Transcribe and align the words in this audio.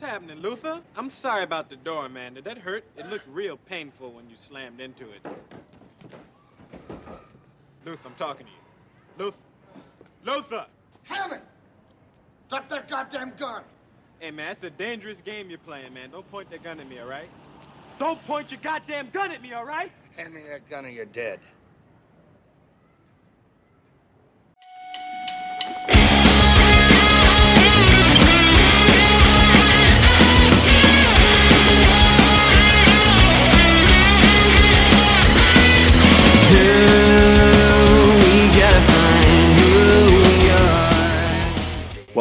What's 0.00 0.12
happening, 0.12 0.38
Luther? 0.38 0.80
I'm 0.96 1.10
sorry 1.10 1.42
about 1.42 1.68
the 1.68 1.76
door, 1.76 2.08
man. 2.08 2.32
Did 2.32 2.44
that 2.44 2.56
hurt? 2.56 2.84
It 2.96 3.10
looked 3.10 3.28
real 3.28 3.58
painful 3.58 4.14
when 4.14 4.30
you 4.30 4.36
slammed 4.38 4.80
into 4.80 5.04
it. 5.10 5.20
Luther, 7.84 8.08
I'm 8.08 8.14
talking 8.14 8.46
to 8.46 8.52
you. 8.52 9.24
Luther. 9.26 9.36
Luther! 10.24 10.66
Hammond! 11.02 11.42
Drop 12.48 12.66
that 12.70 12.88
goddamn 12.88 13.34
gun! 13.38 13.62
Hey, 14.20 14.30
man, 14.30 14.52
it's 14.52 14.64
a 14.64 14.70
dangerous 14.70 15.20
game 15.20 15.50
you're 15.50 15.58
playing, 15.58 15.92
man. 15.92 16.12
Don't 16.12 16.30
point 16.30 16.48
that 16.50 16.64
gun 16.64 16.80
at 16.80 16.88
me, 16.88 16.98
all 16.98 17.06
right? 17.06 17.28
Don't 17.98 18.24
point 18.26 18.50
your 18.50 18.60
goddamn 18.62 19.10
gun 19.10 19.30
at 19.30 19.42
me, 19.42 19.52
all 19.52 19.66
right? 19.66 19.92
Hand 20.16 20.32
me 20.32 20.40
that 20.48 20.66
gun 20.70 20.86
or 20.86 20.88
you're 20.88 21.04
dead. 21.04 21.40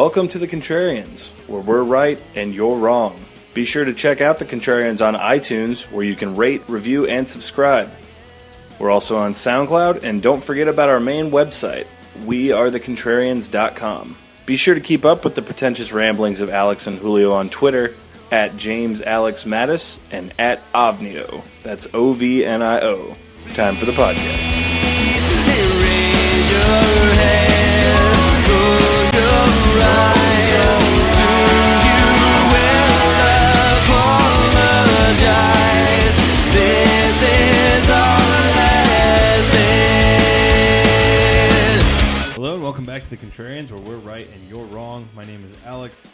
Welcome 0.09 0.29
to 0.29 0.39
The 0.39 0.47
Contrarians, 0.47 1.29
where 1.47 1.61
we're 1.61 1.83
right 1.83 2.19
and 2.33 2.51
you're 2.51 2.79
wrong. 2.79 3.23
Be 3.53 3.63
sure 3.63 3.85
to 3.85 3.93
check 3.93 4.21
out 4.21 4.39
The 4.39 4.45
Contrarians 4.45 5.05
on 5.07 5.13
iTunes, 5.13 5.83
where 5.91 6.03
you 6.03 6.15
can 6.15 6.35
rate, 6.35 6.63
review, 6.67 7.05
and 7.05 7.29
subscribe. 7.29 7.91
We're 8.79 8.89
also 8.89 9.17
on 9.17 9.33
SoundCloud, 9.33 10.01
and 10.01 10.23
don't 10.23 10.43
forget 10.43 10.67
about 10.67 10.89
our 10.89 10.99
main 10.99 11.29
website, 11.29 11.85
wearethecontrarians.com. 12.25 14.17
Be 14.47 14.55
sure 14.55 14.73
to 14.73 14.81
keep 14.81 15.05
up 15.05 15.23
with 15.23 15.35
the 15.35 15.43
pretentious 15.43 15.93
ramblings 15.93 16.41
of 16.41 16.49
Alex 16.49 16.87
and 16.87 16.97
Julio 16.97 17.31
on 17.31 17.51
Twitter 17.51 17.93
at 18.31 18.57
James 18.57 19.03
Alex 19.03 19.43
Mattis 19.43 19.99
and 20.09 20.33
at 20.39 20.59
Ovnio. 20.73 21.43
That's 21.61 21.87
O 21.93 22.13
V 22.13 22.43
N 22.43 22.63
I 22.63 22.79
O. 22.81 23.15
Time 23.53 23.75
for 23.75 23.85
the 23.85 23.91
podcast. 23.91 24.69
Hello 42.35 42.53
and 42.53 42.63
welcome 42.63 42.85
back 42.85 43.03
to 43.03 43.09
the 43.09 43.17
Contrarians, 43.17 43.71
where 43.71 43.81
we're 43.81 43.97
right 43.97 44.27
and 44.33 44.49
you're 44.49 44.63
wrong. 44.65 45.07
My 45.15 45.25
name 45.25 45.43
is 45.43 45.57
Alex. 45.65 46.05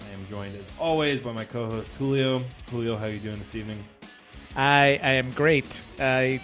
I 0.00 0.14
am 0.14 0.26
joined 0.30 0.54
as 0.54 0.62
always 0.78 1.20
by 1.20 1.32
my 1.32 1.44
co-host 1.44 1.90
Julio. 1.98 2.42
Julio, 2.70 2.96
how 2.96 3.06
are 3.06 3.10
you 3.10 3.18
doing 3.18 3.38
this 3.38 3.54
evening? 3.54 3.84
I 4.54 5.00
I 5.02 5.10
am 5.10 5.32
great. 5.32 5.82
I 5.98 6.40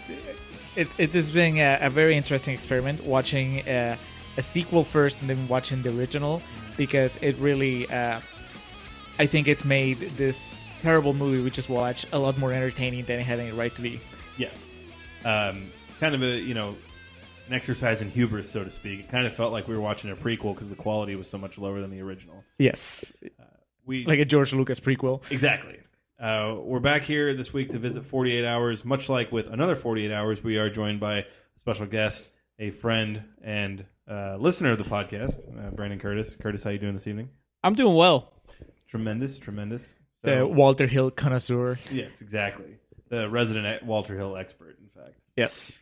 it 0.76 0.88
it 0.98 1.10
has 1.10 1.30
been 1.30 1.58
a, 1.58 1.78
a 1.82 1.90
very 1.90 2.16
interesting 2.16 2.54
experiment 2.54 3.04
watching 3.04 3.60
a, 3.66 3.96
a 4.36 4.42
sequel 4.42 4.84
first 4.84 5.20
and 5.20 5.30
then 5.30 5.48
watching 5.48 5.82
the 5.82 5.90
original 5.98 6.40
because 6.76 7.16
it 7.20 7.36
really 7.38 7.90
uh, 7.90 8.20
I 9.18 9.26
think 9.26 9.48
it's 9.48 9.64
made 9.64 9.98
this 10.16 10.62
terrible 10.82 11.12
movie 11.12 11.42
we 11.42 11.50
just 11.50 11.68
watched 11.68 12.06
a 12.12 12.18
lot 12.18 12.38
more 12.38 12.52
entertaining 12.52 13.04
than 13.04 13.20
it 13.20 13.24
had 13.24 13.38
any 13.38 13.52
right 13.52 13.74
to 13.74 13.82
be. 13.82 14.00
Yes. 14.38 14.56
Um, 15.24 15.70
kind 15.98 16.14
of 16.14 16.22
a 16.22 16.38
you 16.38 16.54
know 16.54 16.74
an 17.48 17.54
exercise 17.54 18.00
in 18.00 18.10
hubris, 18.10 18.48
so 18.50 18.62
to 18.64 18.70
speak. 18.70 19.00
It 19.00 19.08
kind 19.10 19.26
of 19.26 19.32
felt 19.34 19.52
like 19.52 19.66
we 19.66 19.74
were 19.74 19.80
watching 19.80 20.10
a 20.10 20.16
prequel 20.16 20.54
because 20.54 20.68
the 20.68 20.76
quality 20.76 21.16
was 21.16 21.28
so 21.28 21.36
much 21.36 21.58
lower 21.58 21.80
than 21.80 21.90
the 21.90 22.00
original. 22.00 22.44
Yes, 22.58 23.12
We 23.84 24.06
like 24.06 24.20
a 24.20 24.24
George 24.24 24.52
Lucas 24.52 24.78
prequel. 24.80 25.28
exactly. 25.30 25.78
Uh, 26.18 26.56
we're 26.60 26.80
back 26.80 27.02
here 27.02 27.32
this 27.34 27.50
week 27.52 27.70
to 27.70 27.78
visit 27.78 28.04
48 28.04 28.44
Hours. 28.44 28.84
Much 28.84 29.08
like 29.08 29.32
with 29.32 29.46
another 29.46 29.74
48 29.74 30.12
Hours, 30.12 30.44
we 30.44 30.58
are 30.58 30.68
joined 30.70 31.00
by 31.00 31.18
a 31.20 31.24
special 31.62 31.86
guest, 31.86 32.30
a 32.58 32.70
friend 32.70 33.24
and 33.42 33.84
uh, 34.10 34.36
listener 34.38 34.72
of 34.72 34.78
the 34.78 34.84
podcast, 34.84 35.38
uh, 35.56 35.70
Brandon 35.70 35.98
Curtis. 35.98 36.36
Curtis, 36.40 36.62
how 36.62 36.70
you 36.70 36.78
doing 36.78 36.94
this 36.94 37.06
evening? 37.06 37.28
I'm 37.62 37.74
doing 37.74 37.94
well. 37.94 38.32
Tremendous, 38.88 39.38
tremendous. 39.38 39.96
The 40.22 40.46
Walter 40.46 40.86
Hill 40.86 41.10
connoisseur. 41.10 41.78
Yes, 41.90 42.20
exactly. 42.20 42.76
The 43.08 43.28
resident 43.28 43.84
Walter 43.84 44.16
Hill 44.16 44.36
expert, 44.36 44.76
in 44.80 44.88
fact. 45.00 45.16
Yes. 45.36 45.80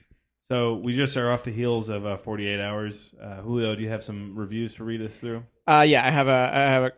So 0.51 0.75
we 0.75 0.93
just 0.93 1.17
are 1.17 1.33
off 1.33 1.45
the 1.45 1.53
heels 1.53 1.89
of 1.89 2.07
uh, 2.07 2.17
48 2.19 2.61
hours. 2.61 3.15
Uh, 3.21 3.41
Julio, 3.43 3.75
do 3.75 3.83
you 3.83 3.89
have 3.89 4.05
some 4.05 4.37
reviews 4.37 4.75
to 4.75 4.85
read 4.85 5.03
us 5.03 5.17
through? 5.17 5.43
Uh, 5.67 5.85
yeah, 5.87 6.07
I 6.07 6.11
have 6.11 6.29
a 6.29 6.51
I 6.53 6.59
have 6.59 6.83
a 6.85 6.93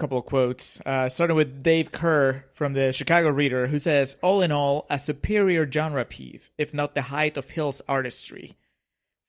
couple 0.00 0.18
of 0.18 0.24
quotes. 0.24 0.80
Uh, 0.84 1.08
starting 1.08 1.36
with 1.36 1.62
Dave 1.62 1.92
Kehr 1.92 2.42
from 2.52 2.72
the 2.72 2.92
Chicago 2.92 3.28
Reader, 3.28 3.68
who 3.68 3.78
says, 3.78 4.16
"All 4.22 4.42
in 4.42 4.50
all, 4.50 4.86
a 4.90 4.98
superior 4.98 5.70
genre 5.70 6.04
piece, 6.04 6.50
if 6.58 6.74
not 6.74 6.94
the 6.94 7.02
height 7.02 7.36
of 7.36 7.50
Hill's 7.50 7.82
artistry." 7.88 8.56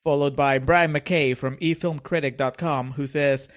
Followed 0.04 0.36
by 0.36 0.60
Brian 0.60 0.92
McKay 0.94 1.36
from 1.36 1.58
eFilmCritic.com, 1.58 2.94
who 2.94 3.08
says, 3.08 3.48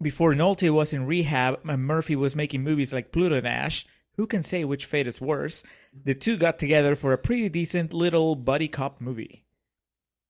"Before 0.00 0.34
Nolte 0.34 0.70
was 0.70 0.92
in 0.92 1.06
rehab 1.06 1.60
and 1.66 1.84
Murphy 1.84 2.16
was 2.16 2.36
making 2.36 2.62
movies 2.62 2.92
like 2.92 3.12
Pluto 3.12 3.40
Nash." 3.40 3.86
Who 4.16 4.26
can 4.26 4.42
say 4.42 4.64
which 4.64 4.84
fate 4.84 5.06
is 5.06 5.20
worse? 5.20 5.62
The 6.04 6.14
two 6.14 6.36
got 6.36 6.58
together 6.58 6.94
for 6.94 7.14
a 7.14 7.18
pretty 7.18 7.48
decent 7.48 7.94
little 7.94 8.36
buddy 8.36 8.68
cop 8.68 9.00
movie. 9.00 9.44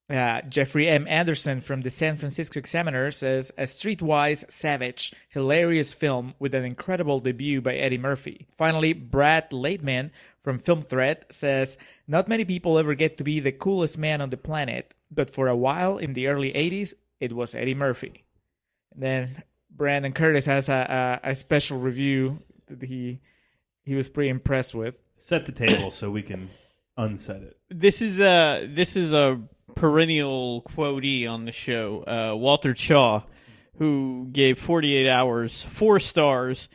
Uh, 0.08 0.42
Jeffrey 0.42 0.88
M. 0.88 1.06
Anderson 1.08 1.60
from 1.60 1.82
the 1.82 1.90
San 1.90 2.16
Francisco 2.16 2.58
Examiner 2.58 3.10
says 3.10 3.52
a 3.56 3.64
streetwise, 3.64 4.48
savage, 4.50 5.12
hilarious 5.28 5.94
film 5.94 6.34
with 6.38 6.54
an 6.54 6.64
incredible 6.64 7.20
debut 7.20 7.60
by 7.60 7.74
Eddie 7.74 7.98
Murphy. 7.98 8.46
Finally, 8.56 8.92
Brad 8.92 9.50
Laidman 9.50 10.10
from 10.42 10.58
Film 10.58 10.82
Threat 10.82 11.26
says 11.30 11.76
not 12.08 12.28
many 12.28 12.44
people 12.44 12.78
ever 12.78 12.94
get 12.94 13.18
to 13.18 13.24
be 13.24 13.38
the 13.40 13.52
coolest 13.52 13.98
man 13.98 14.20
on 14.20 14.30
the 14.30 14.36
planet, 14.36 14.94
but 15.10 15.30
for 15.30 15.48
a 15.48 15.56
while 15.56 15.98
in 15.98 16.12
the 16.12 16.26
early 16.28 16.52
80s, 16.52 16.94
it 17.18 17.32
was 17.32 17.54
Eddie 17.54 17.74
Murphy. 17.74 18.24
And 18.92 19.02
then 19.02 19.42
Brandon 19.70 20.12
Curtis 20.12 20.46
has 20.46 20.68
a, 20.68 21.20
a, 21.24 21.30
a 21.30 21.36
special 21.36 21.78
review 21.78 22.42
that 22.68 22.82
he 22.82 23.20
he 23.84 23.94
was 23.94 24.08
pretty 24.08 24.30
impressed 24.30 24.74
with. 24.74 24.96
Set 25.16 25.46
the 25.46 25.52
table 25.52 25.90
so 25.90 26.10
we 26.10 26.22
can 26.22 26.50
unset 26.96 27.42
it. 27.42 27.56
This 27.70 28.02
is 28.02 28.18
a 28.18 28.68
this 28.72 28.96
is 28.96 29.12
a 29.12 29.40
perennial 29.74 30.62
quotee 30.62 31.26
on 31.28 31.44
the 31.44 31.52
show, 31.52 32.04
uh, 32.06 32.36
Walter 32.36 32.74
Chaw, 32.74 33.22
who 33.78 34.28
gave 34.32 34.58
48 34.58 35.08
Hours 35.08 35.62
four 35.62 36.00
stars 36.00 36.68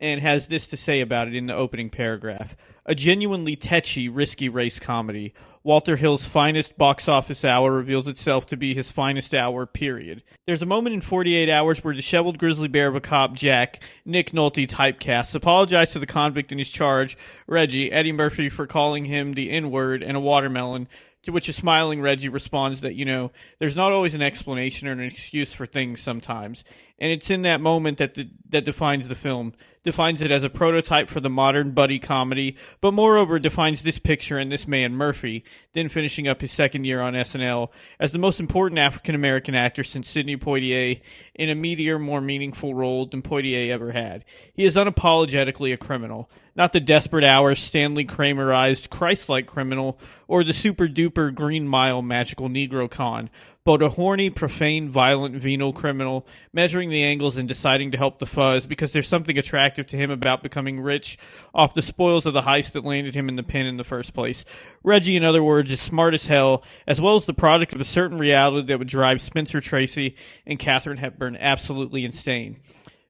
and 0.00 0.20
has 0.20 0.48
this 0.48 0.68
to 0.68 0.76
say 0.76 1.00
about 1.00 1.28
it 1.28 1.34
in 1.34 1.46
the 1.46 1.54
opening 1.54 1.90
paragraph: 1.90 2.56
a 2.86 2.94
genuinely 2.94 3.56
tetchy, 3.56 4.08
risky 4.08 4.48
race 4.48 4.78
comedy. 4.78 5.34
Walter 5.64 5.96
Hill's 5.96 6.26
finest 6.26 6.76
box 6.76 7.06
office 7.06 7.44
hour 7.44 7.70
reveals 7.70 8.08
itself 8.08 8.46
to 8.46 8.56
be 8.56 8.74
his 8.74 8.90
finest 8.90 9.32
hour, 9.32 9.64
period. 9.64 10.24
There's 10.44 10.62
a 10.62 10.66
moment 10.66 10.94
in 10.94 11.00
48 11.00 11.48
Hours 11.48 11.84
where 11.84 11.94
disheveled 11.94 12.38
grizzly 12.38 12.66
bear 12.66 12.88
of 12.88 12.96
a 12.96 13.00
cop, 13.00 13.34
Jack, 13.34 13.80
Nick 14.04 14.32
Nolte 14.32 14.68
typecasts, 14.68 15.36
apologized 15.36 15.92
to 15.92 16.00
the 16.00 16.06
convict 16.06 16.50
in 16.50 16.58
his 16.58 16.70
charge, 16.70 17.16
Reggie, 17.46 17.92
Eddie 17.92 18.10
Murphy, 18.10 18.48
for 18.48 18.66
calling 18.66 19.04
him 19.04 19.34
the 19.34 19.50
N 19.50 19.70
word 19.70 20.02
and 20.02 20.16
a 20.16 20.20
watermelon, 20.20 20.88
to 21.24 21.30
which 21.30 21.48
a 21.48 21.52
smiling 21.52 22.00
Reggie 22.00 22.28
responds 22.28 22.80
that, 22.80 22.96
you 22.96 23.04
know, 23.04 23.30
there's 23.60 23.76
not 23.76 23.92
always 23.92 24.14
an 24.14 24.22
explanation 24.22 24.88
or 24.88 24.92
an 24.92 25.00
excuse 25.00 25.52
for 25.52 25.66
things 25.66 26.00
sometimes. 26.00 26.64
And 26.98 27.12
it's 27.12 27.30
in 27.30 27.42
that 27.42 27.60
moment 27.60 27.98
that 27.98 28.14
the, 28.14 28.28
that 28.48 28.64
defines 28.64 29.06
the 29.06 29.14
film, 29.14 29.54
defines 29.84 30.20
it 30.20 30.30
as 30.30 30.44
a 30.44 30.50
prototype 30.50 31.08
for 31.08 31.20
the 31.20 31.30
modern 31.30 31.72
buddy 31.72 31.98
comedy, 31.98 32.56
but 32.80 32.92
moreover 32.92 33.38
defines 33.38 33.82
this 33.82 33.98
picture 33.98 34.38
and 34.38 34.50
this 34.50 34.68
man, 34.68 34.94
Murphy, 34.94 35.44
then 35.72 35.88
finishing 35.88 36.28
up 36.28 36.40
his 36.40 36.52
second 36.52 36.84
year 36.84 37.00
on 37.00 37.14
SNL, 37.14 37.68
as 37.98 38.12
the 38.12 38.18
most 38.18 38.40
important 38.40 38.78
African 38.78 39.14
American 39.14 39.54
actor 39.54 39.82
since 39.82 40.08
Sidney 40.08 40.36
Poitier 40.36 41.00
in 41.34 41.50
a 41.50 41.54
meatier, 41.54 42.00
more 42.00 42.20
meaningful 42.20 42.74
role 42.74 43.06
than 43.06 43.22
Poitier 43.22 43.70
ever 43.70 43.92
had. 43.92 44.24
He 44.54 44.64
is 44.64 44.76
unapologetically 44.76 45.72
a 45.72 45.76
criminal, 45.76 46.30
not 46.54 46.72
the 46.72 46.80
desperate 46.80 47.24
hours 47.24 47.58
Stanley 47.58 48.04
Kramerized 48.04 48.90
Christ-like 48.90 49.46
criminal 49.46 49.98
or 50.28 50.44
the 50.44 50.52
super 50.52 50.86
duper 50.86 51.34
Green 51.34 51.66
Mile 51.66 52.02
magical 52.02 52.48
Negro 52.48 52.90
con, 52.90 53.30
but 53.64 53.82
a 53.82 53.88
horny, 53.88 54.28
profane, 54.28 54.88
violent, 54.90 55.36
venal 55.36 55.72
criminal, 55.72 56.26
measuring 56.52 56.90
the 56.90 57.04
angles 57.04 57.36
and 57.36 57.46
deciding 57.46 57.92
to 57.92 57.98
help 57.98 58.18
the 58.18 58.26
fuzz 58.26 58.66
because 58.66 58.92
there's 58.92 59.08
something 59.08 59.38
attractive 59.38 59.71
to 59.76 59.96
him 59.96 60.10
about 60.10 60.42
becoming 60.42 60.80
rich 60.80 61.18
off 61.54 61.74
the 61.74 61.82
spoils 61.82 62.26
of 62.26 62.34
the 62.34 62.42
heist 62.42 62.72
that 62.72 62.84
landed 62.84 63.14
him 63.14 63.28
in 63.28 63.36
the 63.36 63.42
pen 63.42 63.66
in 63.66 63.76
the 63.76 63.84
first 63.84 64.14
place. 64.14 64.44
Reggie, 64.82 65.16
in 65.16 65.24
other 65.24 65.42
words, 65.42 65.70
is 65.70 65.80
smart 65.80 66.14
as 66.14 66.26
hell, 66.26 66.62
as 66.86 67.00
well 67.00 67.16
as 67.16 67.24
the 67.24 67.34
product 67.34 67.72
of 67.72 67.80
a 67.80 67.84
certain 67.84 68.18
reality 68.18 68.66
that 68.66 68.78
would 68.78 68.88
drive 68.88 69.20
Spencer 69.20 69.60
Tracy 69.60 70.16
and 70.46 70.58
Katharine 70.58 70.98
Hepburn 70.98 71.36
absolutely 71.36 72.04
insane. 72.04 72.60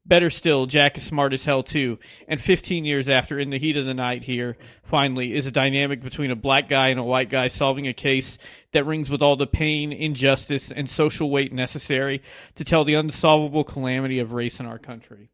Better 0.04 0.30
still, 0.30 0.66
Jack 0.66 0.96
is 0.96 1.04
smart 1.04 1.32
as 1.32 1.44
hell 1.44 1.62
too, 1.62 1.96
and 2.26 2.40
15 2.40 2.84
years 2.84 3.08
after 3.08 3.38
In 3.38 3.50
the 3.50 3.58
Heat 3.58 3.76
of 3.76 3.86
the 3.86 3.94
Night 3.94 4.24
here, 4.24 4.56
finally, 4.82 5.32
is 5.32 5.46
a 5.46 5.52
dynamic 5.52 6.00
between 6.00 6.32
a 6.32 6.36
black 6.36 6.68
guy 6.68 6.88
and 6.88 6.98
a 6.98 7.04
white 7.04 7.30
guy 7.30 7.46
solving 7.46 7.86
a 7.86 7.92
case 7.92 8.36
that 8.72 8.84
rings 8.84 9.08
with 9.08 9.22
all 9.22 9.36
the 9.36 9.46
pain, 9.46 9.92
injustice, 9.92 10.72
and 10.72 10.90
social 10.90 11.30
weight 11.30 11.52
necessary 11.52 12.20
to 12.56 12.64
tell 12.64 12.84
the 12.84 12.94
unsolvable 12.94 13.62
calamity 13.62 14.18
of 14.18 14.32
race 14.32 14.58
in 14.58 14.66
our 14.66 14.78
country. 14.78 15.30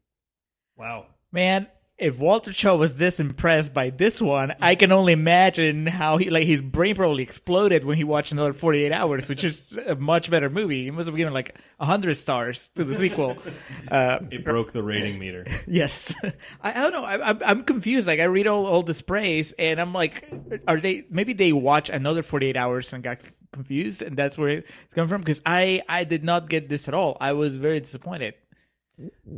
Wow. 0.77 1.07
Man, 1.31 1.67
if 1.97 2.17
Walter 2.17 2.53
Chaw 2.53 2.75
was 2.77 2.95
this 2.97 3.19
impressed 3.19 3.73
by 3.73 3.89
this 3.89 4.21
one, 4.21 4.53
I 4.61 4.75
can 4.75 4.91
only 4.93 5.11
imagine 5.13 5.85
how 5.85 6.15
he 6.17 6.29
like 6.29 6.47
his 6.47 6.61
brain 6.61 6.95
probably 6.95 7.23
exploded 7.23 7.83
when 7.83 7.97
he 7.97 8.05
watched 8.05 8.31
another 8.31 8.53
48 8.53 8.91
hours, 8.93 9.27
which 9.27 9.43
is 9.43 9.73
a 9.85 9.95
much 9.95 10.31
better 10.31 10.49
movie. 10.49 10.85
He 10.85 10.91
must 10.91 11.07
have 11.07 11.15
given 11.17 11.33
like 11.33 11.55
100 11.77 12.15
stars 12.15 12.69
to 12.75 12.83
the 12.83 12.95
sequel. 12.95 13.37
Uh, 13.91 14.19
It 14.29 14.45
broke 14.45 14.71
the 14.71 14.83
rating 14.83 15.17
meter. 15.17 15.45
yes, 15.67 16.13
I, 16.61 16.69
I 16.69 16.73
don't 16.73 16.91
know. 16.91 17.03
I, 17.05 17.29
I'm 17.29 17.39
I'm 17.43 17.63
confused. 17.63 18.05
Like 18.07 18.19
I 18.19 18.25
read 18.25 18.45
all 18.47 18.65
all 18.67 18.83
this 18.83 19.01
praise, 19.01 19.51
and 19.57 19.81
I'm 19.81 19.93
like, 19.93 20.29
are 20.67 20.79
they 20.79 21.05
maybe 21.09 21.33
they 21.33 21.51
watch 21.51 21.89
another 21.89 22.21
48 22.21 22.55
hours 22.55 22.93
and 22.93 23.03
got 23.03 23.19
confused, 23.51 24.03
and 24.03 24.15
that's 24.15 24.37
where 24.37 24.49
it's 24.49 24.71
coming 24.93 25.09
from? 25.09 25.21
Because 25.21 25.41
I 25.45 25.81
I 25.89 26.03
did 26.03 26.23
not 26.23 26.49
get 26.49 26.69
this 26.69 26.87
at 26.87 26.93
all. 26.93 27.17
I 27.19 27.33
was 27.33 27.55
very 27.55 27.79
disappointed. 27.79 28.35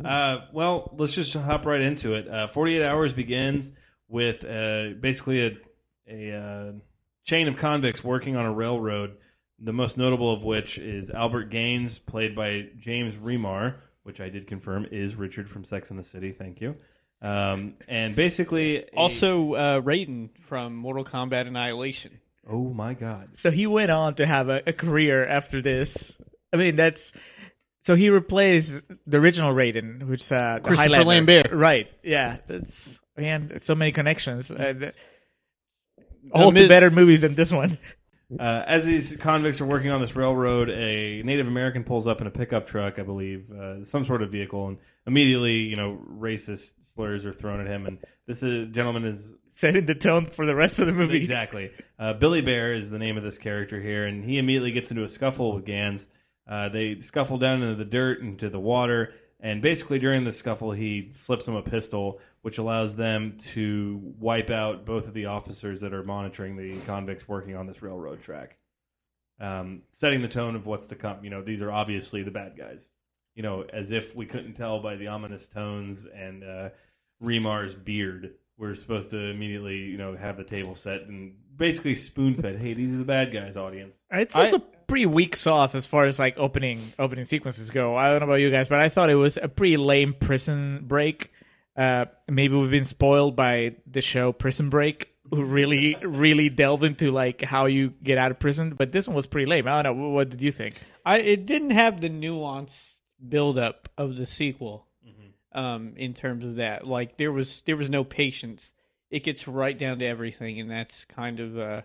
Uh, 0.04 0.40
well, 0.54 0.94
let's 0.98 1.14
just 1.14 1.34
hop 1.34 1.66
right 1.66 1.82
into 1.82 2.14
it. 2.16 2.28
Uh, 2.28 2.48
48 2.48 2.84
Hours 2.84 3.14
begins 3.14 3.72
with 4.08 4.44
uh, 4.44 4.90
basically 5.00 5.46
a, 5.46 5.58
a 6.10 6.38
uh, 6.38 6.72
chain 7.24 7.48
of 7.48 7.58
convicts 7.58 8.04
working 8.04 8.36
on 8.36 8.46
a 8.46 8.52
railroad, 8.54 9.18
the 9.60 9.74
most 9.74 9.98
notable 9.98 10.32
of 10.34 10.44
which 10.44 10.78
is 10.78 11.10
Albert 11.10 11.46
Gaines, 11.46 12.00
played 12.00 12.36
by 12.36 12.68
James 12.80 13.16
Remar, 13.16 13.76
which 14.04 14.20
I 14.20 14.30
did 14.30 14.48
confirm 14.48 14.88
is 14.92 15.16
Richard 15.16 15.50
from 15.50 15.64
Sex 15.64 15.90
and 15.92 16.00
the 16.00 16.04
City. 16.04 16.32
Thank 16.32 16.60
you. 16.62 16.76
Um, 17.22 17.76
and 17.88 18.16
basically, 18.16 18.78
a- 18.78 18.88
Also, 18.98 19.54
uh, 19.54 19.82
Raiden 19.82 20.30
from 20.48 20.76
Mortal 20.76 21.06
Kombat 21.06 21.46
Annihilation. 21.48 22.20
oh 22.50 22.74
my 22.74 22.96
god, 22.96 23.30
So 23.38 23.52
he 23.52 23.68
went 23.68 23.92
on 23.92 24.16
to 24.16 24.26
have 24.26 24.50
a, 24.50 24.64
a 24.66 24.74
career 24.74 25.24
after 25.26 25.62
this. 25.62 26.18
I 26.52 26.58
mean, 26.58 26.76
that's 26.76 27.14
so 27.82 27.96
he 27.96 28.10
replaced 28.10 28.84
the 29.08 29.18
original 29.18 29.54
Raiden, 29.54 30.08
which 30.08 30.32
uh, 30.32 30.56
the 30.56 30.62
Christopher 30.62 30.90
Highlander. 30.90 31.06
Lambert. 31.08 31.52
Right? 31.52 31.90
Yeah, 32.04 32.38
that's 32.48 33.00
man, 33.18 33.60
so 33.62 33.76
many 33.76 33.92
connections. 33.92 34.52
Uh, 34.52 34.92
all 36.32 36.52
mid- 36.52 36.70
better 36.70 36.92
movies 36.92 37.22
than 37.22 37.36
this 37.36 37.52
one. 37.52 37.78
Uh, 38.40 38.64
as 38.66 38.86
these 38.86 39.18
convicts 39.18 39.60
are 39.60 39.66
working 39.66 39.92
on 39.92 40.00
this 40.00 40.16
railroad, 40.16 40.70
a 40.70 41.22
Native 41.24 41.48
American 41.48 41.84
pulls 41.84 42.08
up 42.08 42.22
in 42.22 42.28
a 42.28 42.32
pickup 42.32 42.66
truck, 42.66 42.98
I 42.98 43.04
believe, 43.04 43.52
uh, 43.52 43.84
some 43.84 44.06
sort 44.06 44.22
of 44.22 44.32
vehicle, 44.32 44.70
and 44.70 44.78
immediately, 45.06 45.56
you 45.56 45.76
know, 45.76 46.00
racist 46.10 46.72
slurs 46.96 47.26
are 47.26 47.34
thrown 47.34 47.60
at 47.60 47.68
him. 47.68 47.86
And 47.86 47.98
this 48.28 48.42
is, 48.42 48.70
gentleman 48.74 49.06
is 49.06 49.22
Setting 49.54 49.86
the 49.86 49.96
tone 49.96 50.28
for 50.28 50.46
the 50.46 50.56
rest 50.56 50.80
of 50.80 50.88
the 50.88 50.94
movie. 50.94 51.18
exactly 51.18 51.72
uh, 52.00 52.14
Billy 52.14 52.42
Bear 52.42 52.74
is 52.74 52.90
the 52.90 52.98
name 52.98 53.18
of 53.18 53.24
this 53.24 53.38
character 53.38 53.82
here, 53.82 54.06
and 54.06 54.24
he 54.24 54.38
immediately 54.38 54.72
gets 54.72 54.92
into 54.92 55.04
a 55.04 55.10
scuffle 55.10 55.54
with 55.54 55.66
Ganz. 55.66 56.08
Uh, 56.52 56.68
they 56.68 57.00
scuffle 57.00 57.38
down 57.38 57.64
into 57.64 57.76
the 57.76 57.86
dirt, 57.86 58.20
into 58.20 58.50
the 58.50 58.60
water, 58.60 59.14
and 59.40 59.62
basically 59.62 60.00
during 60.00 60.26
the 60.26 60.34
scuffle, 60.34 60.74
he 60.74 61.14
slips 61.16 61.46
them 61.46 61.56
a 61.56 61.62
pistol, 61.62 62.20
which 62.42 62.58
allows 62.58 62.98
them 62.98 63.38
to 63.54 64.02
wipe 64.20 64.50
out 64.50 64.86
both 64.86 65.08
of 65.08 65.14
the 65.14 65.28
officers 65.28 65.80
that 65.80 65.94
are 65.94 66.04
monitoring 66.04 66.58
the 66.58 66.78
convicts 66.82 67.26
working 67.26 67.56
on 67.56 67.68
this 67.68 67.82
railroad 67.82 68.22
track. 68.22 68.58
Um, 69.40 69.84
setting 69.94 70.22
the 70.22 70.28
tone 70.28 70.58
of 70.58 70.66
what's 70.66 70.88
to 70.88 70.96
come. 70.96 71.24
You 71.24 71.30
know, 71.30 71.42
these 71.42 71.62
are 71.62 71.72
obviously 71.72 72.22
the 72.22 72.32
bad 72.32 72.58
guys. 72.58 72.90
You 73.34 73.44
know, 73.44 73.64
as 73.72 73.92
if 73.92 74.14
we 74.14 74.26
couldn't 74.26 74.56
tell 74.56 74.82
by 74.82 74.98
the 74.98 75.08
ominous 75.08 75.48
tones 75.48 76.06
and 76.14 76.44
uh, 76.44 76.70
Remar's 77.22 77.74
beard. 77.74 78.34
We're 78.58 78.76
supposed 78.76 79.10
to 79.12 79.18
immediately, 79.18 79.78
you 79.78 79.98
know, 79.98 80.18
have 80.18 80.36
the 80.36 80.44
table 80.44 80.76
set 80.76 81.04
and 81.04 81.34
basically 81.56 81.96
spoon 81.96 82.36
fed. 82.36 82.60
Hey, 82.60 82.74
these 82.74 82.92
are 82.92 82.98
the 82.98 83.06
bad 83.06 83.32
guys, 83.32 83.56
audience. 83.56 83.96
It's 84.12 84.36
also 84.36 84.60
pretty 84.92 85.06
weak 85.06 85.38
sauce 85.38 85.74
as 85.74 85.86
far 85.86 86.04
as 86.04 86.20
like 86.20 86.38
opening 86.38 86.78
opening 87.00 87.24
sequences 87.24 87.70
go. 87.72 87.96
I 87.96 88.10
don't 88.10 88.20
know 88.20 88.26
about 88.26 88.42
you 88.42 88.52
guys, 88.52 88.68
but 88.68 88.80
I 88.80 88.90
thought 88.90 89.10
it 89.10 89.16
was 89.16 89.38
a 89.42 89.48
pretty 89.48 89.78
lame 89.78 90.12
prison 90.12 90.84
break. 90.86 91.32
Uh, 91.78 92.08
maybe 92.28 92.58
we've 92.58 92.70
been 92.70 92.84
spoiled 92.84 93.34
by 93.34 93.78
the 93.90 94.02
show 94.02 94.34
Prison 94.34 94.70
Break, 94.70 95.08
who 95.30 95.46
really 95.46 95.96
really 96.02 96.50
delved 96.50 96.84
into 96.84 97.10
like 97.10 97.42
how 97.42 97.68
you 97.68 97.94
get 98.04 98.18
out 98.18 98.32
of 98.32 98.40
prison. 98.40 98.72
But 98.72 98.92
this 98.92 99.08
one 99.08 99.16
was 99.16 99.28
pretty 99.28 99.46
lame. 99.46 99.66
I 99.66 99.82
don't 99.82 99.98
know. 99.98 100.10
What 100.10 100.30
did 100.30 100.42
you 100.42 100.52
think? 100.52 100.76
I 101.06 101.20
it 101.20 101.46
didn't 101.46 101.70
have 101.70 102.02
the 102.02 102.10
nuance 102.10 103.00
buildup 103.26 103.88
of 103.98 104.18
the 104.18 104.26
sequel. 104.26 104.88
Um, 105.54 105.94
in 105.96 106.14
terms 106.14 106.44
of 106.44 106.58
that, 106.58 106.86
like 106.86 107.16
there 107.16 107.32
was 107.32 107.62
there 107.62 107.78
was 107.78 107.90
no 107.90 108.04
patience. 108.04 108.70
It 109.10 109.24
gets 109.24 109.48
right 109.48 109.78
down 109.78 110.00
to 110.00 110.06
everything, 110.06 110.60
and 110.60 110.70
that's 110.70 111.06
kind 111.06 111.40
of 111.40 111.58
uh, 111.58 111.82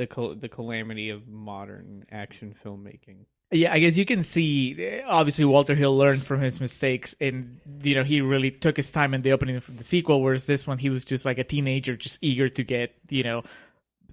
the 0.00 0.06
cal- 0.06 0.34
the 0.34 0.48
calamity 0.48 1.10
of 1.10 1.28
modern 1.28 2.06
action 2.10 2.54
filmmaking. 2.64 3.26
Yeah, 3.50 3.70
I 3.70 3.80
guess 3.80 3.98
you 3.98 4.06
can 4.06 4.22
see. 4.22 5.02
Obviously, 5.06 5.44
Walter 5.44 5.74
Hill 5.74 5.94
learned 5.94 6.24
from 6.24 6.40
his 6.40 6.58
mistakes, 6.58 7.14
and 7.20 7.60
you 7.82 7.94
know 7.94 8.02
he 8.02 8.22
really 8.22 8.50
took 8.50 8.78
his 8.78 8.90
time 8.90 9.12
in 9.12 9.20
the 9.20 9.32
opening 9.32 9.56
of 9.56 9.76
the 9.76 9.84
sequel. 9.84 10.22
Whereas 10.22 10.46
this 10.46 10.66
one, 10.66 10.78
he 10.78 10.88
was 10.88 11.04
just 11.04 11.26
like 11.26 11.36
a 11.36 11.44
teenager, 11.44 11.96
just 11.96 12.18
eager 12.22 12.48
to 12.48 12.64
get 12.64 12.94
you 13.10 13.22
know 13.22 13.42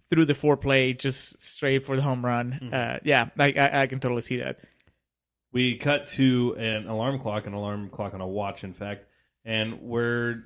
through 0.09 0.25
the 0.25 0.33
foreplay, 0.33 0.97
just 0.97 1.41
straight 1.41 1.85
for 1.85 1.95
the 1.95 2.01
home 2.01 2.25
run. 2.25 2.73
Uh, 2.73 2.99
yeah, 3.03 3.29
I, 3.39 3.53
I, 3.53 3.81
I 3.83 3.87
can 3.87 3.99
totally 3.99 4.21
see 4.21 4.37
that. 4.37 4.59
We 5.53 5.77
cut 5.77 6.07
to 6.17 6.53
an 6.59 6.87
alarm 6.87 7.19
clock, 7.19 7.47
an 7.47 7.53
alarm 7.53 7.89
clock 7.89 8.13
on 8.13 8.19
a 8.19 8.27
watch, 8.27 8.65
in 8.65 8.73
fact, 8.73 9.05
and 9.45 9.79
we're 9.81 10.43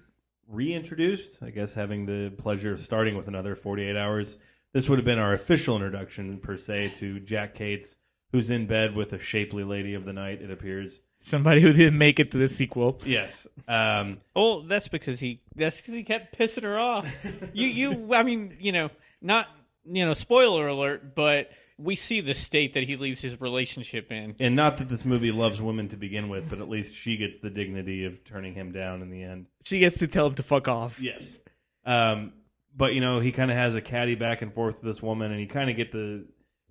reintroduced. 0.48 1.40
I 1.42 1.50
guess 1.50 1.74
having 1.74 2.06
the 2.06 2.30
pleasure 2.30 2.74
of 2.74 2.82
starting 2.82 3.18
with 3.18 3.28
another 3.28 3.56
48 3.56 3.98
hours. 3.98 4.38
This 4.74 4.88
would 4.88 4.98
have 5.00 5.06
been 5.06 5.20
our 5.20 5.34
official 5.34 5.76
introduction, 5.76 6.38
per 6.40 6.58
se, 6.58 6.94
to 6.98 7.20
Jack 7.20 7.56
Cates, 7.56 7.96
who's 8.32 8.50
in 8.50 8.68
bed 8.68 8.96
with 8.96 9.12
a 9.14 9.20
shapely 9.20 9.64
lady 9.64 9.94
of 9.94 10.06
the 10.06 10.14
night, 10.14 10.42
it 10.42 10.50
appears. 10.50 11.02
Somebody 11.24 11.62
who 11.62 11.72
didn't 11.74 11.98
make 11.98 12.20
it 12.20 12.32
to 12.32 12.38
the 12.38 12.48
sequel. 12.48 13.00
Yes. 13.06 13.48
Um, 13.68 14.20
Oh, 14.36 14.62
that's 14.68 14.88
because 14.88 15.20
he 15.20 15.40
that's 15.56 15.78
because 15.78 15.94
he 15.94 16.04
kept 16.04 16.38
pissing 16.38 16.64
her 16.64 16.78
off. 16.80 17.08
you 17.54 17.68
you 17.68 18.14
I 18.14 18.24
mean 18.24 18.58
you 18.60 18.72
know 18.72 18.90
not 19.22 19.48
you 19.86 20.04
know 20.06 20.14
spoiler 20.14 20.68
alert, 20.68 21.14
but 21.16 21.52
we 21.78 21.96
see 21.96 22.22
the 22.22 22.34
state 22.34 22.74
that 22.74 22.84
he 22.84 22.96
leaves 22.98 23.22
his 23.22 23.40
relationship 23.40 24.12
in. 24.12 24.36
and 24.40 24.56
not 24.56 24.78
that 24.78 24.90
this 24.90 25.06
movie 25.06 25.32
loves 25.32 25.62
women 25.62 25.88
to 25.90 25.96
begin 25.96 26.28
with, 26.28 26.50
but 26.50 26.60
at 26.60 26.70
least 26.70 26.96
she 26.96 27.18
gets 27.18 27.40
the 27.40 27.50
dignity 27.50 28.04
of 28.06 28.24
turning 28.26 28.54
him 28.56 28.72
down 28.72 29.02
in 29.02 29.10
the 29.10 29.24
end. 29.24 29.46
She 29.64 29.80
gets 29.80 30.00
to 30.00 30.08
tell 30.08 30.28
him 30.28 30.34
to 30.36 30.44
fuck 30.44 30.68
off. 30.68 31.00
Yes. 31.00 31.38
Um, 31.86 32.34
but 32.76 32.94
you 32.94 33.02
know, 33.02 33.20
he 33.20 33.32
kind 33.32 33.52
of 33.52 33.58
has 33.58 33.76
a 33.76 33.82
caddy 33.82 34.16
back 34.16 34.42
and 34.42 34.54
forth 34.54 34.76
with 34.82 34.94
this 34.94 35.02
woman, 35.04 35.32
and 35.32 35.40
you 35.42 35.48
kind 35.48 35.70
of 35.70 35.76
get 35.76 35.92
the 35.92 36.26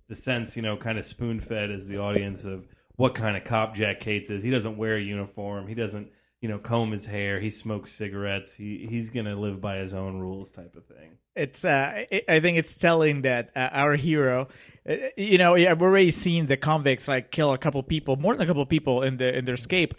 the 0.09 0.15
sense, 0.15 0.55
you 0.55 0.61
know, 0.61 0.75
kind 0.77 0.97
of 0.99 1.05
spoon 1.05 1.39
fed 1.39 1.71
as 1.71 1.87
the 1.87 1.97
audience 1.97 2.43
of 2.43 2.65
what 2.97 3.15
kind 3.15 3.37
of 3.37 3.43
cop 3.43 3.73
Jack 3.75 3.99
Cates 4.01 4.29
is. 4.29 4.43
He 4.43 4.49
doesn't 4.51 4.77
wear 4.77 4.97
a 4.97 5.01
uniform. 5.01 5.67
He 5.67 5.73
doesn't, 5.73 6.09
you 6.41 6.49
know, 6.49 6.57
comb 6.59 6.91
his 6.91 7.05
hair. 7.05 7.39
He 7.39 7.49
smokes 7.49 7.93
cigarettes. 7.93 8.53
He 8.53 8.87
he's 8.89 9.09
gonna 9.09 9.35
live 9.39 9.61
by 9.61 9.77
his 9.77 9.93
own 9.93 10.19
rules, 10.19 10.51
type 10.51 10.75
of 10.75 10.85
thing. 10.85 11.11
it's 11.35 11.63
uh 11.63 12.05
I- 12.27 12.39
think 12.41 12.57
it's 12.57 12.75
telling 12.75 13.21
that 13.21 13.51
uh, 13.55 13.69
our 13.71 13.95
hero 13.95 14.49
uh, 14.89 14.95
you 15.15 15.37
know 15.37 15.55
yeah 15.55 15.71
we're 15.73 15.87
already 15.87 16.11
seeing 16.11 16.47
the 16.47 16.57
convicts 16.57 17.07
like 17.07 17.31
kill 17.31 17.53
a 17.53 17.57
couple 17.57 17.81
people 17.83 18.17
more 18.17 18.33
than 18.35 18.43
a 18.43 18.47
couple 18.47 18.65
people 18.65 19.01
in 19.03 19.15
the 19.15 19.37
in 19.37 19.45
their 19.45 19.55
escape 19.55 19.93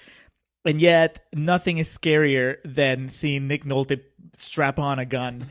and 0.67 0.79
yet 0.79 1.25
nothing 1.35 1.79
is 1.79 1.89
scarier 1.89 2.57
than 2.67 3.09
seeing 3.09 3.49
nick 3.49 3.65
nolte 3.65 3.99
strap 4.37 4.79
on 4.79 4.99
a 4.99 5.05
gun 5.05 5.49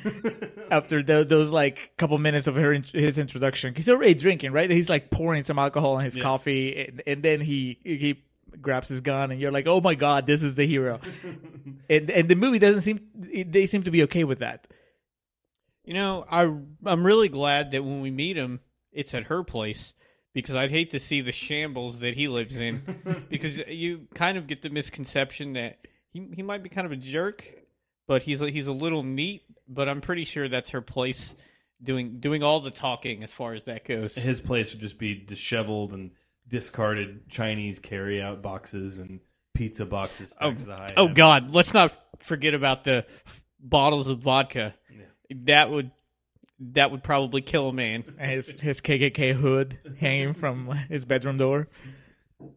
after 0.71 1.03
tho- 1.03 1.23
those 1.23 1.49
like 1.49 1.91
couple 1.97 2.17
minutes 2.17 2.47
of 2.47 2.55
her 2.55 2.73
his 2.73 3.17
introduction. 3.17 3.75
He's 3.75 3.89
already 3.89 4.13
drinking 4.13 4.51
right? 4.51 4.69
He's 4.69 4.89
like 4.89 5.11
pouring 5.11 5.43
some 5.43 5.59
alcohol 5.59 5.99
in 5.99 6.05
his 6.05 6.15
coffee 6.17 6.85
and, 6.87 7.03
and 7.07 7.23
then 7.23 7.41
he 7.41 7.79
he 7.83 8.23
grabs 8.59 8.89
his 8.89 9.01
gun 9.01 9.31
and 9.31 9.39
you're 9.39 9.51
like 9.51 9.65
oh 9.65 9.79
my 9.79 9.95
god 9.95 10.25
this 10.25 10.41
is 10.43 10.55
the 10.55 10.65
hero. 10.65 10.99
And 11.89 12.09
and 12.09 12.29
the 12.29 12.35
movie 12.35 12.59
doesn't 12.59 12.81
seem 12.81 13.01
they 13.15 13.65
seem 13.65 13.83
to 13.83 13.91
be 13.91 14.03
okay 14.03 14.23
with 14.23 14.39
that. 14.39 14.67
You 15.83 15.93
know, 15.93 16.25
I 16.29 16.43
I'm 16.85 17.05
really 17.05 17.27
glad 17.29 17.71
that 17.71 17.83
when 17.83 18.01
we 18.01 18.11
meet 18.11 18.37
him, 18.37 18.61
it's 18.91 19.13
at 19.13 19.23
her 19.25 19.43
place 19.43 19.93
because 20.33 20.55
I'd 20.55 20.71
hate 20.71 20.91
to 20.91 20.99
see 20.99 21.21
the 21.21 21.31
shambles 21.31 21.99
that 21.99 22.15
he 22.15 22.27
lives 22.27 22.57
in. 22.57 23.25
Because 23.29 23.57
you 23.67 24.07
kind 24.13 24.37
of 24.37 24.47
get 24.47 24.61
the 24.61 24.69
misconception 24.69 25.53
that 25.53 25.79
he 26.11 26.27
he 26.33 26.43
might 26.43 26.63
be 26.63 26.69
kind 26.69 26.85
of 26.85 26.91
a 26.91 26.97
jerk, 26.97 27.45
but 28.07 28.23
he's 28.23 28.41
a, 28.41 28.49
he's 28.49 28.67
a 28.67 28.71
little 28.73 29.03
neat. 29.03 29.43
But 29.67 29.87
I'm 29.87 30.01
pretty 30.01 30.25
sure 30.25 30.49
that's 30.49 30.71
her 30.71 30.81
place 30.81 31.33
doing 31.81 32.19
doing 32.19 32.43
all 32.43 32.59
the 32.59 32.71
talking 32.71 33.23
as 33.23 33.33
far 33.33 33.53
as 33.53 33.65
that 33.65 33.85
goes. 33.85 34.13
His 34.15 34.41
place 34.41 34.71
would 34.73 34.81
just 34.81 34.97
be 34.97 35.15
disheveled 35.15 35.93
and 35.93 36.11
discarded 36.47 37.29
Chinese 37.29 37.79
carry-out 37.79 38.41
boxes 38.41 38.97
and 38.97 39.19
pizza 39.53 39.85
boxes 39.85 40.33
Oh, 40.41 40.53
to 40.53 40.65
the 40.65 40.75
high 40.75 40.93
oh 40.97 41.07
end. 41.07 41.15
God, 41.15 41.53
let's 41.55 41.73
not 41.73 41.97
forget 42.19 42.53
about 42.53 42.83
the 42.83 43.05
f- 43.25 43.43
bottles 43.59 44.09
of 44.09 44.19
vodka. 44.19 44.73
That 45.45 45.69
would 45.69 45.91
that 46.73 46.91
would 46.91 47.03
probably 47.03 47.41
kill 47.41 47.69
a 47.69 47.73
man. 47.73 48.03
his 48.19 48.59
his 48.59 48.81
KKK 48.81 49.33
hood 49.33 49.79
hanging 49.99 50.33
from 50.33 50.67
his 50.89 51.05
bedroom 51.05 51.37
door. 51.37 51.69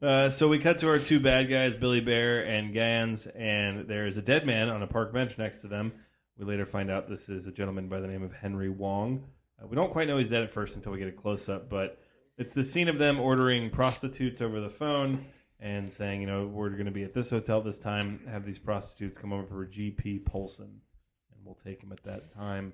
Uh, 0.02 0.30
so 0.30 0.48
we 0.48 0.58
cut 0.58 0.78
to 0.78 0.88
our 0.88 0.98
two 0.98 1.20
bad 1.20 1.48
guys, 1.48 1.74
Billy 1.74 2.00
Bear 2.00 2.44
and 2.44 2.72
Ganz, 2.72 3.26
and 3.26 3.88
there 3.88 4.06
is 4.06 4.16
a 4.16 4.22
dead 4.22 4.46
man 4.46 4.68
on 4.68 4.82
a 4.82 4.86
park 4.86 5.12
bench 5.12 5.38
next 5.38 5.58
to 5.58 5.68
them. 5.68 5.92
We 6.38 6.44
later 6.44 6.66
find 6.66 6.90
out 6.90 7.08
this 7.08 7.28
is 7.28 7.46
a 7.46 7.52
gentleman 7.52 7.88
by 7.88 8.00
the 8.00 8.08
name 8.08 8.22
of 8.22 8.32
Henry 8.32 8.70
Wong. 8.70 9.24
Uh, 9.62 9.66
we 9.66 9.76
don't 9.76 9.90
quite 9.90 10.08
know 10.08 10.18
he's 10.18 10.30
dead 10.30 10.42
at 10.42 10.50
first 10.50 10.74
until 10.74 10.92
we 10.92 10.98
get 10.98 11.08
a 11.08 11.12
close 11.12 11.48
up, 11.48 11.68
but 11.68 11.98
it's 12.38 12.54
the 12.54 12.64
scene 12.64 12.88
of 12.88 12.98
them 12.98 13.20
ordering 13.20 13.70
prostitutes 13.70 14.40
over 14.40 14.60
the 14.60 14.70
phone, 14.70 15.26
and 15.60 15.92
saying, 15.92 16.20
you 16.20 16.26
know, 16.26 16.46
we're 16.46 16.70
going 16.70 16.84
to 16.84 16.90
be 16.90 17.04
at 17.04 17.14
this 17.14 17.30
hotel 17.30 17.60
this 17.60 17.78
time. 17.78 18.20
Have 18.30 18.44
these 18.44 18.58
prostitutes 18.58 19.18
come 19.18 19.32
over 19.32 19.46
for 19.46 19.64
G.P. 19.64 20.20
Polson, 20.20 20.64
and 20.66 21.44
we'll 21.44 21.58
take 21.64 21.82
him 21.82 21.92
at 21.92 22.02
that 22.04 22.34
time. 22.34 22.72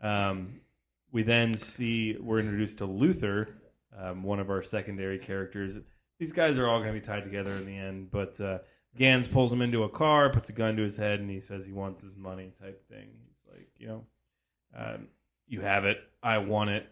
Um, 0.00 0.60
we 1.10 1.22
then 1.22 1.54
see 1.54 2.16
we're 2.20 2.38
introduced 2.38 2.78
to 2.78 2.84
Luther, 2.84 3.48
um, 3.98 4.22
one 4.22 4.38
of 4.38 4.50
our 4.50 4.62
secondary 4.62 5.18
characters. 5.18 5.76
These 6.18 6.32
guys 6.32 6.58
are 6.58 6.66
all 6.66 6.80
going 6.80 6.92
to 6.92 7.00
be 7.00 7.06
tied 7.06 7.24
together 7.24 7.52
in 7.52 7.66
the 7.66 7.76
end, 7.76 8.10
but 8.10 8.40
uh, 8.40 8.58
Ganz 8.96 9.28
pulls 9.28 9.52
him 9.52 9.62
into 9.62 9.84
a 9.84 9.88
car, 9.88 10.30
puts 10.30 10.48
a 10.48 10.52
gun 10.52 10.76
to 10.76 10.82
his 10.82 10.96
head, 10.96 11.20
and 11.20 11.30
he 11.30 11.40
says 11.40 11.64
he 11.64 11.72
wants 11.72 12.00
his 12.00 12.16
money, 12.16 12.52
type 12.60 12.88
thing. 12.88 13.08
He's 13.24 13.52
like, 13.52 13.68
you 13.78 13.86
know, 13.86 14.04
um, 14.76 15.08
you 15.46 15.60
have 15.60 15.84
it, 15.84 15.98
I 16.22 16.38
want 16.38 16.70
it. 16.70 16.88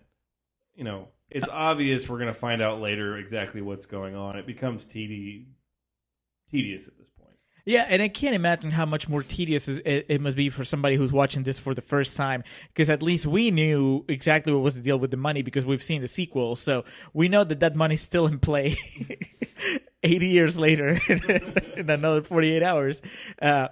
You 0.77 0.85
know, 0.85 1.09
it's 1.31 1.49
obvious 1.53 2.09
we're 2.09 2.19
going 2.19 2.33
to 2.33 2.39
find 2.39 2.63
out 2.63 2.81
later 2.81 3.17
exactly 3.17 3.61
what's 3.61 3.87
going 3.87 4.15
on. 4.15 4.37
It 4.37 4.47
becomes 4.47 4.85
tedi- 4.85 5.47
tedious 6.51 6.87
at 6.87 6.97
this 6.97 7.09
point. 7.09 7.16
Yeah, 7.69 7.85
and 7.89 8.01
I 8.01 8.07
can't 8.07 8.37
imagine 8.37 8.71
how 8.71 8.87
much 8.87 9.09
more 9.09 9.25
tedious 9.25 9.67
it, 9.67 10.21
must 10.21 10.37
be 10.37 10.51
for 10.51 10.65
somebody 10.65 10.95
who's 10.95 11.13
watching 11.13 11.43
this 11.43 11.59
for 11.59 11.75
the 11.75 11.83
first 11.83 12.17
time. 12.17 12.45
Because 12.69 12.89
at 12.89 13.03
least 13.03 13.27
we 13.27 13.51
knew 13.51 14.05
exactly 14.07 14.53
what 14.53 14.63
was 14.63 14.77
the 14.77 14.83
deal 14.83 15.01
with 15.01 15.11
the 15.11 15.17
money 15.17 15.43
because 15.43 15.65
we've 15.65 15.83
seen 15.83 16.01
the 16.01 16.07
sequel, 16.07 16.55
so 16.55 16.85
we 17.13 17.29
know 17.29 17.43
that 17.43 17.59
that 17.59 17.75
money's 17.75 18.01
still 18.01 18.29
in 18.29 18.39
play. 18.39 18.77
Eighty 20.05 20.29
years 20.29 20.57
later, 20.57 20.97
in 21.09 21.91
another 21.91 22.23
forty-eight 22.23 22.63
hours. 22.63 23.03
Uh, 23.43 23.69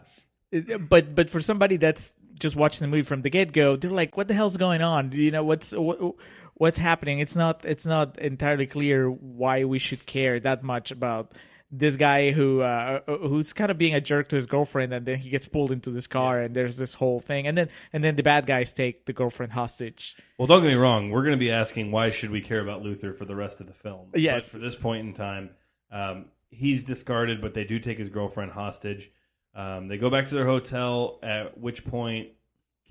but 0.80 1.14
but 1.14 1.30
for 1.30 1.40
somebody 1.40 1.76
that's 1.76 2.14
just 2.36 2.56
watching 2.56 2.84
the 2.84 2.90
movie 2.90 3.04
from 3.04 3.22
the 3.22 3.30
get-go, 3.30 3.76
they're 3.76 3.92
like, 3.92 4.16
"What 4.16 4.26
the 4.26 4.34
hell's 4.34 4.56
going 4.56 4.82
on? 4.82 5.12
You 5.12 5.30
know 5.30 5.44
what's 5.44 5.70
what, 5.70 6.16
what's 6.54 6.78
happening?" 6.78 7.20
It's 7.20 7.36
not 7.36 7.64
it's 7.64 7.86
not 7.86 8.18
entirely 8.18 8.66
clear 8.66 9.08
why 9.08 9.62
we 9.62 9.78
should 9.78 10.04
care 10.04 10.40
that 10.40 10.64
much 10.64 10.90
about 10.90 11.30
this 11.78 11.96
guy 11.96 12.30
who 12.30 12.60
uh, 12.60 13.00
who's 13.06 13.52
kind 13.52 13.70
of 13.70 13.78
being 13.78 13.94
a 13.94 14.00
jerk 14.00 14.28
to 14.28 14.36
his 14.36 14.46
girlfriend, 14.46 14.92
and 14.92 15.04
then 15.06 15.18
he 15.18 15.30
gets 15.30 15.46
pulled 15.48 15.70
into 15.70 15.90
this 15.90 16.06
car, 16.06 16.40
and 16.40 16.54
there's 16.54 16.76
this 16.76 16.94
whole 16.94 17.20
thing, 17.20 17.46
and 17.46 17.56
then 17.56 17.68
and 17.92 18.04
then 18.04 18.16
the 18.16 18.22
bad 18.22 18.46
guys 18.46 18.72
take 18.72 19.06
the 19.06 19.12
girlfriend 19.12 19.52
hostage. 19.52 20.16
Well, 20.38 20.46
don't 20.46 20.62
get 20.62 20.68
me 20.68 20.74
wrong. 20.74 21.10
We're 21.10 21.22
going 21.22 21.36
to 21.36 21.44
be 21.44 21.50
asking 21.50 21.90
why 21.90 22.10
should 22.10 22.30
we 22.30 22.40
care 22.40 22.60
about 22.60 22.82
Luther 22.82 23.12
for 23.12 23.24
the 23.24 23.36
rest 23.36 23.60
of 23.60 23.66
the 23.66 23.72
film. 23.72 24.10
Yes. 24.14 24.44
But 24.44 24.52
for 24.52 24.58
this 24.58 24.76
point 24.76 25.06
in 25.06 25.14
time, 25.14 25.50
um, 25.90 26.26
he's 26.50 26.84
discarded, 26.84 27.40
but 27.40 27.54
they 27.54 27.64
do 27.64 27.78
take 27.78 27.98
his 27.98 28.08
girlfriend 28.08 28.52
hostage. 28.52 29.10
Um, 29.54 29.88
they 29.88 29.98
go 29.98 30.10
back 30.10 30.28
to 30.28 30.34
their 30.34 30.46
hotel, 30.46 31.18
at 31.22 31.58
which 31.58 31.84
point 31.84 32.30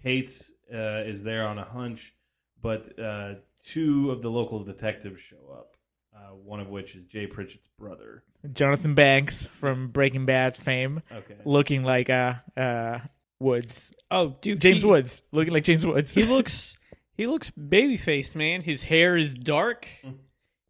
Cates 0.02 0.52
uh, 0.74 1.04
is 1.06 1.24
there 1.24 1.46
on 1.46 1.58
a 1.58 1.66
hunch, 1.66 2.14
but 2.62 2.98
uh, 3.00 3.36
two 3.64 4.12
of 4.12 4.22
the 4.22 4.30
local 4.30 4.64
detectives 4.64 5.22
show 5.22 5.52
up. 5.54 5.76
Uh, 6.16 6.34
one 6.44 6.60
of 6.60 6.68
which 6.70 6.96
is 6.96 7.04
Jay 7.06 7.26
Pritchett's 7.28 7.68
brother. 7.80 8.24
Jonathan 8.54 8.94
Banks 8.94 9.46
from 9.60 9.88
Breaking 9.90 10.26
Bad 10.26 10.56
fame, 10.56 11.02
Okay. 11.12 11.36
looking 11.46 11.84
like 11.84 12.10
uh, 12.10 12.36
uh, 12.58 13.00
Woods, 13.40 13.94
Oh, 14.12 14.36
dude, 14.42 14.62
James 14.62 14.82
he, 14.84 14.88
Woods, 14.88 15.22
looking 15.32 15.54
like 15.54 15.64
James 15.64 15.86
Woods. 15.86 16.14
He 16.14 16.24
looks 16.24 16.76
he 17.16 17.26
looks 17.26 17.50
baby 17.52 17.98
faced, 17.98 18.36
man. 18.36 18.62
His 18.62 18.84
hair 18.84 19.18
is 19.18 19.34
dark. 19.34 19.88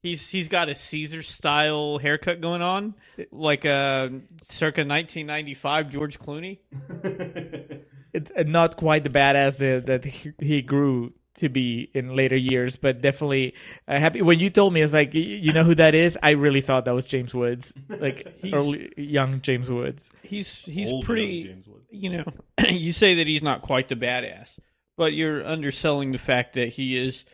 He's 0.02 0.28
he's 0.30 0.48
got 0.50 0.70
a 0.70 0.76
Caesar 0.76 1.22
style 1.24 1.98
haircut 1.98 2.42
going 2.42 2.62
on, 2.62 2.94
like 3.32 3.64
a 3.66 4.10
circa 4.50 4.82
1995 4.82 5.90
George 5.90 6.20
Clooney. 6.20 6.60
It- 8.14 8.32
uh, 8.38 8.44
not 8.44 8.78
quite 8.78 9.04
the 9.04 9.10
badass 9.10 9.58
that, 9.58 9.86
that 9.88 10.06
he, 10.06 10.34
he 10.40 10.62
grew 10.62 11.14
to 11.36 11.50
be 11.50 11.90
in 11.94 12.16
later 12.16 12.36
years, 12.36 12.76
but 12.76 13.02
definitely 13.02 13.56
uh, 13.88 13.98
happy. 14.00 14.22
When 14.22 14.40
you 14.40 14.50
told 14.50 14.74
me, 14.74 14.82
it's 14.82 14.94
like, 14.94 15.14
you 15.14 15.52
know 15.54 15.64
who 15.64 15.76
that 15.76 15.96
is? 15.96 16.18
I 16.22 16.32
really 16.32 16.62
thought 16.62 16.86
that 16.86 16.94
was 16.94 17.08
James 17.08 17.34
Woods, 17.34 17.74
like 17.90 18.28
early 18.54 18.92
young 18.98 19.42
James 19.42 19.70
Woods. 19.70 20.12
He's 20.22 20.60
he's 20.60 20.92
Old 20.92 21.06
pretty. 21.06 21.44
James 21.46 21.68
Woods. 21.68 21.88
You 21.90 22.10
know, 22.10 22.26
you 22.70 22.92
say 22.92 23.16
that 23.16 23.28
he's 23.28 23.44
not 23.44 23.62
quite 23.62 23.90
the 23.90 23.96
badass, 23.96 24.58
but 24.98 25.14
you're 25.14 25.46
underselling 25.46 26.12
the 26.12 26.18
fact 26.18 26.54
that 26.54 26.70
he 26.70 26.98
is 26.98 27.26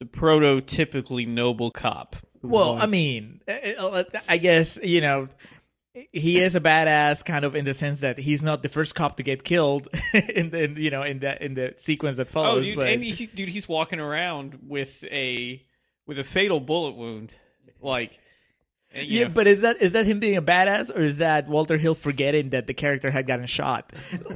the 0.00 0.06
prototypically 0.06 1.26
noble 1.26 1.70
cop. 1.70 2.16
Well, 2.42 2.72
going- 2.72 2.82
I 2.82 2.86
mean, 2.86 3.40
uh, 3.48 4.04
I 4.28 4.36
guess 4.38 4.78
you 4.82 5.00
know 5.00 5.28
he 6.12 6.38
is 6.38 6.54
a 6.54 6.60
badass, 6.60 7.24
kind 7.24 7.44
of 7.44 7.54
in 7.54 7.64
the 7.64 7.74
sense 7.74 8.00
that 8.00 8.18
he's 8.18 8.42
not 8.42 8.62
the 8.62 8.68
first 8.68 8.94
cop 8.94 9.16
to 9.16 9.22
get 9.22 9.44
killed 9.44 9.88
in 10.12 10.50
the 10.50 10.64
in, 10.64 10.76
you 10.76 10.90
know 10.90 11.02
in 11.02 11.20
the 11.20 11.42
in 11.44 11.54
the 11.54 11.74
sequence 11.78 12.18
that 12.18 12.28
oh, 12.28 12.32
follows. 12.32 12.66
dude, 12.66 12.76
but 12.76 12.88
and 12.88 13.02
he, 13.02 13.26
dude, 13.26 13.48
he's 13.48 13.68
walking 13.68 14.00
around 14.00 14.58
with 14.66 15.02
a 15.04 15.62
with 16.06 16.18
a 16.18 16.24
fatal 16.24 16.60
bullet 16.60 16.96
wound, 16.96 17.34
like. 17.80 18.18
and, 18.92 19.06
yeah, 19.06 19.24
know, 19.24 19.30
but 19.30 19.46
is 19.46 19.62
that 19.62 19.80
is 19.80 19.92
that 19.92 20.06
him 20.06 20.20
being 20.20 20.36
a 20.36 20.42
badass, 20.42 20.94
or 20.94 21.00
is 21.00 21.18
that 21.18 21.48
Walter 21.48 21.78
Hill 21.78 21.94
forgetting 21.94 22.50
that 22.50 22.66
the 22.66 22.74
character 22.74 23.10
had 23.10 23.26
gotten 23.26 23.46
shot 23.46 23.92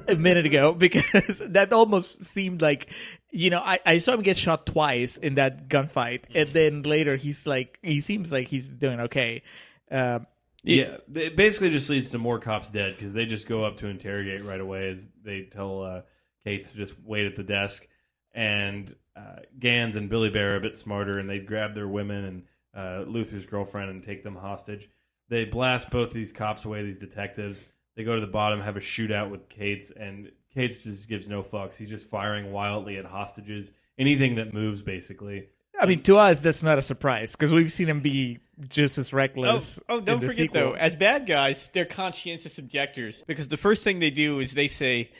a 0.08 0.14
minute 0.14 0.46
ago? 0.46 0.72
Because 0.78 1.38
that 1.44 1.72
almost 1.72 2.24
seemed 2.24 2.62
like, 2.62 2.90
you 3.30 3.50
know, 3.50 3.60
I, 3.60 3.78
I 3.84 3.98
saw 3.98 4.14
him 4.14 4.22
get 4.22 4.38
shot 4.38 4.66
twice 4.66 5.18
in 5.18 5.34
that 5.34 5.68
gunfight, 5.68 6.24
and 6.34 6.48
then 6.50 6.82
later 6.82 7.16
he's 7.16 7.46
like, 7.46 7.78
he 7.82 8.00
seems 8.00 8.32
like 8.32 8.48
he's 8.48 8.68
doing 8.68 9.00
okay. 9.00 9.42
Um, 9.90 10.26
Yeah, 10.62 10.98
it 11.14 11.36
basically 11.36 11.70
just 11.70 11.88
leads 11.88 12.10
to 12.10 12.18
more 12.18 12.38
cops 12.38 12.70
dead 12.70 12.96
because 12.96 13.14
they 13.14 13.26
just 13.26 13.48
go 13.48 13.64
up 13.64 13.78
to 13.78 13.86
interrogate 13.86 14.44
right 14.44 14.60
away 14.60 14.90
as 14.90 15.00
they 15.24 15.42
tell 15.42 15.82
uh, 15.82 16.02
Cates 16.44 16.70
to 16.70 16.76
just 16.76 16.94
wait 17.02 17.26
at 17.26 17.36
the 17.36 17.42
desk. 17.42 17.86
And 18.34 18.94
uh, 19.16 19.40
Ganz 19.58 19.96
and 19.96 20.10
Billy 20.10 20.30
Bear 20.30 20.52
are 20.52 20.56
a 20.56 20.60
bit 20.60 20.76
smarter 20.76 21.18
and 21.18 21.28
they 21.28 21.38
grab 21.38 21.74
their 21.74 21.88
women 21.88 22.24
and 22.24 22.42
uh, 22.76 23.04
Luther's 23.08 23.46
girlfriend 23.46 23.90
and 23.90 24.02
take 24.02 24.22
them 24.22 24.36
hostage. 24.36 24.88
They 25.28 25.44
blast 25.44 25.90
both 25.90 26.12
these 26.12 26.32
cops 26.32 26.64
away, 26.64 26.82
these 26.82 26.98
detectives. 26.98 27.66
They 27.96 28.04
go 28.04 28.14
to 28.14 28.20
the 28.20 28.26
bottom, 28.26 28.60
have 28.60 28.76
a 28.76 28.80
shootout 28.80 29.30
with 29.30 29.48
Cates, 29.48 29.90
and 29.96 30.30
Cates 30.54 30.78
just 30.78 31.08
gives 31.08 31.26
no 31.26 31.42
fucks. 31.42 31.74
He's 31.74 31.88
just 31.88 32.08
firing 32.08 32.52
wildly 32.52 32.96
at 32.96 33.04
hostages, 33.04 33.70
anything 33.98 34.36
that 34.36 34.52
moves, 34.52 34.82
basically. 34.82 35.48
I 35.78 35.86
mean, 35.86 36.02
to 36.02 36.16
us, 36.16 36.40
that's 36.40 36.62
not 36.62 36.78
a 36.78 36.82
surprise 36.82 37.32
because 37.32 37.52
we've 37.52 37.72
seen 37.72 37.88
him 37.88 38.00
be 38.00 38.38
just 38.68 38.98
as 38.98 39.12
Oh, 39.12 39.16
reckless. 39.16 39.80
oh, 39.88 39.98
in 39.98 40.04
don't 40.04 40.20
forget 40.20 40.36
sequel. 40.36 40.60
though, 40.60 40.72
as 40.74 40.96
bad 40.96 41.26
guys, 41.26 41.70
they're 41.72 41.84
conscientious 41.84 42.58
objectors 42.58 43.22
because 43.26 43.48
the 43.48 43.56
first 43.56 43.82
thing 43.82 43.98
they 44.00 44.10
do 44.10 44.38
is 44.40 44.52
they 44.54 44.68
say, 44.68 45.10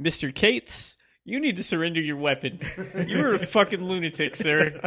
"Mr. 0.00 0.34
Cates, 0.34 0.96
you 1.24 1.40
need 1.40 1.56
to 1.56 1.62
surrender 1.64 2.00
your 2.00 2.16
weapon. 2.16 2.60
You're 3.06 3.34
a 3.34 3.46
fucking 3.46 3.82
lunatic, 3.82 4.36
sir." 4.36 4.80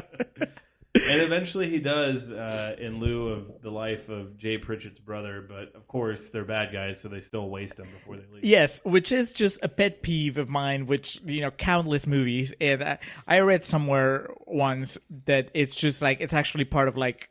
and 0.96 1.22
eventually 1.24 1.68
he 1.70 1.80
does 1.80 2.30
uh, 2.30 2.76
in 2.80 3.00
lieu 3.00 3.30
of 3.30 3.62
the 3.64 3.72
life 3.72 4.10
of 4.10 4.38
Jay 4.38 4.60
Pritchett's 4.60 5.00
brother. 5.00 5.42
But 5.48 5.74
of 5.76 5.88
course, 5.88 6.22
they're 6.32 6.46
bad 6.46 6.72
guys, 6.72 7.02
so 7.02 7.08
they 7.10 7.22
still 7.22 7.50
waste 7.50 7.80
him 7.80 7.88
before 7.98 8.18
they 8.18 8.24
leave. 8.32 8.46
Yes, 8.46 8.80
which 8.84 9.12
is 9.12 9.34
just 9.34 9.64
a 9.64 9.70
pet 9.70 10.04
peeve 10.04 10.38
of 10.38 10.50
mine, 10.50 10.86
which, 10.86 11.20
you 11.26 11.42
know, 11.42 11.50
countless 11.50 12.06
movies. 12.06 12.54
And 12.62 12.84
I, 12.84 12.98
I 13.28 13.40
read 13.40 13.66
somewhere 13.66 14.30
once 14.46 15.00
that 15.26 15.50
it's 15.56 15.76
just 15.76 16.02
like, 16.04 16.22
it's 16.22 16.34
actually 16.34 16.66
part 16.66 16.88
of 16.88 16.96
like 16.96 17.30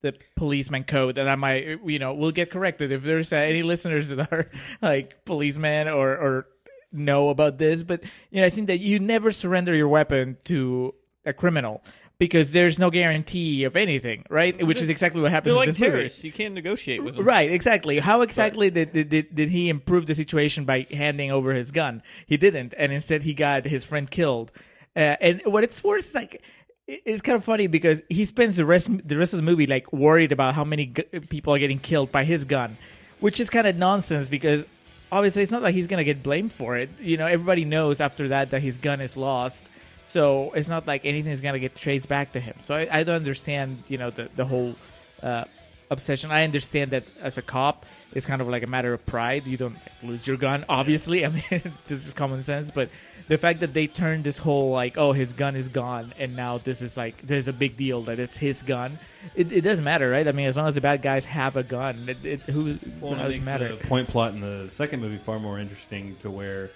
the 0.00 0.14
policeman 0.36 0.84
code. 0.84 1.18
And 1.18 1.28
I 1.28 1.34
might, 1.34 1.80
you 1.84 1.98
know, 1.98 2.14
we'll 2.14 2.30
get 2.30 2.50
corrected 2.50 2.92
if 2.92 3.02
there's 3.02 3.32
uh, 3.32 3.36
any 3.36 3.62
listeners 3.62 4.10
that 4.10 4.32
are 4.32 4.50
like 4.82 5.24
policemen 5.24 5.88
or, 5.88 6.10
or 6.10 6.46
know 6.92 7.30
about 7.30 7.58
this. 7.58 7.82
But, 7.82 8.02
you 8.30 8.40
know, 8.40 8.46
I 8.46 8.50
think 8.50 8.68
that 8.68 8.78
you 8.78 8.98
never 8.98 9.32
surrender 9.32 9.74
your 9.74 9.88
weapon 9.88 10.36
to 10.44 10.94
a 11.24 11.32
criminal. 11.32 11.82
Because 12.18 12.50
there's 12.50 12.80
no 12.80 12.90
guarantee 12.90 13.62
of 13.62 13.76
anything, 13.76 14.24
right? 14.28 14.60
Which 14.66 14.82
is 14.82 14.88
exactly 14.88 15.22
what 15.22 15.30
happened. 15.30 15.54
They're 15.54 15.62
in 15.62 15.68
like 15.68 15.76
terrorists. 15.76 16.24
You 16.24 16.32
can't 16.32 16.52
negotiate 16.52 17.04
with 17.04 17.14
them. 17.14 17.24
Right, 17.24 17.48
exactly. 17.48 18.00
How 18.00 18.22
exactly 18.22 18.70
did, 18.70 18.92
did, 18.92 19.08
did 19.08 19.32
did 19.32 19.50
he 19.50 19.68
improve 19.68 20.06
the 20.06 20.16
situation 20.16 20.64
by 20.64 20.84
handing 20.90 21.30
over 21.30 21.52
his 21.52 21.70
gun? 21.70 22.02
He 22.26 22.36
didn't, 22.36 22.74
and 22.76 22.92
instead 22.92 23.22
he 23.22 23.34
got 23.34 23.66
his 23.66 23.84
friend 23.84 24.10
killed. 24.10 24.50
Uh, 24.96 25.14
and 25.20 25.42
what 25.44 25.62
it's 25.62 25.84
worth, 25.84 26.12
like, 26.12 26.42
it's 26.88 27.20
kind 27.20 27.36
of 27.36 27.44
funny 27.44 27.66
because 27.66 28.00
he 28.08 28.24
spends 28.24 28.56
the 28.56 28.64
rest 28.64 28.90
the 29.06 29.18
rest 29.18 29.34
of 29.34 29.36
the 29.36 29.42
movie 29.42 29.66
like 29.66 29.92
worried 29.92 30.32
about 30.32 30.54
how 30.54 30.64
many 30.64 30.86
people 31.28 31.54
are 31.54 31.58
getting 31.58 31.78
killed 31.78 32.10
by 32.10 32.24
his 32.24 32.44
gun, 32.44 32.78
which 33.20 33.40
is 33.40 33.50
kind 33.50 33.66
of 33.66 33.76
nonsense 33.76 34.26
because 34.26 34.64
obviously 35.12 35.42
it's 35.42 35.52
not 35.52 35.62
like 35.62 35.74
he's 35.74 35.86
gonna 35.86 36.04
get 36.04 36.22
blamed 36.22 36.52
for 36.52 36.78
it. 36.78 36.88
You 37.00 37.18
know, 37.18 37.26
everybody 37.26 37.66
knows 37.66 38.00
after 38.00 38.28
that 38.28 38.50
that 38.50 38.62
his 38.62 38.78
gun 38.78 39.02
is 39.02 39.16
lost. 39.16 39.68
So 40.06 40.50
it's 40.52 40.68
not 40.68 40.86
like 40.86 41.04
anything 41.04 41.30
is 41.30 41.42
gonna 41.42 41.58
get 41.58 41.76
traced 41.76 42.08
back 42.08 42.32
to 42.32 42.40
him. 42.40 42.56
So 42.62 42.74
I, 42.74 42.88
I 42.90 43.02
don't 43.04 43.16
understand, 43.16 43.82
you 43.88 43.98
know, 43.98 44.08
the 44.08 44.30
the 44.34 44.46
whole 44.46 44.74
uh, 45.22 45.44
obsession. 45.90 46.30
I 46.30 46.44
understand 46.44 46.90
that 46.90 47.04
as 47.20 47.38
a 47.38 47.42
cop, 47.42 47.86
it's 48.12 48.26
kind 48.26 48.40
of 48.40 48.48
like 48.48 48.62
a 48.62 48.66
matter 48.66 48.92
of 48.92 49.04
pride. 49.06 49.46
You 49.46 49.56
don't 49.56 49.76
lose 50.02 50.26
your 50.26 50.36
gun, 50.36 50.64
obviously. 50.68 51.24
I 51.26 51.28
mean, 51.28 51.42
this 51.86 52.06
is 52.06 52.12
common 52.14 52.42
sense. 52.42 52.70
But 52.70 52.88
the 53.28 53.38
fact 53.38 53.60
that 53.60 53.74
they 53.74 53.86
turned 53.86 54.24
this 54.24 54.38
whole 54.38 54.70
like, 54.70 54.96
oh, 54.96 55.12
his 55.12 55.32
gun 55.32 55.54
is 55.56 55.68
gone, 55.68 56.14
and 56.18 56.34
now 56.34 56.58
this 56.58 56.80
is 56.82 56.96
like, 56.96 57.26
there's 57.26 57.48
a 57.48 57.52
big 57.52 57.76
deal 57.76 58.02
that 58.02 58.18
it's 58.18 58.36
his 58.36 58.62
gun. 58.62 58.98
It, 59.34 59.52
it 59.52 59.60
doesn't 59.62 59.84
matter, 59.84 60.10
right? 60.10 60.26
I 60.26 60.32
mean, 60.32 60.46
as 60.46 60.56
long 60.56 60.66
as 60.68 60.74
the 60.74 60.80
bad 60.80 61.02
guys 61.02 61.24
have 61.26 61.56
a 61.56 61.62
gun, 61.62 62.08
it, 62.08 62.24
it, 62.24 62.40
who, 62.42 62.74
who 62.74 62.78
Well, 63.00 63.12
and 63.12 63.20
it 63.20 63.24
does 63.24 63.32
makes 63.34 63.46
matter? 63.46 63.76
the 63.76 63.86
point 63.86 64.08
plot 64.08 64.32
in 64.32 64.40
the 64.40 64.70
second 64.72 65.00
movie 65.00 65.18
far 65.18 65.38
more 65.38 65.58
interesting 65.58 66.16
to 66.22 66.30
where 66.30 66.70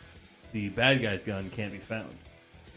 the 0.53 0.69
bad 0.71 1.01
guy's 1.01 1.23
gun 1.25 1.51
can't 1.57 1.73
be 1.73 1.79
found. 1.79 2.15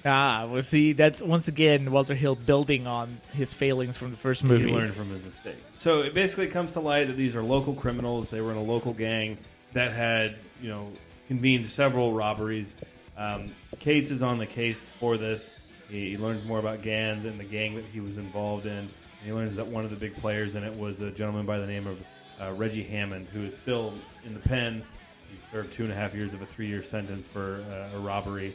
Ah, 0.05 0.45
well, 0.47 0.61
see, 0.61 0.93
that's 0.93 1.19
once 1.19 1.47
again 1.47 1.91
Walter 1.91 2.13
Hill 2.13 2.35
building 2.35 2.85
on 2.85 3.19
his 3.33 3.53
failings 3.53 3.97
from 3.97 4.11
the 4.11 4.17
first 4.17 4.43
movie. 4.43 4.67
He 4.67 4.71
learned 4.71 4.93
from 4.93 5.09
his 5.09 5.23
mistakes. 5.23 5.59
So 5.79 6.01
it 6.01 6.13
basically 6.13 6.47
comes 6.47 6.71
to 6.73 6.79
light 6.79 7.07
that 7.07 7.17
these 7.17 7.35
are 7.35 7.41
local 7.41 7.73
criminals. 7.73 8.29
They 8.29 8.41
were 8.41 8.51
in 8.51 8.57
a 8.57 8.63
local 8.63 8.93
gang 8.93 9.37
that 9.73 9.91
had, 9.91 10.35
you 10.61 10.69
know, 10.69 10.91
convened 11.27 11.67
several 11.67 12.13
robberies. 12.13 12.71
Um, 13.17 13.51
Cates 13.79 14.11
is 14.11 14.21
on 14.21 14.37
the 14.37 14.45
case 14.45 14.85
for 14.99 15.17
this. 15.17 15.51
He, 15.89 16.11
he 16.11 16.17
learns 16.17 16.45
more 16.45 16.59
about 16.59 16.83
Ganz 16.83 17.25
and 17.25 17.39
the 17.39 17.43
gang 17.43 17.75
that 17.75 17.85
he 17.85 17.99
was 17.99 18.17
involved 18.17 18.67
in. 18.67 18.77
And 18.77 18.89
he 19.23 19.33
learns 19.33 19.55
that 19.55 19.65
one 19.65 19.85
of 19.85 19.89
the 19.89 19.95
big 19.95 20.13
players 20.15 20.53
in 20.53 20.63
it 20.63 20.77
was 20.77 21.01
a 21.01 21.09
gentleman 21.09 21.47
by 21.47 21.57
the 21.57 21.67
name 21.67 21.87
of 21.87 21.99
uh, 22.39 22.53
Reggie 22.53 22.83
Hammond, 22.83 23.27
who 23.33 23.41
is 23.41 23.57
still 23.57 23.93
in 24.23 24.35
the 24.35 24.39
pen. 24.39 24.83
He 25.31 25.37
served 25.51 25.73
two 25.73 25.83
and 25.83 25.91
a 25.91 25.95
half 25.95 26.13
years 26.13 26.33
of 26.33 26.43
a 26.43 26.45
three-year 26.45 26.83
sentence 26.83 27.25
for 27.27 27.63
uh, 27.71 27.97
a 27.97 27.99
robbery. 27.99 28.53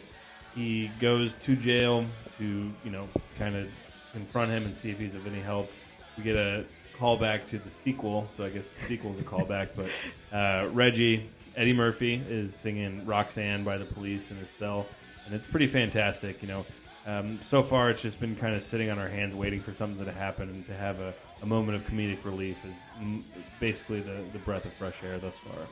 He 0.61 0.91
goes 1.01 1.37
to 1.37 1.57
jail 1.57 2.05
to, 2.37 2.71
you 2.85 2.91
know, 2.91 3.09
kind 3.39 3.57
of 3.57 3.67
confront 4.13 4.51
him 4.51 4.67
and 4.67 4.77
see 4.77 4.91
if 4.91 4.99
he's 4.99 5.15
of 5.15 5.27
any 5.27 5.41
help. 5.41 5.71
We 6.19 6.23
get 6.23 6.37
a 6.37 6.67
callback 6.99 7.49
to 7.49 7.59
the 7.59 7.71
sequel, 7.83 8.29
so 8.37 8.45
I 8.45 8.51
guess 8.51 8.67
the 8.79 8.87
sequel 8.87 9.15
is 9.15 9.21
a 9.21 9.23
callback. 9.23 9.71
But 9.75 10.37
uh, 10.37 10.69
Reggie, 10.69 11.31
Eddie 11.57 11.73
Murphy, 11.73 12.23
is 12.29 12.55
singing 12.55 13.07
"Roxanne" 13.07 13.65
by 13.65 13.79
the 13.79 13.87
Police 13.87 14.31
in 14.31 14.37
his 14.37 14.51
cell, 14.51 14.87
and 15.25 15.35
it's 15.35 15.47
pretty 15.47 15.67
fantastic. 15.67 16.43
You 16.43 16.49
know, 16.49 16.67
um, 17.07 17.41
so 17.49 17.63
far 17.63 17.89
it's 17.89 18.03
just 18.03 18.21
been 18.21 18.37
kind 18.37 18.55
of 18.55 18.63
sitting 18.63 18.91
on 18.91 18.99
our 18.99 19.09
hands, 19.09 19.35
waiting 19.35 19.61
for 19.61 19.73
something 19.73 20.05
to 20.05 20.13
happen, 20.13 20.51
and 20.51 20.67
to 20.67 20.75
have 20.75 21.01
a, 21.01 21.15
a 21.41 21.47
moment 21.47 21.77
of 21.77 21.87
comedic 21.87 22.23
relief 22.23 22.59
is 22.67 23.23
basically 23.61 24.01
the, 24.01 24.23
the 24.35 24.39
breath 24.41 24.67
of 24.67 24.75
fresh 24.75 24.97
air 25.03 25.17
thus 25.17 25.37
far. 25.37 25.67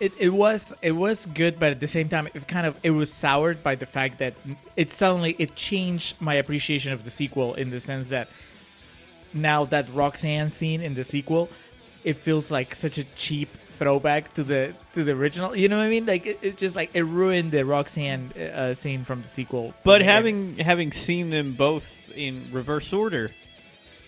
It, 0.00 0.12
it 0.18 0.30
was 0.30 0.74
it 0.82 0.92
was 0.92 1.26
good, 1.26 1.58
but 1.58 1.70
at 1.70 1.80
the 1.80 1.86
same 1.86 2.08
time, 2.08 2.28
it 2.34 2.48
kind 2.48 2.66
of 2.66 2.76
it 2.82 2.90
was 2.90 3.12
soured 3.12 3.62
by 3.62 3.76
the 3.76 3.86
fact 3.86 4.18
that 4.18 4.34
it 4.76 4.92
suddenly 4.92 5.36
it 5.38 5.54
changed 5.54 6.20
my 6.20 6.34
appreciation 6.34 6.92
of 6.92 7.04
the 7.04 7.10
sequel 7.10 7.54
in 7.54 7.70
the 7.70 7.80
sense 7.80 8.08
that 8.08 8.28
now 9.32 9.64
that 9.66 9.92
Roxanne 9.92 10.50
scene 10.50 10.80
in 10.80 10.94
the 10.94 11.04
sequel, 11.04 11.48
it 12.02 12.16
feels 12.16 12.50
like 12.50 12.74
such 12.74 12.98
a 12.98 13.04
cheap 13.14 13.48
throwback 13.78 14.32
to 14.34 14.44
the 14.44 14.74
to 14.94 15.04
the 15.04 15.12
original. 15.12 15.54
You 15.54 15.68
know 15.68 15.76
what 15.76 15.84
I 15.84 15.90
mean? 15.90 16.06
Like 16.06 16.26
it, 16.26 16.38
it 16.42 16.56
just 16.56 16.76
like 16.76 16.90
it 16.94 17.04
ruined 17.04 17.52
the 17.52 17.64
Roxanne 17.64 18.32
uh, 18.32 18.74
scene 18.74 19.04
from 19.04 19.22
the 19.22 19.28
sequel. 19.28 19.74
But 19.84 20.02
having 20.02 20.56
having 20.56 20.92
seen 20.92 21.30
them 21.30 21.54
both 21.54 22.10
in 22.14 22.48
reverse 22.52 22.92
order, 22.92 23.30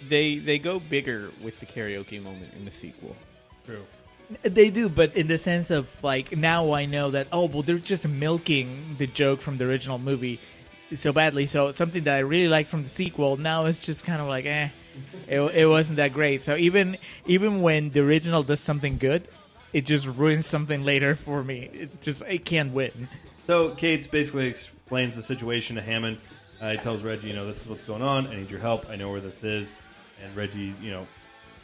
they 0.08 0.38
they 0.38 0.58
go 0.58 0.78
bigger 0.80 1.30
with 1.42 1.58
the 1.60 1.66
karaoke 1.66 2.22
moment 2.22 2.54
in 2.54 2.64
the 2.64 2.70
sequel. 2.72 3.16
True. 3.64 3.84
They 4.42 4.70
do, 4.70 4.88
but 4.88 5.14
in 5.16 5.28
the 5.28 5.38
sense 5.38 5.70
of 5.70 5.88
like 6.02 6.36
now 6.36 6.72
I 6.72 6.86
know 6.86 7.10
that 7.12 7.28
oh 7.32 7.44
well 7.46 7.62
they're 7.62 7.78
just 7.78 8.06
milking 8.08 8.96
the 8.98 9.06
joke 9.06 9.40
from 9.40 9.58
the 9.58 9.66
original 9.66 9.98
movie 9.98 10.40
so 10.96 11.12
badly. 11.12 11.46
So 11.46 11.72
something 11.72 12.04
that 12.04 12.16
I 12.16 12.20
really 12.20 12.48
liked 12.48 12.70
from 12.70 12.82
the 12.82 12.88
sequel 12.88 13.36
now 13.36 13.66
it's 13.66 13.80
just 13.80 14.04
kind 14.04 14.20
of 14.20 14.28
like 14.28 14.46
eh, 14.46 14.70
it, 15.28 15.40
it 15.40 15.66
wasn't 15.66 15.96
that 15.96 16.12
great. 16.12 16.42
So 16.42 16.56
even 16.56 16.96
even 17.26 17.62
when 17.62 17.90
the 17.90 18.00
original 18.00 18.42
does 18.42 18.60
something 18.60 18.98
good, 18.98 19.28
it 19.72 19.86
just 19.86 20.06
ruins 20.06 20.46
something 20.46 20.82
later 20.84 21.14
for 21.14 21.44
me. 21.44 21.70
It 21.72 22.02
just 22.02 22.22
it 22.22 22.44
can't 22.44 22.72
win. 22.72 23.08
So 23.46 23.70
Cates 23.70 24.08
basically 24.08 24.48
explains 24.48 25.14
the 25.14 25.22
situation 25.22 25.76
to 25.76 25.82
Hammond. 25.82 26.18
Uh, 26.60 26.70
he 26.72 26.78
tells 26.78 27.02
Reggie, 27.02 27.28
you 27.28 27.34
know, 27.34 27.46
this 27.46 27.60
is 27.60 27.68
what's 27.68 27.84
going 27.84 28.02
on. 28.02 28.26
I 28.26 28.36
need 28.36 28.50
your 28.50 28.60
help. 28.60 28.88
I 28.88 28.96
know 28.96 29.10
where 29.10 29.20
this 29.20 29.44
is. 29.44 29.68
And 30.24 30.34
Reggie, 30.34 30.74
you 30.80 30.90
know, 30.90 31.06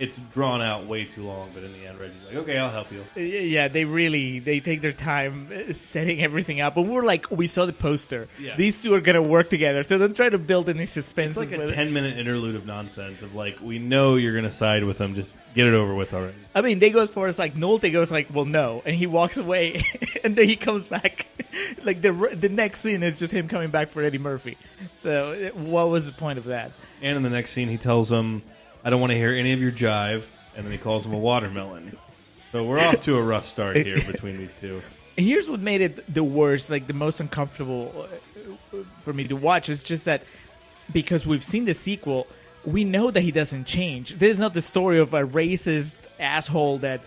it's 0.03 0.17
drawn 0.33 0.61
out 0.61 0.87
way 0.87 1.05
too 1.05 1.23
long, 1.23 1.51
but 1.55 1.63
in 1.63 1.73
the 1.73 1.87
end, 1.87 1.99
Reggie's 2.01 2.25
like, 2.27 2.35
okay, 2.37 2.59
I'll 2.59 2.71
help 2.71 2.89
you. 2.91 3.05
Yeah, 3.23 3.69
they 3.69 3.85
really 3.85 4.41
they 4.41 4.59
take 4.59 4.81
their 4.81 4.93
time 4.93 5.49
uh, 5.55 5.73
setting 5.75 6.21
everything 6.21 6.61
up, 6.61 6.77
and 6.77 6.91
we're 6.91 7.05
like, 7.05 7.31
we 7.31 7.47
saw 7.47 7.67
the 7.67 7.73
poster. 7.73 8.27
Yeah. 8.41 8.57
These 8.57 8.83
two 8.83 8.93
are 8.95 9.01
gonna 9.01 9.23
work 9.23 9.49
together, 9.49 9.85
so 9.85 9.99
don't 9.99 10.17
try 10.17 10.29
to 10.29 10.39
build 10.39 10.69
any 10.69 10.87
suspense. 10.87 11.37
It's 11.37 11.51
like 11.51 11.53
a 11.53 11.73
10 11.73 11.93
minute 11.93 12.19
interlude 12.19 12.57
of 12.57 12.67
nonsense 12.67 13.23
of 13.23 13.35
like, 13.37 13.61
we 13.61 13.79
know 13.79 14.17
you're 14.17 14.33
going 14.33 14.45
to 14.45 14.51
side 14.51 14.85
with 14.85 14.99
them. 14.99 15.15
Just 15.15 15.33
get 15.55 15.67
it 15.67 15.75
over 15.75 15.95
with 15.95 16.13
already. 16.13 16.35
I 16.55 16.63
mean, 16.63 16.79
they 16.79 16.91
go 16.91 17.01
as 17.01 17.11
far 17.11 17.27
as 17.29 17.39
like 17.39 17.55
Nolte 17.55 17.93
goes 17.93 18.11
like, 18.11 18.29
well, 18.33 18.45
no, 18.45 18.83
and 18.85 18.97
he 18.97 19.07
walks 19.07 19.37
away, 19.37 19.83
and 20.25 20.35
then 20.35 20.47
he 20.47 20.57
comes 20.57 20.89
back. 20.89 21.27
like 21.85 22.01
the 22.01 22.13
the 22.35 22.49
next 22.49 22.81
scene 22.81 23.03
is 23.03 23.19
just 23.19 23.33
him 23.33 23.49
coming 23.49 23.71
back 23.71 23.91
for 23.91 24.03
Eddie 24.03 24.19
Murphy. 24.19 24.57
So 24.97 25.33
uh, 25.33 25.59
what 25.59 25.89
was 25.89 26.07
the 26.07 26.13
point 26.13 26.39
of 26.39 26.45
that? 26.45 26.73
And 27.01 27.17
in 27.17 27.23
the 27.23 27.31
next 27.31 27.53
scene, 27.53 27.69
he 27.69 27.79
tells 27.79 28.09
them, 28.09 28.43
I 28.85 28.91
don't 28.91 29.01
want 29.01 29.11
to 29.13 29.17
hear 29.17 29.33
any 29.33 29.53
of 29.53 29.61
your 29.61 29.73
jive. 29.73 30.25
And 30.57 30.67
then 30.67 30.73
he 30.73 30.79
calls 30.79 31.07
him 31.07 31.15
a 31.15 31.19
watermelon. 31.19 31.97
So 32.51 32.65
we're 32.65 32.79
off 32.79 33.01
to 33.03 33.17
a 33.17 33.23
rough 33.23 33.47
start 33.47 33.77
here 33.77 34.01
between 34.07 34.37
these 34.37 34.55
two. 34.61 34.83
Here's 35.17 35.49
what 35.49 35.61
made 35.61 35.81
it 35.81 36.13
the 36.13 36.25
worst, 36.25 36.71
like 36.71 36.87
the 36.87 36.93
most 36.93 37.21
uncomfortable 37.21 38.07
uh, 38.75 38.77
for 39.03 39.13
me 39.13 39.27
to 39.29 39.37
watch. 39.37 39.69
Is 39.69 39.83
just 39.83 40.05
that 40.05 40.25
because 40.93 41.27
we've 41.27 41.45
seen 41.45 41.65
the 41.65 41.75
sequel, 41.75 42.27
we 42.65 42.85
know 42.85 43.11
that 43.11 43.23
he 43.23 43.33
doesn't 43.33 43.65
change. 43.65 44.19
This 44.19 44.33
is 44.33 44.39
not 44.39 44.53
the 44.53 44.63
story 44.63 44.99
of 44.99 45.15
a 45.15 45.27
racist 45.27 45.97
asshole 46.21 46.79
that 46.79 47.01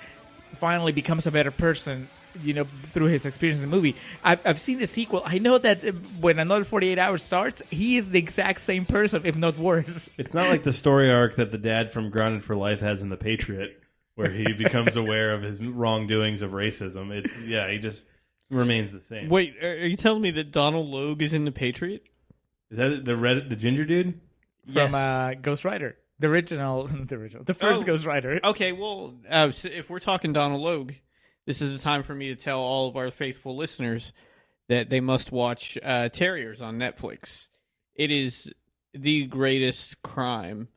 finally 0.57 0.91
becomes 0.91 1.27
a 1.27 1.31
better 1.31 1.51
person. 1.51 2.07
You 2.43 2.53
know, 2.53 2.63
through 2.93 3.07
his 3.07 3.25
experience 3.25 3.61
in 3.61 3.69
the 3.69 3.75
movie, 3.75 3.95
I've, 4.23 4.45
I've 4.45 4.59
seen 4.59 4.79
the 4.79 4.87
sequel. 4.87 5.21
I 5.25 5.39
know 5.39 5.57
that 5.57 5.83
uh, 5.85 5.91
when 6.19 6.39
another 6.39 6.63
48 6.63 6.97
hours 6.99 7.23
starts, 7.23 7.61
he 7.71 7.97
is 7.97 8.09
the 8.11 8.19
exact 8.19 8.61
same 8.61 8.85
person, 8.85 9.21
if 9.25 9.35
not 9.35 9.57
worse. 9.57 10.09
It's 10.17 10.33
not 10.33 10.49
like 10.49 10.63
the 10.63 10.73
story 10.73 11.11
arc 11.11 11.35
that 11.35 11.51
the 11.51 11.57
dad 11.57 11.91
from 11.91 12.09
Grounded 12.09 12.43
for 12.43 12.55
Life 12.55 12.79
has 12.81 13.01
in 13.01 13.09
The 13.09 13.17
Patriot, 13.17 13.81
where 14.15 14.29
he 14.31 14.53
becomes 14.57 14.95
aware 14.95 15.33
of 15.33 15.41
his 15.43 15.59
wrongdoings 15.59 16.41
of 16.41 16.51
racism. 16.51 17.11
It's 17.11 17.37
yeah, 17.39 17.69
he 17.71 17.77
just 17.79 18.05
remains 18.49 18.91
the 18.91 18.99
same. 19.01 19.29
Wait, 19.29 19.55
are 19.63 19.71
are 19.71 19.85
you 19.87 19.95
telling 19.97 20.21
me 20.21 20.31
that 20.31 20.51
Donald 20.51 20.87
Logue 20.87 21.21
is 21.21 21.33
in 21.33 21.45
the 21.45 21.51
Patriot? 21.51 22.07
Is 22.71 22.77
that 22.77 23.05
the 23.05 23.15
red, 23.15 23.49
the 23.49 23.55
ginger 23.55 23.85
dude? 23.85 24.19
From 24.73 24.95
uh, 24.95 25.35
Ghost 25.35 25.63
Rider, 25.63 25.95
the 26.17 26.27
original, 26.27 26.87
the 26.87 27.15
original, 27.15 27.43
the 27.43 27.53
first 27.53 27.83
Oh. 27.83 27.85
Ghost 27.85 28.05
Rider. 28.05 28.39
Okay, 28.43 28.71
well, 28.71 29.13
uh, 29.29 29.51
so 29.51 29.69
if 29.71 29.89
we're 29.91 29.99
talking 29.99 30.33
Donald 30.33 30.61
Logue, 30.61 30.93
this 31.45 31.61
is 31.61 31.77
the 31.77 31.83
time 31.83 32.03
for 32.03 32.15
me 32.15 32.29
to 32.29 32.35
tell 32.35 32.59
all 32.59 32.87
of 32.87 32.95
our 32.95 33.11
faithful 33.11 33.55
listeners 33.55 34.13
that 34.67 34.89
they 34.89 34.99
must 34.99 35.31
watch 35.31 35.77
uh, 35.83 36.09
Terriers 36.09 36.61
on 36.61 36.77
Netflix. 36.77 37.49
It 37.95 38.11
is 38.11 38.51
the 38.93 39.25
greatest 39.25 40.01
crime 40.01 40.69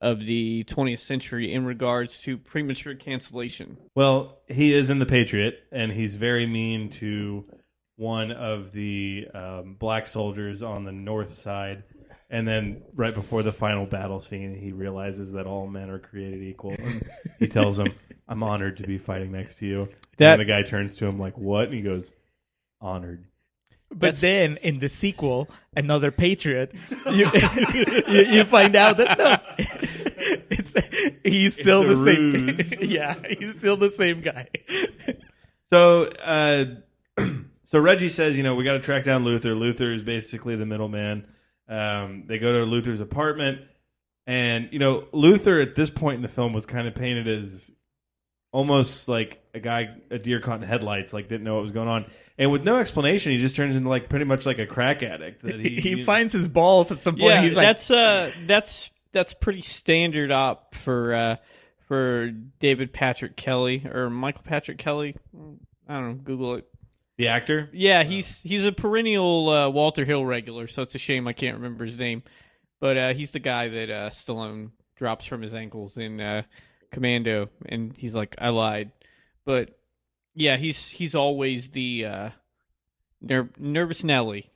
of 0.00 0.20
the 0.20 0.64
20th 0.64 1.00
century 1.00 1.52
in 1.52 1.64
regards 1.64 2.20
to 2.22 2.38
premature 2.38 2.94
cancellation. 2.94 3.76
Well, 3.94 4.40
he 4.48 4.74
is 4.74 4.90
in 4.90 4.98
The 4.98 5.06
Patriot, 5.06 5.60
and 5.70 5.92
he's 5.92 6.14
very 6.14 6.46
mean 6.46 6.90
to 6.92 7.44
one 7.96 8.32
of 8.32 8.72
the 8.72 9.28
um, 9.34 9.76
black 9.78 10.06
soldiers 10.06 10.62
on 10.62 10.84
the 10.84 10.92
north 10.92 11.38
side. 11.38 11.84
And 12.30 12.48
then, 12.48 12.82
right 12.94 13.12
before 13.12 13.42
the 13.42 13.52
final 13.52 13.84
battle 13.84 14.20
scene, 14.20 14.54
he 14.54 14.72
realizes 14.72 15.32
that 15.32 15.46
all 15.46 15.66
men 15.66 15.90
are 15.90 15.98
created 15.98 16.42
equal. 16.42 16.76
He 17.38 17.48
tells 17.48 17.78
him, 17.78 17.92
"I'm 18.30 18.42
honored 18.42 18.78
to 18.78 18.84
be 18.86 18.96
fighting 18.96 19.32
next 19.32 19.56
to 19.56 19.66
you." 19.66 19.88
That- 20.16 20.32
and 20.32 20.40
the 20.40 20.46
guy 20.46 20.62
turns 20.62 20.96
to 20.96 21.06
him 21.06 21.18
like, 21.18 21.36
"What?" 21.36 21.66
And 21.66 21.74
he 21.74 21.82
goes, 21.82 22.10
"Honored." 22.80 23.26
But 23.92 24.20
then 24.20 24.56
in 24.58 24.78
the 24.78 24.88
sequel, 24.88 25.48
another 25.76 26.12
Patriot, 26.12 26.72
you, 27.10 27.28
you, 28.08 28.22
you 28.22 28.44
find 28.44 28.76
out 28.76 28.98
that 28.98 29.18
no, 29.18 29.36
it's 30.48 30.74
he's 31.24 31.54
still 31.54 31.82
a 31.82 31.94
the 31.96 32.04
same. 32.04 32.32
ruse. 32.46 32.72
yeah, 32.88 33.14
he's 33.28 33.56
still 33.56 33.76
the 33.76 33.90
same 33.90 34.20
guy. 34.20 34.46
So, 35.70 36.04
uh, 36.04 36.66
so 37.64 37.78
Reggie 37.80 38.08
says, 38.08 38.36
you 38.36 38.44
know, 38.44 38.54
we 38.54 38.62
got 38.62 38.74
to 38.74 38.80
track 38.80 39.02
down 39.04 39.24
Luther. 39.24 39.54
Luther 39.56 39.92
is 39.92 40.04
basically 40.04 40.54
the 40.54 40.66
middleman. 40.66 41.26
Um, 41.68 42.24
they 42.26 42.38
go 42.38 42.52
to 42.52 42.64
Luther's 42.64 43.00
apartment, 43.00 43.60
and 44.26 44.68
you 44.70 44.78
know, 44.78 45.06
Luther 45.12 45.60
at 45.60 45.74
this 45.74 45.90
point 45.90 46.16
in 46.16 46.22
the 46.22 46.28
film 46.28 46.52
was 46.52 46.64
kind 46.64 46.86
of 46.86 46.94
painted 46.94 47.26
as 47.26 47.70
almost 48.52 49.08
like 49.08 49.42
a 49.54 49.60
guy, 49.60 49.94
a 50.10 50.18
deer 50.18 50.40
caught 50.40 50.62
in 50.62 50.68
headlights, 50.68 51.12
like 51.12 51.28
didn't 51.28 51.44
know 51.44 51.54
what 51.56 51.62
was 51.62 51.72
going 51.72 51.88
on, 51.88 52.06
and 52.38 52.50
with 52.50 52.64
no 52.64 52.78
explanation, 52.78 53.32
he 53.32 53.38
just 53.38 53.56
turns 53.56 53.76
into 53.76 53.88
like 53.88 54.08
pretty 54.08 54.24
much 54.24 54.46
like 54.46 54.58
a 54.58 54.66
crack 54.66 55.02
addict. 55.02 55.42
That 55.42 55.60
he, 55.60 55.76
He 55.80 56.04
finds 56.04 56.32
his 56.32 56.48
balls 56.48 56.90
at 56.90 57.02
some 57.02 57.14
point. 57.14 57.24
Yeah, 57.24 57.42
he's 57.42 57.54
like, 57.54 57.66
that's 57.66 57.90
uh, 57.90 58.32
that's 58.46 58.90
that's 59.12 59.34
pretty 59.34 59.60
standard 59.62 60.30
op 60.32 60.74
for 60.74 61.14
uh, 61.14 61.36
for 61.88 62.30
David 62.60 62.92
Patrick 62.92 63.36
Kelly 63.36 63.84
or 63.86 64.08
Michael 64.10 64.42
Patrick 64.42 64.78
Kelly. 64.78 65.16
I 65.88 65.94
don't 65.94 66.08
know. 66.08 66.14
Google 66.14 66.54
it. 66.54 66.68
the 67.18 67.28
actor. 67.28 67.68
Yeah, 67.72 68.04
he's 68.04 68.40
he's 68.42 68.64
a 68.64 68.72
perennial 68.72 69.48
uh, 69.48 69.68
Walter 69.70 70.04
Hill 70.04 70.24
regular, 70.24 70.66
so 70.66 70.82
it's 70.82 70.94
a 70.94 70.98
shame 70.98 71.26
I 71.28 71.32
can't 71.32 71.56
remember 71.56 71.84
his 71.84 71.98
name. 71.98 72.22
But 72.80 72.96
uh, 72.96 73.12
he's 73.12 73.32
the 73.32 73.40
guy 73.40 73.68
that 73.68 73.90
uh, 73.90 74.10
Stallone 74.10 74.70
drops 74.96 75.26
from 75.26 75.42
his 75.42 75.52
ankles 75.52 75.98
in 75.98 76.20
uh, 76.20 76.42
Commando, 76.90 77.50
and 77.66 77.96
he's 77.96 78.14
like, 78.14 78.34
"I 78.38 78.48
lied." 78.50 78.92
But 79.44 79.78
yeah, 80.34 80.56
he's 80.56 80.88
he's 80.88 81.14
always 81.14 81.70
the 81.70 82.06
uh, 82.06 82.30
ner- 83.20 83.50
nervous 83.58 84.04
Nelly, 84.04 84.50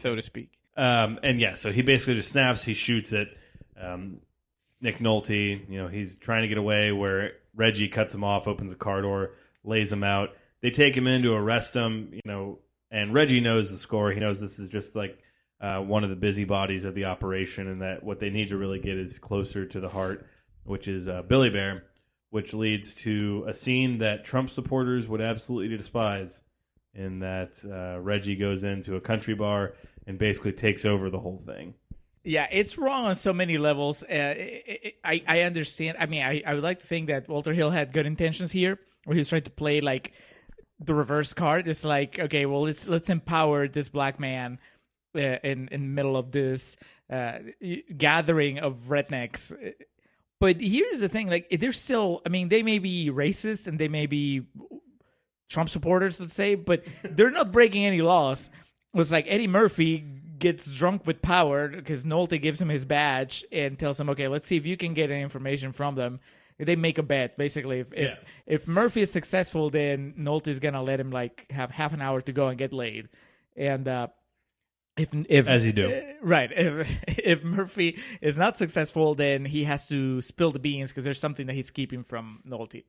so 0.00 0.14
to 0.14 0.22
speak. 0.22 0.50
Um, 0.76 1.18
and 1.22 1.38
yeah, 1.38 1.54
so 1.54 1.70
he 1.72 1.82
basically 1.82 2.14
just 2.14 2.30
snaps. 2.30 2.64
He 2.64 2.74
shoots 2.74 3.12
at 3.12 3.28
um, 3.80 4.18
Nick 4.80 4.98
Nolte. 4.98 5.68
You 5.68 5.82
know, 5.82 5.88
he's 5.88 6.16
trying 6.16 6.42
to 6.42 6.48
get 6.48 6.58
away 6.58 6.92
where 6.92 7.32
Reggie 7.54 7.88
cuts 7.88 8.14
him 8.14 8.24
off, 8.24 8.48
opens 8.48 8.70
the 8.70 8.78
car 8.78 9.02
door, 9.02 9.32
lays 9.62 9.92
him 9.92 10.02
out. 10.02 10.30
They 10.62 10.70
take 10.70 10.96
him 10.96 11.06
in 11.06 11.22
to 11.22 11.34
arrest 11.34 11.74
him. 11.74 12.10
You 12.12 12.20
know, 12.24 12.58
and 12.90 13.14
Reggie 13.14 13.40
knows 13.40 13.70
the 13.70 13.78
score. 13.78 14.10
He 14.10 14.20
knows 14.20 14.40
this 14.40 14.58
is 14.58 14.68
just 14.68 14.96
like 14.96 15.18
uh, 15.60 15.78
one 15.80 16.04
of 16.04 16.10
the 16.10 16.16
busybodies 16.16 16.84
of 16.84 16.94
the 16.94 17.04
operation, 17.04 17.68
and 17.68 17.82
that 17.82 18.02
what 18.02 18.20
they 18.20 18.30
need 18.30 18.48
to 18.48 18.56
really 18.56 18.80
get 18.80 18.98
is 18.98 19.18
closer 19.18 19.64
to 19.66 19.80
the 19.80 19.88
heart, 19.88 20.26
which 20.64 20.88
is 20.88 21.08
uh, 21.08 21.22
Billy 21.22 21.50
Bear, 21.50 21.84
which 22.30 22.52
leads 22.52 22.94
to 22.96 23.44
a 23.46 23.54
scene 23.54 23.98
that 23.98 24.24
Trump 24.24 24.50
supporters 24.50 25.06
would 25.08 25.20
absolutely 25.20 25.76
despise, 25.76 26.42
in 26.94 27.20
that 27.20 27.60
uh, 27.64 28.00
Reggie 28.00 28.36
goes 28.36 28.62
into 28.62 28.96
a 28.96 29.00
country 29.00 29.34
bar 29.34 29.74
and 30.06 30.18
basically 30.18 30.52
takes 30.52 30.84
over 30.84 31.10
the 31.10 31.18
whole 31.18 31.42
thing. 31.44 31.74
Yeah, 32.22 32.46
it's 32.50 32.78
wrong 32.78 33.04
on 33.04 33.16
so 33.16 33.32
many 33.32 33.58
levels. 33.58 34.02
Uh, 34.02 34.34
I, 34.38 34.94
I 35.04 35.22
I 35.26 35.40
understand. 35.42 35.96
I 36.00 36.06
mean, 36.06 36.22
I, 36.22 36.42
I 36.46 36.54
would 36.54 36.62
like 36.62 36.80
to 36.80 36.86
think 36.86 37.08
that 37.08 37.28
Walter 37.28 37.52
Hill 37.52 37.70
had 37.70 37.92
good 37.92 38.06
intentions 38.06 38.50
here, 38.50 38.78
where 39.04 39.14
he 39.14 39.20
was 39.20 39.28
trying 39.28 39.42
to 39.42 39.50
play 39.50 39.80
like 39.80 40.12
the 40.80 40.94
reverse 40.94 41.34
card. 41.34 41.68
It's 41.68 41.84
like, 41.84 42.18
okay, 42.18 42.46
well, 42.46 42.62
let's 42.62 42.86
let's 42.86 43.10
empower 43.10 43.68
this 43.68 43.90
black 43.90 44.18
man 44.18 44.58
uh, 45.14 45.18
in 45.18 45.68
in 45.70 45.82
the 45.82 45.88
middle 45.88 46.16
of 46.16 46.30
this 46.30 46.76
uh, 47.10 47.40
gathering 47.96 48.58
of 48.58 48.88
rednecks. 48.88 49.52
But 50.44 50.60
here's 50.60 51.00
the 51.00 51.08
thing: 51.08 51.30
like, 51.30 51.48
they're 51.48 51.72
still. 51.72 52.20
I 52.26 52.28
mean, 52.28 52.50
they 52.50 52.62
may 52.62 52.78
be 52.78 53.08
racist 53.10 53.66
and 53.66 53.78
they 53.78 53.88
may 53.88 54.04
be 54.04 54.42
Trump 55.48 55.70
supporters, 55.70 56.20
let's 56.20 56.34
say, 56.34 56.54
but 56.54 56.84
they're 57.02 57.30
not 57.30 57.50
breaking 57.50 57.86
any 57.86 58.02
laws. 58.02 58.50
It's 58.92 59.10
like 59.10 59.24
Eddie 59.26 59.48
Murphy 59.48 60.04
gets 60.38 60.66
drunk 60.66 61.06
with 61.06 61.22
power 61.22 61.68
because 61.68 62.04
Nolte 62.04 62.42
gives 62.42 62.60
him 62.60 62.68
his 62.68 62.84
badge 62.84 63.42
and 63.50 63.78
tells 63.78 63.98
him, 63.98 64.10
"Okay, 64.10 64.28
let's 64.28 64.46
see 64.46 64.58
if 64.58 64.66
you 64.66 64.76
can 64.76 64.92
get 64.92 65.10
any 65.10 65.22
information 65.22 65.72
from 65.72 65.94
them." 65.94 66.20
They 66.58 66.76
make 66.76 66.98
a 66.98 67.02
bet 67.02 67.38
basically. 67.38 67.80
If 67.80 67.92
if, 67.94 67.98
Yeah. 68.10 68.16
if 68.46 68.68
Murphy 68.68 69.00
is 69.00 69.10
successful, 69.10 69.70
then 69.70 70.12
Nolte 70.18 70.48
is 70.48 70.58
gonna 70.58 70.82
let 70.82 71.00
him 71.00 71.10
like 71.10 71.46
have 71.52 71.70
half 71.70 71.94
an 71.94 72.02
hour 72.02 72.20
to 72.20 72.32
go 72.32 72.48
and 72.48 72.58
get 72.58 72.70
laid, 72.74 73.08
and 73.56 73.88
uh, 73.88 74.08
if 74.96 75.12
if 75.28 75.48
As 75.48 75.64
you 75.64 75.72
do. 75.72 75.92
uh, 75.92 76.00
right 76.22 76.50
if 76.56 77.18
if 77.18 77.42
Murphy 77.44 77.98
is 78.20 78.36
not 78.36 78.56
successful, 78.58 79.14
then 79.14 79.44
he 79.44 79.64
has 79.64 79.86
to 79.88 80.20
spill 80.22 80.50
the 80.50 80.58
beans 80.58 80.90
because 80.90 81.04
there's 81.04 81.18
something 81.20 81.46
that 81.46 81.54
he's 81.54 81.70
keeping 81.70 82.04
from 82.04 82.40
Nolte, 82.48 82.84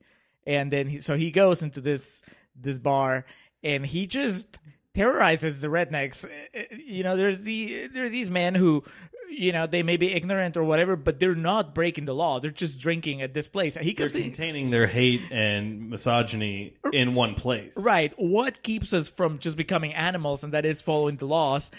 and 0.46 0.70
then 0.72 0.86
he, 0.88 1.00
so 1.00 1.16
he 1.16 1.30
goes 1.30 1.62
into 1.62 1.80
this 1.80 2.22
this 2.54 2.78
bar 2.78 3.24
and 3.62 3.84
he 3.84 4.06
just 4.06 4.58
terrorizes 4.94 5.60
the 5.60 5.68
rednecks. 5.68 6.24
Uh, 6.24 6.62
You 6.86 7.02
know, 7.02 7.16
there's 7.16 7.40
the 7.42 7.88
there 7.88 8.04
are 8.04 8.08
these 8.08 8.30
men 8.30 8.54
who, 8.54 8.82
you 9.28 9.52
know, 9.52 9.66
they 9.66 9.82
may 9.82 9.96
be 9.96 10.12
ignorant 10.12 10.56
or 10.56 10.64
whatever, 10.64 10.96
but 10.96 11.18
they're 11.20 11.34
not 11.34 11.74
breaking 11.74 12.04
the 12.06 12.14
law. 12.14 12.40
They're 12.40 12.50
just 12.50 12.78
drinking 12.78 13.22
at 13.22 13.34
this 13.34 13.48
place. 13.48 13.76
He 13.76 13.92
They're 13.92 14.06
comes 14.06 14.14
in, 14.14 14.22
containing 14.24 14.70
their 14.70 14.86
hate 14.86 15.20
and 15.30 15.90
misogyny 15.90 16.74
in 16.92 17.14
one 17.14 17.34
place. 17.34 17.76
right. 17.76 18.12
What 18.16 18.62
keeps 18.62 18.92
us 18.92 19.08
from 19.08 19.38
just 19.38 19.56
becoming 19.56 19.92
animals, 19.94 20.42
and 20.44 20.52
that 20.54 20.64
is 20.64 20.80
following 20.80 21.16
the 21.16 21.26
laws. 21.26 21.70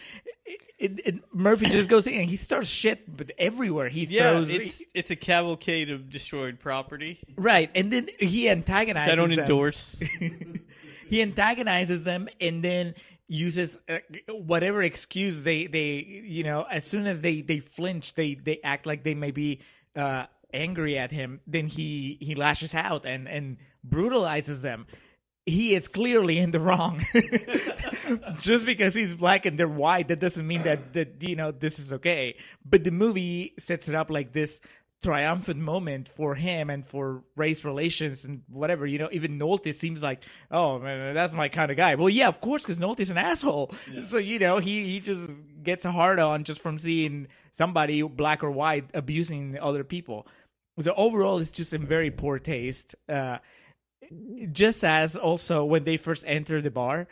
It, 0.79 1.01
it, 1.07 1.15
Murphy 1.33 1.65
just 1.65 1.89
goes 1.89 2.05
in 2.05 2.13
and 2.13 2.25
he 2.29 2.35
starts 2.35 2.69
shit, 2.69 3.17
but 3.17 3.31
everywhere 3.39 3.89
he 3.89 4.05
Yeah, 4.05 4.33
throws. 4.33 4.49
it's 4.51 4.83
it's 4.93 5.09
a 5.09 5.15
cavalcade 5.15 5.89
of 5.89 6.09
destroyed 6.09 6.59
property. 6.59 7.19
right, 7.35 7.71
and 7.73 7.91
then 7.91 8.07
he 8.19 8.47
antagonizes. 8.47 9.11
I 9.11 9.15
don't 9.15 9.29
them. 9.31 9.39
endorse. 9.39 9.99
he 11.09 11.21
antagonizes 11.21 12.03
them 12.03 12.29
and 12.39 12.63
then 12.63 12.93
uses 13.27 13.77
uh, 13.89 13.97
whatever 14.29 14.81
excuse 14.81 15.43
they 15.43 15.67
they 15.67 16.23
you 16.25 16.43
know 16.43 16.65
as 16.71 16.85
soon 16.85 17.05
as 17.05 17.21
they 17.21 17.41
they 17.41 17.59
flinch 17.59 18.13
they 18.13 18.35
they 18.35 18.59
act 18.63 18.85
like 18.85 19.03
they 19.03 19.13
may 19.13 19.31
be 19.31 19.59
uh 19.97 20.25
angry 20.53 20.97
at 20.97 21.11
him 21.11 21.41
then 21.45 21.67
he 21.67 22.17
he 22.21 22.35
lashes 22.35 22.73
out 22.73 23.05
and 23.05 23.27
and 23.27 23.57
brutalizes 23.89 24.61
them. 24.61 24.87
He 25.45 25.75
is 25.75 25.87
clearly 25.87 26.39
in 26.39 26.51
the 26.51 26.59
wrong. 26.59 27.05
Just 28.41 28.65
because 28.65 28.93
he's 28.93 29.15
black 29.15 29.45
and 29.45 29.57
they're 29.57 29.67
white 29.67 30.09
that 30.09 30.19
doesn't 30.19 30.45
mean 30.45 30.63
that 30.63 30.93
that 30.93 31.23
you 31.23 31.35
know 31.35 31.51
this 31.51 31.79
is 31.79 31.93
okay. 31.93 32.35
But 32.65 32.83
the 32.83 32.91
movie 32.91 33.53
sets 33.57 33.87
it 33.87 33.95
up 33.95 34.09
like 34.09 34.33
this 34.33 34.59
triumphant 35.03 35.59
moment 35.59 36.09
for 36.09 36.35
him 36.35 36.69
and 36.69 36.85
for 36.85 37.23
race 37.35 37.63
relations 37.63 38.25
and 38.25 38.41
whatever 38.49 38.85
you 38.85 38.97
know 38.97 39.09
even 39.11 39.37
Nolte 39.39 39.73
seems 39.73 40.01
like 40.01 40.23
oh 40.49 40.79
man 40.79 41.13
that's 41.13 41.33
my 41.33 41.49
kind 41.49 41.71
of 41.71 41.77
guy. 41.77 41.95
Well 41.95 42.09
yeah 42.09 42.27
of 42.27 42.41
course 42.41 42.63
because 42.63 42.77
Nolte's 42.77 43.09
an 43.09 43.17
asshole. 43.17 43.71
So 44.07 44.17
you 44.17 44.39
know 44.39 44.57
he 44.57 44.85
he 44.85 44.99
just 44.99 45.29
gets 45.63 45.85
a 45.85 45.91
hard 45.91 46.19
on 46.19 46.43
just 46.43 46.61
from 46.61 46.79
seeing 46.79 47.27
somebody 47.57 48.01
black 48.01 48.43
or 48.43 48.51
white 48.51 48.89
abusing 48.93 49.57
other 49.59 49.83
people. 49.83 50.27
So 50.79 50.93
overall 50.97 51.39
it's 51.39 51.51
just 51.51 51.73
in 51.73 51.85
very 51.85 52.11
poor 52.11 52.39
taste 52.39 52.95
uh 53.07 53.37
just 54.51 54.83
as 54.83 55.15
also 55.15 55.63
when 55.65 55.83
they 55.83 55.97
first 55.97 56.23
enter 56.27 56.61
the 56.61 56.71
bar 56.71 57.07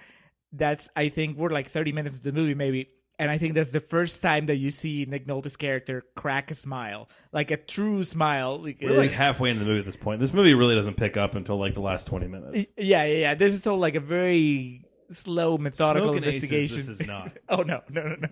that's 0.54 0.88
i 0.95 1.10
think 1.10 1.38
we're 1.38 1.50
like 1.50 1.67
30 1.69 1.91
minutes 1.91 2.17
of 2.17 2.24
the 2.24 2.32
movie 2.32 2.54
maybe 2.54 2.89
and 3.19 3.32
i 3.32 3.38
think 3.38 3.54
that's 3.54 3.71
the 3.71 3.80
first 3.80 4.21
time 4.21 4.45
that 4.47 4.56
you 4.58 4.71
see 4.71 5.06
nick 5.08 5.28
nolte's 5.28 5.56
character 5.56 6.04
crack 6.15 6.51
a 6.51 6.56
smile 6.56 7.08
like 7.32 7.51
a 7.51 7.58
true 7.58 8.04
smile 8.04 8.62
like, 8.62 8.78
We're 8.82 8.97
like 8.97 9.12
halfway 9.12 9.49
into 9.49 9.63
the 9.63 9.65
movie 9.65 9.80
at 9.80 9.86
this 9.86 9.95
point. 9.97 10.21
This 10.21 10.34
movie 10.34 10.54
really 10.54 10.75
doesn't 10.75 10.95
pick 10.95 11.17
up 11.17 11.36
until 11.36 11.58
like 11.58 11.73
the 11.73 11.82
last 11.82 12.08
twenty 12.08 12.28
minutes. 12.28 12.71
yeah 12.78 13.04
yeah 13.04 13.17
yeah 13.17 13.34
this 13.36 13.54
is 13.54 13.67
all 13.67 13.78
like 13.78 13.95
a 13.95 13.99
very 13.99 14.86
slow 15.12 15.58
methodical 15.58 16.10
Smoking 16.13 16.23
Aces, 16.30 16.43
investigation 16.43 16.78
this 16.88 16.99
is 17.01 17.08
not. 17.08 17.34
oh 17.49 17.62
no 17.62 17.82
no 17.89 18.08
no 18.08 18.15
no 18.15 18.30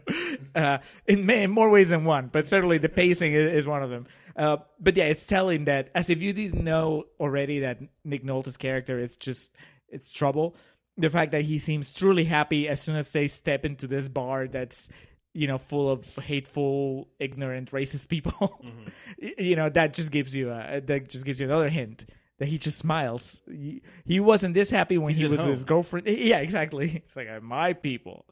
uh 0.56 0.78
in, 1.06 1.30
in 1.30 1.52
more 1.52 1.70
ways 1.70 1.90
than 1.90 2.04
one 2.06 2.30
but 2.32 2.48
certainly 2.48 2.78
the 2.78 2.90
pacing 2.90 3.34
is, 3.34 3.50
is 3.50 3.68
one 3.68 3.84
of 3.84 3.90
them 3.90 4.08
uh 4.38 4.58
but 4.80 4.96
yeah 4.96 5.06
it's 5.06 5.28
telling 5.28 5.66
that 5.66 5.90
as 5.94 6.10
if 6.10 6.22
you 6.22 6.34
didn't 6.34 6.64
know 6.64 7.04
already 7.20 7.60
that 7.60 7.80
nick 8.04 8.24
nolte's 8.24 8.58
character 8.58 8.98
is 9.00 9.16
just 9.18 9.52
it's 9.90 10.12
trouble 10.12 10.56
the 10.98 11.10
fact 11.10 11.32
that 11.32 11.44
he 11.44 11.60
seems 11.60 11.92
truly 11.92 12.26
happy 12.26 12.68
as 12.68 12.82
soon 12.82 12.96
as 12.96 13.12
they 13.12 13.28
step 13.28 13.66
into 13.66 13.88
this 13.88 14.10
bar 14.10 14.48
that's 14.48 14.90
you 15.34 15.48
know 15.48 15.58
full 15.58 15.90
of 15.90 16.06
hateful 16.18 17.08
ignorant 17.20 17.72
racist 17.72 18.08
people. 18.08 18.62
Y- 19.22 19.34
you 19.38 19.56
know 19.56 19.70
that 19.70 19.94
just 19.94 20.12
gives 20.12 20.36
you 20.36 20.52
a 20.52 20.82
that 20.82 21.08
just 21.08 21.26
gives 21.26 21.40
you 21.40 21.46
another 21.46 21.70
hint 21.70 22.06
that 22.40 22.48
he 22.48 22.58
just 22.58 22.78
smiles. 22.80 23.42
He, 23.48 23.82
he 24.06 24.20
wasn't 24.20 24.54
this 24.54 24.70
happy 24.70 24.98
when 24.98 25.10
He's 25.14 25.20
he 25.20 25.28
was 25.28 25.40
with 25.40 25.48
his 25.48 25.64
girlfriend. 25.64 26.08
Yeah 26.10 26.40
exactly. 26.40 27.02
It's 27.06 27.16
like 27.16 27.30
uh, 27.30 27.40
my 27.42 27.74
people. 27.74 28.26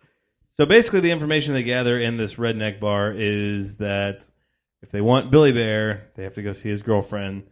So 0.58 0.66
basically, 0.66 1.00
the 1.00 1.12
information 1.12 1.54
they 1.54 1.64
gather 1.64 2.00
in 2.00 2.18
this 2.18 2.36
redneck 2.36 2.80
bar 2.80 3.14
is 3.16 3.78
that 3.78 4.30
if 4.82 4.92
they 4.92 5.02
want 5.02 5.32
Billy 5.32 5.52
Bear, 5.54 6.10
they 6.16 6.24
have 6.24 6.34
to 6.36 6.44
go 6.44 6.54
see 6.54 6.70
his 6.70 6.82
girlfriend. 6.82 7.44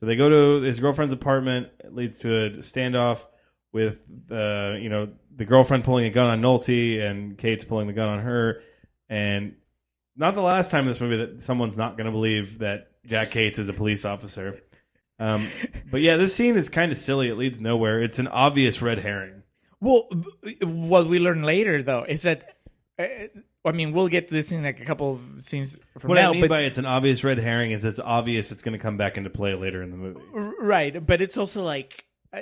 So 0.00 0.06
they 0.06 0.16
go 0.16 0.28
to 0.28 0.60
his 0.60 0.78
girlfriend's 0.78 1.14
apartment. 1.14 1.68
It 1.82 1.94
leads 1.94 2.18
to 2.18 2.28
a 2.28 2.50
standoff 2.58 3.24
with 3.72 4.04
uh, 4.30 4.74
you 4.78 4.88
know 4.88 5.08
the 5.34 5.44
girlfriend 5.44 5.84
pulling 5.84 6.04
a 6.06 6.10
gun 6.10 6.28
on 6.28 6.40
Nolte 6.40 7.00
and 7.00 7.36
Cates 7.38 7.64
pulling 7.64 7.86
the 7.86 7.92
gun 7.92 8.08
on 8.08 8.18
her. 8.20 8.62
And 9.08 9.56
not 10.16 10.34
the 10.34 10.42
last 10.42 10.70
time 10.70 10.80
in 10.80 10.88
this 10.88 11.00
movie 11.00 11.16
that 11.18 11.42
someone's 11.42 11.76
not 11.76 11.96
going 11.96 12.06
to 12.06 12.12
believe 12.12 12.58
that 12.58 12.90
Jack 13.06 13.30
Cates 13.30 13.58
is 13.58 13.68
a 13.68 13.72
police 13.72 14.04
officer. 14.04 14.60
Um, 15.18 15.46
but 15.90 16.00
yeah, 16.00 16.16
this 16.16 16.34
scene 16.34 16.56
is 16.56 16.68
kind 16.68 16.92
of 16.92 16.98
silly. 16.98 17.28
It 17.28 17.36
leads 17.36 17.60
nowhere. 17.60 18.02
It's 18.02 18.18
an 18.18 18.28
obvious 18.28 18.82
red 18.82 18.98
herring. 18.98 19.42
Well, 19.80 20.08
what 20.62 21.06
we 21.06 21.18
learn 21.18 21.42
later, 21.42 21.82
though, 21.82 22.04
is 22.04 22.22
that 22.22 22.56
uh, 22.98 23.06
I 23.64 23.72
mean, 23.72 23.92
we'll 23.92 24.08
get 24.08 24.28
to 24.28 24.34
this 24.34 24.50
in 24.50 24.64
like 24.64 24.80
a 24.80 24.84
couple 24.84 25.12
of 25.12 25.46
scenes 25.46 25.78
from 25.98 26.08
What 26.08 26.16
now. 26.16 26.30
I 26.30 26.32
mean 26.32 26.40
but 26.40 26.50
by 26.50 26.60
it's 26.62 26.78
an 26.78 26.86
obvious 26.86 27.22
red 27.22 27.38
herring 27.38 27.70
is 27.70 27.84
it's 27.84 28.00
obvious 28.00 28.50
it's 28.50 28.62
going 28.62 28.72
to 28.72 28.82
come 28.82 28.96
back 28.96 29.16
into 29.16 29.30
play 29.30 29.54
later 29.54 29.82
in 29.82 29.90
the 29.90 29.96
movie. 29.96 30.20
Right, 30.32 31.04
but 31.04 31.22
it's 31.22 31.36
also 31.36 31.62
like 31.62 32.04
uh, 32.32 32.40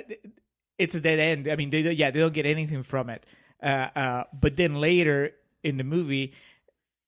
it's 0.81 0.95
a 0.95 0.99
dead 0.99 1.19
end. 1.19 1.47
I 1.47 1.55
mean, 1.55 1.69
they 1.69 1.81
yeah, 1.91 2.11
they 2.11 2.19
don't 2.19 2.33
get 2.33 2.45
anything 2.45 2.83
from 2.83 3.09
it. 3.09 3.25
Uh, 3.61 3.87
uh, 3.95 4.23
but 4.33 4.57
then 4.57 4.75
later 4.75 5.31
in 5.63 5.77
the 5.77 5.83
movie, 5.83 6.33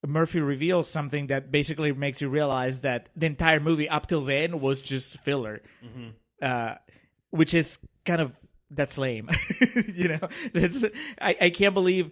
Murphy 0.06 0.40
reveals 0.40 0.90
something 0.90 1.28
that 1.28 1.52
basically 1.52 1.92
makes 1.92 2.22
you 2.22 2.30
realize 2.30 2.82
that 2.82 3.10
the 3.16 3.26
entire 3.26 3.60
movie 3.60 3.90
up 3.90 4.08
till 4.08 4.24
then 4.24 4.60
was 4.60 4.82
just 4.82 5.18
filler, 5.20 5.62
uh, 6.42 6.76
which 7.32 7.54
is 7.54 7.80
kind 8.06 8.22
of 8.22 8.40
that's 8.70 8.98
lame. 8.98 9.30
you 9.94 10.10
know, 10.10 10.30
that's, 10.54 10.84
I 11.20 11.36
I 11.42 11.50
can't 11.50 11.74
believe 11.74 12.12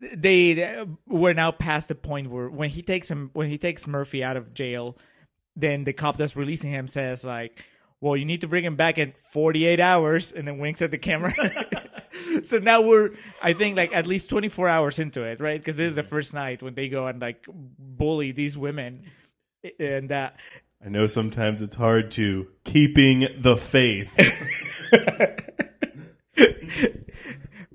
they 0.00 0.84
we're 1.06 1.32
now 1.32 1.50
past 1.50 1.88
the 1.88 1.94
point 1.94 2.30
where 2.30 2.48
when 2.48 2.70
he 2.70 2.82
takes 2.82 3.10
him 3.10 3.30
when 3.32 3.48
he 3.48 3.58
takes 3.58 3.86
Murphy 3.86 4.22
out 4.22 4.36
of 4.36 4.54
jail, 4.54 4.96
then 5.56 5.84
the 5.84 5.92
cop 5.92 6.16
that's 6.16 6.36
releasing 6.36 6.70
him 6.70 6.86
says 6.86 7.24
like, 7.24 7.64
"Well, 8.00 8.16
you 8.16 8.24
need 8.24 8.40
to 8.42 8.48
bring 8.48 8.64
him 8.64 8.76
back 8.76 8.98
in 8.98 9.14
48 9.32 9.80
hours," 9.80 10.32
and 10.32 10.48
then 10.48 10.58
winks 10.58 10.82
at 10.82 10.90
the 10.90 10.98
camera. 10.98 11.32
so 12.44 12.58
now 12.58 12.80
we're 12.80 13.10
I 13.42 13.52
think 13.52 13.76
like 13.76 13.94
at 13.94 14.06
least 14.06 14.30
24 14.30 14.68
hours 14.68 14.98
into 14.98 15.22
it, 15.22 15.40
right? 15.40 15.60
Because 15.60 15.76
this 15.76 15.90
is 15.90 15.96
the 15.96 16.02
first 16.02 16.34
night 16.34 16.62
when 16.62 16.74
they 16.74 16.88
go 16.88 17.06
and 17.06 17.20
like 17.20 17.44
bully 17.48 18.32
these 18.32 18.56
women, 18.56 19.04
and 19.78 20.10
uh, 20.10 20.30
I 20.84 20.88
know 20.88 21.06
sometimes 21.06 21.60
it's 21.60 21.74
hard 21.74 22.10
to 22.12 22.48
keeping 22.64 23.28
the 23.36 23.56
faith. 23.56 24.10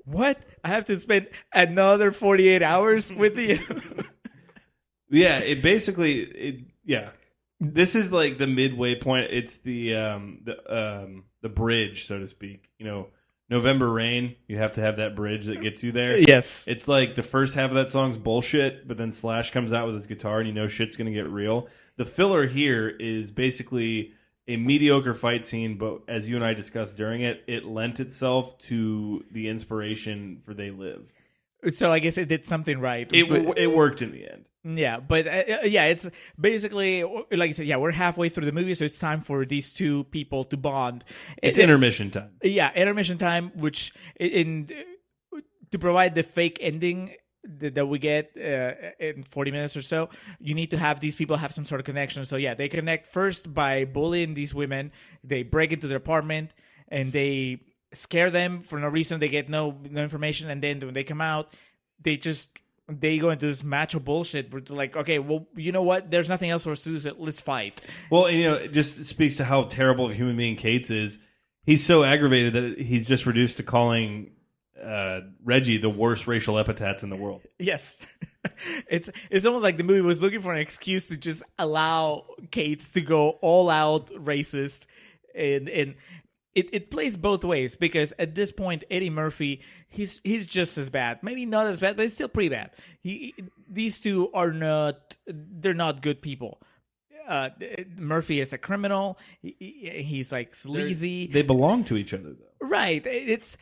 what 0.04 0.44
I 0.64 0.68
have 0.68 0.86
to 0.86 0.96
spend 0.96 1.28
another 1.52 2.10
48 2.10 2.62
hours 2.62 3.12
with 3.12 3.38
you. 3.38 3.60
yeah, 5.10 5.38
it 5.38 5.62
basically 5.62 6.20
it 6.20 6.64
yeah. 6.84 7.10
This 7.60 7.94
is 7.94 8.12
like 8.12 8.38
the 8.38 8.46
midway 8.46 8.94
point. 8.94 9.28
It's 9.30 9.56
the 9.58 9.96
um 9.96 10.40
the 10.44 11.04
um 11.04 11.24
the 11.42 11.48
bridge, 11.48 12.06
so 12.06 12.18
to 12.18 12.28
speak. 12.28 12.68
You 12.78 12.86
know, 12.86 13.08
November 13.48 13.90
Rain, 13.90 14.36
you 14.48 14.58
have 14.58 14.74
to 14.74 14.80
have 14.80 14.96
that 14.96 15.14
bridge 15.14 15.46
that 15.46 15.62
gets 15.62 15.82
you 15.82 15.92
there. 15.92 16.18
Yes. 16.18 16.64
It's 16.66 16.88
like 16.88 17.14
the 17.14 17.22
first 17.22 17.54
half 17.54 17.70
of 17.70 17.76
that 17.76 17.90
song's 17.90 18.18
bullshit, 18.18 18.88
but 18.88 18.96
then 18.96 19.12
Slash 19.12 19.52
comes 19.52 19.72
out 19.72 19.86
with 19.86 19.94
his 19.94 20.06
guitar 20.06 20.40
and 20.40 20.48
you 20.48 20.54
know 20.54 20.68
shit's 20.68 20.96
going 20.96 21.06
to 21.06 21.12
get 21.12 21.30
real. 21.30 21.68
The 21.96 22.04
filler 22.04 22.46
here 22.46 22.88
is 22.88 23.30
basically 23.30 24.12
a 24.48 24.56
mediocre 24.56 25.14
fight 25.14 25.44
scene, 25.44 25.78
but 25.78 26.02
as 26.08 26.28
you 26.28 26.36
and 26.36 26.44
I 26.44 26.54
discussed 26.54 26.96
during 26.96 27.22
it, 27.22 27.42
it 27.46 27.64
lent 27.64 28.00
itself 28.00 28.58
to 28.58 29.24
the 29.30 29.48
inspiration 29.48 30.42
for 30.44 30.54
They 30.54 30.70
Live. 30.70 31.12
So 31.74 31.92
I 31.92 31.98
guess 31.98 32.16
it 32.18 32.28
did 32.28 32.46
something 32.46 32.78
right. 32.80 33.08
It, 33.12 33.28
But- 33.28 33.58
it 33.58 33.68
worked 33.68 34.02
in 34.02 34.12
the 34.12 34.30
end. 34.30 34.44
Yeah, 34.68 34.98
but 34.98 35.28
uh, 35.28 35.30
uh, 35.30 35.56
yeah, 35.64 35.84
it's 35.86 36.08
basically 36.40 37.04
like 37.04 37.50
I 37.50 37.52
said. 37.52 37.66
Yeah, 37.66 37.76
we're 37.76 37.92
halfway 37.92 38.28
through 38.28 38.46
the 38.46 38.52
movie, 38.52 38.74
so 38.74 38.84
it's 38.84 38.98
time 38.98 39.20
for 39.20 39.44
these 39.46 39.72
two 39.72 40.02
people 40.04 40.42
to 40.44 40.56
bond. 40.56 41.04
It's 41.40 41.56
It- 41.56 41.62
intermission 41.62 42.10
time. 42.10 42.30
yeah, 42.42 42.72
intermission 42.74 43.16
time, 43.16 43.52
which 43.54 43.92
in 44.18 44.68
to 45.70 45.78
provide 45.78 46.16
the 46.16 46.24
fake 46.24 46.58
ending 46.60 47.14
that, 47.44 47.76
that 47.76 47.86
we 47.86 48.00
get 48.00 48.32
uh, 48.36 48.72
in 48.98 49.22
40 49.22 49.50
minutes 49.52 49.76
or 49.76 49.82
so, 49.82 50.08
you 50.40 50.54
need 50.54 50.70
to 50.72 50.78
have 50.78 50.98
these 50.98 51.14
people 51.14 51.36
have 51.36 51.52
some 51.54 51.64
sort 51.64 51.80
of 51.80 51.84
connection. 51.84 52.24
So 52.24 52.36
yeah, 52.36 52.54
they 52.54 52.68
connect 52.68 53.06
first 53.06 53.52
by 53.54 53.84
bullying 53.84 54.34
these 54.34 54.52
women. 54.52 54.90
They 55.22 55.44
break 55.44 55.72
into 55.72 55.86
their 55.86 55.98
apartment 55.98 56.54
and 56.88 57.12
they 57.12 57.60
scare 57.96 58.30
them 58.30 58.60
for 58.62 58.78
no 58.78 58.88
reason. 58.88 59.20
They 59.20 59.28
get 59.28 59.48
no 59.48 59.76
no 59.90 60.02
information, 60.02 60.50
and 60.50 60.62
then 60.62 60.80
when 60.80 60.94
they 60.94 61.04
come 61.04 61.20
out, 61.20 61.52
they 62.00 62.16
just 62.16 62.48
they 62.88 63.18
go 63.18 63.30
into 63.30 63.46
this 63.46 63.64
match 63.64 63.94
of 63.94 64.04
bullshit. 64.04 64.50
They're 64.50 64.76
like, 64.76 64.96
okay, 64.96 65.18
well, 65.18 65.46
you 65.56 65.72
know 65.72 65.82
what? 65.82 66.10
There's 66.10 66.28
nothing 66.28 66.50
else 66.50 66.64
for 66.64 66.70
us 66.70 66.82
to 66.84 66.90
do. 66.90 66.98
So 66.98 67.14
let's 67.18 67.40
fight. 67.40 67.80
Well, 68.10 68.26
and, 68.26 68.36
you 68.36 68.44
know, 68.44 68.54
it 68.54 68.72
just 68.72 69.06
speaks 69.06 69.36
to 69.36 69.44
how 69.44 69.64
terrible 69.64 70.04
of 70.06 70.12
a 70.12 70.14
human 70.14 70.36
being 70.36 70.56
Cates 70.56 70.90
is. 70.90 71.18
He's 71.64 71.84
so 71.84 72.04
aggravated 72.04 72.52
that 72.54 72.78
he's 72.78 73.06
just 73.06 73.26
reduced 73.26 73.56
to 73.56 73.64
calling 73.64 74.30
uh, 74.82 75.20
Reggie 75.44 75.78
the 75.78 75.90
worst 75.90 76.28
racial 76.28 76.58
epithets 76.58 77.02
in 77.02 77.10
the 77.10 77.16
world. 77.16 77.42
Yes. 77.58 77.98
it's 78.88 79.10
it's 79.30 79.46
almost 79.46 79.64
like 79.64 79.76
the 79.76 79.84
movie 79.84 80.00
was 80.00 80.22
looking 80.22 80.40
for 80.40 80.52
an 80.52 80.60
excuse 80.60 81.08
to 81.08 81.16
just 81.16 81.42
allow 81.58 82.26
Cates 82.52 82.92
to 82.92 83.00
go 83.00 83.30
all 83.40 83.68
out 83.68 84.08
racist 84.12 84.86
and 85.34 85.68
and 85.68 85.94
it, 86.56 86.68
it 86.72 86.90
plays 86.90 87.16
both 87.16 87.44
ways 87.44 87.76
because 87.76 88.12
at 88.18 88.34
this 88.34 88.50
point 88.50 88.82
Eddie 88.90 89.10
Murphy 89.10 89.62
he's 89.88 90.20
he's 90.24 90.46
just 90.46 90.76
as 90.78 90.90
bad. 90.90 91.22
Maybe 91.22 91.46
not 91.46 91.66
as 91.66 91.78
bad, 91.78 91.96
but 91.96 92.06
it's 92.06 92.14
still 92.14 92.28
pretty 92.28 92.48
bad. 92.48 92.70
He 93.00 93.34
these 93.70 94.00
two 94.00 94.30
are 94.32 94.50
not 94.52 95.16
they're 95.26 95.74
not 95.74 96.02
good 96.02 96.20
people. 96.22 96.60
Uh, 97.28 97.50
Murphy 97.96 98.40
is 98.40 98.52
a 98.52 98.58
criminal. 98.58 99.18
He, 99.42 99.56
he- 99.58 100.02
he's 100.02 100.30
like 100.32 100.54
sleazy. 100.54 101.26
They 101.26 101.42
belong 101.42 101.82
to 101.84 101.96
each 101.96 102.14
other, 102.14 102.32
though. 102.34 102.66
Right. 102.66 103.04
It's 103.04 103.56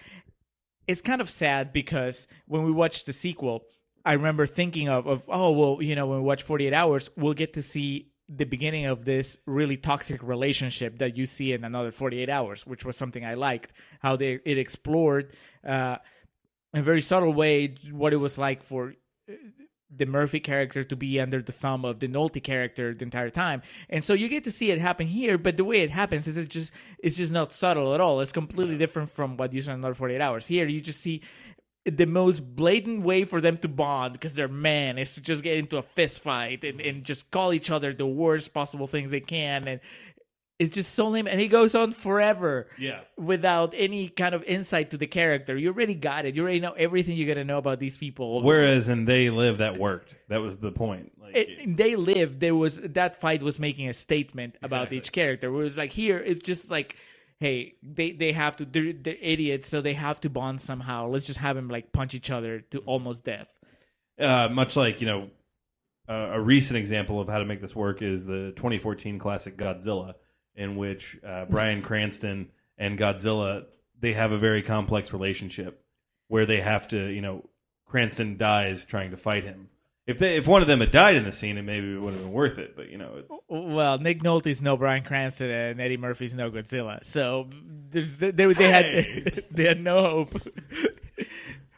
it's 0.87 1.01
kind 1.01 1.21
of 1.23 1.31
sad 1.31 1.73
because 1.73 2.29
when 2.47 2.63
we 2.65 2.73
watch 2.73 3.07
the 3.07 3.13
sequel, 3.15 3.65
I 4.05 4.13
remember 4.13 4.47
thinking 4.47 4.89
of 4.91 5.07
of 5.07 5.23
oh 5.29 5.51
well, 5.53 5.79
you 5.83 5.95
know, 5.97 6.07
when 6.07 6.19
we 6.19 6.25
watch 6.25 6.43
48 6.43 6.75
hours, 6.75 7.11
we'll 7.17 7.33
get 7.35 7.55
to 7.55 7.63
see 7.63 8.11
the 8.29 8.45
beginning 8.45 8.87
of 8.87 9.05
this 9.05 9.37
really 9.47 9.77
toxic 9.77 10.23
relationship 10.23 10.99
that 10.99 11.17
you 11.17 11.27
see 11.27 11.53
in 11.53 11.65
another 11.65 11.93
48 11.93 12.29
hours, 12.31 12.67
which 12.67 12.85
was 12.85 12.97
something 12.97 13.25
I 13.25 13.35
liked 13.35 13.73
how 14.01 14.17
they 14.17 14.41
it 14.45 14.59
explored 14.59 15.35
uh 15.67 15.99
in 16.73 16.81
a 16.81 16.83
very 16.83 17.01
subtle 17.01 17.33
way 17.33 17.75
what 17.93 18.13
it 18.13 18.17
was 18.17 18.37
like 18.37 18.63
for 18.63 18.95
uh, 19.31 19.35
the 19.97 20.07
Murphy 20.07 20.41
character 20.41 20.83
to 20.83 20.97
be 20.97 21.21
under 21.21 21.41
the 21.41 21.53
thumb 21.53 21.85
of 21.85 22.01
the 22.01 22.09
Nolte 22.09 22.43
character 22.43 22.93
the 22.93 23.05
entire 23.05 23.31
time. 23.31 23.63
And 23.89 24.03
so 24.03 24.13
you 24.13 24.29
get 24.29 24.43
to 24.45 24.51
see 24.51 24.73
it 24.73 24.81
happen 24.81 25.07
here, 25.07 25.39
but 25.39 25.57
the 25.57 25.65
way 25.65 25.83
it 25.83 25.91
happens 25.91 26.27
is 26.27 26.37
it's 26.37 26.53
just 26.53 26.73
it's 26.99 27.17
just 27.17 27.33
not 27.33 27.53
subtle 27.53 27.95
at 27.95 28.01
all. 28.01 28.21
It's 28.21 28.33
completely 28.33 28.77
different 28.77 29.11
from 29.11 29.37
what 29.37 29.53
you 29.53 29.61
saw 29.61 29.73
in 29.73 29.79
another 29.79 29.95
48 29.95 30.21
hours. 30.21 30.47
Here 30.47 30.67
you 30.67 30.81
just 30.81 31.01
see 31.01 31.23
the 31.85 32.07
most 32.07 32.41
blatant 32.57 33.03
way 33.03 33.25
for 33.25 33.41
them 33.41 33.57
to 33.59 33.69
bond 33.69 34.15
because 34.15 34.35
they're 34.35 34.49
men 34.49 34.99
is 34.99 35.15
to 35.15 35.21
just 35.21 35.43
get 35.43 35.57
into 35.59 35.77
a 35.77 35.83
fist 35.83 36.23
fight 36.23 36.65
and, 36.65 36.81
and 36.81 37.05
just 37.05 37.31
call 37.31 37.53
each 37.53 37.71
other 37.71 37.93
the 37.93 38.07
worst 38.07 38.55
possible 38.55 38.87
things 38.87 39.11
they 39.11 39.21
can 39.21 39.69
and 39.69 39.81
it's 40.59 40.75
just 40.75 40.95
so 40.95 41.09
lame 41.09 41.27
and 41.27 41.41
he 41.41 41.49
goes 41.49 41.75
on 41.75 41.93
forever 41.93 42.69
Yeah. 42.79 43.01
without 43.19 43.75
any 43.77 44.09
kind 44.09 44.35
of 44.35 44.43
insight 44.45 44.93
to 44.93 44.97
the 44.97 45.07
character 45.07 45.59
you 45.59 45.69
already 45.69 45.95
got 45.95 46.25
it 46.25 46.35
you 46.35 46.43
already 46.43 46.61
know 46.61 46.73
everything 46.73 47.19
you're 47.19 47.29
gonna 47.29 47.45
know 47.45 47.59
about 47.59 47.81
these 47.81 47.99
people 47.99 48.43
Whereas 48.43 48.89
in 48.89 49.05
They 49.05 49.29
Live, 49.31 49.59
that 49.59 49.79
worked. 49.79 50.15
That 50.29 50.41
was 50.41 50.57
the 50.57 50.73
point. 50.73 51.13
Like, 51.21 51.37
it, 51.37 51.77
they 51.77 51.97
live 51.97 52.41
there 52.41 52.55
was 52.55 52.79
that 52.83 53.17
fight 53.21 53.43
was 53.43 53.59
making 53.59 53.89
a 53.89 53.95
statement 53.95 54.55
about 54.63 54.83
Exactly. 54.85 54.97
each 54.99 55.13
character 55.13 55.49
it 55.49 55.51
was 55.51 55.77
like 55.77 55.93
here 55.93 56.17
it's 56.19 56.41
just 56.41 56.71
like 56.71 56.97
hey 57.45 57.75
they 57.83 58.13
they 58.13 58.33
have 58.33 58.57
to 58.57 58.65
they're, 58.65 58.93
they're 58.93 59.17
idiots 59.21 59.69
so 59.69 59.81
they 59.81 59.95
have 59.95 60.19
to 60.21 60.31
bond 60.31 60.61
somehow 60.61 61.07
let's 61.07 61.27
just 61.27 61.41
have 61.41 61.57
them 61.57 61.69
like 61.69 61.93
punch 61.93 62.15
each 62.15 62.31
other 62.31 62.61
to 62.61 62.79
almost 62.81 63.25
death 63.25 63.55
uh, 64.19 64.49
much 64.51 64.77
like 64.77 65.01
you 65.01 65.07
know, 65.07 65.31
uh, 66.09 66.31
a 66.33 66.41
recent 66.41 66.77
example 66.77 67.21
of 67.21 67.29
how 67.29 67.39
to 67.39 67.45
make 67.45 67.61
this 67.61 67.75
work 67.75 68.03
is 68.03 68.27
the 68.27 68.53
2014 68.57 69.19
classic 69.19 69.57
Godzilla, 69.57 70.15
in 70.55 70.77
which 70.77 71.19
uh, 71.27 71.47
Bryan 71.47 71.83
Cranston 71.83 72.51
and 72.79 72.99
Godzilla 72.99 73.65
they 74.01 74.13
have 74.13 74.33
a 74.33 74.39
very 74.39 74.63
complex 74.63 75.13
relationship 75.13 75.83
where 76.29 76.47
they 76.47 76.61
have 76.61 76.89
to, 76.89 77.07
you 77.07 77.21
know, 77.21 77.49
Cranston 77.87 78.37
dies 78.37 78.85
trying 78.85 79.13
to 79.13 79.17
fight 79.17 79.45
him. 79.45 79.69
If 80.07 80.19
they, 80.19 80.37
if 80.37 80.47
one 80.47 80.61
of 80.61 80.69
them 80.69 80.81
had 80.81 80.91
died 80.91 81.17
in 81.17 81.25
the 81.25 81.33
scene, 81.33 81.57
it 81.57 81.63
maybe 81.63 81.95
it 81.95 81.99
would 81.99 82.13
have 82.13 82.23
been 82.23 82.33
worth 82.33 82.59
it. 82.59 82.77
But 82.77 82.91
you 82.91 82.99
know, 82.99 83.15
it's 83.19 83.45
well 83.49 83.99
nick 83.99 84.23
nolte's 84.23 84.61
no 84.61 84.77
bryan 84.77 85.03
cranston 85.03 85.51
and 85.51 85.81
eddie 85.81 85.97
murphy's 85.97 86.35
no 86.35 86.51
godzilla 86.51 87.05
so 87.05 87.49
there's 87.91 88.19
they, 88.19 88.31
they, 88.31 88.53
they 88.53 88.71
had 88.71 89.45
they 89.51 89.65
had 89.65 89.81
no 89.81 90.03
hope 90.03 90.43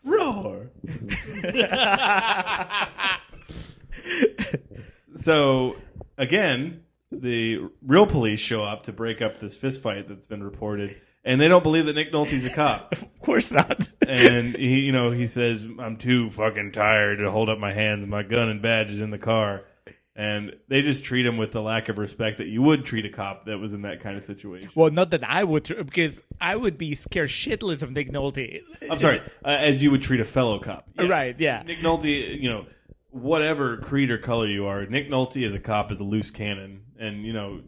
roar. 0.07 0.71
so 5.21 5.77
again, 6.17 6.85
the 7.11 7.69
real 7.83 8.07
police 8.07 8.41
show 8.41 8.65
up 8.65 8.85
to 8.85 8.93
break 8.93 9.21
up 9.21 9.41
this 9.41 9.57
fist 9.57 9.83
fight 9.83 10.09
that's 10.09 10.27
been 10.27 10.43
reported, 10.43 11.01
and 11.27 11.39
they 11.39 11.49
don't 11.49 11.63
believe 11.63 11.85
that 11.87 11.95
Nick 11.95 12.13
Nolte's 12.13 12.47
a 12.47 12.51
cop. 12.51 12.93
of 12.93 13.21
course 13.21 13.51
not 13.51 13.89
and 14.09 14.57
he, 14.57 14.81
you 14.81 14.93
know, 14.93 15.11
he 15.11 15.27
says, 15.27 15.67
"I'm 15.79 15.97
too 15.97 16.31
fucking 16.31 16.73
tired 16.73 17.19
to 17.19 17.31
hold 17.31 17.49
up 17.49 17.59
my 17.59 17.73
hands. 17.73 18.07
My 18.07 18.23
gun 18.23 18.49
and 18.49 18.63
badge 18.63 18.91
is 18.91 19.01
in 19.01 19.11
the 19.11 19.19
car." 19.19 19.65
And 20.19 20.57
they 20.69 20.81
just 20.81 21.05
treat 21.05 21.27
him 21.27 21.37
with 21.37 21.53
the 21.53 21.61
lack 21.61 21.91
of 21.91 21.99
respect 21.99 22.39
that 22.39 22.47
you 22.47 22.63
would 22.63 22.87
treat 22.87 23.05
a 23.05 23.11
cop 23.11 23.45
that 23.47 23.59
was 23.59 23.75
in 23.75 23.83
that 23.83 24.01
kind 24.01 24.17
of 24.17 24.25
situation. 24.25 24.71
well 24.75 24.91
not 24.91 25.11
that 25.11 25.23
i 25.23 25.45
would 25.45 25.67
tr- 25.67 25.83
because 25.83 26.23
i 26.41 26.57
would 26.57 26.79
be 26.79 26.95
scared 26.95 27.29
shitless 27.29 27.83
of 27.83 27.91
nick 27.93 28.11
nolte 28.11 28.63
I'm 28.91 28.99
sorry, 28.99 29.21
uh, 29.45 29.49
as 29.49 29.83
you 29.83 29.91
would 29.91 30.01
treat 30.01 30.21
a 30.21 30.25
fellow 30.25 30.59
cop. 30.59 30.89
Yeah. 30.99 31.09
Right, 31.09 31.39
yeah. 31.39 31.63
Nick 31.67 31.81
Nolte, 31.81 32.41
you 32.41 32.49
know, 32.49 32.65
whatever 33.11 33.77
creed 33.77 34.11
or 34.11 34.17
color 34.17 34.47
you 34.47 34.67
are, 34.67 34.87
Nick 34.87 35.11
Nolte 35.11 35.47
as 35.47 35.53
a 35.53 35.59
cop 35.61 35.93
is 35.93 36.01
a 36.01 36.05
loose 36.05 36.31
cannon, 36.31 36.83
and 36.99 37.25
you 37.25 37.33
know, 37.35 37.61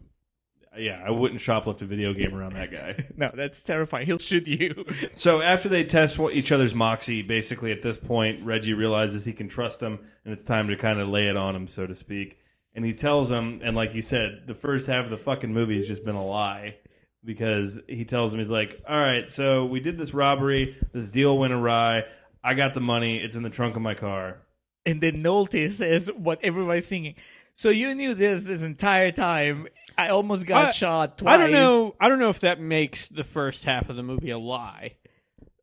yeah, 0.80 1.02
I 1.04 1.10
wouldn't 1.10 1.40
shoplift 1.40 1.82
a 1.82 1.84
video 1.84 2.12
game 2.12 2.34
around 2.34 2.54
that 2.54 2.70
guy. 2.70 3.06
no 3.16 3.30
that's 3.34 3.62
terrifying 3.62 4.06
he'll 4.06 4.18
shoot 4.18 4.46
you 4.46 4.84
so 5.14 5.40
after 5.42 5.68
they 5.68 5.84
test 5.84 6.18
what- 6.18 6.34
each 6.34 6.52
other's 6.52 6.74
moxie, 6.74 7.22
basically 7.22 7.72
at 7.72 7.82
this 7.82 7.98
point, 7.98 8.42
Reggie 8.42 8.74
realizes 8.74 9.24
he 9.24 9.32
can 9.32 9.48
trust 9.48 9.80
him, 9.80 9.98
and 10.24 10.32
it's 10.34 10.44
time 10.44 10.68
to 10.68 10.76
kind 10.76 11.00
of 11.00 11.08
lay 11.08 11.28
it 11.28 11.36
on 11.36 11.54
him, 11.56 11.68
so 11.68 11.86
to 11.86 11.94
speak. 11.94 12.38
And 12.74 12.84
he 12.84 12.92
tells 12.92 13.30
him, 13.30 13.60
and 13.64 13.74
like 13.74 13.94
you 13.94 14.02
said, 14.02 14.42
the 14.46 14.54
first 14.54 14.86
half 14.86 15.04
of 15.04 15.10
the 15.10 15.16
fucking 15.16 15.52
movie 15.52 15.78
has 15.78 15.88
just 15.88 16.04
been 16.04 16.14
a 16.14 16.24
lie. 16.24 16.76
Because 17.24 17.80
he 17.88 18.04
tells 18.04 18.32
him, 18.32 18.38
he's 18.38 18.48
like, 18.48 18.80
all 18.88 18.98
right, 19.00 19.28
so 19.28 19.64
we 19.66 19.80
did 19.80 19.98
this 19.98 20.14
robbery, 20.14 20.76
this 20.92 21.08
deal 21.08 21.36
went 21.36 21.52
awry, 21.52 22.04
I 22.44 22.54
got 22.54 22.74
the 22.74 22.80
money, 22.80 23.18
it's 23.18 23.34
in 23.34 23.42
the 23.42 23.50
trunk 23.50 23.74
of 23.74 23.82
my 23.82 23.94
car. 23.94 24.38
and 24.86 25.00
then 25.00 25.20
nolte 25.20 25.70
says 25.72 26.08
what 26.12 26.38
everybody's 26.42 26.86
thinking 26.86 27.16
so 27.56 27.68
you 27.70 27.92
knew 27.96 28.14
this 28.14 28.44
this 28.44 28.62
entire 28.62 29.10
time 29.10 29.66
i 29.98 30.08
almost 30.08 30.46
got 30.46 30.68
I- 30.68 30.72
shot 30.72 31.18
twice 31.18 31.34
I 31.34 31.36
don't 31.36 31.50
know. 31.52 31.94
I 32.00 32.08
don't 32.08 32.18
know 32.18 32.30
if 32.30 32.40
that 32.40 32.60
makes 32.60 33.08
the 33.08 33.24
first 33.24 33.64
half 33.64 33.90
of 33.90 33.96
the 33.96 34.02
movie 34.02 34.30
a 34.30 34.38
lie. 34.38 34.94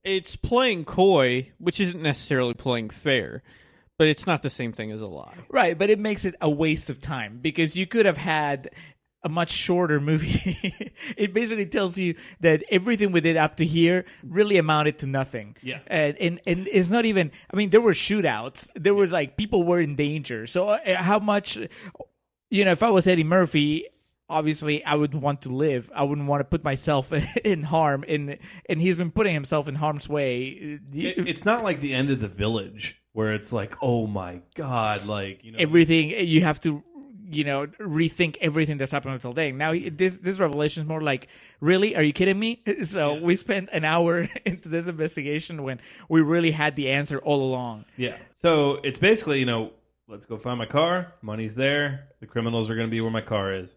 It's 0.04 0.36
playing 0.36 0.86
coy, 0.86 1.52
which 1.58 1.80
isn't 1.80 2.02
necessarily 2.02 2.54
playing 2.54 2.92
fair, 2.92 3.42
but 3.98 4.08
it's 4.08 4.28
not 4.28 4.44
the 4.44 4.52
same 4.52 4.72
thing 4.72 4.92
as 4.92 5.02
a 5.02 5.08
lie. 5.08 5.34
Right, 5.50 5.76
but 5.76 5.90
it 5.90 5.98
makes 5.98 6.26
it 6.26 6.36
a 6.42 6.50
waste 6.50 6.92
of 6.92 7.02
time 7.02 7.40
because 7.42 7.76
you 7.76 7.88
could 7.88 8.06
have 8.06 8.18
had 8.18 8.70
a 9.24 9.30
much 9.30 9.50
shorter 9.50 10.00
movie. 10.00 10.94
it 11.18 11.34
basically 11.34 11.66
tells 11.66 11.98
you 11.98 12.14
that 12.42 12.64
everything 12.70 13.12
we 13.12 13.22
did 13.22 13.36
up 13.38 13.56
to 13.56 13.66
here 13.66 14.06
really 14.24 14.58
amounted 14.58 15.00
to 15.00 15.08
nothing. 15.08 15.56
Yeah. 15.64 15.80
and 15.88 16.16
and, 16.20 16.40
and 16.46 16.68
it's 16.72 16.90
not 16.92 17.06
even. 17.06 17.32
I 17.52 17.56
mean, 17.58 17.72
there 17.72 17.82
were 17.82 17.94
shootouts. 17.94 18.70
There 18.76 18.94
was 18.94 19.12
like 19.12 19.38
people 19.38 19.64
were 19.64 19.80
in 19.82 19.96
danger. 19.96 20.46
So 20.46 20.68
uh, 20.68 20.96
how 21.02 21.18
much? 21.18 21.58
You 22.52 22.66
know, 22.66 22.72
if 22.74 22.84
I 22.84 22.92
was 22.92 23.08
Eddie 23.08 23.24
Murphy. 23.24 23.88
Obviously, 24.28 24.84
I 24.84 24.96
would 24.96 25.14
want 25.14 25.42
to 25.44 25.50
live. 25.50 25.92
I 25.94 26.04
wouldn't 26.04 26.28
want 26.28 26.40
to 26.42 26.46
put 26.46 26.64
myself 26.64 27.14
in 27.44 27.64
harm, 27.64 28.04
and 28.08 28.38
and 28.68 28.82
he's 28.82 28.98
been 28.98 29.12
putting 29.12 29.34
himself 29.34 29.68
in 29.68 29.76
harm's 29.76 30.10
way. 30.10 30.80
It- 30.94 31.28
it's 31.28 31.46
not 31.46 31.64
like 31.64 31.82
the 31.82 31.94
end 31.94 32.10
of 32.10 32.20
the 32.20 32.28
village 32.28 33.02
where 33.14 33.34
it's 33.34 33.52
like, 33.54 33.74
oh 33.82 34.08
my 34.08 34.42
god, 34.56 35.06
like 35.06 35.44
you 35.44 35.52
know, 35.52 35.60
everything 35.60 36.10
you 36.10 36.42
have 36.42 36.60
to 36.62 36.84
you 37.28 37.44
know 37.44 37.66
rethink 37.80 38.38
everything 38.40 38.78
that's 38.78 38.92
happened 38.92 39.14
until 39.16 39.34
then. 39.34 39.58
Now 39.58 39.74
this 39.74 40.18
this 40.18 40.40
revelation 40.40 40.84
is 40.84 40.88
more 40.90 41.02
like, 41.02 41.28
really? 41.60 41.96
Are 41.96 42.04
you 42.04 42.14
kidding 42.14 42.40
me? 42.40 42.62
So 42.84 43.16
we 43.22 43.36
spent 43.36 43.70
an 43.72 43.84
hour 43.86 44.28
into 44.46 44.70
this 44.70 44.88
investigation 44.88 45.64
when 45.64 45.80
we 46.10 46.22
really 46.22 46.52
had 46.52 46.76
the 46.76 46.90
answer 46.92 47.20
all 47.20 47.44
along. 47.44 47.86
Yeah. 47.98 48.18
So 48.42 48.80
it's 48.84 49.00
basically, 49.00 49.40
you 49.40 49.46
know, 49.46 49.72
let's 50.08 50.26
go 50.26 50.38
find 50.38 50.58
my 50.60 50.66
car. 50.68 51.14
Money's 51.22 51.56
there. 51.56 52.10
The 52.22 52.28
criminals 52.28 52.70
are 52.70 52.76
going 52.76 52.88
to 52.88 52.92
be 52.92 53.02
where 53.02 53.12
my 53.12 53.22
car 53.22 53.54
is. 53.54 53.76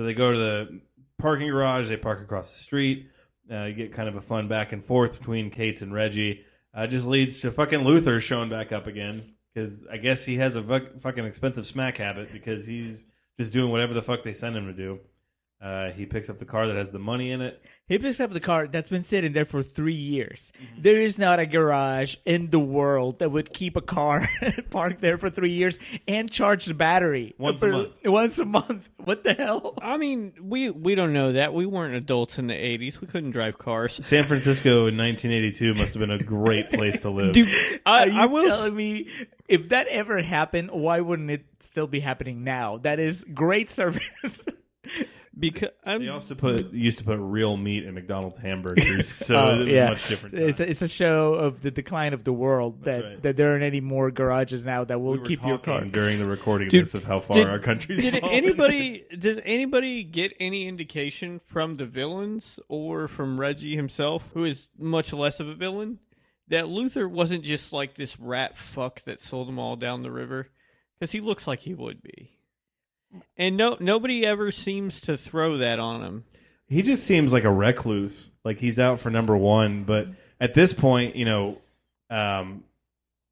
So 0.00 0.06
they 0.06 0.14
go 0.14 0.32
to 0.32 0.38
the 0.38 0.80
parking 1.18 1.50
garage. 1.50 1.90
They 1.90 1.98
park 1.98 2.22
across 2.22 2.50
the 2.50 2.58
street. 2.58 3.10
Uh, 3.52 3.64
you 3.64 3.74
get 3.74 3.92
kind 3.92 4.08
of 4.08 4.16
a 4.16 4.22
fun 4.22 4.48
back 4.48 4.72
and 4.72 4.82
forth 4.82 5.18
between 5.18 5.50
Cates 5.50 5.82
and 5.82 5.92
Reggie. 5.92 6.42
Uh, 6.72 6.86
just 6.86 7.04
leads 7.04 7.40
to 7.40 7.50
fucking 7.50 7.80
Luther 7.80 8.18
showing 8.18 8.48
back 8.48 8.72
up 8.72 8.86
again 8.86 9.34
because 9.52 9.84
I 9.92 9.98
guess 9.98 10.24
he 10.24 10.38
has 10.38 10.56
a 10.56 10.62
fuck- 10.62 11.02
fucking 11.02 11.26
expensive 11.26 11.66
smack 11.66 11.98
habit 11.98 12.32
because 12.32 12.64
he's 12.64 13.04
just 13.38 13.52
doing 13.52 13.70
whatever 13.70 13.92
the 13.92 14.00
fuck 14.00 14.22
they 14.22 14.32
send 14.32 14.56
him 14.56 14.68
to 14.68 14.72
do. 14.72 15.00
Uh, 15.60 15.90
he 15.90 16.06
picks 16.06 16.30
up 16.30 16.38
the 16.38 16.46
car 16.46 16.66
that 16.66 16.76
has 16.76 16.90
the 16.90 16.98
money 16.98 17.30
in 17.30 17.42
it. 17.42 17.62
He 17.86 17.98
picks 17.98 18.18
up 18.18 18.30
the 18.32 18.40
car 18.40 18.66
that's 18.66 18.88
been 18.88 19.02
sitting 19.02 19.34
there 19.34 19.44
for 19.44 19.62
three 19.62 19.92
years. 19.92 20.52
There 20.78 20.96
is 20.98 21.18
not 21.18 21.38
a 21.38 21.44
garage 21.44 22.16
in 22.24 22.48
the 22.48 22.58
world 22.58 23.18
that 23.18 23.30
would 23.30 23.52
keep 23.52 23.76
a 23.76 23.82
car 23.82 24.26
parked 24.70 25.02
there 25.02 25.18
for 25.18 25.28
three 25.28 25.50
years 25.50 25.78
and 26.08 26.30
charge 26.30 26.64
the 26.64 26.72
battery 26.72 27.34
Once 27.36 27.62
a 27.62 27.68
month. 27.68 27.90
Once 28.06 28.38
a 28.38 28.44
month. 28.46 28.88
What 29.04 29.24
the 29.24 29.34
hell? 29.34 29.74
I 29.82 29.96
mean, 29.96 30.34
we 30.40 30.70
we 30.70 30.94
don't 30.94 31.12
know 31.12 31.32
that. 31.32 31.52
We 31.52 31.66
weren't 31.66 31.94
adults 31.94 32.38
in 32.38 32.46
the 32.46 32.54
'80s. 32.54 33.00
We 33.00 33.06
couldn't 33.08 33.32
drive 33.32 33.58
cars. 33.58 33.98
San 34.06 34.24
Francisco 34.26 34.86
in 34.86 34.96
1982 34.96 35.74
must 35.74 35.94
have 35.94 36.00
been 36.00 36.10
a 36.12 36.22
great 36.22 36.70
place 36.70 37.00
to 37.00 37.10
live. 37.10 37.32
Dude, 37.32 37.48
I, 37.84 38.04
Are 38.04 38.08
you 38.08 38.20
I 38.20 38.26
will. 38.26 38.48
telling 38.48 38.76
me 38.76 39.08
if 39.48 39.70
that 39.70 39.88
ever 39.88 40.22
happened, 40.22 40.70
why 40.70 41.00
wouldn't 41.00 41.30
it 41.30 41.44
still 41.60 41.86
be 41.88 41.98
happening 42.00 42.44
now? 42.44 42.76
That 42.78 43.00
is 43.00 43.24
great 43.34 43.70
service. 43.70 44.44
because 45.40 45.70
I'm, 45.84 46.00
They 46.02 46.08
also 46.08 46.34
put 46.34 46.72
used 46.72 46.98
to 46.98 47.04
put 47.04 47.18
real 47.18 47.56
meat 47.56 47.84
in 47.84 47.94
McDonald's 47.94 48.38
hamburgers, 48.38 49.08
so 49.26 49.36
Oh, 49.36 49.54
it 49.54 49.58
was 49.60 49.68
yeah. 49.68 49.88
much 49.90 50.08
different. 50.08 50.34
It's 50.38 50.60
a, 50.60 50.70
it's 50.70 50.82
a 50.82 50.88
show 50.88 51.34
of 51.34 51.60
the 51.62 51.70
decline 51.70 52.12
of 52.12 52.22
the 52.24 52.32
world 52.32 52.84
that, 52.84 53.02
right. 53.04 53.22
that 53.22 53.36
there 53.36 53.52
aren't 53.52 53.64
any 53.64 53.80
more 53.80 54.10
garages 54.10 54.64
now 54.64 54.84
that 54.84 55.00
will 55.00 55.12
we 55.18 55.26
keep 55.26 55.44
your 55.44 55.58
car. 55.58 55.84
during 55.86 56.18
the 56.18 56.26
recording 56.26 56.68
of 56.68 56.72
Dude, 56.72 56.84
this 56.84 56.94
of 56.94 57.04
how 57.04 57.20
far 57.20 57.36
did- 57.38 57.48
our 57.48 57.58
country's 57.58 58.02
Did 58.02 58.20
fallen. 58.20 58.34
anybody 58.36 59.04
does 59.18 59.40
anybody 59.44 60.04
get 60.04 60.32
any 60.38 60.68
indication 60.68 61.40
from 61.40 61.76
the 61.76 61.86
villains 61.86 62.60
or 62.68 63.08
from 63.08 63.40
Reggie 63.40 63.74
himself, 63.76 64.28
who 64.34 64.44
is 64.44 64.68
much 64.78 65.12
less 65.12 65.40
of 65.40 65.48
a 65.48 65.54
villain, 65.54 65.98
that 66.48 66.68
Luther 66.68 67.08
wasn't 67.08 67.44
just 67.44 67.72
like 67.72 67.94
this 67.94 68.18
rat 68.20 68.58
fuck 68.58 69.02
that 69.04 69.20
sold 69.20 69.48
them 69.48 69.58
all 69.58 69.76
down 69.76 70.02
the 70.02 70.10
river? 70.10 70.48
Because 70.98 71.12
he 71.12 71.20
looks 71.20 71.46
like 71.46 71.60
he 71.60 71.72
would 71.74 72.02
be. 72.02 72.32
And 73.36 73.56
no 73.56 73.76
nobody 73.80 74.24
ever 74.24 74.50
seems 74.50 75.00
to 75.02 75.16
throw 75.16 75.58
that 75.58 75.80
on 75.80 76.02
him. 76.02 76.24
He 76.68 76.82
just 76.82 77.04
seems 77.04 77.32
like 77.32 77.44
a 77.44 77.50
recluse. 77.50 78.30
Like 78.44 78.58
he's 78.58 78.78
out 78.78 79.00
for 79.00 79.10
number 79.10 79.36
one, 79.36 79.84
but 79.84 80.08
at 80.40 80.54
this 80.54 80.72
point, 80.72 81.16
you 81.16 81.24
know, 81.24 81.58
um, 82.08 82.64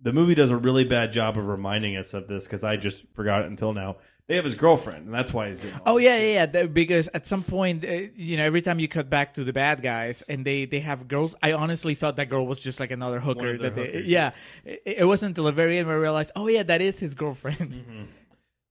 the 0.00 0.12
movie 0.12 0.34
does 0.34 0.50
a 0.50 0.56
really 0.56 0.84
bad 0.84 1.12
job 1.12 1.38
of 1.38 1.46
reminding 1.46 1.96
us 1.96 2.14
of 2.14 2.28
this 2.28 2.44
because 2.44 2.62
I 2.64 2.76
just 2.76 3.04
forgot 3.14 3.42
it 3.42 3.46
until 3.46 3.72
now. 3.72 3.96
They 4.26 4.36
have 4.36 4.44
his 4.44 4.56
girlfriend, 4.56 5.06
and 5.06 5.14
that's 5.14 5.32
why 5.32 5.48
he's 5.48 5.58
doing. 5.58 5.72
all 5.86 5.94
Oh 5.94 5.96
yeah, 5.96 6.18
shit. 6.18 6.34
yeah, 6.34 6.60
yeah. 6.60 6.66
Because 6.66 7.08
at 7.14 7.26
some 7.26 7.42
point, 7.42 7.82
uh, 7.82 7.92
you 8.14 8.36
know, 8.36 8.44
every 8.44 8.60
time 8.60 8.78
you 8.78 8.86
cut 8.86 9.08
back 9.08 9.32
to 9.34 9.44
the 9.44 9.54
bad 9.54 9.80
guys 9.80 10.22
and 10.28 10.44
they 10.44 10.66
they 10.66 10.80
have 10.80 11.08
girls, 11.08 11.34
I 11.42 11.54
honestly 11.54 11.94
thought 11.94 12.16
that 12.16 12.28
girl 12.28 12.46
was 12.46 12.60
just 12.60 12.78
like 12.78 12.90
another 12.90 13.20
hooker. 13.20 13.54
of 13.54 13.60
their 13.60 13.70
That 13.70 13.76
they, 13.76 13.86
hookers, 13.86 14.06
yeah, 14.06 14.32
it, 14.66 14.82
it 14.84 15.04
wasn't 15.06 15.30
until 15.30 15.44
the 15.44 15.52
very 15.52 15.78
end 15.78 15.86
where 15.88 15.96
I 15.96 16.00
realized, 16.00 16.32
oh 16.36 16.46
yeah, 16.46 16.62
that 16.64 16.82
is 16.82 17.00
his 17.00 17.14
girlfriend. 17.14 18.08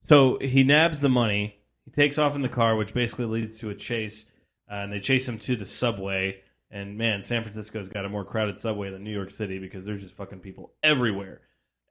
So 0.08 0.38
he 0.40 0.64
nabs 0.64 1.00
the 1.00 1.10
money. 1.10 1.58
He 1.84 1.90
takes 1.90 2.16
off 2.16 2.34
in 2.34 2.42
the 2.42 2.48
car, 2.48 2.76
which 2.76 2.94
basically 2.94 3.26
leads 3.26 3.58
to 3.58 3.70
a 3.70 3.74
chase, 3.74 4.24
uh, 4.70 4.76
and 4.76 4.92
they 4.92 5.00
chase 5.00 5.28
him 5.28 5.38
to 5.40 5.54
the 5.54 5.66
subway. 5.66 6.40
And 6.70 6.96
man, 6.96 7.22
San 7.22 7.42
Francisco's 7.42 7.88
got 7.88 8.04
a 8.04 8.08
more 8.08 8.24
crowded 8.24 8.58
subway 8.58 8.90
than 8.90 9.04
New 9.04 9.12
York 9.12 9.32
City 9.32 9.58
because 9.58 9.84
there's 9.84 10.02
just 10.02 10.14
fucking 10.14 10.40
people 10.40 10.72
everywhere. 10.82 11.42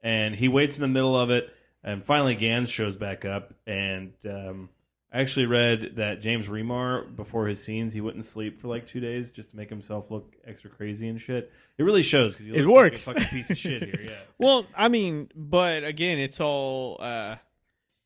And 0.02 0.34
he 0.34 0.48
waits 0.48 0.76
in 0.76 0.82
the 0.82 0.88
middle 0.88 1.16
of 1.16 1.30
it, 1.30 1.52
and 1.82 2.04
finally 2.04 2.34
Ganz 2.34 2.70
shows 2.70 2.96
back 2.96 3.24
up. 3.24 3.54
And 3.66 4.12
um, 4.24 4.68
I 5.12 5.20
actually 5.20 5.46
read 5.46 5.94
that 5.96 6.20
James 6.20 6.46
Remar, 6.46 7.14
before 7.14 7.46
his 7.46 7.62
scenes, 7.62 7.92
he 7.92 8.00
wouldn't 8.00 8.24
sleep 8.24 8.60
for 8.60 8.68
like 8.68 8.86
two 8.86 9.00
days 9.00 9.30
just 9.32 9.50
to 9.50 9.56
make 9.56 9.70
himself 9.70 10.10
look 10.10 10.34
extra 10.46 10.70
crazy 10.70 11.08
and 11.08 11.20
shit. 11.20 11.52
It 11.78 11.82
really 11.82 12.02
shows 12.02 12.34
because 12.34 12.46
he 12.46 12.52
looks 12.52 12.72
works. 12.72 13.06
like 13.06 13.16
a 13.16 13.20
fucking 13.20 13.38
piece 13.38 13.50
of 13.50 13.58
shit 13.58 13.82
here. 13.82 14.00
Yeah. 14.10 14.18
Well, 14.38 14.66
I 14.76 14.86
mean, 14.88 15.30
but 15.34 15.82
again, 15.82 16.18
it's 16.20 16.40
all 16.40 16.98
uh, 17.00 17.36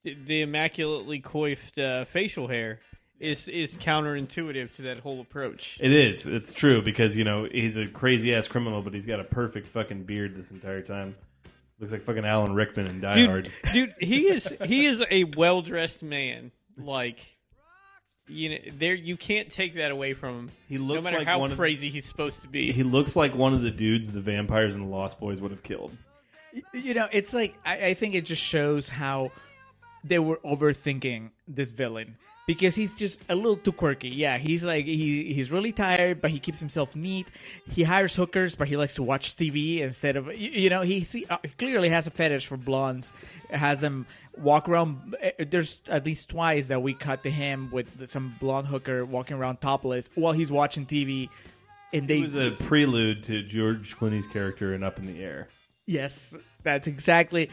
the, 0.04 0.16
the 0.26 0.42
immaculately 0.42 1.20
coiffed 1.20 1.78
uh, 1.78 2.04
facial 2.04 2.48
hair 2.48 2.80
is 3.20 3.46
is 3.48 3.76
counterintuitive 3.76 4.72
to 4.74 4.82
that 4.82 4.98
whole 4.98 5.20
approach. 5.20 5.78
It 5.80 5.92
is. 5.92 6.26
It's 6.26 6.52
true 6.52 6.82
because 6.82 7.16
you 7.16 7.24
know 7.24 7.46
he's 7.50 7.76
a 7.76 7.86
crazy 7.86 8.34
ass 8.34 8.48
criminal, 8.48 8.82
but 8.82 8.94
he's 8.94 9.06
got 9.06 9.20
a 9.20 9.24
perfect 9.24 9.68
fucking 9.68 10.02
beard 10.04 10.34
this 10.36 10.50
entire 10.50 10.82
time. 10.82 11.14
Looks 11.78 11.92
like 11.92 12.02
fucking 12.04 12.24
Alan 12.24 12.54
Rickman 12.54 12.86
in 12.86 13.00
Die 13.00 13.26
Hard. 13.26 13.52
Dude, 13.72 13.94
dude, 13.98 14.08
he 14.08 14.28
is 14.32 14.52
he 14.64 14.86
is 14.86 15.02
a 15.10 15.24
well 15.24 15.62
dressed 15.62 16.02
man. 16.02 16.50
Like, 16.76 17.20
you 18.28 18.50
know, 18.50 18.56
there 18.78 18.94
you 18.94 19.16
can't 19.16 19.50
take 19.50 19.74
that 19.76 19.90
away 19.90 20.14
from 20.14 20.34
him. 20.38 20.50
He 20.68 20.78
no 20.78 20.84
looks 20.84 21.04
matter 21.04 21.18
like 21.18 21.26
how 21.26 21.38
one 21.38 21.52
of- 21.52 21.58
crazy 21.58 21.90
he's 21.90 22.06
supposed 22.06 22.42
to 22.42 22.48
be. 22.48 22.72
He 22.72 22.82
looks 22.82 23.14
like 23.14 23.34
one 23.34 23.54
of 23.54 23.62
the 23.62 23.70
dudes 23.70 24.10
the 24.10 24.20
vampires 24.20 24.74
and 24.74 24.84
the 24.84 24.88
Lost 24.88 25.20
Boys 25.20 25.40
would 25.40 25.50
have 25.52 25.62
killed. 25.62 25.96
you 26.72 26.94
know, 26.94 27.08
it's 27.12 27.32
like 27.34 27.54
I, 27.64 27.86
I 27.88 27.94
think 27.94 28.14
it 28.14 28.24
just 28.26 28.42
shows 28.42 28.88
how 28.88 29.30
they 30.04 30.18
were 30.18 30.36
overthinking 30.44 31.30
this 31.46 31.70
villain 31.70 32.16
because 32.46 32.74
he's 32.74 32.94
just 32.94 33.20
a 33.28 33.34
little 33.34 33.56
too 33.56 33.72
quirky. 33.72 34.08
Yeah, 34.08 34.38
he's 34.38 34.64
like 34.64 34.84
he 34.84 35.32
he's 35.32 35.50
really 35.50 35.72
tired, 35.72 36.20
but 36.20 36.30
he 36.30 36.38
keeps 36.38 36.60
himself 36.60 36.96
neat. 36.96 37.28
He 37.70 37.82
hires 37.82 38.14
hookers, 38.16 38.54
but 38.54 38.68
he 38.68 38.76
likes 38.76 38.94
to 38.96 39.02
watch 39.02 39.36
TV 39.36 39.80
instead 39.80 40.16
of 40.16 40.26
you, 40.36 40.50
you 40.50 40.70
know 40.70 40.82
he, 40.82 41.00
he 41.00 41.26
uh, 41.26 41.38
clearly 41.58 41.88
has 41.88 42.06
a 42.06 42.10
fetish 42.10 42.46
for 42.46 42.56
blondes. 42.56 43.12
Has 43.50 43.80
them 43.80 44.06
walk 44.36 44.68
around. 44.68 45.14
uh, 45.22 45.30
There's 45.38 45.78
at 45.88 46.04
least 46.04 46.30
twice 46.30 46.68
that 46.68 46.82
we 46.82 46.94
cut 46.94 47.22
to 47.22 47.30
him 47.30 47.70
with 47.70 48.08
some 48.10 48.34
blonde 48.40 48.66
hooker 48.66 49.04
walking 49.04 49.36
around 49.36 49.60
topless 49.60 50.10
while 50.14 50.32
he's 50.32 50.50
watching 50.50 50.86
TV. 50.86 51.28
And 51.92 52.08
they 52.08 52.16
He 52.16 52.22
was 52.22 52.34
a 52.34 52.52
prelude 52.52 53.22
to 53.24 53.42
George 53.42 53.96
Clooney's 53.98 54.26
character 54.26 54.74
in 54.74 54.82
Up 54.82 54.98
in 54.98 55.06
the 55.06 55.22
Air. 55.22 55.48
Yes, 55.84 56.34
that's 56.62 56.86
exactly. 56.86 57.50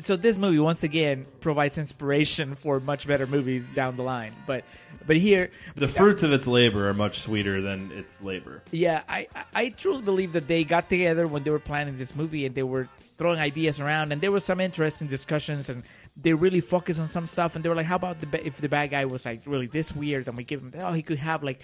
So 0.00 0.16
this 0.16 0.38
movie 0.38 0.58
once 0.58 0.82
again 0.82 1.26
provides 1.40 1.76
inspiration 1.78 2.54
for 2.54 2.80
much 2.80 3.06
better 3.06 3.26
movies 3.26 3.64
down 3.74 3.96
the 3.96 4.02
line. 4.02 4.32
But 4.46 4.64
but 5.06 5.16
here, 5.16 5.50
The 5.76 5.88
fruits 5.88 6.22
of 6.22 6.32
its 6.32 6.46
labor 6.46 6.88
are 6.88 6.94
much 6.94 7.20
sweeter 7.20 7.60
than 7.60 7.92
its 7.92 8.20
labor. 8.22 8.62
yeah, 8.70 9.02
I 9.08 9.26
I- 9.34 9.44
I 9.54 9.68
truly 9.70 10.02
believe 10.02 10.32
that 10.32 10.48
they 10.48 10.64
got 10.64 10.88
together 10.88 11.26
when 11.26 11.42
they 11.42 11.50
were 11.50 11.58
planning 11.58 11.98
this 11.98 12.14
movie 12.14 12.46
and 12.46 12.54
they 12.54 12.62
were 12.62 12.88
throwing 13.18 13.38
ideas 13.38 13.78
around 13.78 14.10
and 14.12 14.20
there 14.20 14.32
was 14.32 14.44
some 14.44 14.58
interesting 14.60 15.06
discussions 15.06 15.68
and 15.68 15.82
they 16.16 16.32
really 16.32 16.60
focused 16.60 16.98
on 17.00 17.06
some 17.08 17.26
stuff 17.26 17.54
and 17.54 17.64
they 17.64 17.68
were 17.68 17.74
like, 17.76 17.86
how 17.86 17.96
about 17.96 18.20
the 18.20 18.46
if 18.46 18.56
the 18.56 18.68
bad 18.68 18.90
guy 18.90 19.04
was 19.04 19.24
like 19.26 19.42
really 19.46 19.66
this 19.66 19.94
weird 19.94 20.26
and 20.28 20.36
we 20.36 20.44
give 20.44 20.60
him 20.62 20.72
oh 20.78 20.92
he 20.92 21.02
could 21.02 21.18
have 21.18 21.42
like 21.44 21.60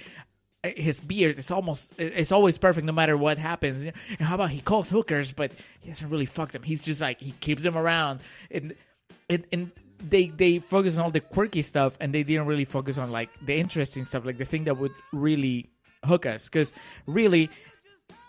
Eh, 0.62 0.74
his 0.76 1.00
beard 1.00 1.38
is 1.38 1.50
almost 1.50 1.94
eh, 1.98 2.10
it's 2.14 2.32
always 2.32 2.58
perfect 2.58 2.86
no 2.86 2.92
matter 2.92 3.16
what 3.16 3.38
happens. 3.38 3.82
And 3.82 3.94
how 4.20 4.34
about 4.34 4.50
he 4.50 4.60
calls 4.60 4.90
hookers 4.90 5.32
but 5.32 5.52
he 5.80 5.90
doesn't 5.90 6.10
really 6.10 6.26
fuck 6.26 6.52
them. 6.52 6.62
He's 6.62 6.82
just 6.82 7.00
like 7.00 7.20
he 7.20 7.32
keeps 7.40 7.62
them 7.62 7.76
around. 7.76 8.20
And 8.50 8.74
and, 9.28 9.44
and 9.52 9.70
they 10.02 10.28
they 10.28 10.58
focus 10.58 10.98
on 10.98 11.04
all 11.04 11.10
the 11.10 11.20
quirky 11.20 11.62
stuff 11.62 11.96
and 12.00 12.14
they 12.14 12.22
didn't 12.22 12.46
really 12.46 12.64
focus 12.66 12.98
on 12.98 13.10
like 13.10 13.30
the 13.44 13.54
interesting 13.56 14.04
stuff 14.06 14.24
like 14.24 14.38
the 14.38 14.44
thing 14.44 14.64
that 14.64 14.76
would 14.78 14.92
really 15.12 15.70
hook 16.04 16.26
us. 16.26 16.44
Because 16.44 16.72
really 17.06 17.48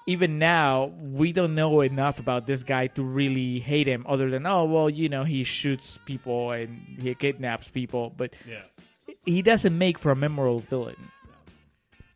even 0.07 0.39
now 0.39 0.85
we 0.99 1.31
don't 1.31 1.53
know 1.53 1.81
enough 1.81 2.17
about 2.19 2.47
this 2.47 2.63
guy 2.63 2.87
to 2.87 3.03
really 3.03 3.59
hate 3.59 3.87
him 3.87 4.03
other 4.09 4.29
than 4.31 4.45
oh 4.47 4.65
well 4.65 4.89
you 4.89 5.07
know 5.07 5.23
he 5.23 5.43
shoots 5.43 5.99
people 6.05 6.51
and 6.51 6.75
he 6.99 7.13
kidnaps 7.13 7.67
people 7.67 8.11
but 8.17 8.33
Yeah. 8.49 8.63
he 9.25 9.43
doesn't 9.43 9.77
make 9.77 9.99
for 9.99 10.11
a 10.11 10.15
memorable 10.15 10.59
villain 10.59 10.95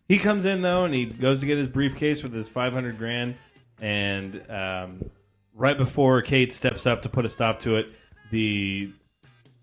He 0.07 0.17
comes 0.19 0.45
in 0.45 0.61
though, 0.61 0.85
and 0.85 0.93
he 0.93 1.05
goes 1.05 1.39
to 1.39 1.45
get 1.45 1.57
his 1.57 1.67
briefcase 1.67 2.21
with 2.23 2.33
his 2.33 2.47
five 2.47 2.73
hundred 2.73 2.97
grand, 2.97 3.35
and 3.81 4.41
um, 4.49 5.09
right 5.53 5.77
before 5.77 6.21
Cates 6.21 6.55
steps 6.55 6.85
up 6.85 7.01
to 7.03 7.09
put 7.09 7.25
a 7.25 7.29
stop 7.29 7.61
to 7.61 7.77
it, 7.77 7.91
the 8.31 8.91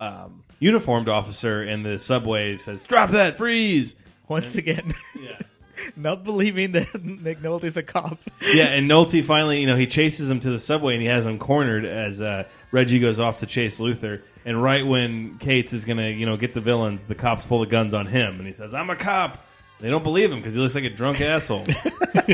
um, 0.01 0.43
uniformed 0.59 1.09
officer 1.09 1.63
in 1.63 1.83
the 1.83 1.99
subway 1.99 2.57
says, 2.57 2.83
"Drop 2.83 3.11
that, 3.11 3.39
freeze!" 3.39 3.95
once 4.29 4.55
again 4.55 4.95
Yeah, 5.21 5.39
not 5.97 6.25
believing 6.25 6.73
that 6.73 6.87
Nick 7.05 7.41
Nolte 7.41 7.65
is 7.65 7.77
a 7.77 7.83
cop. 7.83 8.19
yeah, 8.55 8.65
and 8.67 8.91
Nolte 8.91 9.23
finally, 9.25 9.61
you 9.61 9.67
know, 9.67 9.77
he 9.77 9.87
chases 9.87 10.31
him 10.31 10.41
to 10.41 10.51
the 10.51 10.59
subway, 10.59 10.95
and 10.95 11.03
he 11.03 11.09
has 11.09 11.25
him 11.27 11.39
cornered 11.39 11.85
as 11.85 12.21
uh, 12.21 12.45
Reggie 12.73 12.99
goes 12.99 13.21
off 13.21 13.39
to 13.39 13.47
chase 13.47 13.79
Luther. 13.79 14.23
And 14.45 14.61
right 14.61 14.85
when 14.85 15.39
Cates 15.39 15.73
is 15.73 15.85
gonna, 15.85 16.09
you 16.09 16.27
know, 16.27 16.37
get 16.37 16.53
the 16.53 16.61
villains, 16.61 17.05
the 17.05 17.15
cops 17.15 17.45
pull 17.45 17.61
the 17.61 17.67
guns 17.67 17.95
on 17.95 18.07
him, 18.07 18.39
and 18.39 18.47
he 18.47 18.53
says, 18.53 18.75
"I'm 18.75 18.91
a 18.91 18.97
cop." 18.97 19.45
They 19.83 19.91
don't 19.91 20.03
believe 20.03 20.33
him 20.33 20.39
because 20.39 20.55
he 20.55 20.61
looks 20.61 20.75
like 20.75 20.85
a 20.85 20.91
drunk 20.91 21.21
asshole. 21.21 21.67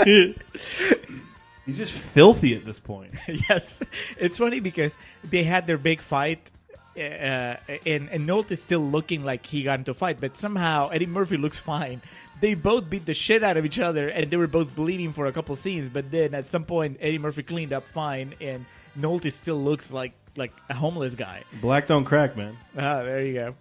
He's 1.66 1.76
just 1.76 1.92
filthy 1.92 2.54
at 2.54 2.64
this 2.64 2.78
point. 2.78 3.12
yes, 3.48 3.80
it's 4.16 4.38
funny 4.38 4.60
because 4.60 4.96
they 5.24 5.42
had 5.42 5.66
their 5.66 5.76
big 5.76 6.00
fight 6.00 6.50
uh, 6.98 7.56
and 7.86 8.08
and 8.08 8.28
Nolte 8.28 8.52
is 8.52 8.62
still 8.62 8.80
looking 8.80 9.24
like 9.24 9.46
he 9.46 9.62
got 9.62 9.78
into 9.78 9.92
a 9.92 9.94
fight, 9.94 10.20
but 10.20 10.36
somehow 10.36 10.88
Eddie 10.88 11.06
Murphy 11.06 11.36
looks 11.36 11.58
fine. 11.58 12.02
They 12.40 12.54
both 12.54 12.88
beat 12.88 13.06
the 13.06 13.14
shit 13.14 13.42
out 13.42 13.56
of 13.56 13.64
each 13.64 13.78
other, 13.78 14.08
and 14.08 14.30
they 14.30 14.36
were 14.36 14.46
both 14.46 14.74
bleeding 14.74 15.12
for 15.12 15.26
a 15.26 15.32
couple 15.32 15.54
scenes. 15.56 15.88
But 15.88 16.10
then 16.10 16.34
at 16.34 16.50
some 16.50 16.64
point, 16.64 16.98
Eddie 17.00 17.18
Murphy 17.18 17.42
cleaned 17.42 17.72
up 17.72 17.84
fine, 17.84 18.34
and 18.40 18.64
Nolte 18.98 19.32
still 19.32 19.60
looks 19.62 19.92
like 19.92 20.12
like 20.36 20.52
a 20.68 20.74
homeless 20.74 21.14
guy. 21.14 21.44
Black 21.60 21.86
don't 21.86 22.04
crack, 22.04 22.36
man. 22.36 22.56
Ah, 22.76 23.02
there 23.02 23.22
you 23.22 23.34
go. 23.34 23.54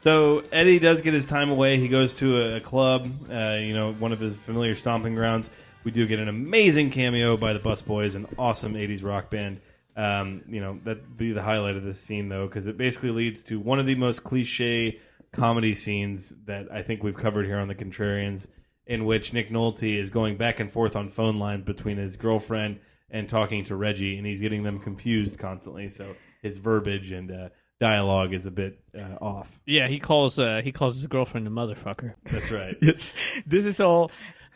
So 0.00 0.42
Eddie 0.50 0.78
does 0.78 1.02
get 1.02 1.12
his 1.12 1.26
time 1.26 1.50
away. 1.50 1.76
He 1.76 1.88
goes 1.88 2.14
to 2.14 2.54
a, 2.56 2.60
club, 2.60 3.10
uh, 3.30 3.58
you 3.60 3.74
know, 3.74 3.92
one 3.92 4.12
of 4.12 4.20
his 4.20 4.34
familiar 4.34 4.74
stomping 4.74 5.14
grounds. 5.14 5.50
We 5.84 5.90
do 5.90 6.06
get 6.06 6.18
an 6.18 6.28
amazing 6.28 6.90
cameo 6.90 7.36
by 7.36 7.52
the 7.52 7.58
Busboys, 7.58 8.14
an 8.14 8.26
awesome 8.38 8.74
'80s 8.74 9.04
rock 9.04 9.30
band. 9.30 9.60
Um, 9.96 10.42
you 10.48 10.60
know, 10.60 10.78
that'd 10.84 11.18
be 11.18 11.32
the 11.32 11.42
highlight 11.42 11.76
of 11.76 11.84
this 11.84 12.00
scene, 12.00 12.28
though, 12.30 12.46
because 12.46 12.66
it 12.66 12.78
basically 12.78 13.10
leads 13.10 13.42
to 13.44 13.60
one 13.60 13.78
of 13.78 13.86
the 13.86 13.94
most 13.94 14.24
cliche 14.24 15.00
comedy 15.32 15.74
scenes 15.74 16.34
that 16.46 16.72
I 16.72 16.82
think 16.82 17.02
we've 17.02 17.16
covered 17.16 17.44
here 17.46 17.58
on 17.58 17.68
the 17.68 17.74
Contrarians, 17.74 18.46
in 18.86 19.04
which 19.04 19.32
Nick 19.32 19.50
Nolte 19.50 19.98
is 19.98 20.08
going 20.08 20.36
back 20.36 20.60
and 20.60 20.72
forth 20.72 20.96
on 20.96 21.10
phone 21.10 21.38
lines 21.38 21.64
between 21.64 21.98
his 21.98 22.16
girlfriend 22.16 22.80
and 23.10 23.28
talking 23.28 23.64
to 23.64 23.76
Reggie, 23.76 24.16
and 24.16 24.26
he's 24.26 24.40
getting 24.40 24.62
them 24.62 24.78
confused 24.78 25.38
constantly. 25.38 25.90
So 25.90 26.14
his 26.42 26.58
verbiage 26.58 27.10
and 27.10 27.30
uh, 27.30 27.48
dialogue 27.80 28.32
is 28.34 28.46
a 28.46 28.50
bit 28.50 28.78
uh, 28.96 29.16
off. 29.20 29.50
Yeah, 29.66 29.88
he 29.88 29.98
calls 29.98 30.38
uh, 30.38 30.60
he 30.62 30.70
calls 30.72 30.96
his 30.96 31.06
girlfriend 31.06 31.46
a 31.46 31.50
motherfucker. 31.50 32.14
That's 32.30 32.52
right. 32.52 32.76
It's, 32.82 33.14
this 33.46 33.66
is 33.66 33.80
all 33.80 34.10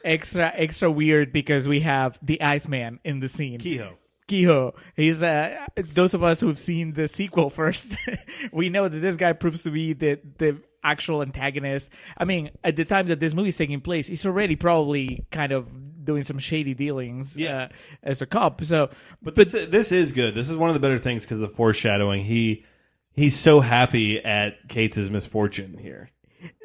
extra 0.04 0.52
extra 0.54 0.90
weird 0.90 1.32
because 1.32 1.66
we 1.66 1.80
have 1.80 2.18
the 2.22 2.40
Iceman 2.42 3.00
in 3.04 3.20
the 3.20 3.28
scene. 3.28 3.58
Kehoe. 3.58 3.94
Kehoe. 4.28 4.74
He's 4.96 5.22
uh, 5.22 5.66
those 5.76 6.14
of 6.14 6.22
us 6.22 6.40
who've 6.40 6.58
seen 6.58 6.92
the 6.92 7.08
sequel 7.08 7.50
first, 7.60 7.92
we 8.52 8.68
know 8.68 8.88
that 8.88 8.98
this 9.00 9.16
guy 9.16 9.32
proves 9.32 9.62
to 9.64 9.70
be 9.70 9.92
the 9.94 10.20
the 10.38 10.58
actual 10.82 11.22
antagonist. 11.22 11.90
I 12.18 12.24
mean, 12.26 12.50
at 12.62 12.76
the 12.76 12.84
time 12.84 13.08
that 13.08 13.18
this 13.18 13.34
movie 13.34 13.48
is 13.48 13.56
taking 13.56 13.80
place, 13.80 14.06
he's 14.06 14.26
already 14.26 14.54
probably 14.54 15.24
kind 15.30 15.50
of 15.52 15.68
doing 16.04 16.22
some 16.22 16.38
shady 16.38 16.74
dealings 16.74 17.34
Yeah. 17.38 17.56
uh, 17.56 17.68
as 18.02 18.20
a 18.20 18.26
cop. 18.26 18.62
So, 18.62 18.90
But 19.22 19.34
this, 19.34 19.52
this 19.52 19.90
is 19.90 20.12
good. 20.12 20.34
This 20.34 20.50
is 20.50 20.56
one 20.58 20.68
of 20.68 20.74
the 20.74 20.80
better 20.80 20.98
things 20.98 21.22
because 21.22 21.38
the 21.38 21.48
foreshadowing. 21.48 22.22
He 22.24 22.66
he's 23.14 23.38
so 23.38 23.60
happy 23.60 24.22
at 24.24 24.68
Cates' 24.68 25.08
misfortune 25.08 25.78
here. 25.78 26.10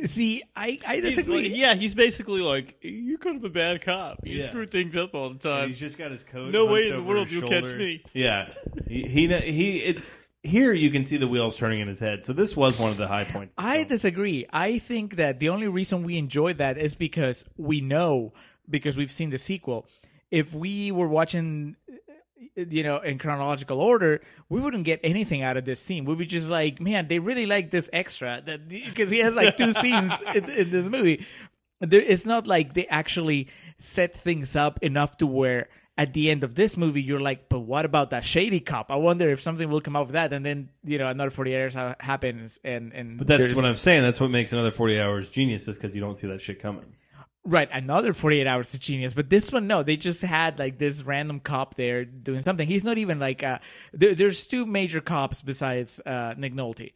see, 0.04 0.44
I 0.56 0.78
I 0.86 0.96
He's 0.96 1.04
disagree. 1.04 1.44
like- 1.50 1.58
yeah, 1.58 1.74
he's 1.76 1.96
basically 1.96 2.42
like, 2.42 2.78
you're 2.82 3.18
kind 3.18 3.38
of 3.38 3.44
a 3.46 3.50
bad 3.50 3.82
cop. 3.82 4.20
You 4.26 4.40
Yeah. 4.40 4.46
screw 4.48 4.66
things 4.68 4.96
up 4.96 5.14
all 5.16 5.30
the 5.30 5.32
And 5.34 5.42
time. 5.42 5.68
he's 5.70 5.80
just 5.80 5.98
got 5.98 6.12
his 6.12 6.24
coat. 6.24 6.52
no 6.52 6.66
way 6.66 6.82
hunched 6.82 6.86
in 6.90 6.90
the 6.96 7.02
over 7.02 7.08
world 7.10 7.28
his 7.28 7.34
you'll 7.40 7.50
catch 7.50 7.64
shoulder. 7.66 7.78
me. 7.78 8.04
Yeah, 8.14 8.52
he 8.88 9.04
he, 9.08 9.28
he 9.52 9.78
it, 9.80 10.02
here 10.44 10.74
you 10.74 10.90
can 10.90 11.06
see 11.06 11.18
the 11.18 11.28
wheels 11.28 11.56
turning 11.58 11.80
in 11.80 11.88
his 11.88 12.00
head. 12.00 12.24
So 12.26 12.34
this 12.34 12.56
was 12.58 12.80
one 12.80 12.92
of 12.92 12.98
the 12.98 13.08
high 13.08 13.24
points. 13.26 13.54
I 13.58 13.84
disagree. 13.84 14.46
I 14.52 14.80
think 14.80 15.16
that 15.18 15.40
the 15.40 15.50
only 15.50 15.68
reason 15.68 16.04
we 16.04 16.18
enjoyed 16.18 16.58
that 16.60 16.78
is 16.78 16.96
because 16.96 17.46
we 17.58 17.80
know 17.82 18.32
because 18.70 18.96
we've 18.98 19.12
seen 19.12 19.30
the 19.32 19.38
sequel. 19.38 19.88
If 20.32 20.54
we 20.54 20.92
were 20.92 21.08
watching 21.08 21.76
you 22.56 22.84
know 22.84 22.98
in 22.98 23.18
chronological 23.18 23.82
order, 23.82 24.22
we 24.50 24.60
wouldn't 24.60 24.84
get 24.84 25.00
anything 25.04 25.42
out 25.42 25.58
of 25.58 25.66
this 25.66 25.80
scene. 25.80 26.06
We 26.06 26.10
would 26.10 26.20
be 26.20 26.26
just 26.26 26.50
like, 26.50 26.80
man, 26.80 27.08
they 27.08 27.20
really 27.20 27.46
like 27.46 27.72
this 27.72 27.90
extra 27.94 28.42
that 28.46 28.68
because 28.68 29.12
he 29.12 29.20
has 29.20 29.36
like 29.36 29.58
two 29.58 29.74
scenes 29.74 30.14
in, 30.36 30.50
in 30.50 30.72
this 30.72 30.86
movie. 30.86 31.26
There, 31.80 32.02
it's 32.02 32.26
not 32.26 32.48
like 32.48 32.74
they 32.74 32.88
actually 32.88 33.48
set 33.80 34.14
things 34.14 34.56
up 34.56 34.80
enough 34.84 35.18
to 35.18 35.28
where 35.28 35.70
at 36.00 36.14
the 36.14 36.32
end 36.32 36.46
of 36.46 36.56
this 36.56 36.78
movie 36.78 37.02
you're 37.02 37.20
like, 37.20 37.50
but 37.50 37.60
what 37.60 37.84
about 37.84 38.12
that 38.12 38.24
shady 38.24 38.62
cop? 38.62 38.90
I 38.90 38.96
wonder 38.96 39.30
if 39.32 39.42
something 39.42 39.70
will 39.70 39.82
come 39.82 39.98
out 39.98 40.04
of 40.04 40.12
that, 40.14 40.32
and 40.32 40.46
then 40.46 40.70
you 40.84 40.98
know 40.98 41.10
another 41.10 41.30
forty 41.30 41.56
hours 41.56 41.76
ha- 41.76 41.96
happens, 42.00 42.60
and 42.64 42.94
and 42.94 43.18
But 43.18 43.28
that's 43.28 43.54
what 43.54 43.66
I'm 43.66 43.76
saying. 43.76 44.02
That's 44.02 44.22
what 44.22 44.30
makes 44.30 44.54
another 44.54 44.72
forty 44.72 45.00
hours 45.00 45.30
genius 45.30 45.68
is 45.68 45.78
because 45.78 45.94
you 45.94 46.02
don't 46.02 46.18
see 46.18 46.28
that 46.28 46.42
shit 46.42 46.62
coming. 46.62 46.96
Right, 47.50 47.68
another 47.74 48.14
48 48.14 48.46
hours 48.46 48.70
to 48.72 48.80
genius. 48.80 49.16
But 49.16 49.30
this 49.32 49.52
one, 49.52 49.66
no, 49.66 49.82
they 49.82 49.98
just 49.98 50.22
had 50.22 50.60
like 50.60 50.78
this 50.78 51.02
random 51.02 51.40
cop 51.40 51.74
there 51.76 52.06
doing 52.06 52.42
something. 52.42 52.68
He's 52.68 52.84
not 52.84 53.00
even 53.00 53.18
like, 53.20 53.42
uh, 53.44 53.58
there, 53.92 54.14
there's 54.14 54.46
two 54.46 54.68
major 54.68 55.02
cops 55.02 55.42
besides 55.42 56.00
uh, 56.06 56.36
Nick 56.38 56.54
Nolte. 56.54 56.94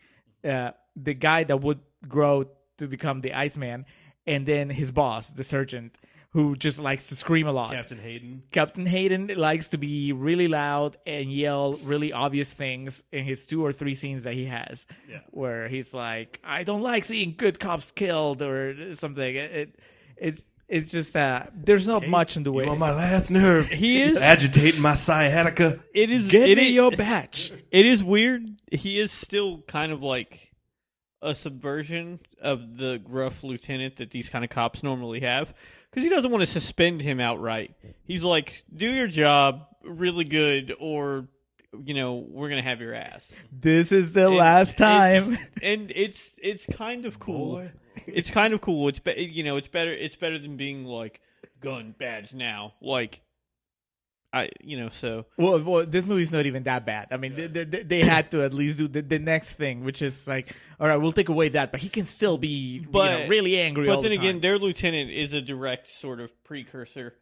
Uh, 0.47 0.71
the 0.95 1.15
guy 1.15 1.43
that 1.45 1.61
would 1.61 1.79
grow 2.07 2.45
to 2.77 2.87
become 2.87 3.21
the 3.21 3.33
Iceman, 3.33 3.85
and 4.27 4.45
then 4.45 4.69
his 4.69 4.91
boss, 4.91 5.29
the 5.31 5.43
sergeant, 5.43 5.97
who 6.33 6.55
just 6.55 6.77
likes 6.79 7.07
to 7.07 7.15
scream 7.15 7.47
a 7.47 7.51
lot. 7.51 7.71
Captain 7.71 7.97
Hayden. 7.97 8.43
Captain 8.51 8.85
Hayden 8.85 9.31
likes 9.35 9.69
to 9.69 9.77
be 9.79 10.11
really 10.13 10.47
loud 10.47 10.97
and 11.07 11.31
yell 11.31 11.73
really 11.83 12.13
obvious 12.13 12.53
things 12.53 13.03
in 13.11 13.23
his 13.25 13.45
two 13.47 13.65
or 13.65 13.71
three 13.71 13.95
scenes 13.95 14.23
that 14.23 14.33
he 14.35 14.45
has, 14.45 14.85
Yeah. 15.09 15.19
where 15.31 15.67
he's 15.67 15.93
like, 15.95 16.39
"I 16.43 16.63
don't 16.63 16.81
like 16.83 17.05
seeing 17.05 17.33
good 17.37 17.59
cops 17.59 17.89
killed" 17.91 18.41
or 18.43 18.93
something. 18.95 19.35
It, 19.35 19.51
it 19.51 19.79
it's 20.23 20.43
it's 20.69 20.91
just 20.91 21.13
that 21.13 21.51
there's 21.65 21.87
not 21.87 22.07
much 22.07 22.35
in 22.37 22.43
the 22.43 22.51
way. 22.51 22.65
On 22.65 22.79
my 22.79 22.91
last 22.93 23.29
nerve. 23.29 23.67
He 23.69 24.01
is- 24.01 24.17
agitating 24.21 24.81
my 24.81 24.95
sciatica. 24.95 25.79
It 25.93 26.09
is. 26.09 26.27
Get 26.29 26.49
it 26.49 26.57
me 26.57 26.69
is- 26.69 26.73
your 26.73 26.91
batch. 26.91 27.51
It 27.71 27.85
is 27.85 28.03
weird. 28.03 28.47
He 28.71 28.99
is 28.99 29.11
still 29.11 29.61
kind 29.67 29.91
of 29.91 30.01
like 30.01 30.51
a 31.21 31.35
subversion 31.35 32.19
of 32.41 32.77
the 32.77 32.99
gruff 33.03 33.43
lieutenant 33.43 33.97
that 33.97 34.11
these 34.11 34.29
kind 34.29 34.43
of 34.43 34.49
cops 34.49 34.83
normally 34.83 35.21
have 35.21 35.53
because 35.89 36.03
he 36.03 36.09
doesn't 36.09 36.31
want 36.31 36.41
to 36.41 36.47
suspend 36.47 37.01
him 37.01 37.19
outright. 37.19 37.75
He's 38.03 38.23
like, 38.23 38.63
"Do 38.73 38.89
your 38.89 39.07
job 39.07 39.67
really 39.83 40.25
good, 40.25 40.73
or 40.79 41.27
you 41.85 41.93
know, 41.93 42.25
we're 42.27 42.49
gonna 42.49 42.61
have 42.61 42.81
your 42.81 42.93
ass." 42.93 43.31
This 43.51 43.91
is 43.91 44.13
the 44.13 44.27
And 44.27 44.35
last 44.35 44.75
it's- 44.75 44.79
time. 45.25 45.37
and 45.61 45.91
it's 45.95 46.29
it's 46.41 46.65
kind 46.65 47.05
of 47.05 47.19
cool. 47.19 47.67
It's 48.07 48.31
kind 48.31 48.53
of 48.53 48.61
cool. 48.61 48.87
It's 48.89 48.99
be, 48.99 49.13
you 49.31 49.43
know, 49.43 49.57
it's 49.57 49.67
better. 49.67 49.93
It's 49.93 50.15
better 50.15 50.37
than 50.39 50.57
being 50.57 50.85
like 50.85 51.21
gun 51.61 51.95
badge 51.97 52.33
now. 52.33 52.73
Like, 52.81 53.21
I 54.33 54.49
you 54.61 54.77
know 54.79 54.89
so. 54.89 55.25
Well, 55.37 55.61
well, 55.63 55.85
this 55.85 56.05
movie's 56.05 56.31
not 56.31 56.45
even 56.47 56.63
that 56.63 56.85
bad. 56.87 57.09
I 57.11 57.17
mean, 57.17 57.35
they, 57.35 57.47
they, 57.47 57.63
they 57.63 58.01
had 58.01 58.31
to 58.31 58.41
at 58.43 58.53
least 58.53 58.79
do 58.79 58.87
the, 58.87 59.01
the 59.03 59.19
next 59.19 59.55
thing, 59.55 59.83
which 59.83 60.01
is 60.01 60.27
like, 60.27 60.55
all 60.79 60.87
right, 60.87 60.97
we'll 60.97 61.11
take 61.13 61.29
away 61.29 61.49
that, 61.49 61.71
but 61.71 61.81
he 61.81 61.87
can 61.89 62.05
still 62.07 62.37
be, 62.39 62.47
you 62.81 62.87
But- 62.89 63.11
know, 63.23 63.27
really 63.27 63.59
angry. 63.59 63.85
But 63.85 63.95
all 63.97 64.01
then 64.01 64.11
the 64.11 64.17
again, 64.17 64.39
their 64.41 64.57
lieutenant 64.57 65.11
is 65.11 65.33
a 65.33 65.41
direct 65.41 65.87
sort 65.87 66.19
of 66.19 66.31
precursor 66.43 67.13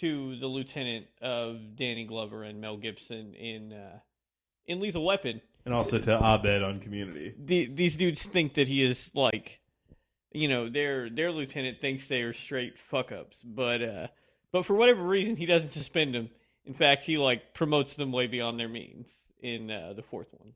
to 0.00 0.36
the 0.36 0.46
lieutenant 0.46 1.06
of 1.20 1.76
Danny 1.76 2.04
Glover 2.04 2.42
and 2.42 2.60
Mel 2.60 2.76
Gibson 2.76 3.34
in 3.34 3.72
uh, 3.72 3.98
in 4.66 4.80
Lethal 4.80 5.04
Weapon. 5.04 5.40
And 5.64 5.74
also 5.74 5.98
to 5.98 6.16
Abed 6.16 6.62
on 6.62 6.80
Community. 6.80 7.34
The, 7.38 7.66
these 7.66 7.96
dudes 7.96 8.24
think 8.24 8.54
that 8.54 8.68
he 8.68 8.84
is 8.84 9.10
like, 9.14 9.60
you 10.32 10.48
know, 10.48 10.68
their 10.68 11.10
their 11.10 11.32
lieutenant 11.32 11.80
thinks 11.80 12.06
they 12.06 12.22
are 12.22 12.32
straight 12.32 12.78
fuck 12.78 13.10
ups, 13.10 13.36
but 13.44 13.82
uh, 13.82 14.06
but 14.52 14.64
for 14.64 14.74
whatever 14.74 15.02
reason, 15.02 15.36
he 15.36 15.46
doesn't 15.46 15.70
suspend 15.70 16.14
them. 16.14 16.30
In 16.64 16.74
fact, 16.74 17.04
he 17.04 17.18
like 17.18 17.54
promotes 17.54 17.94
them 17.94 18.12
way 18.12 18.26
beyond 18.26 18.60
their 18.60 18.68
means 18.68 19.08
in 19.40 19.70
uh, 19.70 19.92
the 19.94 20.02
fourth 20.02 20.28
one. 20.32 20.52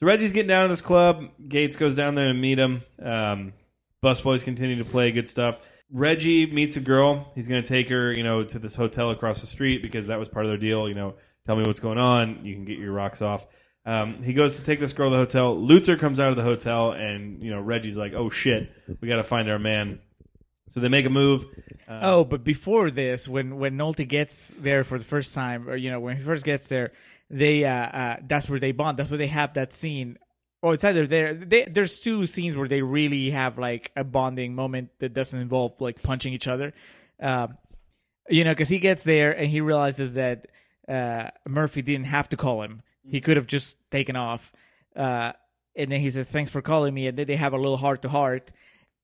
So 0.00 0.06
Reggie's 0.06 0.32
getting 0.32 0.48
down 0.48 0.64
to 0.64 0.68
this 0.68 0.82
club. 0.82 1.28
Cates 1.48 1.76
goes 1.76 1.94
down 1.94 2.14
there 2.14 2.28
to 2.28 2.34
meet 2.34 2.58
him. 2.58 2.82
Um, 3.00 3.52
Busboys 4.02 4.42
continue 4.42 4.76
to 4.76 4.84
play 4.84 5.12
good 5.12 5.28
stuff. 5.28 5.60
Reggie 5.92 6.46
meets 6.46 6.76
a 6.76 6.80
girl. 6.80 7.30
He's 7.34 7.46
going 7.46 7.62
to 7.62 7.68
take 7.68 7.88
her, 7.90 8.12
you 8.12 8.24
know, 8.24 8.42
to 8.42 8.58
this 8.58 8.74
hotel 8.74 9.10
across 9.10 9.42
the 9.42 9.46
street 9.46 9.82
because 9.82 10.06
that 10.06 10.18
was 10.18 10.28
part 10.28 10.46
of 10.46 10.50
their 10.50 10.58
deal. 10.58 10.88
You 10.88 10.94
know, 10.94 11.14
tell 11.46 11.54
me 11.54 11.64
what's 11.66 11.80
going 11.80 11.98
on. 11.98 12.44
You 12.44 12.54
can 12.54 12.64
get 12.64 12.78
your 12.78 12.92
rocks 12.92 13.20
off. 13.20 13.46
Um, 13.84 14.22
he 14.22 14.32
goes 14.32 14.56
to 14.56 14.62
take 14.62 14.80
this 14.80 14.92
girl 14.92 15.10
to 15.10 15.16
the 15.16 15.22
hotel. 15.22 15.60
Luther 15.60 15.96
comes 15.96 16.20
out 16.20 16.30
of 16.30 16.36
the 16.36 16.42
hotel, 16.42 16.92
and 16.92 17.42
you 17.42 17.50
know 17.50 17.60
Reggie's 17.60 17.96
like, 17.96 18.12
"Oh 18.14 18.30
shit, 18.30 18.70
we 19.00 19.08
got 19.08 19.16
to 19.16 19.24
find 19.24 19.50
our 19.50 19.58
man." 19.58 19.98
So 20.72 20.80
they 20.80 20.88
make 20.88 21.04
a 21.04 21.10
move. 21.10 21.44
Uh, 21.88 21.98
Oh, 22.02 22.24
but 22.24 22.44
before 22.44 22.90
this, 22.90 23.28
when 23.28 23.56
when 23.58 23.76
Nolte 23.76 24.06
gets 24.06 24.48
there 24.58 24.84
for 24.84 24.98
the 24.98 25.04
first 25.04 25.34
time, 25.34 25.68
or 25.68 25.76
you 25.76 25.90
know, 25.90 26.00
when 26.00 26.16
he 26.16 26.22
first 26.22 26.44
gets 26.44 26.68
there, 26.68 26.92
they 27.28 27.64
uh, 27.64 27.72
uh 27.72 28.16
that's 28.22 28.48
where 28.48 28.60
they 28.60 28.72
bond. 28.72 28.98
That's 28.98 29.10
where 29.10 29.18
they 29.18 29.26
have 29.26 29.54
that 29.54 29.72
scene. 29.72 30.16
Oh, 30.62 30.70
it's 30.70 30.84
either 30.84 31.06
there. 31.06 31.34
They, 31.34 31.64
there's 31.64 31.98
two 31.98 32.26
scenes 32.26 32.54
where 32.54 32.68
they 32.68 32.82
really 32.82 33.30
have 33.30 33.58
like 33.58 33.90
a 33.96 34.04
bonding 34.04 34.54
moment 34.54 34.90
that 35.00 35.12
doesn't 35.12 35.38
involve 35.38 35.80
like 35.80 36.02
punching 36.02 36.32
each 36.32 36.46
other. 36.46 36.72
Uh, 37.20 37.48
you 38.28 38.44
know, 38.44 38.52
because 38.52 38.68
he 38.68 38.78
gets 38.78 39.02
there 39.02 39.32
and 39.36 39.48
he 39.48 39.60
realizes 39.60 40.14
that 40.14 40.46
uh, 40.88 41.30
Murphy 41.48 41.82
didn't 41.82 42.06
have 42.06 42.28
to 42.28 42.36
call 42.36 42.62
him. 42.62 42.82
He 43.04 43.20
could 43.20 43.36
have 43.36 43.48
just 43.48 43.76
taken 43.90 44.14
off. 44.14 44.52
Uh, 44.94 45.32
and 45.74 45.90
then 45.90 46.00
he 46.00 46.10
says, 46.10 46.28
"Thanks 46.28 46.50
for 46.50 46.62
calling 46.62 46.94
me." 46.94 47.08
And 47.08 47.18
then 47.18 47.26
they 47.26 47.36
have 47.36 47.52
a 47.52 47.56
little 47.56 47.76
heart 47.76 48.02
to 48.02 48.08
heart. 48.08 48.52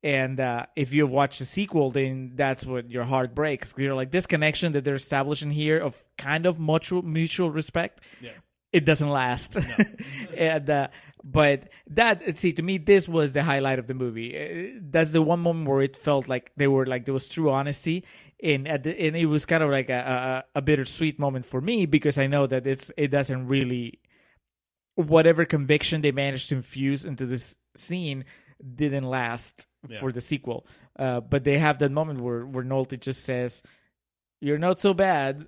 And 0.02 0.38
uh, 0.38 0.66
if 0.76 0.92
you've 0.92 1.11
watched 1.11 1.40
the 1.40 1.44
sequel, 1.44 1.90
then 1.90 2.32
that's 2.36 2.64
what 2.64 2.88
your 2.88 3.02
heart 3.02 3.34
breaks. 3.34 3.74
you're 3.76 3.94
like 3.94 4.12
this 4.12 4.26
connection 4.26 4.72
that 4.74 4.84
they're 4.84 4.94
establishing 4.94 5.50
here 5.50 5.78
of 5.78 6.00
kind 6.16 6.46
of 6.46 6.61
mutual 6.61 7.02
mutual 7.02 7.50
respect. 7.50 8.00
Yeah. 8.20 8.30
It 8.73 8.85
doesn't 8.85 9.09
last. 9.11 9.57
and 10.37 10.69
uh, 10.69 10.89
but 11.25 11.69
that 11.89 12.37
see 12.37 12.53
to 12.53 12.62
me 12.62 12.79
this 12.79 13.09
was 13.09 13.33
the 13.33 13.43
highlight 13.43 13.79
of 13.79 13.87
the 13.87 13.95
movie. 13.95 14.37
Uh, 14.77 14.79
That's 14.83 15.12
the 15.12 15.23
one 15.23 15.41
moment 15.41 15.69
where 15.69 15.83
it 15.83 15.97
felt 15.97 16.29
like 16.29 16.53
they 16.57 16.69
were 16.69 16.87
like 16.87 17.05
there 17.07 17.14
was 17.14 17.29
true 17.29 17.51
honesty. 17.51 18.05
And 18.43 18.69
at 18.69 18.85
the, 18.85 18.91
and 19.01 19.16
it 19.16 19.27
was 19.27 19.47
kind 19.47 19.62
of 19.64 19.71
like 19.71 19.91
a, 19.91 20.45
a 20.55 20.59
a 20.59 20.62
bittersweet 20.62 21.19
moment 21.19 21.45
for 21.47 21.61
me 21.61 21.87
because 21.87 22.19
I 22.19 22.27
know 22.29 22.47
that 22.47 22.66
it's 22.66 22.93
it 22.97 23.09
doesn't 23.09 23.49
really 23.49 24.01
whatever 24.95 25.45
conviction 25.45 26.03
they 26.03 26.12
managed 26.12 26.49
to 26.51 26.57
infuse 26.57 27.05
into 27.05 27.25
this 27.27 27.57
scene 27.77 28.25
didn't 28.75 29.05
last 29.05 29.66
Yeah. 29.89 29.99
for 29.99 30.11
the 30.12 30.21
sequel. 30.21 30.66
Uh, 30.99 31.21
but 31.21 31.45
they 31.45 31.59
have 31.59 31.79
that 31.79 31.93
moment 31.93 32.21
where 32.21 32.45
where 32.45 32.64
Nolte 32.64 32.99
just 33.01 33.25
says, 33.25 33.62
"You're 34.41 34.59
not 34.59 34.79
so 34.81 34.93
bad 34.95 35.47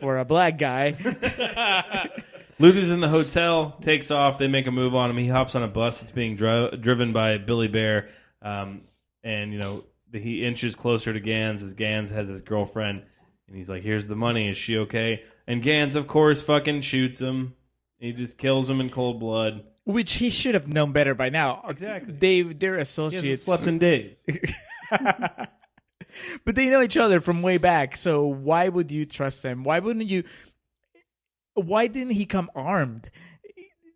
for 0.00 0.18
a 0.18 0.24
black 0.24 0.58
guy." 0.58 0.94
Luther's 2.60 2.90
in 2.90 3.00
the 3.00 3.08
hotel, 3.08 3.76
takes 3.82 4.10
off. 4.10 4.38
They 4.38 4.48
make 4.48 4.66
a 4.66 4.72
move 4.72 4.94
on 4.94 5.10
him. 5.10 5.16
He 5.16 5.28
hops 5.28 5.54
on 5.54 5.62
a 5.62 5.68
bus 5.68 6.00
that's 6.00 6.10
being 6.10 6.34
dri- 6.34 6.76
driven 6.80 7.12
by 7.12 7.38
Billy 7.38 7.68
Bear, 7.68 8.08
um, 8.42 8.82
and 9.22 9.52
you 9.52 9.58
know 9.60 9.84
he 10.12 10.44
inches 10.44 10.74
closer 10.74 11.12
to 11.12 11.20
Ganz 11.20 11.62
as 11.62 11.72
Ganz 11.74 12.10
has 12.10 12.28
his 12.28 12.40
girlfriend, 12.40 13.02
and 13.46 13.56
he's 13.56 13.68
like, 13.68 13.82
"Here's 13.82 14.08
the 14.08 14.16
money. 14.16 14.48
Is 14.48 14.56
she 14.58 14.76
okay?" 14.78 15.22
And 15.46 15.62
Ganz, 15.62 15.94
of 15.96 16.06
course, 16.08 16.42
fucking 16.42 16.80
shoots 16.82 17.20
him. 17.20 17.54
He 17.98 18.12
just 18.12 18.36
kills 18.38 18.68
him 18.68 18.80
in 18.80 18.90
cold 18.90 19.18
blood. 19.20 19.64
Which 19.84 20.14
he 20.14 20.28
should 20.28 20.54
have 20.54 20.68
known 20.68 20.92
better 20.92 21.14
by 21.14 21.30
now. 21.30 21.64
Exactly. 21.68 22.12
They 22.12 22.42
they're 22.42 22.74
He 22.74 22.78
hasn't 22.80 23.12
associates. 23.14 23.42
slept 23.44 23.66
in 23.66 23.78
days. 23.78 24.16
but 26.44 26.54
they 26.54 26.66
know 26.68 26.82
each 26.82 26.96
other 26.96 27.20
from 27.20 27.42
way 27.42 27.58
back. 27.58 27.96
So 27.96 28.26
why 28.26 28.68
would 28.68 28.90
you 28.90 29.04
trust 29.04 29.42
them? 29.42 29.64
Why 29.64 29.78
wouldn't 29.78 30.06
you? 30.06 30.24
Why 31.54 31.86
didn't 31.86 32.12
he 32.12 32.26
come 32.26 32.50
armed? 32.54 33.10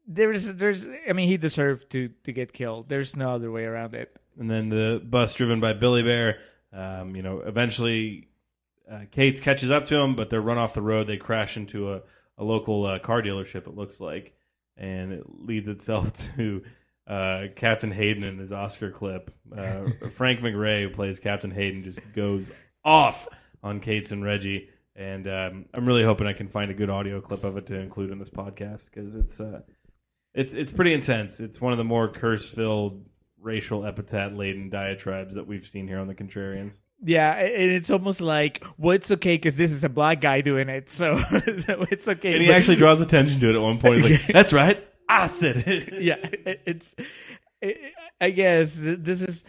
There's, 0.06 0.54
there's. 0.54 0.86
I 1.08 1.12
mean, 1.12 1.28
he 1.28 1.36
deserved 1.36 1.90
to 1.90 2.10
to 2.24 2.32
get 2.32 2.52
killed. 2.52 2.88
There's 2.88 3.16
no 3.16 3.30
other 3.30 3.50
way 3.50 3.64
around 3.64 3.94
it. 3.94 4.14
and 4.38 4.50
then 4.50 4.68
the 4.68 5.00
bus 5.04 5.34
driven 5.34 5.60
by 5.60 5.72
Billy 5.72 6.02
Bear. 6.02 6.38
Um, 6.72 7.14
you 7.14 7.22
know, 7.22 7.40
eventually, 7.40 8.28
uh, 8.90 9.00
catches 9.12 9.70
up 9.70 9.86
to 9.86 9.96
him, 9.96 10.16
but 10.16 10.30
they're 10.30 10.40
run 10.40 10.58
off 10.58 10.74
the 10.74 10.82
road. 10.82 11.06
They 11.06 11.18
crash 11.18 11.56
into 11.56 11.92
a, 11.92 12.02
a 12.38 12.44
local 12.44 12.86
uh, 12.86 12.98
car 12.98 13.22
dealership. 13.22 13.66
It 13.66 13.76
looks 13.76 14.00
like, 14.00 14.34
and 14.76 15.12
it 15.12 15.24
leads 15.26 15.68
itself 15.68 16.12
to 16.36 16.62
uh, 17.06 17.44
Captain 17.56 17.90
Hayden 17.90 18.22
in 18.24 18.38
his 18.38 18.52
Oscar 18.52 18.90
clip. 18.90 19.34
Uh, 19.56 19.84
Frank 20.16 20.40
McRae, 20.40 20.82
who 20.82 20.90
plays 20.90 21.20
Captain 21.20 21.50
Hayden, 21.50 21.84
just 21.84 21.98
goes 22.14 22.46
off 22.84 23.28
on 23.62 23.80
Cates 23.80 24.12
and 24.12 24.24
Reggie. 24.24 24.68
And 24.94 25.26
um, 25.26 25.64
I'm 25.72 25.86
really 25.86 26.04
hoping 26.04 26.26
I 26.26 26.32
can 26.34 26.48
find 26.48 26.70
a 26.70 26.74
good 26.74 26.90
audio 26.90 27.20
clip 27.20 27.44
of 27.44 27.56
it 27.56 27.66
to 27.68 27.78
include 27.78 28.10
in 28.10 28.18
this 28.18 28.28
podcast 28.28 28.90
because 28.92 29.14
it's 29.14 29.40
uh, 29.40 29.60
it's 30.34 30.52
it's 30.54 30.70
pretty 30.70 30.92
intense. 30.92 31.40
It's 31.40 31.60
one 31.60 31.72
of 31.72 31.78
the 31.78 31.84
more 31.84 32.08
curse 32.08 32.48
filled, 32.50 33.04
racial 33.40 33.86
epithet 33.86 34.34
laden 34.34 34.68
diatribes 34.68 35.34
that 35.34 35.46
we've 35.46 35.66
seen 35.66 35.88
here 35.88 35.98
on 35.98 36.08
the 36.08 36.14
Contrarians. 36.14 36.74
Yeah, 37.04 37.32
and 37.34 37.72
it's 37.72 37.90
almost 37.90 38.20
like, 38.20 38.64
well, 38.78 38.92
it's 38.92 39.10
okay 39.10 39.34
because 39.34 39.56
this 39.56 39.72
is 39.72 39.82
a 39.82 39.88
black 39.88 40.20
guy 40.20 40.40
doing 40.40 40.68
it, 40.68 40.88
so, 40.88 41.16
so 41.32 41.84
it's 41.90 42.06
okay. 42.06 42.34
And 42.34 42.42
he 42.42 42.46
But- 42.48 42.54
actually 42.56 42.76
draws 42.76 43.00
attention 43.00 43.40
to 43.40 43.48
it 43.50 43.56
at 43.56 43.60
one 43.60 43.78
point. 43.78 44.02
He's 44.04 44.10
like, 44.10 44.26
"That's 44.32 44.52
right, 44.52 44.86
It." 45.42 45.92
yeah, 46.02 46.16
it, 46.22 46.62
it's. 46.66 46.94
It, 47.60 47.78
I 48.20 48.30
guess 48.30 48.74
this 48.76 49.20
is, 49.22 49.44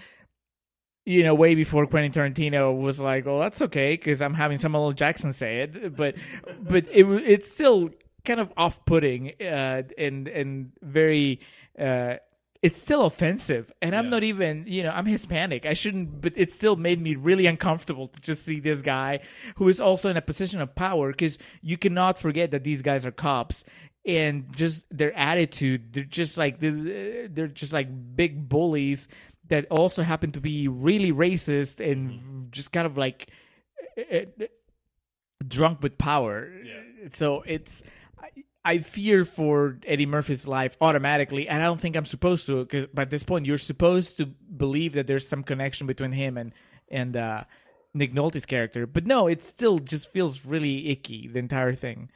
you 1.05 1.24
know, 1.24 1.34
way 1.36 1.55
before 1.55 1.86
Quentin 1.88 2.11
Tarantino 2.11 2.80
was 2.80 2.99
like, 2.99 3.26
"Oh, 3.28 3.39
that's 3.39 3.61
okay," 3.61 3.93
because 3.95 4.22
I'm 4.22 4.34
having 4.34 4.57
Samuel 4.57 4.86
L. 4.86 4.91
Jackson 4.93 5.34
say 5.34 5.61
it, 5.61 5.95
but 5.95 6.16
but 6.59 6.86
it 6.91 7.05
it's 7.05 7.51
still 7.51 7.89
kind 8.26 8.39
of 8.39 8.51
off-putting 8.57 9.34
uh, 9.41 9.84
and 9.97 10.28
and 10.28 10.72
very. 10.82 11.39
Uh, 11.78 12.16
it's 12.61 12.82
still 12.82 13.05
offensive, 13.05 13.74
and 13.82 13.93
I'm 13.93 14.05
Yeah. 14.05 14.11
not 14.11 14.24
even, 14.24 14.64
you 14.68 14.84
know, 14.84 14.91
I'm 14.91 15.05
Hispanic. 15.05 15.66
I 15.66 15.74
shouldn't, 15.74 16.22
but 16.22 16.32
it 16.38 16.53
still 16.53 16.78
made 16.78 17.01
me 17.01 17.16
really 17.18 17.45
uncomfortable 17.45 18.07
to 18.07 18.22
just 18.22 18.45
see 18.45 18.61
this 18.61 18.82
guy 18.82 19.20
who 19.57 19.68
is 19.68 19.82
also 19.82 20.09
in 20.09 20.16
a 20.16 20.22
position 20.22 20.61
of 20.61 20.74
power 20.74 21.11
because 21.11 21.38
you 21.61 21.78
cannot 21.78 22.18
forget 22.18 22.51
that 22.51 22.64
these 22.64 22.82
guys 22.82 23.05
are 23.05 23.11
cops 23.11 23.66
and 24.06 24.54
just 24.56 24.86
their 24.95 25.14
attitude 25.18 25.93
they're 25.93 26.04
just 26.04 26.38
like 26.38 26.58
they're 26.60 27.47
just 27.47 27.74
like 27.74 27.88
big 28.16 28.47
bullies 28.49 29.08
that 29.47 29.66
also 29.70 30.04
happen 30.04 30.32
to 30.32 30.41
be 30.41 30.68
really 30.68 31.12
racist 31.12 31.80
and 31.80 32.51
just 32.51 32.72
kind 32.72 32.86
of 32.86 32.97
like 32.97 33.30
eh, 33.97 34.26
eh, 34.39 34.45
drunk 35.47 35.82
with 35.82 35.97
power 35.97 36.51
so 37.12 37.43
it's 37.45 37.84
I, 38.18 38.30
I 38.66 38.78
fear 38.78 39.26
for 39.26 39.78
Eddie 39.86 40.06
Murphy's 40.06 40.47
life 40.47 40.78
automatically, 40.80 41.49
and 41.49 41.62
I 41.62 41.66
don't 41.66 41.82
think 41.82 41.97
I'm 41.97 42.06
supposed 42.06 42.45
to. 42.47 42.64
Because 42.64 42.88
by 42.88 43.04
this 43.06 43.24
point, 43.24 43.45
you're 43.45 43.58
supposed 43.58 44.18
to 44.18 44.26
believe 44.26 44.93
that 44.93 45.06
there's 45.06 45.28
some 45.28 45.43
connection 45.43 45.86
between 45.86 46.14
him 46.14 46.38
and 46.38 46.54
and 46.89 47.18
uh, 47.18 47.43
Nick 47.93 48.14
Nolte's 48.14 48.45
character, 48.45 48.88
but 48.88 49.06
no, 49.06 49.28
it 49.28 49.43
still 49.43 49.80
just 49.80 50.12
feels 50.12 50.45
really 50.45 50.89
icky. 50.89 51.28
The 51.28 51.39
entire 51.39 51.74
thing. 51.74 52.10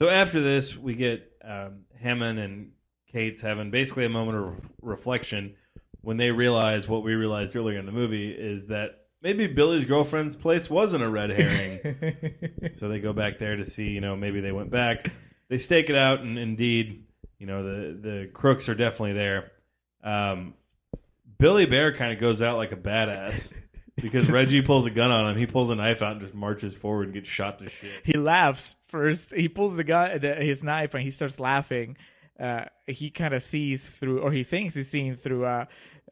So 0.00 0.08
after 0.08 0.40
this, 0.40 0.76
we 0.76 0.94
get 0.94 1.32
um, 1.44 1.80
Hammond 2.00 2.38
and 2.38 2.72
Cates 3.10 3.40
having 3.40 3.70
basically 3.70 4.04
a 4.04 4.08
moment 4.08 4.38
of 4.38 4.70
reflection 4.80 5.56
when 6.02 6.16
they 6.16 6.30
realize 6.30 6.86
what 6.88 7.02
we 7.02 7.14
realized 7.14 7.56
earlier 7.56 7.78
in 7.78 7.86
the 7.86 7.92
movie 7.92 8.30
is 8.30 8.68
that 8.68 9.06
maybe 9.22 9.46
Billy's 9.46 9.84
girlfriend's 9.84 10.36
place 10.36 10.70
wasn't 10.70 11.02
a 11.02 11.08
red 11.08 11.30
herring. 11.30 12.72
so 12.76 12.88
they 12.88 13.00
go 13.00 13.12
back 13.12 13.38
there 13.38 13.56
to 13.56 13.64
see, 13.64 13.88
you 13.88 14.00
know, 14.00 14.14
maybe 14.14 14.40
they 14.40 14.52
went 14.52 14.70
back. 14.70 15.10
They 15.48 15.58
stake 15.58 15.90
it 15.90 15.96
out, 15.96 16.20
and 16.20 16.38
indeed, 16.38 17.04
you 17.38 17.46
know, 17.46 17.62
the 17.62 17.92
the 17.94 18.30
crooks 18.32 18.68
are 18.68 18.74
definitely 18.74 19.14
there. 19.14 19.52
Um, 20.04 20.54
Billy 21.38 21.66
Bear 21.66 21.94
kind 21.94 22.12
of 22.12 22.20
goes 22.20 22.42
out 22.42 22.56
like 22.56 22.72
a 22.72 22.76
badass 22.76 23.50
because 24.00 24.30
Reggie 24.30 24.62
pulls 24.62 24.86
a 24.86 24.90
gun 24.90 25.10
on 25.10 25.30
him. 25.30 25.36
He 25.36 25.46
pulls 25.46 25.70
a 25.70 25.74
knife 25.74 26.02
out 26.02 26.12
and 26.12 26.20
just 26.20 26.34
marches 26.34 26.74
forward 26.74 27.04
and 27.04 27.14
gets 27.14 27.28
shot 27.28 27.58
to 27.58 27.68
shit. 27.68 27.90
he 28.04 28.14
laughs 28.14 28.76
first. 28.88 29.34
He 29.34 29.48
pulls 29.48 29.76
the 29.76 29.84
gun, 29.84 30.20
the, 30.20 30.34
his 30.34 30.62
knife, 30.62 30.94
and 30.94 31.02
he 31.02 31.10
starts 31.10 31.38
laughing. 31.40 31.96
Uh, 32.38 32.64
he 32.86 33.10
kind 33.10 33.34
of 33.34 33.42
sees 33.42 33.86
through, 33.86 34.20
or 34.20 34.30
he 34.30 34.44
thinks 34.44 34.74
he's 34.74 34.88
seeing 34.88 35.16
through 35.16 35.44
uh, 35.44 35.64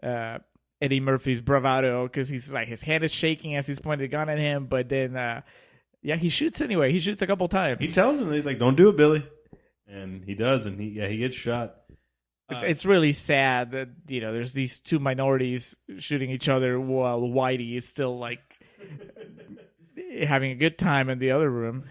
uh, 0.03 0.39
Eddie 0.81 1.01
Murphy's 1.01 1.41
bravado 1.41 2.05
because 2.05 2.29
he's 2.29 2.53
like 2.53 2.69
his 2.69 2.83
hand 2.83 3.05
is 3.05 3.13
shaking 3.13 3.55
as 3.55 3.67
he's 3.67 3.79
pointing 3.79 4.05
the 4.05 4.09
gun 4.09 4.29
at 4.29 4.39
him. 4.39 4.67
But 4.67 4.89
then, 4.89 5.17
uh, 5.17 5.43
yeah, 6.03 6.17
he 6.17 6.29
shoots 6.29 6.61
anyway. 6.61 6.93
He 6.93 6.99
shoots 6.99 7.23
a 7.23 7.27
couple 7.27 7.47
times. 7.49 7.79
He 7.81 7.93
tells 7.93 8.19
him, 8.19 8.33
he's 8.33 8.47
like, 8.47 8.59
"Don't 8.59 8.77
do 8.77 8.89
it, 8.89 8.97
Billy," 8.97 9.25
and 9.89 10.25
he 10.25 10.35
does, 10.35 10.67
and 10.67 10.81
he 10.81 10.89
yeah 10.89 11.07
he 11.07 11.19
gets 11.19 11.37
shot. 11.37 11.77
It's, 12.49 12.63
it's 12.63 12.87
really 12.87 13.13
sad 13.13 13.73
that 13.73 13.89
you 14.09 14.21
know 14.21 14.33
there's 14.33 14.53
these 14.53 14.79
two 14.79 14.99
minorities 14.99 15.77
shooting 15.99 16.31
each 16.31 16.49
other 16.49 16.79
while 16.79 17.21
Whitey 17.21 17.77
is 17.77 17.89
still 17.89 18.19
like 18.19 18.41
having 20.25 20.53
a 20.53 20.55
good 20.55 20.79
time 20.79 21.09
in 21.09 21.19
the 21.19 21.33
other 21.33 21.51
room. 21.51 21.85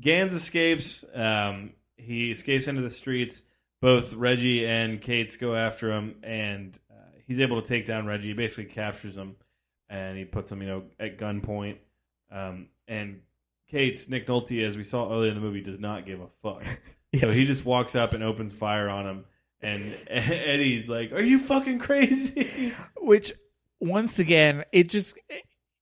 Ganz 0.00 0.32
escapes. 0.32 1.04
Um, 1.14 1.72
he 1.96 2.30
escapes 2.30 2.66
into 2.66 2.82
the 2.82 2.90
streets. 2.90 3.42
Both 3.80 4.14
Reggie 4.14 4.66
and 4.66 5.00
Cates 5.00 5.36
go 5.36 5.54
after 5.54 5.92
him, 5.92 6.16
and 6.22 6.76
uh, 6.90 7.10
he's 7.26 7.38
able 7.38 7.60
to 7.60 7.68
take 7.68 7.86
down 7.86 8.06
Reggie. 8.06 8.28
He 8.28 8.34
basically 8.34 8.64
captures 8.64 9.14
him, 9.14 9.36
and 9.88 10.16
he 10.18 10.24
puts 10.24 10.50
him, 10.50 10.62
you 10.62 10.68
know, 10.68 10.82
at 10.98 11.18
gunpoint. 11.18 11.76
Um, 12.30 12.68
and 12.88 13.20
Cates, 13.70 14.08
Nick 14.08 14.26
Nolte, 14.26 14.64
as 14.64 14.76
we 14.76 14.82
saw 14.82 15.12
earlier 15.12 15.28
in 15.28 15.34
the 15.34 15.40
movie, 15.40 15.60
does 15.60 15.78
not 15.78 16.06
give 16.06 16.20
a 16.20 16.28
fuck. 16.42 16.62
So 17.18 17.32
he 17.32 17.46
just 17.46 17.64
walks 17.64 17.96
up 17.96 18.12
and 18.12 18.22
opens 18.22 18.52
fire 18.52 18.90
on 18.90 19.06
him. 19.06 19.24
And 19.62 19.94
Eddie's 20.08 20.88
like, 20.88 21.12
"Are 21.12 21.20
you 21.20 21.38
fucking 21.38 21.78
crazy?" 21.78 22.74
which 22.96 23.32
once 23.80 24.18
again 24.18 24.64
it 24.72 24.88
just 24.88 25.16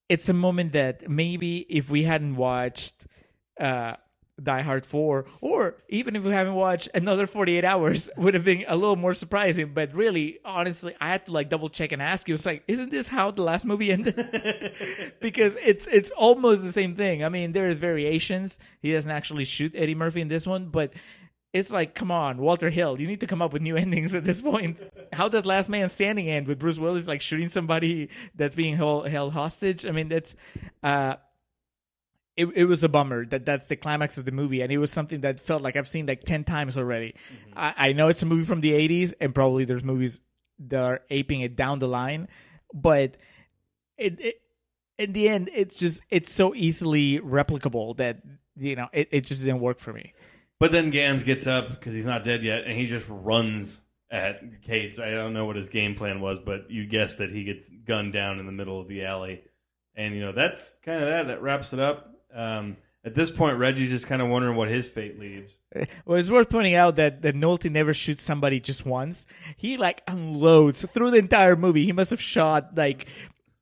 it's 0.08 0.28
a 0.28 0.32
moment 0.32 0.72
that 0.72 1.08
maybe 1.10 1.58
if 1.68 1.90
we 1.90 2.02
hadn't 2.02 2.36
watched 2.36 3.06
uh 3.58 3.94
Die 4.42 4.62
Hard 4.62 4.84
4 4.84 5.24
or 5.40 5.76
even 5.88 6.14
if 6.14 6.22
we 6.22 6.30
haven't 6.30 6.54
watched 6.54 6.90
another 6.92 7.26
48 7.26 7.64
hours 7.64 8.10
would 8.18 8.34
have 8.34 8.44
been 8.44 8.66
a 8.68 8.76
little 8.76 8.96
more 8.96 9.14
surprising. 9.14 9.72
But 9.72 9.94
really 9.94 10.38
honestly 10.44 10.94
I 11.00 11.08
had 11.08 11.24
to 11.26 11.32
like 11.32 11.48
double 11.48 11.70
check 11.70 11.92
and 11.92 12.02
ask 12.02 12.28
you. 12.28 12.34
It's 12.34 12.44
like 12.44 12.62
isn't 12.68 12.90
this 12.90 13.08
how 13.08 13.30
the 13.30 13.42
last 13.42 13.64
movie 13.64 13.90
ended? 13.90 14.14
Because 15.20 15.56
it's 15.64 15.86
it's 15.86 16.10
almost 16.10 16.62
the 16.62 16.72
same 16.72 16.94
thing. 16.94 17.24
I 17.24 17.30
mean 17.30 17.52
there's 17.52 17.78
variations. 17.78 18.58
He 18.80 18.92
doesn't 18.92 19.10
actually 19.10 19.44
shoot 19.44 19.72
Eddie 19.74 19.94
Murphy 19.94 20.20
in 20.20 20.28
this 20.28 20.46
one 20.46 20.66
but 20.66 20.92
it's 21.58 21.70
like, 21.70 21.94
come 21.94 22.10
on, 22.10 22.38
Walter 22.38 22.70
Hill, 22.70 23.00
you 23.00 23.06
need 23.06 23.20
to 23.20 23.26
come 23.26 23.40
up 23.40 23.52
with 23.52 23.62
new 23.62 23.76
endings 23.84 24.14
at 24.14 24.24
this 24.24 24.42
point. 24.42 24.78
How 25.12 25.28
does 25.28 25.46
Last 25.46 25.68
Man 25.68 25.88
Standing 25.88 26.28
end 26.28 26.46
with 26.46 26.58
Bruce 26.58 26.78
Willis 26.78 27.06
like 27.06 27.20
shooting 27.20 27.48
somebody 27.48 28.10
that's 28.34 28.54
being 28.54 28.76
held, 28.76 29.08
held 29.08 29.32
hostage? 29.32 29.86
I 29.86 29.90
mean, 29.90 30.08
that's 30.08 30.36
uh, 30.82 31.16
it. 32.36 32.46
It 32.54 32.64
was 32.66 32.84
a 32.84 32.88
bummer 32.88 33.24
that 33.26 33.46
that's 33.46 33.66
the 33.66 33.76
climax 33.76 34.18
of 34.18 34.24
the 34.24 34.32
movie, 34.32 34.60
and 34.60 34.70
it 34.70 34.78
was 34.78 34.90
something 34.90 35.22
that 35.22 35.40
felt 35.40 35.62
like 35.62 35.76
I've 35.76 35.88
seen 35.88 36.06
like 36.06 36.22
ten 36.24 36.44
times 36.44 36.76
already. 36.76 37.14
I, 37.56 37.74
I 37.76 37.92
know 37.92 38.08
it's 38.08 38.22
a 38.22 38.26
movie 38.26 38.44
from 38.44 38.60
the 38.60 38.72
'80s, 38.72 39.14
and 39.20 39.34
probably 39.34 39.64
there's 39.64 39.84
movies 39.84 40.20
that 40.58 40.82
are 40.82 41.00
aping 41.10 41.40
it 41.40 41.56
down 41.56 41.78
the 41.78 41.88
line, 41.88 42.28
but 42.72 43.16
it, 43.98 44.20
it 44.20 44.40
in 44.98 45.12
the 45.12 45.28
end, 45.28 45.50
it's 45.54 45.78
just 45.78 46.02
it's 46.10 46.32
so 46.32 46.54
easily 46.54 47.20
replicable 47.20 47.96
that 47.96 48.18
you 48.56 48.76
know 48.76 48.88
it, 48.92 49.08
it 49.10 49.26
just 49.26 49.42
didn't 49.42 49.60
work 49.60 49.78
for 49.80 49.92
me. 49.92 50.12
But 50.58 50.72
then 50.72 50.90
Ganz 50.90 51.22
gets 51.22 51.46
up 51.46 51.68
because 51.68 51.94
he's 51.94 52.06
not 52.06 52.24
dead 52.24 52.42
yet, 52.42 52.64
and 52.64 52.78
he 52.78 52.86
just 52.86 53.06
runs 53.08 53.78
at 54.10 54.62
Cates. 54.62 54.98
I 54.98 55.10
don't 55.10 55.34
know 55.34 55.44
what 55.44 55.56
his 55.56 55.68
game 55.68 55.94
plan 55.94 56.20
was, 56.20 56.38
but 56.38 56.70
you 56.70 56.86
guessed 56.86 57.18
that 57.18 57.30
he 57.30 57.44
gets 57.44 57.68
gunned 57.68 58.12
down 58.12 58.38
in 58.38 58.46
the 58.46 58.52
middle 58.52 58.80
of 58.80 58.88
the 58.88 59.04
alley, 59.04 59.42
and 59.94 60.14
you 60.14 60.20
know 60.20 60.32
that's 60.32 60.76
kind 60.84 61.02
of 61.02 61.08
that. 61.08 61.26
That 61.26 61.42
wraps 61.42 61.72
it 61.72 61.80
up. 61.80 62.10
Um, 62.34 62.76
At 63.04 63.14
this 63.14 63.30
point, 63.30 63.58
Reggie's 63.58 63.90
just 63.90 64.06
kind 64.06 64.20
of 64.22 64.28
wondering 64.28 64.56
what 64.56 64.68
his 64.68 64.88
fate 64.88 65.18
leaves. 65.20 65.52
Well, 66.06 66.18
it's 66.18 66.30
worth 66.30 66.48
pointing 66.48 66.74
out 66.74 66.96
that 66.96 67.22
that 67.22 67.34
Nolte 67.34 67.70
never 67.70 67.92
shoots 67.92 68.22
somebody 68.24 68.58
just 68.58 68.86
once. 68.86 69.26
He 69.56 69.76
like 69.76 70.02
unloads 70.08 70.84
through 70.86 71.10
the 71.10 71.18
entire 71.18 71.54
movie. 71.54 71.84
He 71.84 71.92
must 71.92 72.10
have 72.10 72.20
shot 72.20 72.76
like 72.76 73.06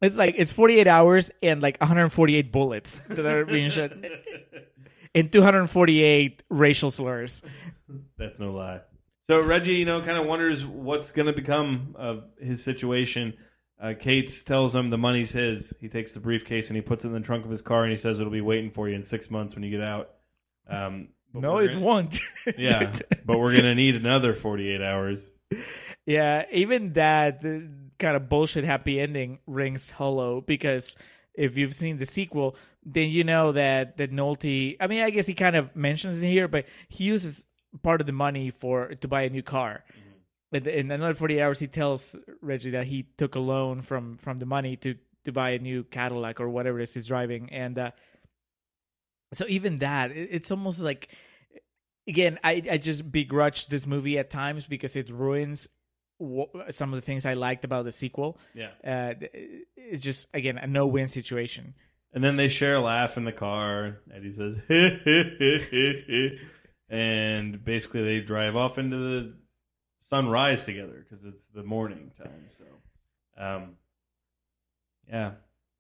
it's 0.01 0.17
like 0.17 0.35
it's 0.39 0.53
48 0.53 0.87
hours 0.87 1.31
and 1.43 1.61
like 1.61 1.81
148 1.81 2.53
bullets 2.53 3.01
that 3.09 3.27
are 3.27 3.45
being 3.45 3.69
shot, 3.71 3.93
and 5.15 5.31
248 5.33 6.43
racial 6.51 6.91
slurs. 6.91 7.43
That's 8.19 8.39
no 8.39 8.53
lie. 8.53 8.81
So 9.31 9.41
Reggie, 9.43 9.75
you 9.77 9.85
know, 9.85 10.03
kind 10.03 10.19
of 10.19 10.27
wonders 10.27 10.67
what's 10.67 11.13
going 11.13 11.27
to 11.27 11.33
become 11.33 11.95
of 11.99 12.25
his 12.41 12.63
situation. 12.63 13.35
Uh, 13.81 13.95
Cates 13.99 14.43
tells 14.43 14.75
him 14.75 14.91
the 14.91 14.99
money's 14.99 15.33
his. 15.33 15.73
He 15.81 15.89
takes 15.89 16.13
the 16.13 16.21
briefcase 16.21 16.69
and 16.69 16.77
he 16.77 16.83
puts 16.83 17.05
it 17.05 17.09
in 17.09 17.15
the 17.15 17.21
trunk 17.21 17.45
of 17.45 17.51
his 17.51 17.61
car 17.63 17.83
and 17.83 17.91
he 17.91 17.97
says 17.97 18.21
it'll 18.21 18.33
be 18.33 18.41
waiting 18.41 18.71
for 18.71 18.89
you 18.89 18.95
in 18.95 19.03
six 19.03 19.31
months 19.31 19.55
when 19.55 19.65
you 19.65 19.71
get 19.71 19.81
out. 19.83 20.11
Um, 20.69 21.09
No, 21.33 21.59
it 21.59 21.69
gonna- 21.69 21.81
won't. 21.81 22.19
Yeah, 22.59 22.93
but 23.25 23.39
we're 23.41 23.57
gonna 23.57 23.75
need 23.75 23.97
another 23.97 24.35
forty-eight 24.35 24.83
hours. 24.83 25.31
Yeah, 26.07 26.45
even 26.53 26.93
that 26.93 27.43
kind 27.43 28.17
of 28.17 28.29
bullshit 28.29 28.65
happy 28.65 29.01
ending 29.01 29.39
rings 29.47 29.91
hollow 29.91 30.43
because 30.43 30.95
if 31.35 31.57
you've 31.57 31.75
seen 31.75 31.97
the 31.97 32.05
sequel, 32.07 32.57
then 32.85 33.11
you 33.11 33.25
know 33.25 33.53
that 33.53 33.97
that 33.97 34.13
Nolte. 34.13 34.77
I 34.81 34.87
mean, 34.87 35.03
I 35.03 35.11
guess 35.11 35.27
he 35.27 35.35
kind 35.35 35.57
of 35.57 35.75
mentions 35.75 36.21
it 36.21 36.29
here, 36.29 36.49
but 36.49 36.67
he 36.89 37.05
uses 37.05 37.49
part 37.83 38.01
of 38.01 38.07
the 38.07 38.13
money 38.13 38.51
for 38.51 38.95
to 38.95 39.09
buy 39.09 39.23
a 39.23 39.31
new 39.31 39.43
car. 39.43 39.85
In, 40.53 40.67
in 40.69 40.91
another 40.91 41.15
forty 41.15 41.43
hours, 41.43 41.59
he 41.59 41.67
tells 41.67 42.15
Reggie 42.41 42.71
that 42.71 42.87
he 42.87 43.07
took 43.19 43.35
a 43.35 43.41
loan 43.41 43.83
from 43.83 44.19
from 44.19 44.39
the 44.39 44.47
money 44.47 44.77
to 44.77 44.97
to 45.25 45.33
buy 45.33 45.51
a 45.51 45.59
new 45.59 45.85
Cadillac 45.85 46.41
or 46.41 46.49
whatever 46.49 46.79
it 46.81 46.85
is 46.85 46.95
he's 46.95 47.07
driving, 47.07 47.51
and 47.51 47.79
uh, 47.79 47.91
so 49.33 49.47
even 49.49 49.79
that, 49.79 50.11
it, 50.13 50.29
it's 50.31 50.51
almost 50.51 50.81
like 50.81 51.09
again, 52.07 52.39
I, 52.45 52.63
I 52.71 52.79
just 52.79 53.11
begrudge 53.11 53.69
this 53.69 53.87
movie 53.87 54.19
at 54.19 54.31
times 54.31 54.67
because 54.67 54.95
it 54.95 55.11
ruins 55.11 55.67
some 56.71 56.93
of 56.93 56.97
the 56.97 57.01
things 57.01 57.27
I 57.27 57.35
liked 57.35 57.65
about 57.65 57.85
the 57.87 57.93
sequel. 57.93 58.39
Yeah, 58.55 58.71
Uh, 58.85 59.15
it's 59.77 60.03
just 60.03 60.29
again 60.33 60.59
a 60.59 60.67
no-win 60.67 61.09
situation. 61.09 61.75
And 62.15 62.23
then 62.25 62.37
they 62.37 62.49
share 62.49 62.77
a 62.77 62.81
laugh 62.81 63.17
in 63.17 63.25
the 63.25 63.33
car. 63.33 63.99
Eddie 64.15 64.33
says, 64.33 64.57
and 66.89 67.65
basically 67.65 68.05
they 68.05 68.21
drive 68.21 68.57
off 68.57 68.79
into 68.79 68.97
the 68.97 69.35
sunrise 70.11 70.65
together 70.65 71.05
because 71.09 71.25
it's 71.25 71.45
the 71.55 71.63
morning 71.63 72.11
time. 72.17 72.49
So, 72.59 73.43
um, 73.43 73.71
yeah, 75.09 75.33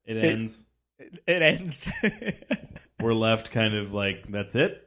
it 0.04 0.16
It- 0.16 0.24
ends. 0.24 0.60
It, 0.98 1.18
it 1.26 1.42
ends. 1.42 1.88
We're 3.00 3.14
left 3.14 3.50
kind 3.50 3.74
of 3.74 3.92
like 3.92 4.26
that's 4.30 4.54
it. 4.54 4.80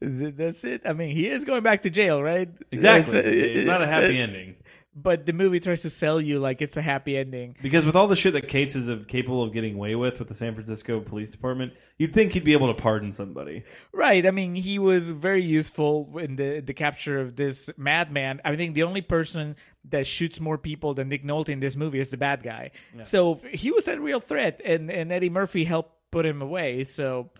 That's 0.00 0.62
it. 0.64 0.82
I 0.84 0.92
mean, 0.92 1.10
he 1.14 1.26
is 1.28 1.44
going 1.44 1.62
back 1.64 1.82
to 1.82 1.90
jail, 1.90 2.22
right? 2.22 2.48
Exactly. 2.70 3.18
It's, 3.18 3.58
It's 3.58 3.66
not 3.66 3.82
a 3.82 3.86
happy 3.86 4.18
ending. 4.18 4.54
But 4.96 5.26
the 5.26 5.32
movie 5.32 5.58
tries 5.58 5.82
to 5.82 5.90
sell 5.90 6.20
you 6.20 6.38
like 6.38 6.62
it's 6.62 6.76
a 6.76 6.82
happy 6.82 7.16
ending. 7.16 7.56
Because 7.60 7.84
with 7.84 7.96
all 7.96 8.06
the 8.06 8.14
shit 8.14 8.32
that 8.34 8.46
Cates 8.46 8.76
is 8.76 8.86
of- 8.86 9.08
capable 9.08 9.42
of 9.42 9.52
getting 9.52 9.74
away 9.74 9.96
with 9.96 10.20
with 10.20 10.28
the 10.28 10.34
San 10.34 10.54
Francisco 10.54 11.00
Police 11.00 11.30
Department, 11.30 11.72
you'd 11.98 12.12
think 12.12 12.32
he'd 12.32 12.44
be 12.44 12.52
able 12.52 12.72
to 12.72 12.80
pardon 12.80 13.10
somebody. 13.12 13.64
Right. 13.92 14.24
I 14.24 14.30
mean, 14.30 14.54
he 14.54 14.78
was 14.78 15.10
very 15.10 15.42
useful 15.42 16.16
in 16.18 16.36
the 16.36 16.60
the 16.60 16.74
capture 16.74 17.20
of 17.20 17.34
this 17.34 17.68
madman. 17.76 18.40
I 18.44 18.54
think 18.54 18.74
the 18.74 18.84
only 18.84 19.02
person 19.02 19.56
that 19.90 20.06
shoots 20.06 20.38
more 20.38 20.58
people 20.58 20.94
than 20.94 21.08
Nick 21.08 21.24
Nolte 21.24 21.48
in 21.48 21.60
this 21.60 21.74
movie 21.74 21.98
is 21.98 22.10
the 22.10 22.16
bad 22.16 22.42
guy. 22.42 22.70
So 23.02 23.40
he 23.50 23.72
was 23.72 23.88
a 23.88 24.00
real 24.00 24.20
threat, 24.20 24.60
and 24.64 24.90
and 24.90 25.10
Eddie 25.10 25.28
Murphy 25.30 25.64
helped 25.64 25.92
put 26.12 26.24
him 26.24 26.40
away. 26.40 26.84
So 26.84 27.30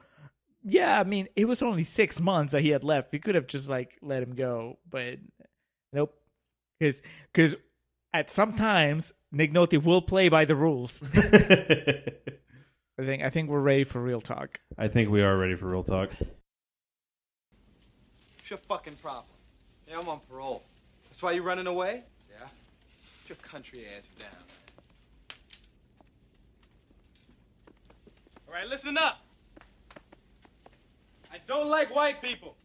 yeah, 0.65 0.99
I 0.99 1.05
mean, 1.05 1.29
it 1.37 1.47
was 1.47 1.63
only 1.63 1.85
six 1.85 2.21
months 2.21 2.53
that 2.53 2.63
he 2.63 2.71
had 2.71 2.83
left. 2.83 3.13
He 3.13 3.19
could 3.19 3.35
have 3.35 3.47
just 3.47 3.69
like 3.69 3.97
let 4.03 4.23
him 4.23 4.35
go, 4.35 4.79
but. 4.91 5.19
Because 6.85 7.03
because 7.32 7.57
at 8.12 8.30
some 8.30 8.53
times 8.53 9.12
Nick 9.32 9.55
Nolte 9.55 9.82
will 9.82 10.03
play 10.03 10.28
by 10.28 10.45
the 10.45 10.55
rules. 10.55 11.03
I 11.14 12.03
think 12.99 13.22
I 13.22 13.30
think 13.30 13.49
we're 13.49 13.61
ready 13.61 13.85
for 13.85 14.03
real 14.03 14.20
talk. 14.20 14.61
I 14.76 14.89
think 14.89 15.09
we 15.11 15.22
are 15.22 15.37
ready 15.37 15.57
for 15.57 15.66
real 15.66 15.82
talk. 15.82 16.11
What's 18.37 18.51
your 18.51 18.59
fucking 18.59 18.97
problem? 18.97 19.24
Yeah, 19.89 19.99
I'm 19.99 20.09
on 20.09 20.20
parole. 20.30 20.62
That's 21.09 21.22
why 21.22 21.32
you're 21.32 21.43
running 21.43 21.66
away? 21.66 22.03
Yeah. 22.30 22.47
Put 23.22 23.28
your 23.30 23.37
country 23.37 23.87
ass 23.97 24.12
down. 24.20 25.39
All 28.47 28.53
right, 28.53 28.68
listen 28.68 28.99
up. 28.99 29.24
I 31.32 31.39
don't 31.49 31.68
like 31.68 31.95
white 31.95 32.20
people. 32.20 32.57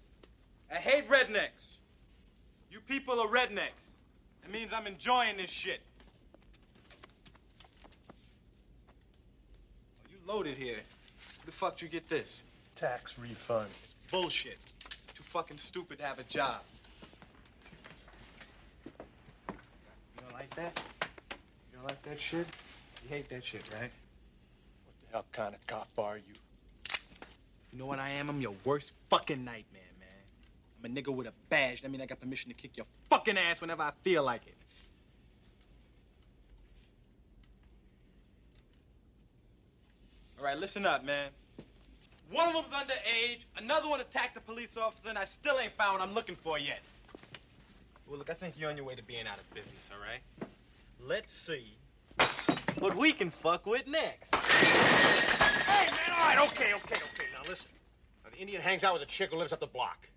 I 0.70 0.76
hate 0.76 1.10
rednecks. 1.10 1.78
You 2.70 2.80
people 2.82 3.20
are 3.22 3.28
rednecks. 3.28 3.96
That 4.50 4.58
means 4.58 4.74
I'm 4.74 4.88
enjoying 4.88 5.38
this 5.38 5.52
shit. 5.52 5.80
Oh, 10.04 10.10
you 10.10 10.18
loaded 10.26 10.58
here. 10.58 10.78
Where 10.78 11.46
the 11.46 11.52
fuck 11.52 11.78
did 11.78 11.84
you 11.84 11.90
get 11.90 12.10
this? 12.10 12.46
Tax 12.74 13.20
refund. 13.20 13.70
Bullshit. 14.10 14.58
Too 15.14 15.22
fucking 15.22 15.60
stupid 15.60 16.00
to 16.00 16.04
have 16.06 16.18
a 16.18 16.24
job. 16.24 16.62
You 18.88 18.92
don't 20.20 20.34
like 20.34 20.50
that? 20.56 20.82
You 21.72 21.78
don't 21.78 21.88
like 21.88 22.02
that 22.02 22.20
shit? 22.20 22.48
You 23.04 23.10
hate 23.10 23.30
that 23.30 23.44
shit, 23.44 23.62
right? 23.76 23.92
What 23.92 24.96
the 25.06 25.12
hell 25.12 25.26
kind 25.32 25.54
of 25.54 25.68
cop 25.68 25.90
are 26.00 26.18
you? 26.18 26.24
You 27.72 27.78
know 27.78 27.86
what 27.86 28.00
I 28.00 28.10
am? 28.10 28.30
I'm 28.30 28.42
your 28.42 28.56
worst 28.66 28.94
fucking 29.12 29.46
nightmare, 29.46 29.64
man. 29.74 29.89
I'm 30.84 30.92
a 30.92 31.02
nigga 31.02 31.14
with 31.14 31.28
a 31.28 31.34
badge. 31.50 31.82
That 31.82 31.92
means 31.92 32.04
I 32.04 32.06
got 32.06 32.20
permission 32.20 32.50
to 32.50 32.56
kick 32.56 32.78
your 32.78 32.86
fucking 33.10 33.38
ass 33.38 33.62
whenever 33.62 33.84
I 33.84 33.92
feel 34.04 34.24
like 34.24 34.48
it. 34.48 34.56
All 40.38 40.46
right, 40.46 40.58
listen 40.58 40.86
up, 40.86 41.04
man. 41.04 41.32
One 42.32 42.48
of 42.48 42.54
them's 42.54 42.68
underage, 42.74 43.46
another 43.58 43.90
one 43.90 44.00
attacked 44.00 44.38
a 44.38 44.40
police 44.40 44.78
officer, 44.78 45.10
and 45.10 45.18
I 45.18 45.26
still 45.26 45.60
ain't 45.60 45.74
found 45.74 46.00
what 46.00 46.08
I'm 46.08 46.14
looking 46.14 46.36
for 46.36 46.58
yet. 46.58 46.80
Well, 48.08 48.20
look, 48.20 48.30
I 48.30 48.34
think 48.34 48.56
you're 48.58 48.70
on 48.70 48.78
your 48.78 48.86
way 48.86 48.96
to 48.96 49.04
being 49.04 49.28
out 49.28 49.40
of 49.40 49.54
business, 49.54 49.90
all 49.92 50.00
right? 50.00 50.22
Let's 51.02 51.34
see 51.34 51.76
what 52.78 52.96
we 52.96 53.12
can 53.12 53.32
fuck 53.32 53.66
with 53.66 53.88
next. 53.88 54.34
Hey, 54.34 55.92
man, 55.92 56.20
all 56.20 56.28
right, 56.28 56.52
okay, 56.52 56.74
okay, 56.74 56.96
okay. 56.96 57.26
Now 57.34 57.42
listen. 57.48 57.70
Now, 58.24 58.30
the 58.30 58.38
Indian 58.38 58.62
hangs 58.62 58.84
out 58.84 58.94
with 58.94 59.02
a 59.02 59.08
chick 59.08 59.32
who 59.32 59.38
lives 59.38 59.52
up 59.52 59.60
the 59.60 59.68
block. 59.68 60.08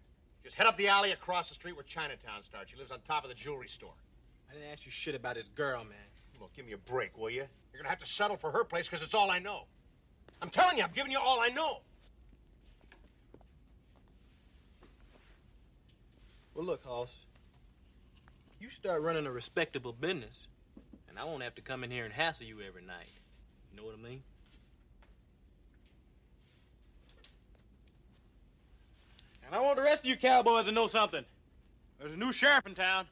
Just 0.43 0.57
head 0.57 0.66
up 0.66 0.76
the 0.76 0.88
alley 0.88 1.12
across 1.12 1.49
the 1.49 1.55
street 1.55 1.76
where 1.76 1.84
Chinatown 1.84 2.43
starts. 2.43 2.70
She 2.70 2.76
lives 2.76 2.90
on 2.90 3.01
top 3.01 3.22
of 3.24 3.28
the 3.28 3.34
jewelry 3.34 3.68
store. 3.68 3.95
I 4.51 4.55
didn't 4.55 4.70
ask 4.70 4.84
you 4.84 4.90
shit 4.90 5.14
about 5.14 5.36
his 5.36 5.49
girl, 5.49 5.84
man. 5.84 5.97
Look, 6.40 6.53
give 6.55 6.66
me 6.66 6.72
a 6.72 6.78
break, 6.78 7.16
will 7.16 7.30
you? 7.30 7.47
You're 7.72 7.80
gonna 7.80 7.88
have 7.88 8.01
to 8.01 8.07
settle 8.07 8.36
for 8.36 8.51
her 8.51 8.64
place 8.64 8.88
because 8.88 9.05
it's 9.05 9.14
all 9.14 9.30
I 9.30 9.38
know. 9.38 9.62
I'm 10.43 10.51
telling 10.51 10.76
you, 10.76 10.82
I'm 10.82 10.90
giving 10.93 11.12
you 11.12 11.20
all 11.20 11.40
I 11.40 11.49
know. 11.49 11.78
Well, 16.55 16.64
look, 16.64 16.84
Hoss. 16.84 17.26
You 18.61 18.70
start 18.70 19.03
running 19.03 19.26
a 19.26 19.32
respectable 19.32 19.93
business, 19.93 20.49
and 21.09 21.18
I 21.18 21.24
won't 21.24 21.43
have 21.43 21.55
to 21.55 21.62
come 21.62 21.84
in 21.84 21.90
here 21.90 22.05
and 22.05 22.12
hassle 22.12 22.47
you 22.47 22.61
every 22.61 22.82
night. 22.82 23.09
You 23.70 23.80
know 23.80 23.86
what 23.86 23.95
I 23.99 24.03
mean? 24.03 24.22
And 29.53 29.61
I 29.61 29.64
want 29.64 29.76
the 29.76 29.82
rest 29.82 30.03
of 30.03 30.07
you 30.07 30.16
cowboys 30.16 30.64
to 30.64 30.72
know 30.72 30.86
something. 30.86 31.26
There's 32.00 32.14
a 32.14 32.16
new 32.16 32.32
sheriff 32.32 32.66
in 32.66 32.74
town. 32.74 33.07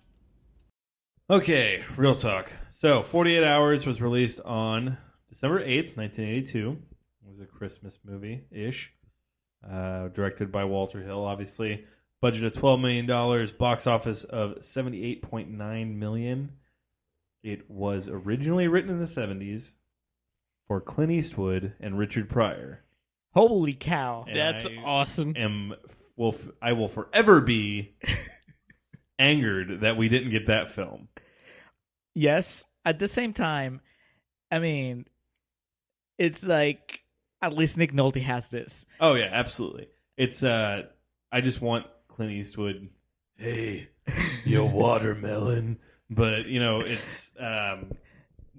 Okay, 1.28 1.84
real 1.99 2.14
talk. 2.14 2.51
So, 2.72 3.03
48 3.03 3.45
Hours 3.45 3.84
was 3.84 4.01
released 4.01 4.41
on 4.41 4.97
December 5.28 5.61
8th, 5.61 5.99
1982. 5.99 6.78
It 7.26 7.30
was 7.30 7.41
a 7.43 7.45
Christmas 7.45 7.99
movie 8.07 8.45
ish. 8.51 8.91
Uh, 9.70 10.09
directed 10.09 10.51
by 10.51 10.64
Walter 10.64 11.03
Hill, 11.03 11.22
obviously. 11.22 11.84
Budget 12.22 12.45
of 12.45 12.55
$12 12.55 12.80
million, 12.80 13.51
box 13.59 13.86
office 13.86 14.24
of 14.24 14.61
78.9 14.61 15.95
million. 15.95 16.53
It 17.43 17.70
was 17.70 18.09
originally 18.09 18.66
written 18.66 18.88
in 18.88 18.99
the 18.99 19.05
70s 19.05 19.72
for 20.66 20.80
Clint 20.80 21.12
Eastwood 21.12 21.74
and 21.80 21.99
Richard 21.99 22.30
Pryor. 22.30 22.82
Holy 23.34 23.74
cow! 23.74 24.24
And 24.26 24.36
That's 24.36 24.64
I 24.64 24.82
awesome. 24.82 25.34
Am 25.36 25.74
will 26.21 26.35
f- 26.35 26.53
I 26.61 26.75
will 26.75 26.89
forever 26.89 27.41
be 27.41 27.95
angered 29.18 29.81
that 29.81 29.97
we 29.97 30.11
didn't 30.11 30.31
get 30.31 30.47
that 30.47 30.71
film. 30.71 31.09
Yes. 32.14 32.64
At 32.85 32.99
the 32.99 33.09
same 33.09 33.33
time, 33.33 33.81
I 34.51 34.59
mean, 34.59 35.07
it's 36.18 36.45
like 36.45 37.01
at 37.41 37.55
least 37.55 37.79
Nick 37.79 37.93
Nolte 37.93 38.21
has 38.21 38.51
this. 38.51 38.85
Oh 39.01 39.14
yeah, 39.14 39.31
absolutely. 39.33 39.89
It's 40.18 40.43
uh 40.43 40.83
I 41.33 41.41
just 41.41 41.62
want 41.62 41.87
Clint 42.09 42.33
Eastwood. 42.33 42.91
Hey, 43.37 43.89
you 44.45 44.62
watermelon. 44.66 45.79
But 46.11 46.47
you 46.47 46.61
know, 46.61 46.81
it's 46.81 47.33
um 47.41 47.93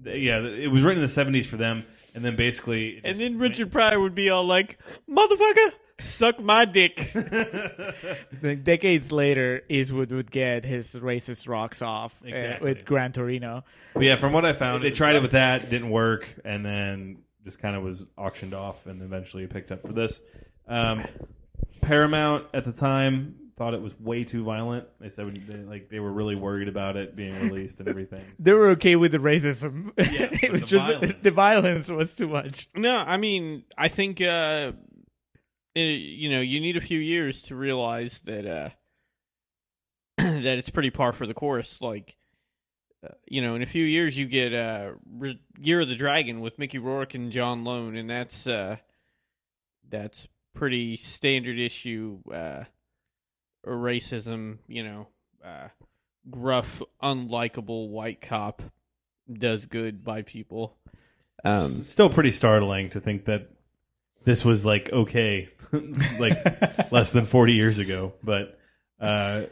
yeah, 0.04 0.40
it 0.40 0.70
was 0.70 0.82
written 0.82 1.00
in 1.00 1.08
the 1.08 1.40
70s 1.40 1.46
for 1.46 1.56
them 1.58 1.86
and 2.16 2.24
then 2.24 2.34
basically 2.34 3.00
And 3.04 3.20
then 3.20 3.38
Richard 3.38 3.70
Pryor 3.70 4.00
would 4.00 4.16
be 4.16 4.30
all 4.30 4.44
like, 4.44 4.78
"Motherfucker, 5.08 5.72
Suck 6.00 6.40
my 6.40 6.64
dick. 6.64 6.96
Decades 8.62 9.12
later, 9.12 9.62
Eastwood 9.68 10.10
would 10.12 10.30
get 10.30 10.64
his 10.64 10.94
racist 10.94 11.48
rocks 11.48 11.82
off 11.82 12.14
uh, 12.24 12.56
with 12.60 12.84
Gran 12.84 13.12
Torino. 13.12 13.64
But 13.94 14.04
yeah, 14.04 14.16
from 14.16 14.32
what 14.32 14.44
I 14.44 14.52
found, 14.52 14.82
they 14.82 14.90
tried 14.90 15.16
it 15.16 15.22
with 15.22 15.32
that, 15.32 15.70
didn't 15.70 15.90
work, 15.90 16.28
and 16.44 16.64
then 16.64 17.18
just 17.44 17.58
kind 17.58 17.76
of 17.76 17.82
was 17.82 18.04
auctioned 18.16 18.54
off, 18.54 18.86
and 18.86 19.02
eventually 19.02 19.46
picked 19.46 19.72
up 19.72 19.82
for 19.82 19.92
this. 19.92 20.20
Um, 20.68 21.04
Paramount 21.80 22.46
at 22.54 22.64
the 22.64 22.72
time 22.72 23.36
thought 23.56 23.74
it 23.74 23.82
was 23.82 23.92
way 24.00 24.24
too 24.24 24.42
violent. 24.44 24.86
They 25.00 25.10
said 25.10 25.44
they, 25.46 25.58
like 25.58 25.88
they 25.88 26.00
were 26.00 26.12
really 26.12 26.34
worried 26.34 26.68
about 26.68 26.96
it 26.96 27.14
being 27.14 27.34
released 27.48 27.78
and 27.80 27.88
everything. 27.88 28.24
They 28.38 28.52
were 28.52 28.70
okay 28.70 28.96
with 28.96 29.12
the 29.12 29.18
racism. 29.18 29.92
but 29.94 30.06
it 30.10 30.50
was 30.50 30.62
the 30.62 30.66
just 30.66 30.86
violence. 30.86 31.14
the 31.22 31.30
violence 31.30 31.90
was 31.90 32.14
too 32.14 32.28
much. 32.28 32.68
No, 32.74 32.96
I 32.96 33.18
mean, 33.18 33.64
I 33.78 33.88
think 33.88 34.20
uh, 34.20 34.72
it, 35.74 35.80
you 35.80 36.30
know 36.30 36.40
you 36.40 36.60
need 36.60 36.76
a 36.76 36.80
few 36.80 36.98
years 36.98 37.42
to 37.42 37.56
realize 37.56 38.20
that 38.24 38.46
uh, 38.46 38.70
that 40.18 40.58
it's 40.58 40.70
pretty 40.70 40.90
par 40.90 41.12
for 41.12 41.26
the 41.26 41.34
course. 41.34 41.80
Like, 41.80 42.16
uh, 43.04 43.14
you 43.26 43.40
know, 43.42 43.54
in 43.54 43.62
a 43.62 43.66
few 43.66 43.84
years 43.84 44.16
you 44.16 44.26
get 44.26 44.52
uh, 44.52 44.92
Re- 45.10 45.40
Year 45.58 45.80
of 45.80 45.88
the 45.88 45.96
Dragon 45.96 46.40
with 46.40 46.58
Mickey 46.58 46.78
Rourke 46.78 47.14
and 47.14 47.32
John 47.32 47.64
Lone, 47.64 47.96
and 47.96 48.08
that's 48.08 48.46
uh, 48.46 48.76
that's 49.88 50.28
pretty 50.54 50.96
standard 50.96 51.58
issue 51.58 52.18
uh, 52.32 52.64
racism. 53.66 54.58
You 54.68 54.84
know, 54.84 55.08
uh, 55.44 55.68
gruff, 56.30 56.82
unlikable 57.02 57.88
white 57.88 58.20
cop 58.20 58.62
does 59.32 59.66
good 59.66 60.04
by 60.04 60.22
people. 60.22 60.76
Um, 61.44 61.84
Still 61.84 62.10
pretty 62.10 62.30
startling 62.30 62.90
to 62.90 63.00
think 63.00 63.24
that 63.24 63.48
this 64.24 64.44
was 64.44 64.64
like 64.66 64.90
okay, 64.92 65.48
like 66.18 66.92
less 66.92 67.12
than 67.12 67.24
forty 67.24 67.54
years 67.54 67.78
ago. 67.78 68.14
But 68.22 68.58
uh, 69.00 69.42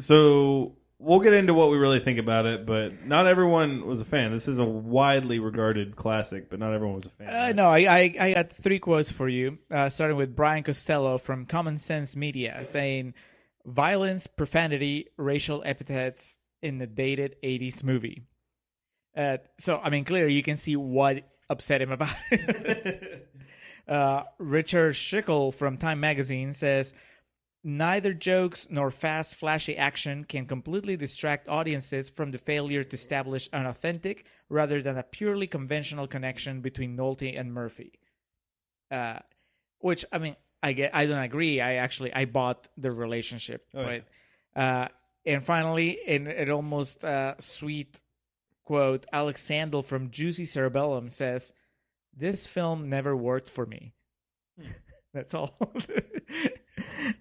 so 0.00 0.76
we'll 0.98 1.20
get 1.20 1.32
into 1.32 1.54
what 1.54 1.70
we 1.70 1.78
really 1.78 2.00
think 2.00 2.18
about 2.18 2.46
it. 2.46 2.66
But 2.66 3.06
not 3.06 3.26
everyone 3.26 3.86
was 3.86 4.00
a 4.00 4.04
fan. 4.04 4.30
This 4.30 4.46
is 4.46 4.58
a 4.58 4.64
widely 4.64 5.38
regarded 5.38 5.96
classic, 5.96 6.50
but 6.50 6.58
not 6.58 6.72
everyone 6.72 6.96
was 6.96 7.06
a 7.06 7.10
fan. 7.10 7.28
Uh, 7.28 7.52
no, 7.52 7.68
I, 7.68 7.78
I 7.78 8.14
I 8.20 8.34
got 8.34 8.52
three 8.52 8.78
quotes 8.78 9.10
for 9.10 9.28
you, 9.28 9.58
uh, 9.70 9.88
starting 9.88 10.16
with 10.16 10.36
Brian 10.36 10.62
Costello 10.62 11.18
from 11.18 11.46
Common 11.46 11.78
Sense 11.78 12.14
Media, 12.16 12.64
saying, 12.64 13.14
"Violence, 13.64 14.26
profanity, 14.26 15.08
racial 15.16 15.62
epithets 15.64 16.38
in 16.62 16.78
the 16.78 16.86
dated 16.86 17.36
'80s 17.42 17.82
movie." 17.82 18.22
Uh, 19.16 19.38
so, 19.58 19.80
I 19.82 19.90
mean, 19.90 20.04
clearly 20.04 20.34
you 20.34 20.42
can 20.42 20.56
see 20.56 20.76
what 20.76 21.24
upset 21.48 21.82
him 21.82 21.90
about 21.90 22.14
it. 22.30 23.28
uh, 23.90 24.22
Richard 24.38 24.94
Schickel 24.94 25.52
from 25.52 25.76
Time 25.76 26.00
Magazine 26.00 26.52
says, 26.52 26.94
Neither 27.62 28.14
jokes 28.14 28.68
nor 28.70 28.90
fast, 28.90 29.36
flashy 29.36 29.76
action 29.76 30.24
can 30.24 30.46
completely 30.46 30.96
distract 30.96 31.46
audiences 31.46 32.08
from 32.08 32.30
the 32.30 32.38
failure 32.38 32.84
to 32.84 32.94
establish 32.94 33.50
an 33.52 33.66
authentic 33.66 34.24
rather 34.48 34.80
than 34.80 34.96
a 34.96 35.02
purely 35.02 35.46
conventional 35.46 36.06
connection 36.06 36.62
between 36.62 36.96
Nolte 36.96 37.38
and 37.38 37.52
Murphy. 37.52 37.98
Uh, 38.90 39.18
which 39.80 40.06
I 40.10 40.18
mean, 40.18 40.36
I 40.62 40.72
get, 40.72 40.94
I 40.94 41.04
don't 41.04 41.18
agree. 41.18 41.60
I 41.60 41.74
actually 41.74 42.14
I 42.14 42.24
bought 42.24 42.68
the 42.78 42.90
relationship, 42.90 43.66
Oh, 43.74 43.84
but 43.84 44.04
uh, 44.60 44.88
and 45.26 45.44
finally, 45.44 45.98
in 46.06 46.26
an 46.28 46.50
almost 46.50 47.04
uh, 47.04 47.34
sweet 47.40 48.00
quote, 48.64 49.04
Alex 49.12 49.46
Sandell 49.46 49.84
from 49.84 50.10
Juicy 50.10 50.46
Cerebellum 50.46 51.10
says, 51.10 51.52
"This 52.20 52.46
film 52.46 52.88
never 52.88 53.16
worked 53.16 53.50
for 53.50 53.66
me." 53.66 53.94
That's 55.14 55.34
all. 55.34 55.56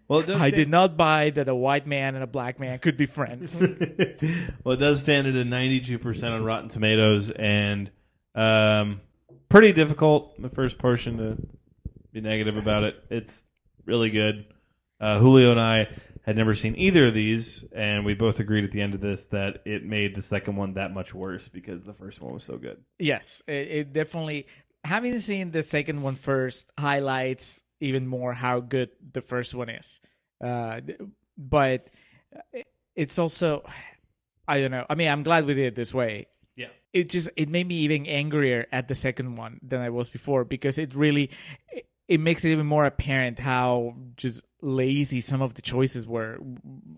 Well, 0.09 0.23
does 0.23 0.35
I 0.41 0.49
stand- 0.49 0.55
did 0.55 0.69
not 0.69 0.97
buy 0.97 1.29
that 1.31 1.47
a 1.47 1.55
white 1.55 1.87
man 1.87 2.15
and 2.15 2.23
a 2.23 2.27
black 2.27 2.59
man 2.59 2.79
could 2.79 2.97
be 2.97 3.05
friends. 3.05 3.61
well, 4.63 4.73
it 4.73 4.79
does 4.79 4.99
stand 4.99 5.27
at 5.27 5.35
a 5.35 5.45
92% 5.45 6.23
on 6.23 6.43
Rotten 6.43 6.69
Tomatoes, 6.69 7.29
and 7.31 7.89
um, 8.35 8.99
pretty 9.47 9.71
difficult 9.71 10.39
the 10.41 10.49
first 10.49 10.79
portion 10.79 11.17
to 11.17 11.37
be 12.11 12.19
negative 12.21 12.57
about 12.57 12.83
it. 12.83 13.01
It's 13.09 13.43
really 13.85 14.09
good. 14.09 14.45
Uh, 14.99 15.19
Julio 15.19 15.51
and 15.51 15.61
I 15.61 15.87
had 16.25 16.35
never 16.35 16.55
seen 16.55 16.75
either 16.75 17.07
of 17.07 17.13
these, 17.13 17.63
and 17.73 18.03
we 18.03 18.15
both 18.15 18.39
agreed 18.39 18.65
at 18.65 18.71
the 18.71 18.81
end 18.81 18.95
of 18.95 19.01
this 19.01 19.25
that 19.25 19.61
it 19.65 19.85
made 19.85 20.13
the 20.15 20.21
second 20.21 20.57
one 20.57 20.73
that 20.73 20.91
much 20.93 21.13
worse 21.13 21.47
because 21.47 21.83
the 21.83 21.93
first 21.93 22.19
one 22.19 22.33
was 22.33 22.43
so 22.43 22.57
good. 22.57 22.83
yes, 22.97 23.41
it, 23.47 23.53
it 23.53 23.93
definitely. 23.93 24.45
Having 24.83 25.19
seen 25.19 25.51
the 25.51 25.63
second 25.63 26.01
one 26.01 26.15
first 26.15 26.71
highlights 26.77 27.63
even 27.81 28.07
more 28.07 28.33
how 28.33 28.59
good 28.59 28.89
the 29.13 29.21
first 29.21 29.53
one 29.53 29.69
is. 29.69 29.99
Uh, 30.43 30.81
but 31.37 31.89
it's 32.95 33.17
also, 33.19 33.63
I 34.47 34.61
don't 34.61 34.71
know. 34.71 34.85
I 34.89 34.95
mean, 34.95 35.07
I'm 35.07 35.23
glad 35.23 35.45
we 35.45 35.53
did 35.53 35.67
it 35.67 35.75
this 35.75 35.93
way. 35.93 36.27
Yeah. 36.55 36.67
It 36.91 37.09
just 37.09 37.29
it 37.35 37.49
made 37.49 37.67
me 37.67 37.75
even 37.75 38.05
angrier 38.07 38.67
at 38.71 38.87
the 38.87 38.95
second 38.95 39.35
one 39.35 39.59
than 39.61 39.81
I 39.81 39.89
was 39.89 40.09
before 40.09 40.43
because 40.43 40.77
it 40.77 40.95
really 40.95 41.29
it, 42.07 42.19
makes 42.19 42.43
it 42.43 42.51
even 42.51 42.65
more 42.65 42.85
apparent 42.85 43.39
how 43.39 43.95
just 44.17 44.41
lazy 44.61 45.21
some 45.21 45.41
of 45.41 45.53
the 45.53 45.61
choices 45.61 46.05
were 46.05 46.37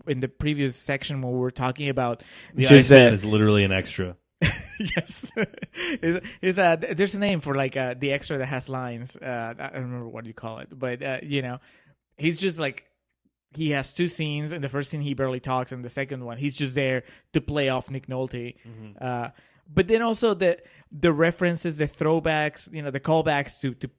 in 0.06 0.20
the 0.20 0.28
previous 0.28 0.74
section 0.74 1.22
when 1.22 1.32
we 1.32 1.38
were 1.38 1.50
talking 1.50 1.88
about 1.88 2.22
The 2.54 2.64
just 2.64 2.90
Iceman 2.90 3.08
uh, 3.08 3.14
is 3.14 3.24
literally 3.24 3.62
an 3.64 3.70
extra. 3.72 4.16
yes, 4.78 5.30
is 6.02 6.20
is 6.40 6.58
uh, 6.58 6.76
there's 6.76 7.14
a 7.14 7.18
name 7.18 7.40
for 7.40 7.54
like 7.54 7.76
uh, 7.76 7.94
the 7.98 8.12
extra 8.12 8.38
that 8.38 8.46
has 8.46 8.68
lines. 8.68 9.16
Uh, 9.16 9.54
I 9.58 9.68
don't 9.68 9.82
remember 9.82 10.08
what 10.08 10.26
you 10.26 10.34
call 10.34 10.58
it, 10.58 10.68
but 10.70 11.02
uh, 11.02 11.18
you 11.22 11.42
know, 11.42 11.58
he's 12.16 12.38
just 12.38 12.58
like 12.58 12.84
he 13.54 13.70
has 13.70 13.92
two 13.92 14.08
scenes. 14.08 14.52
and 14.52 14.64
the 14.64 14.68
first 14.68 14.90
scene, 14.90 15.00
he 15.00 15.14
barely 15.14 15.40
talks, 15.40 15.72
and 15.72 15.84
the 15.84 15.90
second 15.90 16.24
one, 16.24 16.38
he's 16.38 16.56
just 16.56 16.74
there 16.74 17.04
to 17.34 17.40
play 17.40 17.68
off 17.68 17.90
Nick 17.90 18.06
Nolte. 18.06 18.56
Uh, 19.00 19.28
but 19.72 19.88
then 19.88 20.02
also 20.02 20.34
the 20.34 20.58
the 20.90 21.12
references, 21.12 21.78
the 21.78 21.86
throwbacks, 21.86 22.72
you 22.72 22.82
know, 22.82 22.90
the 22.90 23.00
callbacks 23.00 23.60
to 23.60 23.74
to 23.74 23.90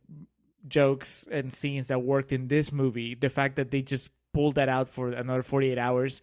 jokes 0.67 1.27
and 1.31 1.53
scenes 1.53 1.87
that 1.87 2.01
worked 2.01 2.31
in 2.31 2.47
this 2.47 2.71
movie. 2.71 3.15
The 3.15 3.29
fact 3.29 3.55
that 3.57 3.71
they 3.71 3.81
just 3.81 4.09
pulled 4.33 4.55
that 4.55 4.69
out 4.69 4.89
for 4.89 5.09
another 5.09 5.43
48 5.43 5.77
hours, 5.77 6.21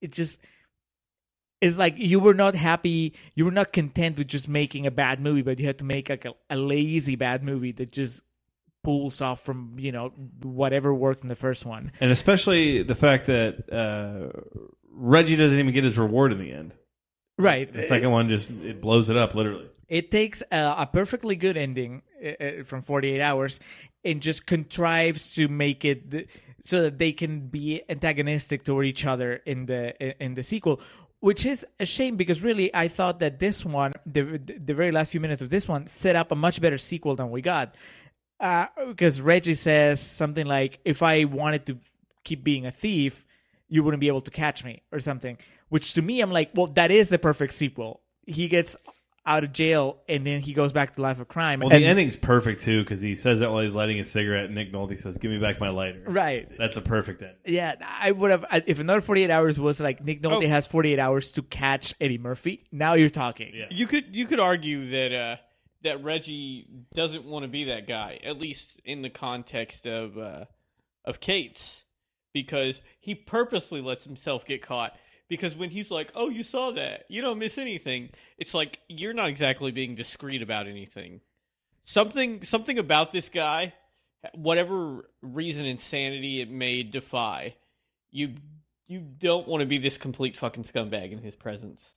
it 0.00 0.10
just 0.10 0.40
it's 1.60 1.78
like 1.78 1.94
you 1.98 2.20
were 2.20 2.34
not 2.34 2.54
happy 2.54 3.14
you 3.34 3.44
were 3.44 3.50
not 3.50 3.72
content 3.72 4.18
with 4.18 4.26
just 4.28 4.48
making 4.48 4.86
a 4.86 4.90
bad 4.90 5.20
movie 5.20 5.42
but 5.42 5.58
you 5.58 5.66
had 5.66 5.78
to 5.78 5.84
make 5.84 6.08
like 6.08 6.24
a, 6.24 6.32
a 6.50 6.56
lazy 6.56 7.16
bad 7.16 7.42
movie 7.42 7.72
that 7.72 7.90
just 7.92 8.22
pulls 8.84 9.20
off 9.20 9.40
from 9.40 9.74
you 9.78 9.90
know 9.90 10.08
whatever 10.42 10.94
worked 10.94 11.22
in 11.22 11.28
the 11.28 11.34
first 11.36 11.64
one 11.66 11.90
And 12.00 12.10
especially 12.10 12.82
the 12.82 12.94
fact 12.94 13.26
that 13.26 13.72
uh, 13.72 14.38
Reggie 14.90 15.36
doesn't 15.36 15.58
even 15.58 15.72
get 15.74 15.84
his 15.84 15.98
reward 15.98 16.32
in 16.32 16.38
the 16.38 16.52
end. 16.52 16.72
right 17.38 17.72
The 17.72 17.82
second 17.82 18.10
one 18.10 18.28
just 18.28 18.50
it 18.50 18.80
blows 18.80 19.08
it 19.10 19.16
up 19.16 19.34
literally. 19.34 19.68
it 19.88 20.10
takes 20.10 20.42
a, 20.52 20.74
a 20.78 20.88
perfectly 20.92 21.36
good 21.36 21.56
ending 21.56 22.02
uh, 22.24 22.44
uh, 22.44 22.64
from 22.64 22.82
48 22.82 23.20
hours 23.20 23.60
and 24.04 24.20
just 24.22 24.46
contrives 24.46 25.34
to 25.34 25.48
make 25.48 25.84
it 25.84 26.28
so 26.64 26.82
that 26.82 26.98
they 26.98 27.12
can 27.12 27.48
be 27.48 27.82
antagonistic 27.88 28.62
toward 28.64 28.86
each 28.86 29.04
other 29.04 29.34
in 29.46 29.66
the 29.66 29.82
in 30.22 30.34
the 30.34 30.42
sequel 30.44 30.80
which 31.20 31.46
is 31.46 31.66
a 31.80 31.86
shame 31.86 32.16
because 32.16 32.42
really 32.42 32.74
I 32.74 32.88
thought 32.88 33.20
that 33.20 33.38
this 33.38 33.64
one 33.64 33.92
the 34.04 34.38
the 34.38 34.74
very 34.74 34.92
last 34.92 35.12
few 35.12 35.20
minutes 35.20 35.42
of 35.42 35.50
this 35.50 35.68
one 35.68 35.86
set 35.86 36.16
up 36.16 36.30
a 36.32 36.36
much 36.36 36.60
better 36.60 36.78
sequel 36.78 37.16
than 37.16 37.30
we 37.30 37.42
got. 37.42 37.74
Uh, 38.38 38.66
because 38.88 39.20
Reggie 39.20 39.54
says 39.54 40.00
something 40.00 40.46
like 40.46 40.78
if 40.84 41.02
I 41.02 41.24
wanted 41.24 41.66
to 41.66 41.78
keep 42.22 42.44
being 42.44 42.66
a 42.66 42.70
thief 42.70 43.24
you 43.68 43.82
wouldn't 43.82 44.00
be 44.00 44.08
able 44.08 44.20
to 44.20 44.30
catch 44.30 44.62
me 44.62 44.82
or 44.92 45.00
something 45.00 45.38
which 45.70 45.94
to 45.94 46.02
me 46.02 46.20
I'm 46.20 46.30
like 46.30 46.50
well 46.54 46.66
that 46.68 46.90
is 46.90 47.08
the 47.08 47.18
perfect 47.18 47.54
sequel. 47.54 48.02
He 48.26 48.48
gets 48.48 48.76
out 49.26 49.42
of 49.44 49.52
jail 49.52 49.98
and 50.08 50.24
then 50.24 50.40
he 50.40 50.52
goes 50.52 50.72
back 50.72 50.94
to 50.94 51.02
life 51.02 51.18
of 51.18 51.26
crime 51.26 51.58
Well, 51.60 51.70
and, 51.72 51.82
the 51.82 51.86
ending's 51.86 52.14
perfect 52.16 52.62
too 52.62 52.82
because 52.82 53.00
he 53.00 53.14
says 53.16 53.40
that 53.40 53.50
while 53.50 53.62
he's 53.62 53.74
lighting 53.74 53.96
his 53.96 54.10
cigarette. 54.10 54.44
And 54.46 54.54
Nick 54.54 54.72
Nolte 54.72 55.00
says, 55.02 55.16
"Give 55.18 55.30
me 55.30 55.38
back 55.38 55.58
my 55.60 55.70
lighter." 55.70 56.02
right 56.06 56.48
That's 56.56 56.76
a 56.76 56.80
perfect 56.82 57.22
end. 57.22 57.34
yeah 57.44 57.74
I 58.00 58.12
would 58.12 58.30
have 58.30 58.44
if 58.66 58.78
another 58.78 59.00
48 59.00 59.30
hours 59.30 59.58
was 59.58 59.80
like 59.80 60.02
Nick 60.04 60.22
Nolte 60.22 60.44
Oh. 60.44 60.48
has 60.48 60.66
48 60.66 60.98
hours 60.98 61.32
to 61.32 61.42
catch 61.42 61.92
Eddie 62.00 62.18
Murphy 62.18 62.64
now 62.70 62.94
you're 62.94 63.10
talking 63.10 63.52
Yeah. 63.54 63.66
You 63.70 63.86
could 63.86 64.14
you 64.14 64.26
could 64.26 64.38
argue 64.40 64.90
that 64.90 65.12
uh, 65.12 65.36
that 65.82 66.02
Reggie 66.04 66.66
doesn't 66.94 67.24
want 67.24 67.42
to 67.44 67.48
be 67.48 67.64
that 67.64 67.86
guy, 67.86 68.18
at 68.24 68.38
least 68.40 68.80
in 68.84 69.02
the 69.02 69.10
context 69.10 69.86
of 69.86 70.16
uh, 70.18 70.44
of 71.04 71.20
Cates, 71.20 71.84
because 72.32 72.80
he 73.00 73.14
purposely 73.14 73.80
lets 73.80 74.02
himself 74.04 74.44
get 74.44 74.62
caught. 74.62 74.96
Because 75.28 75.56
when 75.56 75.70
he's 75.70 75.90
like, 75.90 76.12
"Oh, 76.14 76.28
you 76.28 76.42
saw 76.42 76.70
that? 76.72 77.04
You 77.08 77.22
don't 77.22 77.38
miss 77.38 77.58
anything," 77.58 78.10
it's 78.38 78.54
like 78.54 78.80
you're 78.88 79.14
not 79.14 79.28
exactly 79.28 79.72
being 79.72 79.94
discreet 79.94 80.42
about 80.42 80.66
anything. 80.66 81.20
Something 81.84 82.44
something 82.44 82.78
about 82.78 83.12
this 83.12 83.28
guy, 83.28 83.74
whatever 84.34 85.08
reason 85.22 85.66
insanity 85.66 86.40
it 86.40 86.50
may 86.50 86.82
defy, 86.82 87.56
you 88.10 88.34
you 88.86 89.00
don't 89.00 89.48
want 89.48 89.60
to 89.60 89.66
be 89.66 89.78
this 89.78 89.98
complete 89.98 90.36
fucking 90.36 90.64
scumbag 90.64 91.12
in 91.12 91.18
his 91.18 91.34
presence. 91.34 91.94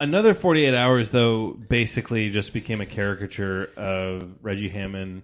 Another 0.00 0.34
48 0.34 0.74
hours, 0.74 1.10
though, 1.10 1.52
basically 1.52 2.30
just 2.30 2.52
became 2.52 2.80
a 2.80 2.86
caricature 2.86 3.70
of 3.76 4.34
Reggie 4.42 4.68
Hammond 4.68 5.22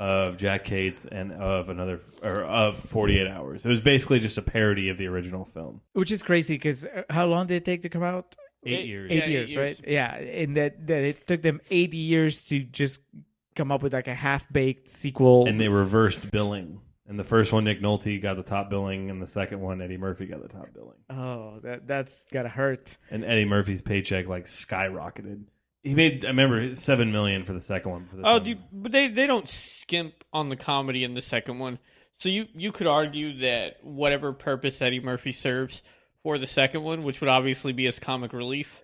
of 0.00 0.38
Jack 0.38 0.64
Cates 0.64 1.04
and 1.04 1.30
of 1.32 1.68
another 1.68 2.00
or 2.22 2.42
of 2.44 2.78
48 2.78 3.28
Hours. 3.28 3.64
It 3.64 3.68
was 3.68 3.80
basically 3.82 4.18
just 4.18 4.38
a 4.38 4.42
parody 4.42 4.88
of 4.88 4.96
the 4.98 5.06
original 5.06 5.44
film. 5.44 5.82
Which 5.92 6.10
is 6.10 6.22
crazy 6.22 6.54
because 6.54 6.86
uh, 6.86 7.02
how 7.10 7.26
long 7.26 7.46
did 7.46 7.56
it 7.56 7.64
take 7.66 7.82
to 7.82 7.90
come 7.90 8.02
out? 8.02 8.34
Eight 8.64 8.78
Eight- 8.80 8.86
years. 8.86 9.10
Eight 9.12 9.16
Yeah, 9.18 9.24
eight 9.24 9.30
years, 9.30 9.52
years. 9.54 9.78
right? 9.80 9.88
Yeah, 9.88 10.14
and 10.16 10.56
that 10.56 10.86
that 10.86 11.04
it 11.04 11.26
took 11.26 11.42
them 11.42 11.60
eight 11.70 11.92
years 11.92 12.44
to 12.46 12.60
just 12.60 13.00
come 13.54 13.70
up 13.70 13.82
with 13.82 13.92
like 13.92 14.08
a 14.08 14.14
half 14.14 14.50
baked 14.50 14.90
sequel. 14.90 15.46
and 15.46 15.60
they 15.60 15.68
reversed 15.68 16.30
billing. 16.30 16.80
And 17.06 17.18
the 17.18 17.24
first 17.24 17.52
one, 17.52 17.64
Nick 17.64 17.80
Nolte 17.82 18.22
got 18.22 18.36
the 18.36 18.42
top 18.44 18.70
billing, 18.70 19.10
and 19.10 19.20
the 19.20 19.26
second 19.26 19.60
one, 19.60 19.82
Eddie 19.82 19.96
Murphy 19.98 20.26
got 20.26 20.40
the 20.42 20.48
top 20.48 20.68
billing. 20.72 20.96
oh, 21.10 21.58
that 21.62 21.86
that's 21.86 22.24
gotta 22.32 22.48
hurt. 22.48 22.96
And 23.10 23.24
Eddie 23.24 23.44
Murphy's 23.44 23.82
paycheck 23.82 24.28
like 24.28 24.46
skyrocketed. 24.46 25.42
He 25.82 25.94
made, 25.94 26.24
I 26.24 26.28
remember, 26.28 26.74
seven 26.74 27.10
million 27.10 27.44
for 27.44 27.52
the 27.54 27.60
second 27.62 27.90
one. 27.90 28.06
For 28.06 28.16
the 28.16 28.22
Oh, 28.22 28.34
second 28.34 28.44
dude, 28.44 28.58
one. 28.58 28.82
but 28.82 28.92
they 28.92 29.08
they 29.08 29.26
don't 29.26 29.48
skimp 29.48 30.12
on 30.32 30.48
the 30.50 30.56
comedy 30.56 31.04
in 31.04 31.14
the 31.14 31.22
second 31.22 31.58
one. 31.58 31.78
So 32.18 32.28
you 32.28 32.46
you 32.54 32.70
could 32.72 32.86
argue 32.86 33.38
that 33.40 33.82
whatever 33.82 34.32
purpose 34.32 34.82
Eddie 34.82 35.00
Murphy 35.00 35.32
serves 35.32 35.82
for 36.22 36.36
the 36.36 36.46
second 36.46 36.82
one, 36.82 37.02
which 37.02 37.20
would 37.22 37.30
obviously 37.30 37.72
be 37.72 37.86
as 37.86 37.98
comic 37.98 38.32
relief, 38.34 38.82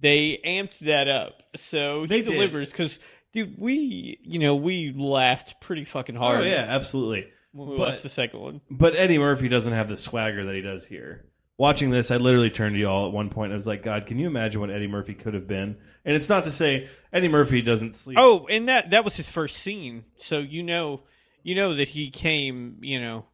they 0.00 0.38
amped 0.44 0.80
that 0.80 1.06
up. 1.08 1.44
So 1.54 2.06
They 2.06 2.16
he 2.16 2.22
did. 2.22 2.30
delivers 2.32 2.70
because 2.72 2.98
dude, 3.32 3.54
we 3.56 4.18
you 4.22 4.40
know 4.40 4.56
we 4.56 4.92
laughed 4.92 5.60
pretty 5.60 5.84
fucking 5.84 6.16
hard. 6.16 6.40
Oh 6.40 6.44
yeah, 6.44 6.66
absolutely. 6.68 7.28
when 7.52 7.68
we 7.68 7.76
But- 7.76 7.88
watched 7.90 8.02
the 8.02 8.08
second 8.08 8.40
one. 8.40 8.60
But 8.68 8.96
Eddie 8.96 9.18
Murphy 9.18 9.46
doesn't 9.48 9.72
have 9.74 9.88
the 9.88 9.96
swagger 9.96 10.44
that 10.44 10.54
he 10.56 10.60
does 10.62 10.84
here. 10.86 11.26
Watching 11.58 11.90
this, 11.90 12.10
I 12.10 12.16
literally 12.16 12.50
turned 12.50 12.74
to 12.74 12.80
y'all 12.80 13.06
at 13.06 13.12
one 13.12 13.28
point. 13.30 13.52
I 13.52 13.54
was 13.54 13.66
like, 13.66 13.84
God, 13.84 14.06
can 14.06 14.18
you 14.18 14.26
imagine 14.26 14.60
what 14.60 14.70
Eddie 14.70 14.88
Murphy 14.88 15.14
could 15.14 15.34
have 15.34 15.46
been? 15.46 15.76
And 16.04 16.16
it's 16.16 16.28
not 16.28 16.44
to 16.44 16.50
say 16.50 16.88
Eddie 17.12 17.28
Murphy 17.28 17.62
doesn't 17.62 17.92
sleep. 17.94 18.18
Oh, 18.20 18.46
and 18.50 18.68
that 18.68 18.90
that 18.90 19.04
was 19.04 19.16
his 19.16 19.28
first 19.28 19.56
scene, 19.58 20.04
so 20.18 20.38
you 20.38 20.62
know 20.62 21.02
you 21.42 21.54
know 21.54 21.74
that 21.74 21.88
he 21.88 22.10
came 22.10 22.78
you 22.82 23.00
know 23.00 23.24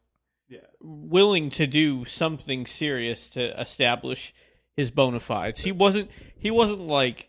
Yeah. 0.49 0.59
willing 0.81 1.49
to 1.51 1.67
do 1.67 2.05
something 2.05 2.65
serious 2.65 3.29
to 3.29 3.59
establish 3.59 4.33
his 4.75 4.91
bona 4.91 5.19
fides. 5.19 5.61
He 5.63 5.71
wasn't 5.71 6.09
he 6.37 6.51
wasn't 6.51 6.81
like 6.81 7.25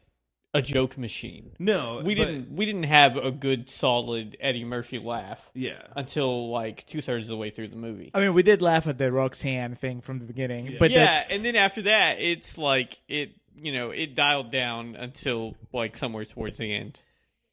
a 0.52 0.60
joke 0.60 0.98
machine. 0.98 1.52
no, 1.60 2.02
We 2.04 2.14
but- 2.16 2.24
didn't 2.26 2.52
we 2.52 2.66
didn't 2.66 2.82
have 2.82 3.16
a 3.16 3.30
good 3.30 3.70
solid 3.70 4.36
Eddie 4.40 4.64
Murphy 4.64 4.98
laugh 4.98 5.38
Yeah, 5.54 5.80
until 5.94 6.50
like 6.50 6.86
two 6.86 7.00
thirds 7.00 7.26
of 7.28 7.30
the 7.30 7.36
way 7.36 7.50
through 7.50 7.68
the 7.68 7.76
movie. 7.76 8.10
I 8.14 8.20
mean, 8.20 8.34
we 8.34 8.42
did 8.42 8.60
laugh 8.60 8.86
at 8.88 8.98
the 8.98 9.12
Roxanne 9.12 9.76
thing 9.76 10.00
from 10.00 10.18
the 10.18 10.24
beginning, 10.24 10.76
but 10.78 10.90
yeah, 10.90 11.24
and 11.30 11.44
then 11.44 11.54
after 11.56 11.82
that, 11.82 12.18
it's 12.20 12.58
like 12.58 13.00
it 13.08 13.30
you 13.60 13.72
know 13.72 13.90
it 13.90 14.14
dialed 14.14 14.50
down 14.50 14.96
until 14.96 15.56
like 15.72 15.96
somewhere 15.96 16.24
towards 16.24 16.58
the 16.58 16.74
end. 16.74 17.02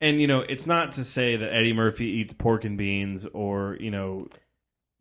and 0.02 0.22
you 0.22 0.28
know, 0.28 0.42
it's 0.42 0.66
not 0.66 0.94
to 0.94 1.04
say 1.04 1.36
that 1.36 1.54
Eddie 1.54 1.74
Murphy 1.74 2.06
eats 2.06 2.34
pork 2.34 2.66
and 2.66 2.78
beans 2.78 3.26
or 3.34 3.78
you 3.80 3.92
know, 3.92 4.28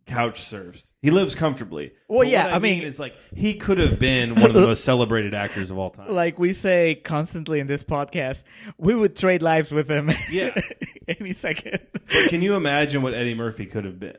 couch 0.06 0.40
surfs. 0.42 0.92
He 1.02 1.10
lives 1.10 1.34
comfortably. 1.34 1.92
Well, 2.08 2.20
But 2.20 2.28
yeah, 2.28 2.46
what 2.46 2.54
I 2.54 2.58
mean- 2.58 2.82
it's 2.82 2.98
like 2.98 3.14
he 3.34 3.54
could 3.54 3.78
have 3.78 3.98
been 3.98 4.34
one 4.34 4.46
of 4.46 4.54
the 4.54 4.66
most 4.66 4.84
celebrated 4.84 5.34
actors 5.34 5.70
of 5.70 5.78
all 5.78 5.90
time. 5.90 6.08
like 6.12 6.38
we 6.38 6.52
say 6.52 6.94
constantly 6.96 7.60
in 7.60 7.66
this 7.66 7.84
podcast, 7.84 8.42
we 8.78 8.94
would 8.94 9.14
trade 9.16 9.42
lives 9.42 9.70
with 9.72 9.88
him. 9.88 10.10
Yeah. 10.30 10.58
any 11.08 11.32
second. 11.32 11.78
But 11.92 12.30
can 12.30 12.42
you 12.42 12.54
imagine 12.56 13.02
what 13.02 13.14
Eddie 13.14 13.34
Murphy 13.34 13.66
could 13.66 13.84
have 13.84 14.00
been? 14.00 14.16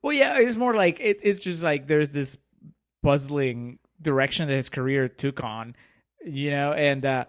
Well, 0.00 0.12
yeah, 0.14 0.38
it's 0.38 0.56
more 0.56 0.74
like 0.74 0.98
it, 1.00 1.18
it's 1.22 1.40
just 1.44 1.62
like 1.62 1.86
there's 1.86 2.12
this 2.12 2.38
puzzling 3.02 3.78
direction 4.00 4.48
that 4.48 4.54
his 4.54 4.68
career 4.68 5.08
took 5.08 5.42
on, 5.44 5.76
you 6.24 6.50
know, 6.50 6.72
and 6.72 7.04
uh, 7.04 7.24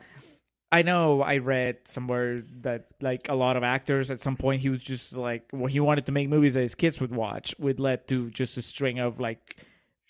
I 0.72 0.82
know 0.82 1.22
I 1.22 1.38
read 1.38 1.88
somewhere 1.88 2.41
that 2.62 2.88
like 3.02 3.30
a 3.30 3.36
lot 3.36 3.58
of 3.58 3.64
actors 3.64 4.10
at 4.12 4.22
some 4.22 4.36
point 4.38 4.62
he 4.62 4.70
was 4.70 4.82
just 4.82 5.14
like 5.14 5.46
well 5.54 5.68
he 5.68 5.80
wanted 5.80 6.06
to 6.08 6.12
make 6.12 6.30
movies 6.30 6.56
that 6.56 6.62
his 6.62 6.76
kids 6.76 7.00
would 7.00 7.16
watch, 7.16 7.56
would 7.60 7.80
led 7.80 8.08
to 8.08 8.30
just 8.32 8.58
a 8.58 8.62
string 8.62 9.00
of 9.00 9.20
like 9.20 9.58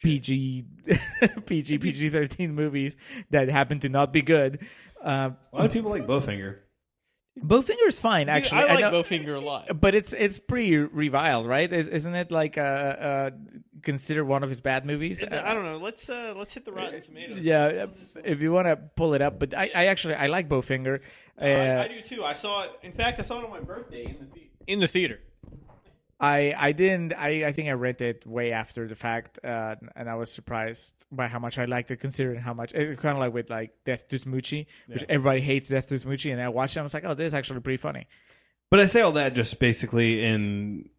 PG, 0.03 0.65
PG, 1.45 1.77
PG 1.79 2.09
thirteen 2.09 2.53
movies 2.55 2.95
that 3.29 3.49
happened 3.49 3.81
to 3.83 3.89
not 3.89 4.11
be 4.13 4.21
good. 4.21 4.65
Uh, 5.03 5.31
A 5.51 5.55
lot 5.57 5.65
of 5.65 5.71
people 5.71 5.91
like 5.91 6.07
Bowfinger. 6.07 6.57
Bowfinger's 7.39 7.99
fine, 7.99 8.29
actually. 8.29 8.61
I 8.63 8.75
like 8.75 8.79
know- 8.81 9.03
Bowfinger 9.03 9.35
a 9.35 9.39
lot. 9.39 9.79
but 9.81 9.95
it's 9.95 10.13
it's 10.13 10.37
pretty 10.39 10.77
reviled, 10.77 11.47
right? 11.47 11.71
Is, 11.71 11.87
isn't 11.87 12.13
it 12.13 12.31
like 12.31 12.57
uh, 12.57 12.61
uh, 12.61 13.29
considered 13.81 14.25
one 14.25 14.43
of 14.43 14.49
his 14.49 14.61
bad 14.61 14.85
movies? 14.85 15.23
I 15.23 15.53
don't 15.53 15.65
know. 15.65 15.77
Let's 15.77 16.07
uh 16.09 16.33
let's 16.37 16.53
hit 16.53 16.63
the 16.65 16.71
Rotten 16.71 17.01
Tomatoes. 17.01 17.39
Yeah, 17.39 17.87
if 18.23 18.41
you 18.41 18.51
want 18.51 18.67
to 18.67 18.75
pull 18.75 19.13
it 19.15 19.21
up, 19.23 19.39
but 19.39 19.53
I, 19.55 19.71
I 19.73 19.85
actually 19.87 20.13
I 20.15 20.27
like 20.27 20.47
Bowfinger. 20.47 20.99
Uh, 21.41 21.45
I, 21.45 21.83
I 21.85 21.87
do 21.87 22.01
too. 22.01 22.23
I 22.23 22.35
saw 22.35 22.63
it. 22.65 22.71
In 22.83 22.91
fact, 22.91 23.19
I 23.19 23.23
saw 23.23 23.39
it 23.39 23.45
on 23.45 23.49
my 23.49 23.59
birthday 23.61 24.05
in 24.05 24.17
the 24.19 24.25
the- 24.35 24.49
in 24.67 24.79
the 24.79 24.87
theater. 24.87 25.19
I 26.23 26.53
I 26.67 26.71
didn't. 26.71 27.11
I 27.13 27.45
I 27.49 27.51
think 27.51 27.67
I 27.69 27.73
rented 27.73 28.15
it 28.15 28.25
way 28.25 28.51
after 28.53 28.87
the 28.87 28.95
fact, 28.95 29.39
uh, 29.43 29.75
and 29.97 30.09
I 30.09 30.15
was 30.15 30.31
surprised 30.31 30.93
by 31.11 31.27
how 31.27 31.39
much 31.39 31.57
I 31.57 31.65
liked 31.65 31.91
it, 31.91 31.97
considering 31.97 32.39
how 32.39 32.53
much 32.53 32.73
it 32.73 32.97
kind 32.99 33.15
of 33.17 33.19
like 33.19 33.33
with 33.33 33.49
like 33.49 33.71
Death 33.85 34.07
to 34.09 34.15
Smoochy, 34.17 34.65
which 34.87 35.03
everybody 35.09 35.41
hates 35.41 35.67
Death 35.69 35.87
to 35.87 35.95
Smoochy, 35.95 36.31
and 36.31 36.41
I 36.41 36.49
watched 36.49 36.77
it. 36.77 36.79
I 36.79 36.83
was 36.83 36.93
like, 36.93 37.03
oh, 37.05 37.13
this 37.13 37.27
is 37.27 37.33
actually 37.33 37.59
pretty 37.59 37.77
funny. 37.77 38.07
But 38.71 38.79
I 38.79 38.85
say 38.87 39.01
all 39.01 39.11
that 39.13 39.35
just 39.35 39.59
basically 39.59 40.23
in 40.23 40.89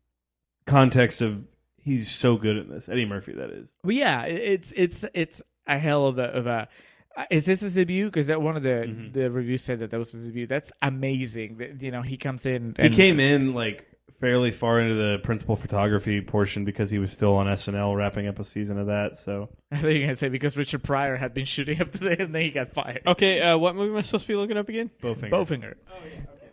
context 0.66 1.20
of 1.22 1.44
he's 1.82 2.10
so 2.10 2.36
good 2.36 2.56
at 2.56 2.68
this. 2.68 2.88
Eddie 2.88 3.06
Murphy, 3.06 3.32
that 3.32 3.50
is. 3.50 3.70
But 3.82 3.94
yeah, 3.94 4.22
it's 4.24 4.72
it's 4.76 5.04
it's 5.14 5.42
a 5.66 5.78
hell 5.78 6.06
of 6.06 6.18
a 6.18 6.24
of 6.24 6.46
a. 6.46 6.68
uh, 7.16 7.24
Is 7.30 7.46
this 7.46 7.60
his 7.62 7.74
debut? 7.74 8.06
Because 8.06 8.30
one 8.30 8.56
of 8.56 8.62
the 8.62 8.68
Mm-hmm. 8.86 9.12
the 9.12 9.30
reviews 9.30 9.62
said 9.62 9.78
that 9.80 9.90
that 9.90 9.98
was 9.98 10.12
his 10.12 10.26
debut. 10.26 10.46
That's 10.46 10.70
amazing. 10.82 11.56
That, 11.58 11.82
you 11.82 11.90
know, 11.90 12.02
he 12.02 12.16
comes 12.16 12.44
in. 12.46 12.74
He 12.78 12.90
came 12.90 13.18
in 13.20 13.54
like 13.54 13.86
fairly 14.20 14.50
far 14.50 14.80
into 14.80 14.94
the 14.94 15.18
principal 15.22 15.56
photography 15.56 16.20
portion 16.20 16.64
because 16.64 16.90
he 16.90 16.98
was 16.98 17.12
still 17.12 17.34
on 17.34 17.46
SNL 17.46 17.96
wrapping 17.96 18.26
up 18.26 18.38
a 18.38 18.44
season 18.44 18.78
of 18.78 18.86
that. 18.86 19.16
So 19.16 19.48
I 19.72 19.76
think 19.76 19.98
you're 19.98 20.06
gonna 20.06 20.16
say 20.16 20.28
because 20.28 20.56
Richard 20.56 20.82
Pryor 20.82 21.16
had 21.16 21.34
been 21.34 21.44
shooting 21.44 21.80
up 21.80 21.90
to 21.92 21.98
there, 21.98 22.16
and 22.20 22.34
then 22.34 22.42
he 22.42 22.50
got 22.50 22.68
fired. 22.72 23.02
Okay, 23.06 23.40
uh, 23.40 23.58
what 23.58 23.74
movie 23.76 23.90
am 23.90 23.96
I 23.96 24.02
supposed 24.02 24.24
to 24.24 24.28
be 24.28 24.36
looking 24.36 24.56
up 24.56 24.68
again? 24.68 24.90
Bowfinger. 25.02 25.30
Bowfinger. 25.30 25.74
Oh 25.90 25.94
yeah, 26.06 26.20
okay. 26.34 26.46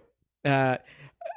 Uh, 0.73 0.77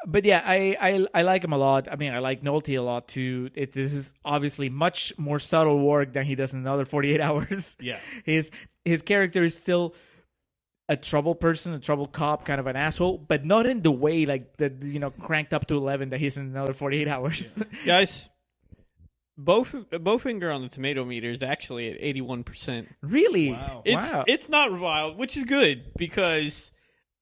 but 0.06 0.24
yeah, 0.24 0.42
I, 0.44 0.76
I 0.80 1.06
I 1.14 1.22
like 1.22 1.42
him 1.44 1.52
a 1.52 1.58
lot. 1.58 1.88
I 1.90 1.96
mean, 1.96 2.12
I 2.12 2.18
like 2.18 2.42
Nolte 2.42 2.76
a 2.78 2.82
lot 2.82 3.08
too. 3.08 3.50
It 3.54 3.72
this 3.72 3.94
is 3.94 4.12
obviously 4.24 4.68
much 4.68 5.12
more 5.18 5.38
subtle 5.38 5.78
work 5.78 6.12
than 6.12 6.24
he 6.26 6.34
does 6.34 6.52
in 6.52 6.60
another 6.60 6.84
Forty 6.84 7.14
Eight 7.14 7.20
Hours. 7.22 7.76
Yeah. 7.80 7.98
his 8.24 8.50
his 8.84 9.00
character 9.02 9.42
is 9.44 9.56
still 9.56 9.94
a 10.88 10.96
trouble 10.96 11.34
person, 11.34 11.72
a 11.72 11.78
trouble 11.80 12.06
cop, 12.06 12.44
kind 12.44 12.60
of 12.60 12.66
an 12.66 12.76
asshole, 12.76 13.18
but 13.18 13.44
not 13.44 13.66
in 13.66 13.80
the 13.82 13.90
way 13.90 14.26
like 14.26 14.56
the 14.58 14.72
you 14.82 14.98
know 14.98 15.10
cranked 15.10 15.52
up 15.54 15.66
to 15.68 15.76
eleven 15.76 16.10
that 16.10 16.20
he's 16.20 16.36
in 16.36 16.44
another 16.44 16.72
Forty 16.74 17.00
Eight 17.00 17.08
Hours. 17.08 17.54
Guys, 17.86 18.28
Bow 19.36 19.64
Bowfinger 19.64 20.54
on 20.54 20.62
the 20.62 20.68
tomato 20.68 21.04
meter 21.04 21.30
is 21.30 21.42
actually 21.42 21.90
at 21.90 21.96
eighty 22.00 22.20
one 22.20 22.44
percent. 22.44 22.88
really? 23.02 23.52
Wow. 23.52 23.82
It's 23.84 24.12
Wow. 24.12 24.24
it's 24.26 24.48
not 24.48 24.70
reviled, 24.72 25.16
which 25.18 25.36
is 25.36 25.44
good 25.44 25.92
because 25.96 26.70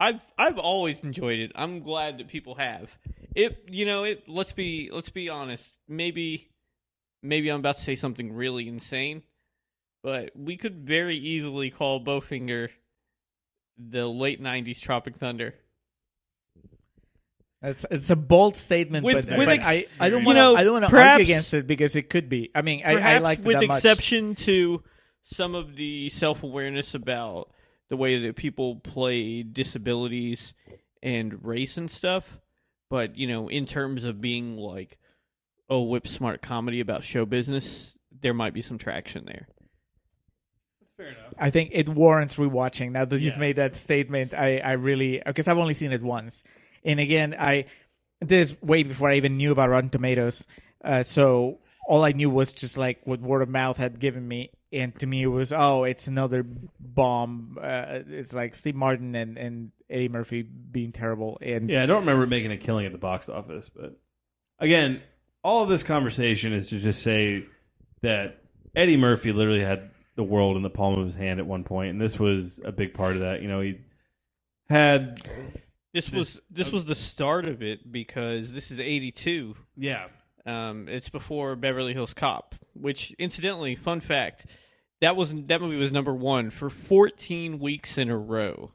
I've 0.01 0.21
I've 0.37 0.59
always 0.59 1.01
enjoyed 1.01 1.39
it. 1.39 1.53
I'm 1.55 1.81
glad 1.81 2.19
that 2.19 2.29
people 2.29 2.57
have. 2.57 2.99
It 3.37 3.65
you 3.71 3.87
know, 3.87 4.05
it 4.05 4.25
let's 4.29 4.53
be 4.53 4.91
let's 4.93 5.11
be 5.11 5.29
honest. 5.29 5.71
Maybe 5.89 6.51
maybe 7.23 7.49
I'm 7.49 7.61
about 7.61 7.77
to 7.77 7.83
say 7.83 7.95
something 7.95 8.33
really 8.33 8.67
insane, 8.69 9.23
but 10.03 10.33
we 10.37 10.57
could 10.57 10.85
very 10.85 11.17
easily 11.17 11.71
call 11.71 12.05
Bowfinger 12.05 12.71
the 13.91 14.07
late 14.07 14.43
90s 14.43 14.81
Tropic 14.81 15.17
Thunder. 15.17 15.55
It's 17.65 17.87
it's 17.91 18.11
a 18.11 18.17
bold 18.17 18.57
statement, 18.57 19.05
With- 19.05 19.29
but, 19.29 19.39
with 19.39 19.47
but 19.47 19.61
ex- 19.61 19.65
I, 19.65 19.87
I 20.01 20.11
don't 20.11 20.23
you 20.23 20.27
want 20.27 20.37
know, 20.37 20.55
to 20.55 20.61
I 20.61 20.65
don't 20.65 20.73
want 20.81 20.89
to 20.89 20.97
argue 20.97 21.23
against 21.23 21.55
it 21.55 21.67
because 21.67 21.95
it 21.95 22.11
could 22.11 22.29
be. 22.29 22.51
I 22.55 22.63
mean, 22.63 22.83
I, 22.85 23.15
I 23.15 23.19
like 23.19 23.45
with 23.45 23.61
that 23.61 23.69
much. 23.69 23.79
exception 23.85 24.35
to 24.37 24.83
some 25.23 25.55
of 25.55 25.77
the 25.77 26.09
self-awareness 26.09 26.95
about 26.95 27.51
the 27.89 27.97
way 27.97 28.27
that 28.27 28.35
people 28.35 28.77
play 28.77 29.45
disabilities 29.45 30.55
and 31.03 31.45
race 31.45 31.77
and 31.77 31.91
stuff 31.91 32.39
but 32.91 33.17
you 33.17 33.27
know 33.27 33.49
in 33.49 33.67
terms 33.67 34.05
of 34.05 34.21
being 34.21 34.57
like 34.57 34.99
oh 35.71 35.83
whip 35.83 36.07
smart 36.07 36.43
comedy 36.43 36.81
about 36.81 37.03
show 37.03 37.25
business 37.25 37.97
there 38.21 38.35
might 38.35 38.53
be 38.55 38.63
some 38.63 38.79
traction 38.79 39.25
there 39.25 39.49
Fair 41.03 41.11
enough. 41.11 41.35
I 41.39 41.51
think 41.51 41.71
it 41.73 41.89
warrants 41.89 42.35
rewatching. 42.37 42.93
Now 42.93 43.05
that 43.05 43.21
you've 43.21 43.35
Yeah. 43.35 43.39
made 43.41 43.57
that 43.57 43.77
statement, 43.77 44.33
I, 44.35 44.59
I 44.59 44.73
really 44.73 45.23
because 45.25 45.49
I've 45.49 45.59
only 45.59 45.75
seen 45.75 45.93
it 45.93 46.03
once, 46.03 46.45
and 46.85 47.01
again, 47.01 47.35
I 47.39 47.67
this 48.21 48.55
way 48.63 48.83
before 48.85 49.11
I 49.11 49.17
even 49.17 49.37
knew 49.37 49.51
about 49.53 49.71
Rotten 49.71 49.91
Tomatoes. 49.91 50.47
Uh, 50.85 51.03
so 51.03 51.59
all 51.89 52.05
I 52.05 52.13
knew 52.13 52.31
was 52.31 52.53
just 52.53 52.77
like 52.79 53.01
what 53.05 53.21
word 53.21 53.43
of 53.43 53.49
mouth 53.49 53.77
had 53.77 53.99
given 53.99 54.27
me, 54.29 54.51
and 54.73 54.97
to 55.01 55.07
me 55.07 55.23
it 55.23 55.27
was 55.27 55.53
oh, 55.53 55.85
it's 55.85 56.07
another 56.07 56.45
bomb. 56.79 57.59
Uh, 57.61 58.01
it's 58.09 58.33
like 58.33 58.55
Steve 58.57 58.75
Martin 58.77 59.15
and 59.15 59.37
and 59.37 59.73
Eddie 59.91 60.09
Murphy 60.09 60.43
being 60.43 60.93
terrible, 60.93 61.39
and 61.41 61.69
Yeah, 61.69 61.83
I 61.83 61.87
don't 61.87 62.01
remember 62.01 62.27
making 62.27 62.53
a 62.53 62.57
killing 62.57 62.87
at 62.87 62.93
the 62.93 62.99
box 62.99 63.29
office, 63.29 63.69
but 63.75 63.99
again, 64.59 65.03
all 65.43 65.63
of 65.65 65.69
this 65.69 65.83
conversation 65.83 66.53
is 66.53 66.69
to 66.69 66.79
just 66.79 67.03
say 67.03 67.45
that 68.03 68.39
Eddie 68.77 68.97
Murphy 68.97 69.33
literally 69.33 69.61
had 69.65 69.91
the 70.15 70.25
world 70.25 70.57
in 70.57 70.63
the 70.63 70.71
palm 70.71 70.99
of 70.99 71.07
his 71.07 71.15
hand 71.15 71.41
at 71.41 71.47
one 71.47 71.65
point, 71.65 71.91
and 71.91 72.01
this 72.01 72.19
was 72.19 72.61
a 72.65 72.73
big 72.73 72.95
part 72.95 73.15
of 73.15 73.21
that. 73.21 73.43
You 73.43 73.49
know, 73.49 73.61
he 73.61 73.79
had 74.69 75.21
This 75.93 76.11
was 76.11 76.41
this 76.51 76.71
was 76.73 76.85
the 76.85 76.95
start 76.95 77.47
of 77.47 77.63
it 77.63 77.91
because 77.91 78.53
this 78.53 78.71
is 78.71 78.79
'82. 78.81 79.55
Yeah. 79.77 80.07
Um, 80.45 80.89
it's 80.89 81.09
before 81.09 81.55
Beverly 81.55 81.93
Hills 81.93 82.15
Cop, 82.15 82.55
which 82.75 83.13
incidentally, 83.19 83.75
fun 83.77 84.01
fact, 84.01 84.45
that 85.01 85.15
was 85.17 85.33
that 85.47 85.61
movie 85.61 85.77
was 85.77 85.93
number 85.93 86.15
one 86.15 86.51
for 86.51 86.69
14 86.69 87.59
weeks 87.61 87.97
in 87.97 88.11
a 88.11 88.17
row. 88.19 88.73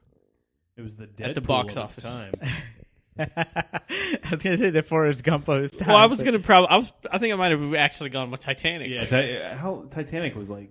It 0.77 0.81
was 0.83 0.95
the 0.95 1.09
At 1.23 1.35
the 1.35 1.41
box 1.41 1.73
of 1.75 1.83
office. 1.83 2.03
time. 2.03 2.33
I 3.19 4.29
was 4.31 4.43
gonna 4.43 4.57
say 4.57 4.69
the 4.69 4.83
Forrest 4.83 5.23
Gump 5.23 5.47
of 5.47 5.61
his 5.61 5.71
time. 5.71 5.88
Well, 5.89 5.97
I 5.97 6.05
was 6.05 6.19
but- 6.19 6.25
gonna 6.25 6.39
probably. 6.39 6.69
I 6.69 6.77
was. 6.77 6.93
I 7.11 7.17
think 7.17 7.33
I 7.33 7.35
might 7.35 7.51
have 7.51 7.73
actually 7.75 8.11
gone 8.11 8.29
with 8.31 8.41
Titanic. 8.41 8.89
yeah, 8.89 9.05
Ti- 9.05 9.55
how 9.57 9.85
Titanic 9.89 10.35
was 10.35 10.49
like 10.49 10.69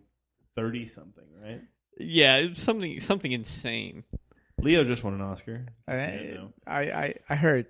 thirty 0.57 0.89
something, 0.89 1.25
right? 1.43 1.61
yeah, 1.99 2.39
it 2.39 2.57
something 2.57 2.99
something 3.01 3.33
insane. 3.33 4.05
Leo 4.61 4.85
just 4.85 5.05
won 5.05 5.15
an 5.15 5.21
Oscar. 5.21 5.67
I, 5.87 5.97
Just 5.97 6.15
so 6.17 6.23
you 6.23 6.35
know. 6.35 6.53
I, 6.67 6.81
I, 6.81 7.15
I 7.29 7.35
heard, 7.37 7.67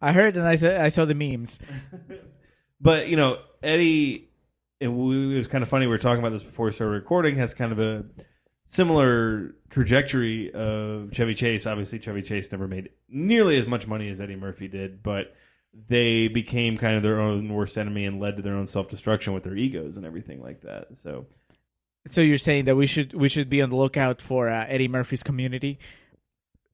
I 0.00 0.12
heard, 0.12 0.36
and 0.36 0.46
I 0.46 0.56
saw, 0.56 0.68
I 0.82 0.88
saw 0.88 1.04
the 1.04 1.14
memes. 1.14 1.58
But 2.80 3.08
you 3.08 3.16
know, 3.16 3.38
Eddie, 3.62 4.30
and 4.80 4.96
we, 4.96 5.34
it 5.34 5.38
was 5.38 5.48
kind 5.48 5.62
of 5.62 5.68
funny. 5.68 5.86
We 5.86 5.90
were 5.90 5.98
talking 5.98 6.20
about 6.20 6.32
this 6.32 6.42
before 6.44 6.66
we 6.66 6.72
started 6.72 6.92
recording. 6.92 7.34
Has 7.34 7.54
kind 7.54 7.72
of 7.72 7.80
a 7.80 8.04
similar 8.66 9.54
trajectory 9.70 10.52
of 10.52 11.12
Chevy 11.12 11.34
Chase. 11.34 11.66
Obviously, 11.66 11.98
Chevy 11.98 12.22
Chase 12.22 12.52
never 12.52 12.68
made 12.68 12.90
nearly 13.08 13.58
as 13.58 13.66
much 13.66 13.86
money 13.86 14.08
as 14.10 14.20
Eddie 14.20 14.36
Murphy 14.36 14.68
did, 14.68 15.02
but 15.02 15.34
they 15.88 16.28
became 16.28 16.76
kind 16.76 16.96
of 16.96 17.02
their 17.02 17.20
own 17.20 17.52
worst 17.52 17.76
enemy 17.76 18.04
and 18.04 18.20
led 18.20 18.36
to 18.36 18.42
their 18.42 18.54
own 18.54 18.66
self 18.66 18.88
destruction 18.88 19.32
with 19.32 19.42
their 19.42 19.56
egos 19.56 19.96
and 19.96 20.06
everything 20.06 20.40
like 20.40 20.60
that. 20.62 20.86
So 21.02 21.26
So 22.10 22.20
you're 22.20 22.38
saying 22.38 22.66
that 22.66 22.76
we 22.76 22.86
should 22.86 23.12
we 23.14 23.28
should 23.28 23.50
be 23.50 23.62
on 23.62 23.70
the 23.70 23.76
lookout 23.76 24.20
for 24.22 24.48
uh, 24.48 24.64
Eddie 24.68 24.88
Murphy's 24.88 25.22
Community, 25.22 25.78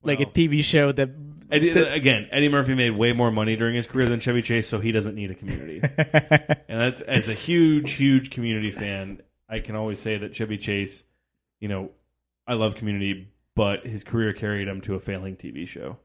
like 0.03 0.21
a 0.21 0.27
TV 0.27 0.63
show 0.63 0.93
that. 0.93 1.11
Eddie, 1.51 1.71
again, 1.71 2.27
Eddie 2.33 2.49
Murphy 2.49 2.75
made 2.75 2.91
way 2.91 3.13
more 3.13 3.31
money 3.31 3.55
during 3.55 3.75
his 3.75 3.87
career 3.87 4.09
than 4.09 4.19
Chevy 4.19 4.43
Chase, 4.43 4.67
so 4.67 4.81
he 4.81 4.93
doesn't 4.93 5.15
need 5.15 5.31
a 5.31 5.35
community. 5.35 5.81
and 5.99 6.81
that's 6.81 7.01
as 7.03 7.29
a 7.29 7.35
huge, 7.35 7.93
huge 7.93 8.31
community 8.31 8.71
fan, 8.71 9.21
I 9.49 9.61
can 9.61 9.77
always 9.77 10.01
say 10.01 10.17
that 10.17 10.35
Chevy 10.35 10.57
Chase, 10.57 11.05
you 11.61 11.69
know, 11.69 11.91
I 12.47 12.55
love 12.55 12.77
community, 12.77 13.29
but 13.55 13.87
his 13.87 14.03
career 14.05 14.33
carried 14.33 14.69
him 14.69 14.81
to 14.83 14.95
a 14.95 15.01
failing 15.01 15.37
TV 15.37 15.69
show. 15.69 15.99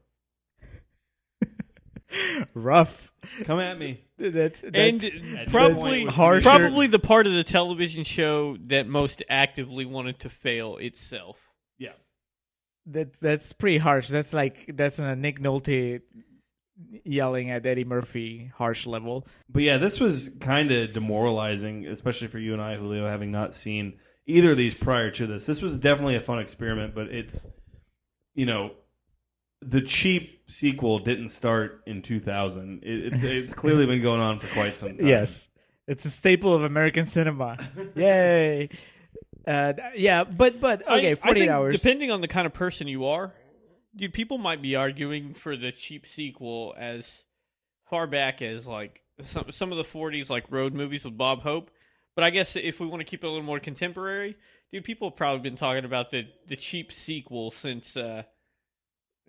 rough. 2.54 3.12
Come 3.44 3.60
at 3.60 3.78
me. 3.78 4.00
That's, 4.18 4.60
that's 4.60 4.74
and 4.74 5.38
at 5.38 5.48
probably 5.48 6.04
no 6.04 6.10
harsher- 6.10 6.48
probably 6.48 6.86
the 6.86 6.98
part 6.98 7.26
of 7.26 7.32
the 7.32 7.44
television 7.44 8.04
show 8.04 8.56
that 8.66 8.86
most 8.86 9.22
actively 9.28 9.84
wanted 9.84 10.20
to 10.20 10.28
fail 10.28 10.76
itself. 10.76 11.38
Yeah. 11.78 11.92
that's 12.86 13.18
that's 13.18 13.52
pretty 13.52 13.78
harsh. 13.78 14.08
That's 14.08 14.32
like 14.32 14.70
that's 14.74 14.98
a 14.98 15.16
Nick 15.16 15.40
Nolte 15.40 16.00
yelling 17.04 17.50
at 17.50 17.66
Eddie 17.66 17.84
Murphy 17.84 18.50
harsh 18.56 18.86
level. 18.86 19.26
But 19.48 19.62
yeah, 19.62 19.78
this 19.78 20.00
was 20.00 20.30
kind 20.40 20.70
of 20.72 20.92
demoralizing, 20.92 21.86
especially 21.86 22.28
for 22.28 22.38
you 22.38 22.52
and 22.52 22.62
I, 22.62 22.76
Julio, 22.76 23.06
having 23.06 23.30
not 23.30 23.54
seen 23.54 23.98
either 24.26 24.52
of 24.52 24.56
these 24.56 24.74
prior 24.74 25.10
to 25.12 25.26
this. 25.26 25.46
This 25.46 25.60
was 25.60 25.76
definitely 25.76 26.16
a 26.16 26.20
fun 26.20 26.38
experiment, 26.38 26.94
but 26.94 27.08
it's, 27.08 27.46
you 28.34 28.46
know, 28.46 28.72
the 29.62 29.80
cheap 29.80 30.42
sequel 30.50 30.98
didn't 30.98 31.28
start 31.30 31.82
in 31.86 32.02
2000. 32.02 32.82
It, 32.82 33.12
it's, 33.14 33.22
it's 33.22 33.54
clearly 33.54 33.86
been 33.86 34.02
going 34.02 34.20
on 34.20 34.38
for 34.38 34.46
quite 34.48 34.76
some 34.76 34.96
time. 34.96 35.06
Yes, 35.06 35.48
it's 35.86 36.04
a 36.04 36.10
staple 36.10 36.54
of 36.54 36.62
American 36.62 37.06
cinema. 37.06 37.58
Yay! 37.94 38.68
Uh, 39.46 39.72
yeah, 39.96 40.24
but 40.24 40.60
but 40.60 40.88
I- 40.88 40.98
okay, 40.98 41.10
I 41.12 41.14
forty 41.14 41.40
eight 41.40 41.42
think 41.44 41.52
hours. 41.52 41.74
Depending 41.80 42.10
on 42.10 42.20
the 42.20 42.28
kind 42.28 42.46
of 42.46 42.52
person 42.52 42.88
you 42.88 43.06
are, 43.06 43.32
dude, 43.96 44.12
people 44.12 44.38
might 44.38 44.62
be 44.62 44.76
arguing 44.76 45.34
for 45.34 45.56
the 45.56 45.72
cheap 45.72 46.06
sequel 46.06 46.74
as 46.78 47.22
far 47.88 48.06
back 48.06 48.42
as 48.42 48.66
like 48.66 49.02
some 49.24 49.46
some 49.50 49.72
of 49.72 49.78
the 49.78 49.84
'40s 49.84 50.30
like 50.30 50.44
road 50.50 50.74
movies 50.74 51.04
with 51.04 51.16
Bob 51.16 51.40
Hope. 51.42 51.70
But 52.14 52.24
I 52.24 52.30
guess 52.30 52.56
if 52.56 52.80
we 52.80 52.86
want 52.86 53.00
to 53.00 53.04
keep 53.04 53.24
it 53.24 53.26
a 53.26 53.30
little 53.30 53.44
more 53.46 53.60
contemporary, 53.60 54.36
dude, 54.72 54.84
people 54.84 55.08
have 55.10 55.16
probably 55.16 55.40
been 55.48 55.56
talking 55.56 55.84
about 55.84 56.10
the 56.10 56.26
the 56.48 56.56
cheap 56.56 56.92
sequel 56.92 57.50
since, 57.50 57.96
uh, 57.96 58.24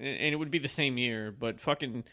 and, 0.01 0.17
and 0.17 0.33
it 0.33 0.35
would 0.37 0.51
be 0.51 0.59
the 0.59 0.67
same 0.67 0.97
year. 0.97 1.31
But 1.31 1.59
fucking 1.61 2.03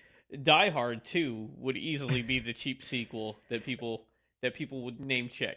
Die 0.43 0.70
Hard 0.70 1.05
Two 1.05 1.49
would 1.57 1.76
easily 1.76 2.22
be 2.22 2.39
the 2.39 2.53
cheap 2.53 2.82
sequel 2.93 3.39
that 3.51 3.64
people 3.64 4.05
that 4.43 4.55
people 4.55 4.82
would 4.82 5.01
name 5.01 5.28
check 5.28 5.57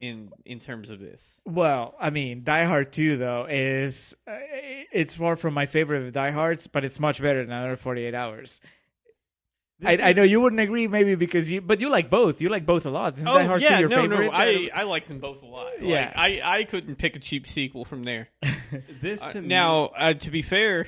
in 0.00 0.30
in 0.44 0.60
terms 0.60 0.90
of 0.90 1.00
this. 1.00 1.20
Well, 1.46 1.94
I 2.00 2.08
mean, 2.08 2.42
Die 2.42 2.64
Hard 2.64 2.90
2 2.92 3.18
though 3.18 3.46
is 3.48 4.16
uh, 4.26 4.32
it's 4.92 5.14
far 5.14 5.36
from 5.36 5.52
my 5.52 5.66
favorite 5.66 5.98
of 5.98 6.04
the 6.06 6.10
Die 6.12 6.30
Hards, 6.30 6.66
but 6.66 6.84
it's 6.86 6.98
much 6.98 7.20
better 7.20 7.42
than 7.44 7.52
another 7.52 7.76
48 7.76 8.14
hours. 8.14 8.60
I, 9.84 9.98
I 10.00 10.12
know 10.12 10.22
you 10.22 10.40
wouldn't 10.40 10.60
agree, 10.60 10.86
maybe 10.86 11.14
because 11.16 11.50
you, 11.50 11.60
but 11.60 11.80
you 11.82 11.90
like 11.90 12.08
both. 12.08 12.40
You 12.40 12.48
like 12.48 12.64
both 12.64 12.86
a 12.86 12.90
lot. 12.90 13.14
Isn't 13.16 13.26
Die 13.26 13.42
Hard 13.44 13.60
2 13.60 13.66
your 13.66 13.76
Oh, 13.76 13.80
no, 13.80 13.88
favorite? 14.02 14.24
no, 14.26 14.30
I 14.32 14.70
I 14.74 14.82
like 14.84 15.08
them 15.08 15.18
both 15.18 15.42
a 15.42 15.46
lot. 15.46 15.66
Like, 15.80 15.82
Yeah. 15.82 16.12
I 16.16 16.40
I 16.42 16.64
couldn't 16.64 16.96
pick 16.96 17.16
a 17.16 17.18
cheap 17.18 17.46
sequel 17.46 17.84
from 17.84 18.04
there. 18.04 18.28
This 19.02 19.20
Uh, 19.22 19.32
to 19.32 19.42
me, 19.42 19.48
now, 19.48 19.86
uh, 19.96 20.14
to 20.14 20.30
be 20.30 20.40
fair, 20.42 20.86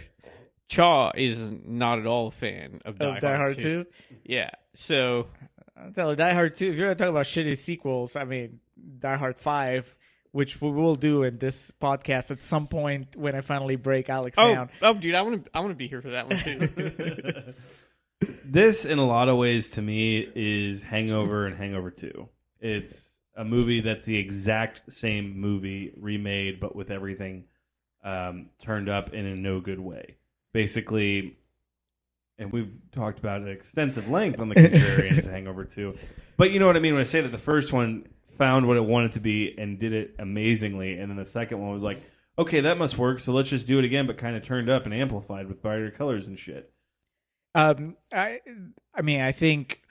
Chaw 0.68 1.12
is 1.14 1.40
not 1.64 1.98
at 1.98 2.06
all 2.06 2.28
a 2.28 2.30
fan 2.30 2.80
of 2.84 2.98
Die, 2.98 3.06
of 3.06 3.20
Die 3.20 3.36
Hard 3.36 3.56
2. 3.56 3.84
2. 3.84 3.86
Yeah, 4.24 4.50
so 4.74 5.28
I'm 5.76 5.92
telling 5.92 6.12
you, 6.12 6.16
Die 6.16 6.32
Hard 6.34 6.56
2, 6.56 6.70
if 6.70 6.76
you're 6.76 6.86
going 6.86 6.96
to 6.96 7.04
talk 7.04 7.10
about 7.10 7.26
shitty 7.26 7.56
sequels, 7.56 8.16
I 8.16 8.24
mean, 8.24 8.60
Die 8.98 9.16
Hard 9.16 9.38
5, 9.38 9.94
which 10.32 10.60
we 10.60 10.70
will 10.70 10.96
do 10.96 11.22
in 11.22 11.38
this 11.38 11.72
podcast 11.80 12.30
at 12.30 12.42
some 12.42 12.66
point 12.66 13.16
when 13.16 13.34
I 13.34 13.40
finally 13.42 13.76
break 13.76 14.10
Alex 14.10 14.36
oh 14.38 14.54
down. 14.54 14.70
oh, 14.82 14.94
dude, 14.94 15.14
I 15.14 15.22
want 15.22 15.44
to 15.44 15.50
I 15.54 15.60
want 15.60 15.70
to 15.70 15.76
be 15.76 15.88
here 15.88 16.02
for 16.02 16.10
that 16.10 16.28
one 16.28 16.38
too. 16.38 17.54
this 18.44 18.84
in 18.84 18.98
a 18.98 19.06
lot 19.06 19.28
of 19.28 19.36
ways 19.36 19.70
to 19.70 19.82
me 19.82 20.28
is 20.34 20.82
Hangover 20.82 21.46
and 21.46 21.56
Hangover 21.56 21.90
2. 21.90 22.28
It's 22.60 23.02
a 23.36 23.44
movie 23.44 23.80
that's 23.80 24.04
the 24.04 24.18
exact 24.18 24.92
same 24.92 25.38
movie 25.38 25.92
remade, 25.96 26.60
but 26.60 26.74
with 26.74 26.90
everything 26.90 27.44
um, 28.04 28.50
turned 28.62 28.88
up 28.88 29.14
in 29.14 29.26
a 29.26 29.36
no 29.36 29.60
good 29.60 29.80
way. 29.80 30.16
Basically, 30.57 31.36
and 32.38 32.50
we've 32.50 32.72
talked 32.90 33.18
about 33.18 33.42
it 33.42 33.48
at 33.48 33.52
extensive 33.52 34.09
length 34.09 34.40
on 34.40 34.48
the 34.48 34.54
Contrarians 34.54 35.30
Hangover 35.30 35.66
2. 35.66 35.94
But 36.38 36.50
you 36.50 36.59
know 36.59 36.66
what 36.66 36.76
I 36.76 36.80
mean 36.80 36.94
when 36.94 37.02
I 37.02 37.04
say 37.04 37.20
that 37.20 37.28
the 37.28 37.36
first 37.36 37.74
one 37.74 38.09
found 38.38 38.66
what 38.66 38.78
it 38.78 38.84
wanted 38.86 39.12
to 39.12 39.20
be 39.20 39.54
and 39.59 39.78
did 39.78 39.92
it 39.92 40.14
amazingly, 40.18 40.98
and 40.98 41.11
then 41.11 41.18
the 41.18 41.26
second 41.26 41.61
one 41.61 41.74
was 41.74 41.82
like, 41.82 42.00
okay, 42.38 42.62
that 42.62 42.78
must 42.78 42.96
work, 42.96 43.20
so 43.20 43.34
let's 43.34 43.50
just 43.50 43.66
do 43.66 43.78
it 43.78 43.84
again, 43.84 44.07
but 44.07 44.16
kind 44.16 44.34
of 44.34 44.44
turned 44.44 44.70
up 44.70 44.86
and 44.86 44.94
amplified 44.94 45.46
with 45.46 45.61
brighter 45.61 45.90
colors 45.90 46.26
and 46.26 46.38
shit. 46.38 46.72
Um, 47.54 47.98
I, 48.14 48.40
I 48.94 49.02
mean, 49.02 49.20
I 49.20 49.32
think 49.32 49.82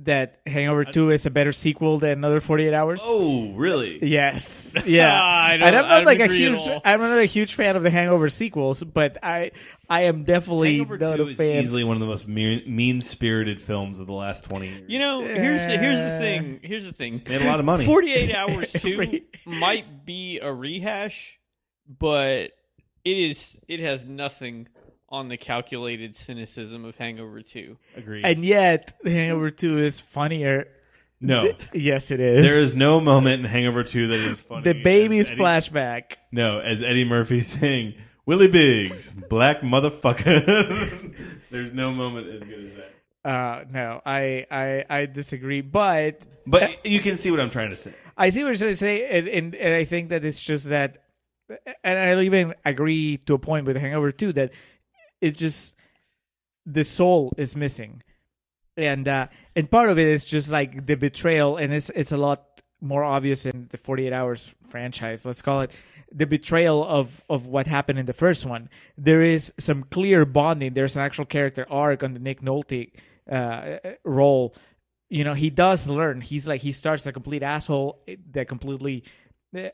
that 0.00 0.40
Hangover 0.46 0.84
2 0.84 1.10
is 1.10 1.24
a 1.24 1.30
better 1.30 1.52
sequel 1.54 1.98
than 1.98 2.18
Another 2.18 2.40
48 2.40 2.74
Hours. 2.74 3.00
Oh, 3.02 3.52
really? 3.52 3.98
Yes. 4.04 4.74
Yeah. 4.86 5.10
I 5.14 5.56
don't- 5.56 5.66
and 5.68 5.76
I'm 5.76 5.88
not 5.88 6.04
like 6.04 6.20
a 6.20 6.26
huge. 6.26 6.60
I'm 6.84 7.00
not 7.00 7.18
a 7.18 7.24
huge 7.24 7.54
fan 7.54 7.76
of 7.76 7.82
the 7.82 7.88
Hangover 7.90 8.28
sequels, 8.28 8.84
but 8.84 9.16
I 9.22 9.52
I 9.88 10.02
am 10.02 10.24
definitely 10.24 10.78
Hangover 10.78 10.98
not 10.98 11.16
2 11.16 11.22
a 11.22 11.26
is 11.28 11.40
easily 11.40 11.82
one 11.84 11.96
of 11.96 12.00
the 12.00 12.06
most 12.06 12.28
mean 12.28 13.00
spirited 13.00 13.60
films 13.60 13.98
of 13.98 14.06
the 14.06 14.12
last 14.12 14.44
20 14.44 14.68
years. 14.68 14.84
you 14.88 14.98
know, 14.98 15.20
here's 15.20 15.60
the, 15.66 15.78
here's 15.78 16.12
the 16.12 16.18
thing. 16.18 16.60
Here's 16.62 16.84
the 16.84 16.92
thing. 16.92 17.22
Made 17.26 17.40
a 17.40 17.46
lot 17.46 17.58
of 17.58 17.64
money. 17.64 17.86
Forty 17.86 18.12
eight 18.12 18.34
hours 18.34 18.72
two 18.78 19.20
might 19.46 20.04
be 20.04 20.40
a 20.40 20.52
rehash, 20.52 21.40
but 21.88 22.50
it 23.04 23.16
is 23.18 23.58
it 23.66 23.80
has 23.80 24.04
nothing 24.04 24.68
on 25.08 25.28
the 25.28 25.36
calculated 25.36 26.16
cynicism 26.16 26.84
of 26.84 26.96
Hangover 26.96 27.42
two. 27.42 27.76
Agreed. 27.96 28.24
And 28.24 28.44
yet, 28.44 28.94
Hangover 29.04 29.50
2 29.50 29.78
is 29.78 30.00
funnier. 30.00 30.68
no. 31.20 31.52
Yes, 31.72 32.10
it 32.10 32.18
is. 32.20 32.44
There 32.44 32.60
is 32.62 32.74
no 32.74 33.00
moment 33.00 33.44
in 33.44 33.48
Hangover 33.50 33.84
2 33.84 34.08
that 34.08 34.20
is 34.20 34.40
funny. 34.40 34.62
the 34.62 34.74
baby's 34.82 35.28
Eddie- 35.30 35.40
flashback. 35.40 36.02
No, 36.32 36.58
as 36.58 36.82
Eddie 36.82 37.04
Murphy 37.04 37.40
saying, 37.42 37.94
Willie 38.26 38.48
Biggs, 38.48 39.12
black 39.28 39.60
motherfucker. 39.60 41.14
There's 41.50 41.72
no 41.72 41.92
moment 41.92 42.26
as 42.28 42.40
good 42.40 42.64
as 42.66 42.72
that. 42.76 43.30
Uh, 43.30 43.64
no, 43.70 44.00
I, 44.04 44.46
I, 44.50 44.84
I 44.90 45.06
disagree. 45.06 45.60
But 45.60 46.20
But 46.46 46.84
you 46.84 47.00
can 47.00 47.16
see 47.16 47.30
what 47.30 47.40
I'm 47.40 47.50
trying 47.50 47.70
to 47.70 47.76
say. 47.76 47.94
I 48.16 48.30
see 48.30 48.42
what 48.42 48.48
you're 48.50 48.56
trying 48.56 48.70
to 48.72 48.76
say, 48.76 49.06
and, 49.18 49.28
and, 49.28 49.54
and 49.54 49.74
I 49.74 49.84
think 49.84 50.08
that 50.08 50.24
it's 50.24 50.40
just 50.42 50.68
that, 50.68 51.04
and 51.84 51.98
I 51.98 52.20
even 52.22 52.54
agree 52.64 53.18
to 53.26 53.34
a 53.34 53.38
point 53.38 53.66
with 53.66 53.76
Hangover 53.76 54.10
2 54.10 54.32
that 54.34 54.52
it's 55.20 55.38
just 55.38 55.74
the 56.64 56.84
soul 56.84 57.32
is 57.36 57.56
missing, 57.56 58.02
and 58.76 59.06
uh, 59.06 59.28
and 59.54 59.70
part 59.70 59.88
of 59.88 59.98
it 59.98 60.08
is 60.08 60.24
just 60.24 60.50
like 60.50 60.86
the 60.86 60.96
betrayal, 60.96 61.56
and 61.56 61.72
it's 61.72 61.90
it's 61.90 62.12
a 62.12 62.16
lot 62.16 62.44
more 62.80 63.02
obvious 63.02 63.46
in 63.46 63.68
the 63.70 63.78
48 63.78 64.12
Hours 64.12 64.54
franchise. 64.66 65.24
Let's 65.24 65.42
call 65.42 65.62
it 65.62 65.72
the 66.12 66.26
betrayal 66.26 66.84
of 66.84 67.24
of 67.28 67.46
what 67.46 67.66
happened 67.66 67.98
in 67.98 68.06
the 68.06 68.12
first 68.12 68.46
one. 68.46 68.68
There 68.96 69.22
is 69.22 69.52
some 69.58 69.84
clear 69.84 70.24
bonding. 70.24 70.74
There's 70.74 70.96
an 70.96 71.02
actual 71.02 71.24
character 71.24 71.66
arc 71.70 72.02
on 72.02 72.14
the 72.14 72.20
Nick 72.20 72.40
Nolte 72.40 72.92
uh, 73.30 73.78
role 74.04 74.54
you 75.08 75.24
know 75.24 75.34
he 75.34 75.50
does 75.50 75.86
learn 75.86 76.20
he's 76.20 76.46
like 76.46 76.60
he 76.60 76.72
starts 76.72 77.06
a 77.06 77.12
complete 77.12 77.42
asshole 77.42 78.02
that 78.30 78.48
completely 78.48 79.04
eh, 79.54 79.70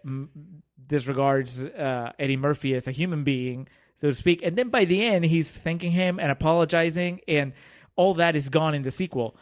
disregards 0.86 1.64
uh, 1.64 2.12
eddie 2.18 2.36
murphy 2.36 2.74
as 2.74 2.86
a 2.86 2.92
human 2.92 3.24
being 3.24 3.68
so 4.02 4.08
to 4.08 4.14
speak. 4.14 4.42
And 4.42 4.56
then 4.56 4.68
by 4.68 4.84
the 4.84 5.00
end, 5.02 5.24
he's 5.26 5.52
thanking 5.52 5.92
him 5.92 6.18
and 6.18 6.32
apologizing, 6.32 7.20
and 7.28 7.52
all 7.94 8.14
that 8.14 8.34
is 8.34 8.48
gone 8.48 8.74
in 8.74 8.82
the 8.82 8.90
sequel 8.90 9.36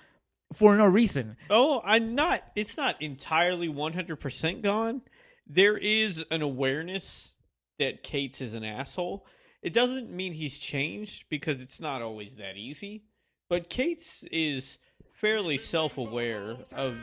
for 0.52 0.76
no 0.76 0.84
reason. 0.84 1.38
Oh, 1.48 1.80
I'm 1.82 2.14
not. 2.14 2.42
It's 2.54 2.76
not 2.76 3.00
entirely 3.00 3.68
100% 3.68 4.60
gone. 4.60 5.00
There 5.46 5.78
is 5.78 6.22
an 6.30 6.42
awareness 6.42 7.34
that 7.78 8.02
Cates 8.02 8.42
is 8.42 8.52
an 8.52 8.62
asshole. 8.62 9.26
It 9.62 9.72
doesn't 9.72 10.10
mean 10.10 10.34
he's 10.34 10.58
changed 10.58 11.24
because 11.30 11.62
it's 11.62 11.80
not 11.80 12.02
always 12.02 12.36
that 12.36 12.58
easy. 12.58 13.04
But 13.48 13.70
Cates 13.70 14.24
is 14.30 14.76
fairly 15.14 15.56
self 15.56 15.96
aware 15.96 16.56
of 16.76 16.98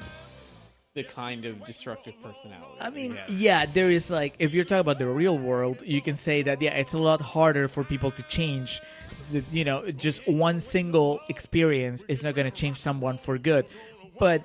the 0.97 1.03
kind 1.03 1.45
of 1.45 1.63
destructive 1.65 2.15
personality. 2.23 2.77
I 2.81 2.89
mean, 2.89 3.17
yeah, 3.29 3.65
there 3.67 3.89
is 3.91 4.09
like 4.09 4.33
if 4.39 4.53
you're 4.53 4.65
talking 4.65 4.79
about 4.87 4.97
the 4.99 5.07
real 5.07 5.37
world, 5.37 5.77
you 5.85 6.01
can 6.01 6.17
say 6.17 6.41
that 6.41 6.61
yeah, 6.61 6.73
it's 6.73 6.93
a 6.93 6.97
lot 7.09 7.21
harder 7.21 7.67
for 7.67 7.83
people 7.83 8.11
to 8.11 8.23
change. 8.23 8.81
The, 9.31 9.43
you 9.51 9.63
know, 9.63 9.91
just 9.91 10.27
one 10.27 10.59
single 10.59 11.19
experience 11.29 12.03
is 12.07 12.23
not 12.23 12.33
going 12.35 12.49
to 12.49 12.57
change 12.63 12.77
someone 12.77 13.17
for 13.17 13.37
good, 13.37 13.65
but 14.19 14.41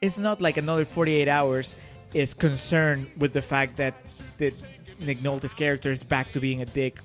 it's 0.00 0.18
not 0.18 0.40
like 0.40 0.56
another 0.58 0.84
48 0.84 1.26
hours 1.26 1.74
is 2.14 2.34
concerned 2.34 3.08
with 3.18 3.32
the 3.32 3.42
fact 3.42 3.76
that 3.78 3.94
that 4.38 4.54
Nick 5.00 5.22
Nolte's 5.22 5.54
character 5.54 5.90
is 5.90 6.04
back 6.04 6.30
to 6.32 6.40
being 6.40 6.62
a 6.62 6.66
dick. 6.66 6.98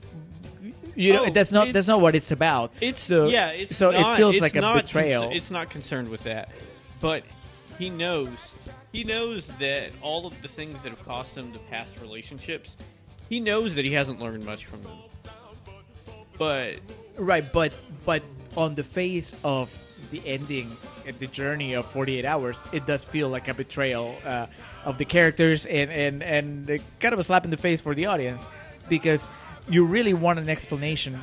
You 0.95 1.14
know, 1.14 1.26
Oh, 1.26 1.30
that's 1.32 1.51
not 1.51 1.74
that's 1.74 1.88
not 1.88 2.01
what 2.01 2.14
it's 2.14 2.30
about. 2.32 2.72
It's 2.82 3.01
so 3.01 3.28
yeah. 3.28 3.49
It's 3.49 3.76
so 3.78 3.89
not- 3.89 4.14
it 4.14 4.18
feels 4.18 4.39
like 4.39 4.56
a 4.56 4.62
betrayal. 4.62 5.24
concer- 5.24 5.38
it's 5.38 5.49
not 5.49 5.72
concerned 5.72 6.10
with 6.10 6.24
that, 6.26 6.49
but 7.01 7.24
he 7.78 7.90
knows. 7.90 8.30
He 8.92 9.04
knows 9.04 9.48
that 9.60 9.92
all 10.02 10.26
of 10.26 10.40
the 10.42 10.48
things 10.48 10.82
that 10.84 10.90
have 10.90 11.06
cost 11.06 11.38
him 11.38 11.52
the 11.52 11.60
past 11.60 12.00
relationships. 12.02 12.76
He 13.30 13.40
knows 13.40 13.76
that 13.76 13.86
he 13.86 13.94
hasn't 13.94 14.20
learned 14.20 14.46
much 14.46 14.66
from 14.66 14.82
them. 14.84 14.98
But 16.38 16.80
Right, 17.18 17.46
but 17.54 17.74
but 18.06 18.24
on 18.58 18.76
the 18.76 18.84
face 18.84 19.36
of 19.44 19.78
the 20.12 20.22
ending, 20.26 20.76
the 21.20 21.28
journey 21.28 21.74
of 21.74 21.86
48 21.86 22.26
hours, 22.26 22.64
it 22.72 22.86
does 22.86 23.04
feel 23.04 23.30
like 23.30 23.48
a 23.48 23.54
betrayal 23.54 24.16
uh, 24.26 24.48
of 24.84 24.98
the 24.98 25.06
characters 25.06 25.66
and 25.66 25.92
and 25.92 26.24
and 26.24 26.82
kind 27.00 27.14
of 27.14 27.20
a 27.20 27.24
slap 27.24 27.46
in 27.46 27.52
the 27.52 27.58
face 27.58 27.82
for 27.82 27.94
the 27.96 28.08
audience 28.08 28.48
because 28.90 29.28
you 29.70 29.86
really 29.86 30.14
want 30.14 30.40
an 30.40 30.50
explanation 30.50 31.22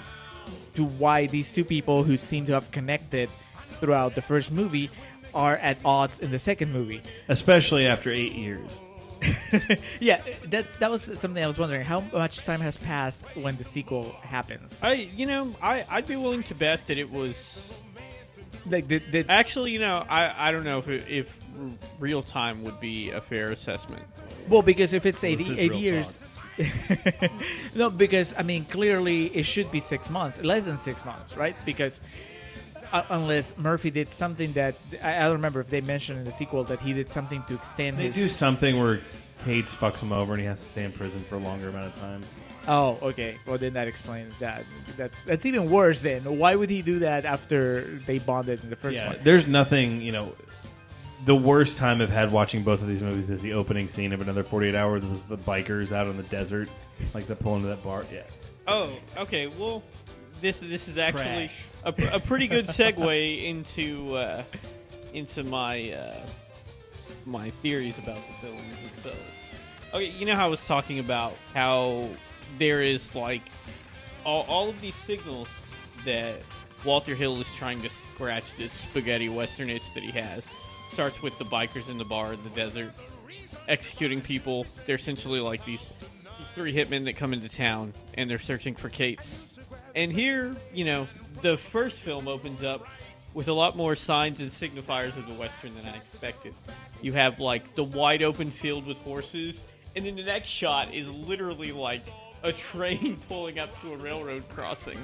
to 0.75 0.85
why 0.85 1.27
these 1.27 1.53
two 1.53 1.65
people 1.65 2.05
who 2.05 2.17
seem 2.17 2.47
to 2.47 2.53
have 2.53 2.71
connected 2.71 3.29
throughout 3.81 4.15
the 4.15 4.23
first 4.23 4.53
movie 4.53 4.91
are 5.35 5.57
at 5.57 5.79
odds 5.85 6.21
in 6.21 6.31
the 6.31 6.39
second 6.39 6.73
movie. 6.73 7.03
especially 7.29 7.87
after 7.87 8.11
eight 8.13 8.33
years. 8.33 8.69
Yeah, 10.01 10.23
that 10.47 10.65
that 10.81 10.91
was 10.91 11.03
something 11.03 11.43
I 11.43 11.47
was 11.47 11.59
wondering. 11.59 11.85
How 11.85 12.01
much 12.13 12.43
time 12.45 12.61
has 12.63 12.77
passed 12.79 13.25
when 13.37 13.57
the 13.57 13.65
sequel 13.65 14.13
happens? 14.23 14.79
I, 14.81 14.95
you 14.95 15.27
know, 15.27 15.53
I 15.61 15.85
I'd 15.91 16.07
be 16.07 16.17
willing 16.17 16.43
to 16.45 16.55
bet 16.55 16.87
that 16.87 16.97
it 16.97 17.11
was 17.11 17.71
Like, 18.67 18.89
the, 18.89 18.99
the, 18.99 19.25
actually, 19.29 19.73
you 19.73 19.79
know, 19.79 20.05
I 20.09 20.49
I 20.49 20.53
don't 20.53 20.65
know 20.65 20.79
if 20.79 20.89
it, 20.89 21.05
if 21.09 21.39
real 21.99 22.23
time 22.23 22.63
would 22.65 22.81
be 22.81 23.11
a 23.11 23.21
fair 23.21 23.51
assessment. 23.53 24.03
Well, 24.49 24.63
because 24.63 24.93
if 24.95 25.05
it's 25.05 25.23
80, 25.23 25.37
This 25.37 25.53
is 25.53 25.59
80 25.59 25.79
years. 25.79 26.19
no, 27.75 27.91
because, 27.91 28.35
I 28.39 28.43
mean, 28.43 28.65
clearly 28.67 29.27
it 29.27 29.45
should 29.45 29.71
be 29.71 29.81
six 29.81 30.09
months, 30.11 30.41
less 30.43 30.65
than 30.65 30.79
six 30.79 31.05
months, 31.05 31.37
right? 31.37 31.57
Because 31.65 32.01
uh, 32.93 33.03
unless 33.11 33.57
Murphy 33.57 33.91
did 33.91 34.13
something 34.13 34.53
that. 34.55 34.77
I, 35.03 35.17
I 35.17 35.21
don't 35.21 35.33
remember 35.33 35.61
if 35.61 35.69
they 35.69 35.81
mentioned 35.81 36.19
in 36.19 36.25
the 36.25 36.33
sequel 36.33 36.65
that 36.65 36.81
he 36.81 36.93
did 36.93 37.09
something 37.09 37.43
to 37.49 37.55
extend 37.55 37.99
They 37.99 38.05
his. 38.07 38.15
do 38.17 38.27
something 38.27 38.79
where 38.81 39.01
Cates 39.45 39.75
fucks 39.75 39.99
him 39.99 40.13
over 40.13 40.33
and 40.35 40.41
he 40.41 40.47
has 40.47 40.59
to 40.61 40.67
stay 40.67 40.85
in 40.85 40.93
prison 40.93 41.25
for 41.29 41.37
a 41.37 41.39
longer 41.39 41.69
amount 41.69 41.95
of 41.95 42.01
time. 42.01 42.21
Oh, 42.69 42.99
okay. 43.03 43.37
Well, 43.47 43.57
then 43.57 43.73
that 43.73 43.89
explains 43.89 44.35
that. 44.39 44.65
That's 44.99 45.25
that's 45.25 45.47
even 45.47 45.71
worse. 45.71 46.03
Then 46.03 46.39
why 46.39 46.55
would 46.55 46.69
he 46.71 46.83
do 46.83 46.99
that 47.01 47.25
after 47.25 47.85
they 48.07 48.19
bonded 48.19 48.63
in 48.63 48.69
the 48.71 48.77
first 48.77 48.97
Yeah, 48.97 49.09
one? 49.09 49.19
there's 49.25 49.47
nothing, 49.47 50.03
you 50.03 50.13
know. 50.13 50.35
The 51.27 51.35
worst 51.37 51.77
time 51.77 52.01
I've 52.01 52.09
had 52.11 52.33
watching 52.33 52.63
both 52.63 52.81
of 52.81 52.89
these 52.89 53.01
movies 53.03 53.29
is 53.29 53.43
the 53.43 53.53
opening 53.53 53.89
scene 53.89 54.13
of 54.15 54.23
another 54.23 54.43
48 54.43 54.75
hours 54.75 55.05
was 55.05 55.19
the 55.29 55.37
bikers 55.37 55.93
out 55.93 56.07
on 56.07 56.17
the 56.17 56.23
desert, 56.25 56.69
like 57.13 57.27
they 57.27 57.35
pull 57.35 57.57
into 57.57 57.69
that 57.69 57.83
bar. 57.85 58.05
Yeah. 58.13 58.23
Oh, 58.67 58.91
okay. 59.19 59.47
Well, 59.47 59.83
this 60.41 60.59
this 60.59 60.89
is 60.89 60.99
actually 60.99 61.51
a, 61.85 61.95
a 62.13 62.21
pretty 62.21 62.49
good 62.49 62.67
segue 62.67 63.45
into 63.45 64.15
uh, 64.15 64.43
into 65.13 65.43
my 65.45 65.93
uh, 65.93 66.17
my 67.27 67.51
theories 67.63 67.99
about 67.99 68.19
the 68.27 68.47
film. 68.47 68.61
So, 69.03 69.13
okay, 69.95 70.07
you 70.07 70.27
know 70.27 70.37
how 70.37 70.47
I 70.47 70.49
was 70.49 70.65
talking 70.67 70.99
about 70.99 71.35
how 71.55 72.09
there 72.59 72.83
is 72.83 73.15
like 73.15 73.43
all, 74.25 74.45
all 74.49 74.69
of 74.69 74.81
these 74.81 74.95
signals 74.95 75.49
that 76.05 76.37
Walter 76.85 77.15
Hill 77.15 77.41
is 77.41 77.55
trying 77.55 77.83
to 77.83 77.91
scratch 77.91 78.57
this 78.57 78.73
spaghetti 78.73 79.29
western 79.29 79.71
itch 79.71 79.93
that 79.95 80.03
he 80.03 80.11
has. 80.13 80.49
Starts 80.89 81.23
with 81.23 81.39
the 81.39 81.45
bikers 81.45 81.89
in 81.89 81.99
the 81.99 82.05
bar 82.05 82.33
in 82.33 82.43
the 82.43 82.51
desert 82.51 82.93
executing 83.69 84.21
people. 84.21 84.67
They're 84.87 84.97
essentially 84.97 85.41
like 85.41 85.65
these 85.65 85.93
three 86.55 86.75
hitmen 86.75 87.05
that 87.05 87.17
come 87.17 87.33
into 87.33 87.49
town 87.49 87.95
and 88.15 88.29
they're 88.29 88.39
searching 88.39 88.75
for 88.75 88.89
Cates. 88.89 89.50
And 89.95 90.13
here, 90.13 90.55
you 90.73 90.85
know, 90.85 91.09
the 91.43 91.57
first 91.57 92.01
film 92.01 92.29
opens 92.29 92.63
up 92.63 92.87
with 93.35 93.49
a 93.49 93.53
lot 93.53 93.77
more 93.77 93.95
signs 93.95 94.41
and 94.41 94.51
signifiers 94.51 95.17
of 95.17 95.27
the 95.27 95.35
Western 95.35 95.75
than 95.75 95.87
I 95.87 95.97
expected. 95.97 96.55
You 97.03 97.13
have 97.13 97.41
like 97.41 97.75
the 97.75 97.85
wide 97.85 98.23
open 98.23 98.51
field 98.51 98.87
with 98.87 98.99
horses, 98.99 99.63
and 99.97 100.05
then 100.05 100.17
the 100.17 100.25
next 100.25 100.49
shot 100.49 100.93
is 100.93 101.11
literally 101.13 101.73
like 101.73 102.03
a 102.43 102.53
train 102.53 103.19
pulling 103.29 103.59
up 103.59 103.81
to 103.83 103.93
a 103.93 103.97
railroad 103.97 104.49
crossing. 104.49 104.99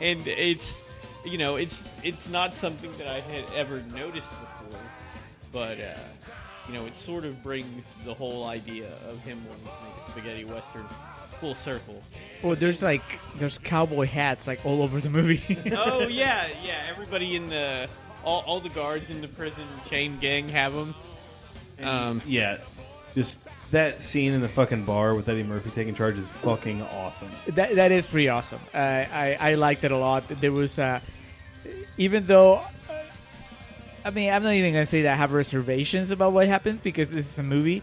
And 0.00 0.26
it's 0.26 0.82
you 1.24 1.38
know, 1.38 1.56
it's 1.56 1.82
it's 2.02 2.28
not 2.28 2.54
something 2.54 2.96
that 2.98 3.08
I 3.08 3.20
had 3.20 3.44
ever 3.54 3.80
noticed 3.92 4.28
before 4.28 4.64
but 5.54 5.78
uh, 5.78 5.94
you 6.66 6.74
know, 6.74 6.84
it 6.84 6.96
sort 6.98 7.24
of 7.24 7.40
brings 7.42 7.84
the 8.04 8.12
whole 8.12 8.44
idea 8.44 8.88
of 9.08 9.20
him 9.20 9.40
wanting 9.48 9.64
to 9.64 9.70
make 9.70 10.08
a 10.08 10.10
spaghetti 10.10 10.44
western 10.44 10.84
full 11.34 11.54
circle. 11.54 12.02
Well, 12.42 12.56
there's 12.56 12.82
like 12.82 13.02
there's 13.36 13.58
cowboy 13.58 14.06
hats 14.06 14.46
like 14.46 14.64
all 14.64 14.82
over 14.82 15.00
the 15.00 15.10
movie. 15.10 15.42
oh 15.76 16.06
yeah, 16.08 16.48
yeah. 16.62 16.86
Everybody 16.90 17.36
in 17.36 17.46
the 17.48 17.88
all, 18.24 18.42
all 18.46 18.60
the 18.60 18.68
guards 18.70 19.10
in 19.10 19.20
the 19.20 19.28
prison 19.28 19.64
chain 19.88 20.18
gang 20.18 20.48
have 20.48 20.74
them. 20.74 20.94
Um, 21.82 22.22
Yeah. 22.26 22.58
Just 23.14 23.38
that 23.70 24.00
scene 24.00 24.32
in 24.32 24.40
the 24.40 24.48
fucking 24.48 24.84
bar 24.84 25.14
with 25.14 25.28
Eddie 25.28 25.42
Murphy 25.44 25.70
taking 25.70 25.94
charge 25.94 26.18
is 26.18 26.28
fucking 26.42 26.82
awesome. 26.82 27.28
That 27.48 27.76
that 27.76 27.92
is 27.92 28.06
pretty 28.08 28.28
awesome. 28.28 28.60
Uh, 28.74 28.78
I 28.78 29.36
I 29.40 29.54
liked 29.54 29.84
it 29.84 29.92
a 29.92 29.96
lot. 29.96 30.24
There 30.28 30.50
was, 30.52 30.78
uh, 30.78 30.98
even 31.96 32.26
though, 32.26 32.60
I 34.04 34.10
mean, 34.10 34.32
I'm 34.32 34.42
not 34.42 34.52
even 34.54 34.72
gonna 34.72 34.84
say 34.86 35.02
that 35.02 35.12
I 35.12 35.16
have 35.16 35.32
reservations 35.32 36.10
about 36.10 36.32
what 36.32 36.46
happens 36.48 36.80
because 36.80 37.10
this 37.10 37.30
is 37.30 37.38
a 37.38 37.42
movie, 37.44 37.82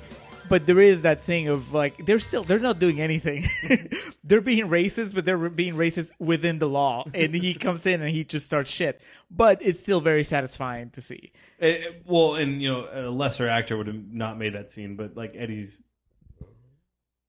but 0.50 0.66
there 0.66 0.80
is 0.80 1.02
that 1.04 1.24
thing 1.24 1.48
of 1.48 1.74
like 1.74 2.06
they're 2.06 2.20
still 2.20 2.44
they're 2.44 2.60
not 2.60 2.80
doing 2.80 3.00
anything. 3.02 3.46
they're 4.24 4.42
being 4.42 4.68
racist, 4.68 5.14
but 5.16 5.26
they're 5.26 5.50
being 5.50 5.76
racist 5.76 6.12
within 6.20 6.60
the 6.60 6.68
law, 6.70 7.06
and 7.14 7.34
he 7.36 7.54
comes 7.54 7.86
in 7.86 8.02
and 8.02 8.10
he 8.12 8.24
just 8.24 8.46
starts 8.46 8.70
shit. 8.72 9.02
But 9.30 9.62
it's 9.62 9.80
still 9.80 10.02
very 10.02 10.24
satisfying 10.24 10.90
to 10.92 11.02
see. 11.02 11.32
It- 11.60 11.82
it- 11.82 12.04
well, 12.06 12.36
and 12.36 12.62
you 12.62 12.70
know, 12.70 12.88
a 12.92 13.10
lesser 13.10 13.48
actor 13.48 13.78
would 13.78 13.88
have 13.88 14.12
not 14.12 14.38
made 14.38 14.54
that 14.54 14.72
scene, 14.72 14.96
but 14.96 15.16
like 15.16 15.34
Eddie's, 15.36 15.82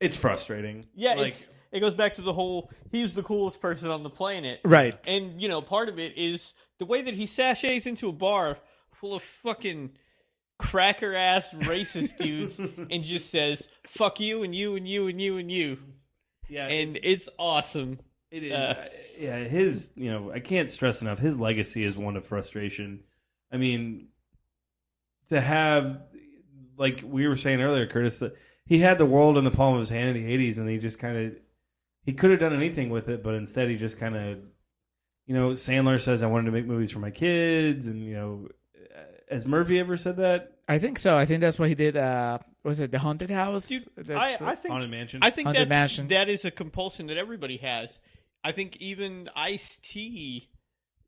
it's 0.00 0.16
frustrating. 0.16 0.87
yeah, 0.95 1.14
like 1.14 1.28
it's, 1.28 1.49
it 1.70 1.80
goes 1.80 1.95
back 1.95 2.14
to 2.14 2.22
the 2.22 2.32
whole 2.32 2.70
he's 2.91 3.14
the 3.14 3.22
coolest 3.22 3.61
person 3.61 3.91
on 3.91 4.03
the 4.03 4.11
planet, 4.11 4.61
Right. 4.64 4.99
And 5.07 5.41
you 5.41 5.49
know, 5.49 5.62
part 5.62 5.88
of 5.88 5.99
it 5.99 6.16
is 6.16 6.54
the 6.78 6.87
way 6.87 7.03
that 7.03 7.14
he 7.14 7.26
sachets 7.26 7.87
into 7.87 8.08
a 8.08 8.12
bar 8.12 8.58
full 8.92 9.14
of 9.14 9.22
fucking 9.22 9.91
cracker 10.63 11.14
ass 11.14 11.53
racist 11.53 12.17
dudes 12.22 12.59
and 12.59 13.03
just 13.03 13.30
says 13.30 13.68
"fuck 13.87 14.21
you" 14.21 14.43
and 14.43 14.55
you 14.55 14.76
and 14.76 14.89
you 14.89 15.09
and 15.09 15.21
you 15.21 15.39
and 15.39 15.51
you, 15.51 15.79
yeah, 16.49 16.67
and 16.67 16.99
it's 17.03 17.29
awesome. 17.39 17.99
It 18.30 18.45
is. 18.45 18.53
Uh, 18.53 18.89
yeah, 19.18 19.39
his, 19.41 19.91
you 19.95 20.11
know, 20.11 20.33
I 20.33 20.41
can't 20.41 20.71
stress 20.71 21.03
enough, 21.03 21.18
his 21.18 21.39
legacy 21.39 21.84
is 21.84 21.99
one 21.99 22.17
of 22.17 22.25
frustration. 22.25 23.01
I 23.53 23.59
mean, 23.59 24.09
to 25.29 25.39
have, 25.39 26.01
like 26.79 27.03
we 27.05 27.29
were 27.29 27.37
saying 27.37 27.61
earlier, 27.61 27.87
Curtis, 27.87 28.21
that 28.21 28.34
he 28.64 28.79
had 28.79 28.97
the 28.97 29.05
world 29.05 29.37
in 29.37 29.45
the 29.45 29.51
palm 29.51 29.75
of 29.75 29.80
his 29.80 29.91
hand 29.91 30.17
in 30.17 30.25
the 30.25 30.51
80s, 30.51 30.57
and 30.57 30.68
he 30.68 30.79
just 30.79 30.99
kind 30.99 31.18
of, 31.18 31.34
he 32.05 32.14
could 32.14 32.30
have 32.30 32.41
done 32.41 32.55
anything 32.55 32.89
with 32.89 33.11
it, 33.11 33.22
but 33.22 33.34
instead 33.34 33.68
he 33.68 33.76
just 33.76 33.99
kind 33.99 34.17
of, 34.17 34.39
you 35.26 35.34
know, 35.34 35.51
Sandler 35.51 36.01
says, 36.01 36.22
I 36.22 36.26
wanted 36.26 36.47
to 36.47 36.53
make 36.53 36.67
movies 36.67 36.91
for 36.91 37.01
my 37.01 37.11
kids, 37.11 37.87
and, 37.87 38.03
you 38.03 38.14
know, 38.14 38.49
has 39.33 39.46
Murphy 39.46 39.79
ever 39.80 39.96
said 39.96 40.17
that? 40.18 40.53
I 40.68 40.79
think 40.79 40.99
so. 40.99 41.17
I 41.18 41.26
think 41.26 41.41
that's 41.41 41.59
what 41.59 41.68
he 41.68 41.75
did. 41.75 41.96
Uh, 41.96 42.38
was 42.64 42.80
it 42.80 42.91
the 42.91 42.99
haunted 42.99 43.30
house? 43.30 43.68
Dude, 43.68 43.84
That's, 43.96 44.41
I, 44.41 44.50
I 44.53 44.54
think 44.54 44.72
Haunted 44.72 44.91
Mansion? 44.91 45.21
I 45.22 45.30
think 45.30 45.46
Haunted 45.46 45.68
that's, 45.68 45.71
Mansion. 45.71 46.09
that 46.09 46.29
is 46.29 46.45
a 46.45 46.50
compulsion 46.50 47.09
that 47.09 47.17
everybody 47.17 47.57
has. 47.59 47.99
I 48.45 48.53
think 48.53 48.76
even 48.76 49.29
Ice 49.34 49.79
T, 49.83 50.49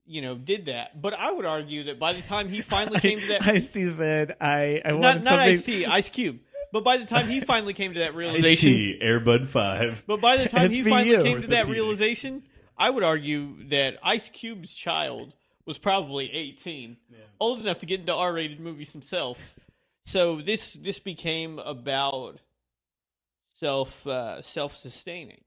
you 0.07 0.21
know, 0.23 0.35
did 0.37 0.67
that. 0.67 1.01
But 1.01 1.15
I 1.15 1.31
would 1.31 1.45
argue 1.47 1.85
that 1.85 1.99
by 2.01 2.13
the 2.13 2.23
time 2.23 2.49
he 2.49 2.61
finally 2.61 3.01
came 3.01 3.21
to 3.21 3.27
that, 3.29 3.43
Ice 3.47 3.69
T 3.71 3.89
said, 3.91 4.37
"I 4.41 4.83
I 4.85 4.93
want 4.93 5.03
not 5.03 5.23
not 5.23 5.31
something." 5.31 5.55
Ice 5.55 5.65
T, 5.65 5.87
Ice 5.87 6.09
Cube. 6.11 6.41
But 6.73 6.83
by 6.83 6.97
the 6.97 7.07
time 7.07 7.29
he 7.29 7.41
finally 7.53 7.73
came 7.73 7.93
to 7.93 8.01
that 8.01 8.17
realization, 8.17 8.71
Ice-T, 8.73 8.99
Airbud 9.01 9.47
Five. 9.47 10.03
but 10.09 10.21
by 10.21 10.37
the 10.37 10.49
time 10.49 10.73
he 10.73 10.83
finally 10.83 11.17
SVU. 11.17 11.23
came 11.23 11.43
to 11.43 11.47
that 11.49 11.67
Orthopedics. 11.67 11.71
realization, 11.71 12.43
I 12.77 12.91
would 12.91 13.05
argue 13.05 13.69
that 13.69 13.99
Ice 14.03 14.29
Cube's 14.31 14.75
child 14.75 15.35
was 15.67 15.79
probably 15.79 16.31
18, 16.33 16.97
old 17.41 17.61
enough 17.61 17.79
to 17.79 17.87
get 17.87 18.01
into 18.01 18.15
R-rated 18.15 18.61
movies 18.61 18.93
himself. 18.93 19.55
So 20.07 20.37
this 20.43 20.75
this 20.75 20.99
became 20.99 21.59
about 21.59 22.39
self 23.55 24.07
uh, 24.07 24.43
self 24.43 24.77
sustaining. 24.77 25.41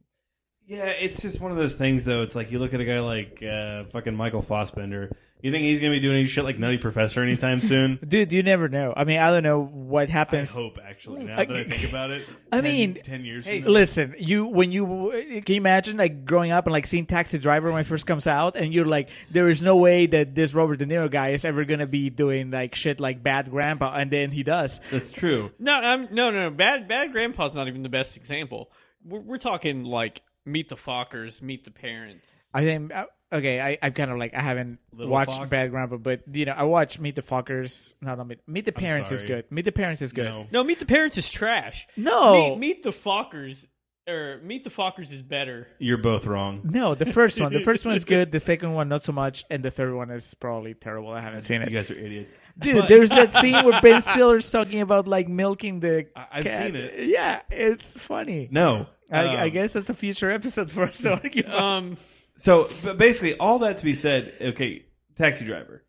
Yeah, 0.66 0.86
it's 0.86 1.22
just 1.22 1.40
one 1.40 1.52
of 1.52 1.58
those 1.58 1.76
things, 1.76 2.06
though. 2.06 2.24
It's 2.24 2.36
like 2.36 2.52
you 2.52 2.58
look 2.58 2.74
at 2.74 2.82
a 2.82 2.86
guy 2.86 3.00
like 3.00 3.42
uh, 3.44 3.84
fucking 3.92 4.16
Michael 4.16 4.42
Fassbender. 4.42 5.16
You 5.42 5.52
think 5.52 5.64
he's 5.66 5.80
gonna 5.80 5.92
be 5.92 6.00
doing 6.00 6.18
any 6.18 6.26
shit 6.28 6.44
like 6.44 6.58
Nutty 6.58 6.80
Professor 6.80 7.22
anytime 7.22 7.62
soon? 7.62 8.00
Dude, 8.08 8.34
you 8.34 8.42
never 8.42 8.68
know. 8.68 8.92
I 8.98 9.04
mean, 9.04 9.20
I 9.20 9.30
don't 9.30 9.44
know 9.44 9.62
what 9.64 10.10
I 10.10 10.12
happens. 10.12 10.54
hope 10.56 10.80
actually. 10.84 11.26
Now 11.26 11.34
I- 11.34 11.46
that 11.46 11.58
I 11.58 11.64
think 11.64 11.88
about 11.90 12.10
it, 12.10 12.28
I 12.52 12.62
10 12.62 12.64
mean, 12.64 12.94
ten 13.04 13.24
years. 13.24 13.46
Hey, 13.46 13.62
from 13.62 13.68
now. 13.68 13.74
listen, 13.80 14.16
you 14.18 14.48
when 14.48 14.72
you 14.72 15.12
can 15.46 15.54
you 15.54 15.58
imagine 15.62 15.98
like 15.98 16.26
growing 16.26 16.52
up 16.52 16.66
and 16.66 16.74
like 16.74 16.88
seeing 16.88 17.06
Taxi 17.06 17.38
Driver 17.38 17.72
when 17.72 17.82
it 17.82 17.86
first 17.86 18.08
comes 18.08 18.26
out, 18.26 18.56
and 18.58 18.74
you're 18.74 18.86
like, 18.86 19.10
there 19.30 19.48
is 19.48 19.62
no 19.62 19.76
way 19.76 20.08
that 20.08 20.34
this 20.34 20.56
Robert 20.56 20.80
De 20.80 20.86
Niro 20.88 21.10
guy 21.10 21.30
is 21.30 21.46
ever 21.46 21.66
gonna 21.66 21.86
be 21.88 22.10
doing 22.10 22.50
like 22.50 22.74
shit 22.74 23.00
like 23.00 23.22
Bad 23.22 23.52
Grandpa, 23.52 23.94
and 23.96 24.10
then 24.10 24.32
he 24.32 24.42
does. 24.44 24.82
that's 24.92 25.12
true. 25.12 25.52
No, 25.60 25.74
I'm 25.74 26.04
no 26.12 26.32
no 26.32 26.50
no. 26.50 26.50
Bad 26.50 26.88
Bad 26.88 27.12
Grandpa's 27.12 27.54
not 27.54 27.68
even 27.68 27.84
the 27.84 27.90
best 27.90 28.18
example. 28.18 28.72
We're, 29.06 29.20
we're 29.20 29.38
talking 29.38 29.84
like 29.84 30.24
Meet 30.46 30.70
the 30.70 30.76
Fockers, 30.78 31.44
Meet 31.44 31.64
the 31.64 31.72
Parents. 31.72 32.26
I 32.54 32.64
think 32.64 32.92
uh, 32.94 33.06
okay, 33.32 33.60
I 33.62 33.78
I'm 33.82 33.94
kind 33.94 34.12
of 34.12 34.18
like 34.18 34.34
I 34.34 34.42
haven't 34.42 34.80
Little 34.94 35.12
watched 35.12 35.34
Fox? 35.38 35.50
Bad 35.50 35.72
Grandpa, 35.72 35.98
but 35.98 36.22
you 36.32 36.46
know 36.46 36.54
I 36.54 36.64
watched 36.64 37.00
Meet 37.00 37.16
the 37.16 37.22
Fuckers. 37.22 37.94
No, 38.02 38.16
no, 38.16 38.24
Meet, 38.24 38.40
Meet 38.48 38.66
the 38.66 38.72
Parents 38.72 39.12
is 39.12 39.20
sorry. 39.22 39.28
good. 39.34 39.52
Meet 39.52 39.66
the 39.66 39.72
Parents 39.72 40.02
is 40.02 40.14
good. 40.14 40.26
No. 40.26 40.48
No, 40.52 40.64
Meet 40.64 40.80
the 40.80 40.86
Parents 40.86 41.18
is 41.18 41.30
trash. 41.30 41.88
No. 41.96 42.50
Meet, 42.56 42.60
Meet 42.60 42.84
the 42.84 42.90
Fockers 42.92 43.66
or 44.10 44.40
Meet 44.44 44.64
the 44.64 44.70
Fockers 44.70 45.12
is 45.12 45.22
better. 45.22 45.68
You're 45.80 45.98
both 45.98 46.26
wrong. 46.26 46.62
No, 46.64 46.96
the 46.96 47.06
first 47.12 47.42
one. 47.42 47.52
The 47.52 47.64
first 47.64 47.86
one 47.86 47.96
is 47.96 48.06
good. 48.06 48.32
The 48.32 48.40
second 48.52 48.74
one 48.74 48.88
not 48.90 49.04
so 49.04 49.12
much, 49.12 49.44
and 49.50 49.62
the 49.64 49.72
third 49.72 49.94
one 49.94 50.10
is 50.12 50.34
probably 50.36 50.74
terrible. 50.74 51.10
I 51.12 51.20
haven't 51.20 51.42
seen 51.44 51.62
it. 51.62 51.70
You 51.70 51.78
it. 51.78 51.82
guys 51.82 51.92
are 51.92 52.00
idiots. 52.00 52.34
Dude, 52.60 52.88
there's 52.88 53.10
that 53.10 53.34
scene 53.42 53.64
where 53.66 53.80
Ben 53.82 54.02
Stiller's 54.02 54.50
talking 54.50 54.80
about 54.82 55.08
like 55.08 55.28
milking 55.28 55.80
the. 55.82 56.08
I- 56.16 56.28
I've 56.32 56.44
cat. 56.46 56.64
seen 56.68 56.76
it. 56.78 57.08
Yeah, 57.08 57.42
it's 57.52 57.84
funny. 57.84 58.48
No, 58.50 58.88
I, 59.12 59.26
I 59.26 59.44
Um, 59.44 59.50
guess 59.52 59.74
that's 59.74 59.90
a 59.90 59.94
future 59.94 60.32
episode 60.32 60.72
for 60.72 60.84
us 60.84 60.98
to 61.00 61.14
argue. 61.22 61.44
about. 61.44 61.60
Um, 61.62 61.98
So, 62.40 62.70
but 62.84 62.98
basically, 62.98 63.38
all 63.38 63.60
that 63.60 63.78
to 63.80 63.84
be 63.84 63.94
said, 63.96 64.34
okay, 64.40 64.86
Taxi 65.18 65.46
Driver, 65.46 65.84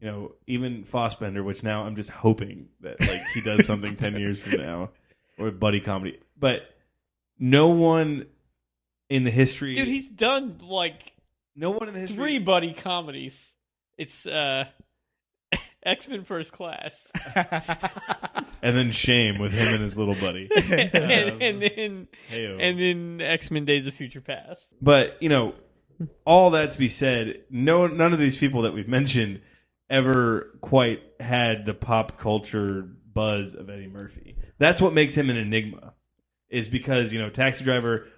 you 0.00 0.08
know, 0.08 0.32
even 0.46 0.84
Fassbender, 0.84 1.42
which 1.44 1.62
now 1.62 1.84
I'm 1.84 1.96
just 1.96 2.10
hoping 2.10 2.68
that 2.80 3.00
like 3.00 3.22
he 3.34 3.40
does 3.40 3.66
something 3.66 3.96
ten 3.96 4.18
years 4.18 4.40
from 4.40 4.60
now, 4.60 4.90
or 5.38 5.50
buddy 5.50 5.80
comedy. 5.80 6.18
But 6.38 6.62
no 7.38 7.68
one 7.68 8.26
in 9.08 9.24
the 9.24 9.30
history, 9.30 9.74
dude, 9.74 9.88
he's 9.88 10.08
done 10.08 10.58
like 10.64 11.12
no 11.54 11.70
one 11.70 11.88
in 11.88 11.94
the 11.94 12.00
history. 12.00 12.16
three 12.16 12.38
buddy 12.38 12.72
comedies. 12.72 13.52
It's 13.96 14.26
uh, 14.26 14.64
X 15.84 16.08
Men 16.08 16.24
First 16.24 16.52
Class, 16.52 17.08
and 18.62 18.76
then 18.76 18.90
Shame 18.90 19.38
with 19.38 19.52
him 19.52 19.74
and 19.74 19.82
his 19.82 19.96
little 19.96 20.14
buddy. 20.14 20.48
and, 20.56 21.42
and 21.42 21.62
then 21.62 22.08
Heyo. 22.30 22.58
and 22.60 22.78
then 22.78 23.20
X 23.20 23.50
Men 23.50 23.64
Days 23.64 23.86
of 23.86 23.94
Future 23.94 24.20
Past. 24.20 24.66
But 24.80 25.16
you 25.22 25.28
know, 25.28 25.54
all 26.24 26.50
that 26.50 26.72
to 26.72 26.78
be 26.78 26.88
said, 26.88 27.44
no, 27.50 27.86
none 27.86 28.12
of 28.12 28.18
these 28.18 28.36
people 28.36 28.62
that 28.62 28.74
we've 28.74 28.88
mentioned 28.88 29.40
ever 29.90 30.56
quite 30.60 31.02
had 31.20 31.66
the 31.66 31.74
pop 31.74 32.18
culture 32.18 32.88
buzz 33.12 33.54
of 33.54 33.68
Eddie 33.68 33.88
Murphy. 33.88 34.36
That's 34.58 34.80
what 34.80 34.94
makes 34.94 35.14
him 35.14 35.28
an 35.30 35.36
enigma, 35.36 35.94
is 36.48 36.68
because 36.68 37.12
you 37.12 37.20
know, 37.20 37.30
Taxi 37.30 37.64
Driver 37.64 38.08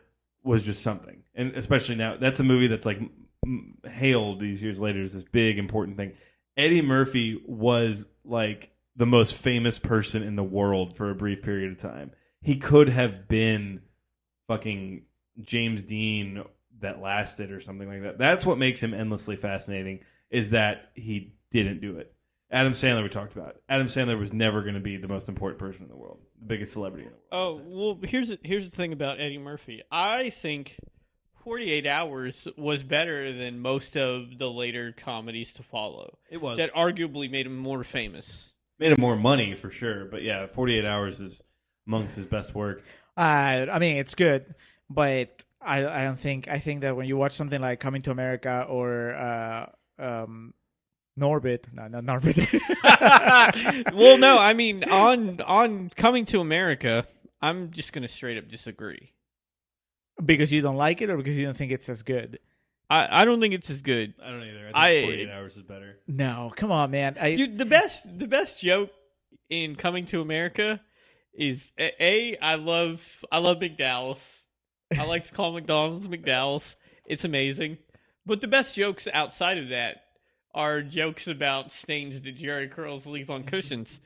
was 0.42 0.62
just 0.62 0.82
something, 0.82 1.22
and 1.34 1.52
especially 1.56 1.96
now, 1.96 2.16
that's 2.16 2.40
a 2.40 2.44
movie 2.44 2.68
that's 2.68 2.86
like 2.86 3.00
hailed 3.84 4.40
these 4.40 4.62
years 4.62 4.78
later 4.78 5.02
as 5.02 5.12
this 5.12 5.24
big 5.24 5.58
important 5.58 5.96
thing. 5.96 6.12
Eddie 6.56 6.82
Murphy 6.82 7.42
was 7.46 8.06
like 8.24 8.70
the 8.96 9.06
most 9.06 9.36
famous 9.36 9.78
person 9.78 10.22
in 10.22 10.36
the 10.36 10.44
world 10.44 10.96
for 10.96 11.10
a 11.10 11.14
brief 11.14 11.42
period 11.42 11.72
of 11.72 11.78
time. 11.78 12.12
He 12.42 12.56
could 12.56 12.88
have 12.88 13.26
been 13.26 13.80
fucking 14.46 15.02
James 15.40 15.82
Dean 15.84 16.44
that 16.80 17.00
lasted 17.00 17.50
or 17.50 17.60
something 17.60 17.88
like 17.88 18.02
that. 18.02 18.18
That's 18.18 18.44
what 18.44 18.58
makes 18.58 18.82
him 18.82 18.94
endlessly 18.94 19.36
fascinating 19.36 20.00
is 20.30 20.50
that 20.50 20.90
he 20.94 21.34
didn't 21.52 21.80
do 21.80 21.98
it. 21.98 22.12
Adam 22.50 22.72
Sandler 22.72 23.02
we 23.02 23.08
talked 23.08 23.34
about. 23.34 23.56
Adam 23.68 23.86
Sandler 23.86 24.18
was 24.18 24.32
never 24.32 24.62
going 24.62 24.74
to 24.74 24.80
be 24.80 24.96
the 24.96 25.08
most 25.08 25.28
important 25.28 25.58
person 25.58 25.82
in 25.82 25.88
the 25.88 25.96
world, 25.96 26.18
the 26.40 26.46
biggest 26.46 26.72
celebrity 26.72 27.06
in 27.06 27.10
the 27.10 27.36
world. 27.36 27.62
Oh 27.66 27.94
well, 27.94 27.98
here's 28.02 28.28
the, 28.28 28.38
here's 28.42 28.68
the 28.68 28.76
thing 28.76 28.92
about 28.92 29.20
Eddie 29.20 29.38
Murphy. 29.38 29.82
I 29.90 30.30
think 30.30 30.76
48 31.42 31.86
Hours 31.86 32.48
was 32.56 32.82
better 32.82 33.32
than 33.32 33.58
most 33.58 33.96
of 33.96 34.38
the 34.38 34.50
later 34.50 34.94
comedies 34.96 35.52
to 35.54 35.62
follow. 35.62 36.18
It 36.30 36.40
was. 36.40 36.58
That 36.58 36.72
arguably 36.74 37.30
made 37.30 37.46
him 37.46 37.56
more 37.56 37.84
famous. 37.84 38.54
Made 38.78 38.92
him 38.92 39.00
more 39.00 39.16
money 39.16 39.54
for 39.54 39.70
sure, 39.70 40.06
but 40.06 40.22
yeah, 40.22 40.46
48 40.46 40.84
hours 40.84 41.20
is 41.20 41.40
amongst 41.86 42.14
his 42.16 42.26
best 42.26 42.54
work. 42.54 42.82
Uh, 43.16 43.66
I 43.70 43.78
mean, 43.78 43.96
it's 43.96 44.14
good, 44.14 44.54
but 44.88 45.44
I 45.64 46.02
I 46.02 46.04
don't 46.04 46.18
think 46.18 46.48
I 46.48 46.58
think 46.58 46.82
that 46.82 46.96
when 46.96 47.06
you 47.06 47.16
watch 47.16 47.32
something 47.32 47.60
like 47.60 47.80
Coming 47.80 48.02
to 48.02 48.10
America 48.10 48.66
or 48.68 49.14
uh, 49.14 49.66
um, 49.98 50.54
Norbit, 51.18 51.72
no, 51.72 51.88
not 51.88 52.04
Norbit. 52.04 52.60
well, 53.94 54.18
no, 54.18 54.38
I 54.38 54.52
mean 54.54 54.84
on 54.84 55.40
on 55.40 55.90
Coming 55.96 56.24
to 56.26 56.40
America, 56.40 57.06
I'm 57.40 57.70
just 57.70 57.92
gonna 57.92 58.08
straight 58.08 58.38
up 58.38 58.48
disagree. 58.48 59.12
because 60.24 60.52
you 60.52 60.62
don't 60.62 60.76
like 60.76 61.02
it 61.02 61.10
or 61.10 61.16
because 61.16 61.36
you 61.36 61.44
don't 61.44 61.56
think 61.56 61.72
it's 61.72 61.88
as 61.88 62.02
good. 62.02 62.38
I, 62.90 63.22
I 63.22 63.24
don't 63.24 63.40
think 63.40 63.54
it's 63.54 63.70
as 63.70 63.80
good. 63.82 64.14
I 64.22 64.30
don't 64.30 64.42
either. 64.42 64.70
I 64.74 64.90
think 64.92 65.04
I- 65.04 65.08
48 65.08 65.30
hours 65.30 65.56
is 65.56 65.62
better. 65.62 65.96
No, 66.06 66.52
come 66.54 66.70
on, 66.70 66.90
man. 66.90 67.16
I, 67.18 67.34
Dude, 67.34 67.56
the 67.58 67.64
best 67.64 68.02
the 68.18 68.26
best 68.28 68.60
joke 68.60 68.90
in 69.48 69.74
Coming 69.76 70.04
to 70.06 70.20
America 70.20 70.80
is 71.32 71.72
a, 71.78 71.92
a 72.04 72.36
I 72.38 72.56
love 72.56 73.24
I 73.32 73.38
love 73.38 73.58
McDowell's. 73.58 74.43
I 74.98 75.04
like 75.04 75.24
to 75.24 75.32
call 75.32 75.52
McDonald's 75.52 76.08
McDowell's. 76.08 76.76
It's 77.06 77.24
amazing. 77.24 77.78
But 78.26 78.40
the 78.40 78.48
best 78.48 78.74
jokes 78.76 79.06
outside 79.12 79.58
of 79.58 79.68
that 79.68 80.04
are 80.54 80.82
jokes 80.82 81.26
about 81.26 81.70
stains 81.70 82.20
that 82.20 82.36
Jheri 82.36 82.70
curls 82.70 83.06
leave 83.06 83.30
on 83.30 83.44
cushions. 83.44 84.00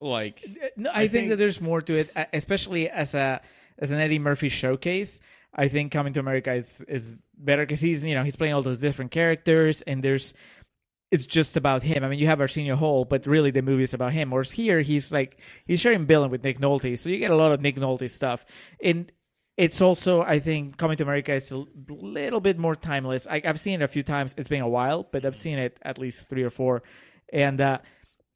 Like 0.00 0.44
No, 0.76 0.90
I, 0.92 1.06
think, 1.06 1.28
that 1.28 1.36
there's 1.36 1.60
more 1.60 1.80
to 1.82 1.94
it, 1.94 2.10
uh, 2.16 2.24
especially 2.32 2.90
as 2.90 3.14
a 3.14 3.40
as 3.78 3.92
an 3.92 4.00
Eddie 4.00 4.18
Murphy 4.18 4.48
showcase. 4.48 5.20
I 5.54 5.68
think 5.68 5.92
Coming 5.92 6.12
to 6.14 6.20
America 6.20 6.52
is 6.52 6.80
is 6.88 7.14
better 7.36 7.62
because 7.62 7.80
he's 7.80 8.02
you 8.02 8.14
know 8.14 8.24
he's 8.24 8.34
playing 8.34 8.54
all 8.54 8.62
those 8.62 8.80
different 8.80 9.12
characters 9.12 9.82
and 9.82 10.02
there's 10.02 10.34
it's 11.12 11.26
just 11.26 11.58
about 11.58 11.82
him. 11.82 12.02
I 12.02 12.08
mean, 12.08 12.18
you 12.18 12.26
have 12.26 12.40
Arsenio 12.40 12.74
Hall, 12.74 13.04
but 13.04 13.26
really 13.26 13.50
the 13.50 13.60
movie 13.60 13.82
is 13.82 13.92
about 13.92 14.12
him. 14.12 14.30
Whereas 14.30 14.50
here, 14.50 14.80
he's 14.80 15.12
like 15.12 15.38
he's 15.66 15.78
sharing 15.78 16.06
billing 16.06 16.30
with 16.30 16.42
Nick 16.42 16.58
Nolte, 16.58 16.98
so 16.98 17.10
you 17.10 17.18
get 17.18 17.30
a 17.30 17.36
lot 17.36 17.52
of 17.52 17.60
Nick 17.60 17.76
Nolte 17.76 18.10
stuff. 18.10 18.46
And 18.82 19.12
it's 19.62 19.80
also, 19.80 20.22
I 20.22 20.40
think, 20.40 20.76
Coming 20.76 20.96
to 20.96 21.04
America 21.04 21.32
is 21.32 21.52
a 21.52 21.64
little 21.88 22.40
bit 22.40 22.58
more 22.58 22.74
timeless. 22.74 23.28
I, 23.30 23.40
I've 23.44 23.60
seen 23.60 23.80
it 23.80 23.84
a 23.84 23.86
few 23.86 24.02
times. 24.02 24.34
It's 24.36 24.48
been 24.48 24.60
a 24.60 24.68
while, 24.68 25.04
but 25.04 25.24
I've 25.24 25.38
seen 25.38 25.56
it 25.56 25.78
at 25.82 25.98
least 25.98 26.28
three 26.28 26.42
or 26.42 26.50
four. 26.50 26.82
And 27.32 27.60
uh, 27.60 27.78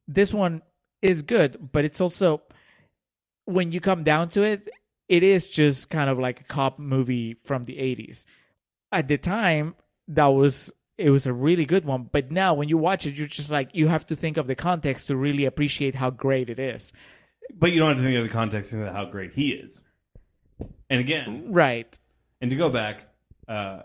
this 0.07 0.32
one 0.32 0.62
is 1.03 1.23
good, 1.23 1.70
but 1.73 1.85
it's 1.85 2.01
also 2.01 2.43
when 3.44 3.73
you 3.73 3.81
come 3.81 4.05
down 4.05 4.28
to 4.31 4.43
it, 4.44 4.69
it 5.09 5.24
is 5.24 5.48
just 5.48 5.90
kind 5.90 6.09
of 6.09 6.16
like 6.16 6.43
a 6.43 6.44
cop 6.44 6.78
movie 6.78 7.35
from 7.35 7.65
the 7.65 7.74
80s. 7.74 8.24
At 8.93 9.09
the 9.09 9.19
time, 9.19 9.74
that 10.07 10.27
was 10.27 10.73
it 10.97 11.11
was 11.11 11.27
a 11.27 11.32
really 11.32 11.66
good 11.66 11.85
one, 11.85 12.09
but 12.12 12.31
now 12.31 12.55
when 12.55 12.69
you 12.69 12.78
watch 12.78 13.05
it, 13.05 13.16
you're 13.16 13.27
just 13.27 13.51
like 13.51 13.70
you 13.74 13.89
have 13.89 14.07
to 14.07 14.15
think 14.15 14.36
of 14.36 14.47
the 14.47 14.55
context 14.55 15.09
to 15.09 15.16
really 15.16 15.44
appreciate 15.44 15.97
how 15.97 16.11
great 16.11 16.48
it 16.48 16.61
is. 16.61 16.93
But 17.53 17.73
you 17.73 17.81
don't 17.81 17.89
have 17.89 17.97
to 17.98 18.05
think 18.05 18.16
of 18.16 18.23
the 18.23 18.32
context 18.32 18.73
of 18.73 18.86
how 18.94 19.07
great 19.07 19.32
he 19.35 19.51
is. 19.51 19.81
And 20.91 21.01
again, 21.01 21.47
Right. 21.53 21.99
And 22.41 22.51
to 22.51 22.57
go 22.57 22.69
back, 22.71 23.03
uh, 23.49 23.83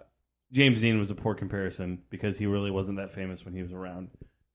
James 0.52 0.82
Dean 0.82 1.00
was 1.00 1.10
a 1.10 1.16
poor 1.16 1.34
comparison 1.34 2.00
because 2.10 2.38
he 2.38 2.46
really 2.46 2.72
wasn't 2.72 2.98
that 2.98 3.14
famous 3.14 3.46
when 3.46 3.54
he 3.54 3.62
was 3.64 3.72
around. 3.72 4.10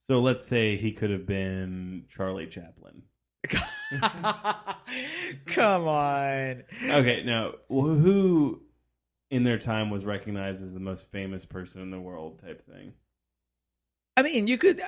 So 0.08 0.20
let's 0.20 0.44
say 0.46 0.76
he 0.76 0.92
could 0.92 1.10
have 1.10 1.26
been 1.26 2.04
Charlie 2.08 2.46
Chaplin. 2.46 3.02
Come 5.46 5.88
on. 5.88 6.62
Okay, 6.84 7.22
now 7.24 7.52
who 7.68 8.60
in 9.30 9.44
their 9.44 9.58
time 9.58 9.90
was 9.90 10.04
recognized 10.04 10.62
as 10.62 10.72
the 10.72 10.80
most 10.80 11.10
famous 11.10 11.44
person 11.44 11.80
in 11.80 11.90
the 11.90 12.00
world 12.00 12.40
type 12.44 12.64
thing? 12.66 12.92
I 14.16 14.22
mean, 14.22 14.46
you 14.46 14.56
could. 14.58 14.80
Uh, 14.80 14.84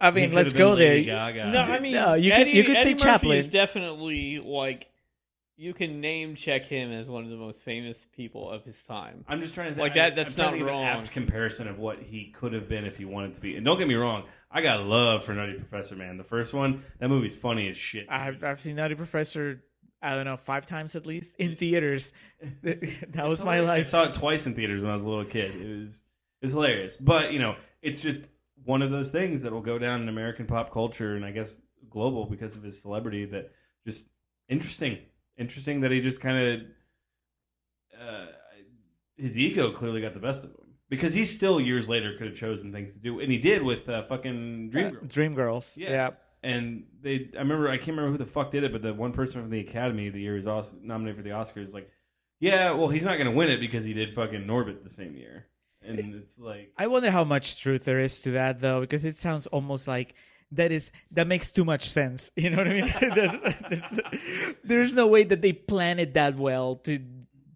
I 0.00 0.10
mean, 0.10 0.30
could 0.30 0.36
let's 0.36 0.48
have 0.50 0.58
been 0.58 0.66
go 0.66 0.74
there. 0.76 1.02
Gaga. 1.02 1.50
No, 1.50 1.60
I 1.60 1.80
mean 1.80 1.92
No, 1.92 2.14
you 2.14 2.32
could- 2.32 2.48
you 2.48 2.64
could 2.64 2.76
say 2.78 2.92
Murphy 2.92 3.02
Chaplin. 3.02 3.38
is 3.38 3.48
definitely 3.48 4.40
like 4.44 4.88
you 5.60 5.74
can 5.74 6.00
name 6.00 6.36
check 6.36 6.64
him 6.66 6.92
as 6.92 7.08
one 7.08 7.24
of 7.24 7.30
the 7.30 7.36
most 7.36 7.60
famous 7.60 7.98
people 8.16 8.48
of 8.48 8.64
his 8.64 8.76
time. 8.86 9.24
I'm 9.28 9.40
just 9.40 9.54
trying 9.54 9.66
to 9.70 9.74
think, 9.74 9.80
Like 9.82 9.94
that- 9.96 10.14
that's 10.14 10.38
I'm 10.38 10.44
not 10.44 10.50
think 10.52 10.62
of 10.62 10.68
an 10.68 10.72
wrong. 10.74 10.84
apt 10.84 11.10
comparison 11.10 11.66
of 11.66 11.78
what 11.80 11.98
he 12.00 12.26
could 12.30 12.52
have 12.52 12.68
been 12.68 12.84
if 12.84 12.96
he 12.96 13.04
wanted 13.04 13.34
to 13.34 13.40
be. 13.40 13.56
And 13.56 13.64
don't 13.66 13.76
get 13.76 13.88
me 13.88 13.96
wrong, 13.96 14.22
I 14.50 14.62
got 14.62 14.84
love 14.86 15.24
for 15.24 15.34
Nutty 15.34 15.54
Professor, 15.54 15.96
man. 15.96 16.16
The 16.16 16.22
first 16.24 16.54
one, 16.54 16.84
that 17.00 17.08
movie's 17.08 17.34
funny 17.34 17.68
as 17.68 17.76
shit. 17.76 18.06
I've 18.08 18.42
I've 18.44 18.60
seen 18.60 18.76
Nutty 18.76 18.94
Professor. 18.94 19.62
I 20.00 20.14
don't 20.14 20.26
know, 20.26 20.36
five 20.36 20.64
times 20.68 20.94
at 20.94 21.06
least 21.06 21.34
in 21.38 21.56
theaters. 21.56 22.12
that 22.62 23.26
was 23.26 23.42
my 23.42 23.58
life. 23.60 23.88
I 23.88 23.90
saw 23.90 24.04
it 24.04 24.14
twice 24.14 24.46
in 24.46 24.54
theaters 24.54 24.80
when 24.80 24.92
I 24.92 24.94
was 24.94 25.02
a 25.02 25.08
little 25.08 25.24
kid. 25.24 25.50
It 25.56 25.68
was 25.86 25.90
it 26.40 26.46
was 26.46 26.52
hilarious. 26.52 26.96
But 26.96 27.32
you 27.32 27.40
know, 27.40 27.56
it's 27.82 28.00
just 28.00 28.22
one 28.64 28.80
of 28.82 28.90
those 28.92 29.10
things 29.10 29.42
that 29.42 29.52
will 29.52 29.60
go 29.60 29.76
down 29.78 30.02
in 30.02 30.08
American 30.08 30.46
pop 30.46 30.72
culture 30.72 31.16
and 31.16 31.24
I 31.24 31.32
guess 31.32 31.50
global 31.90 32.26
because 32.26 32.54
of 32.54 32.62
his 32.62 32.80
celebrity. 32.80 33.24
That 33.24 33.50
just 33.86 34.00
interesting, 34.48 34.98
interesting 35.38 35.80
that 35.80 35.90
he 35.90 36.00
just 36.00 36.20
kind 36.20 36.38
of 36.38 36.60
uh, 38.00 38.26
his 39.16 39.36
ego 39.36 39.70
clearly 39.72 40.00
got 40.00 40.14
the 40.14 40.20
best 40.20 40.44
of 40.44 40.50
him 40.50 40.74
because 40.88 41.12
he 41.12 41.24
still 41.24 41.60
years 41.60 41.88
later 41.88 42.16
could 42.16 42.28
have 42.28 42.36
chosen 42.36 42.72
things 42.72 42.94
to 42.94 42.98
do, 42.98 43.20
and 43.20 43.30
he 43.30 43.38
did 43.38 43.62
with 43.62 43.88
uh, 43.88 44.02
fucking 44.04 44.70
Dreamgirls. 44.72 45.08
Dreamgirls. 45.08 45.76
Yeah. 45.76 45.90
Yeah. 45.90 46.10
And 46.42 46.84
they, 47.02 47.30
I 47.34 47.40
remember, 47.40 47.68
I 47.68 47.78
can't 47.78 47.96
remember 47.96 48.12
who 48.12 48.18
the 48.18 48.30
fuck 48.30 48.52
did 48.52 48.62
it, 48.62 48.70
but 48.70 48.80
the 48.80 48.94
one 48.94 49.12
person 49.12 49.40
from 49.40 49.50
the 49.50 49.58
Academy 49.58 50.08
the 50.08 50.20
year 50.20 50.38
he 50.38 50.46
was 50.46 50.70
nominated 50.80 51.16
for 51.16 51.22
the 51.22 51.34
Oscars, 51.34 51.72
like, 51.72 51.90
yeah, 52.38 52.70
well, 52.70 52.88
he's 52.88 53.02
not 53.02 53.14
going 53.14 53.26
to 53.26 53.32
win 53.32 53.50
it 53.50 53.58
because 53.58 53.82
he 53.84 53.92
did 53.92 54.14
fucking 54.14 54.46
Norbit 54.46 54.84
the 54.84 54.90
same 54.90 55.16
year, 55.16 55.46
and 55.82 56.14
it's 56.14 56.38
like, 56.38 56.72
I 56.78 56.86
wonder 56.86 57.10
how 57.10 57.24
much 57.24 57.60
truth 57.60 57.84
there 57.84 57.98
is 57.98 58.20
to 58.20 58.30
that 58.32 58.60
though, 58.60 58.80
because 58.80 59.04
it 59.04 59.16
sounds 59.16 59.48
almost 59.48 59.88
like 59.88 60.14
that 60.52 60.72
is 60.72 60.90
that 61.12 61.26
makes 61.26 61.50
too 61.50 61.64
much 61.64 61.90
sense. 61.90 62.30
You 62.36 62.50
know 62.50 62.58
what 62.58 62.68
I 62.68 62.74
mean? 62.74 62.86
That- 63.00 63.42
that's- 63.70 64.00
there's 64.64 64.94
no 64.94 65.06
way 65.06 65.24
that 65.24 65.42
they 65.42 65.52
plan 65.52 65.98
it 65.98 66.14
that 66.14 66.36
well 66.36 66.76
to, 66.84 66.98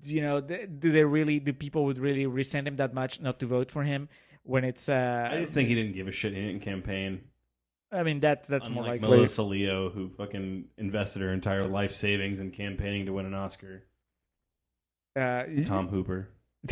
you 0.04 0.20
know, 0.22 0.40
do 0.40 0.90
they 0.90 1.04
really? 1.04 1.38
Do 1.40 1.52
people 1.52 1.84
would 1.86 1.98
really 1.98 2.26
resent 2.26 2.66
him 2.68 2.76
that 2.76 2.92
much 2.94 3.20
not 3.20 3.38
to 3.40 3.46
vote 3.46 3.70
for 3.70 3.82
him 3.84 4.08
when 4.42 4.64
it's? 4.64 4.88
uh 4.88 5.28
I 5.32 5.38
just 5.40 5.54
think 5.54 5.68
he 5.68 5.74
didn't 5.74 5.94
give 5.94 6.08
a 6.08 6.12
shit. 6.12 6.34
He 6.34 6.40
didn't 6.40 6.62
campaign. 6.62 7.20
I 7.92 8.02
mean, 8.04 8.20
that's 8.20 8.48
that's 8.48 8.68
more 8.70 8.84
Unlike 8.84 9.02
likely. 9.02 9.16
Melissa 9.18 9.42
Leo, 9.42 9.90
who 9.90 10.08
fucking 10.16 10.64
invested 10.78 11.20
her 11.22 11.32
entire 11.32 11.64
life 11.64 11.92
savings 11.92 12.40
in 12.40 12.50
campaigning 12.50 13.04
to 13.06 13.12
win 13.12 13.26
an 13.26 13.34
Oscar. 13.34 13.84
Uh, 15.14 15.44
Tom 15.66 15.88
Hooper. 15.88 16.28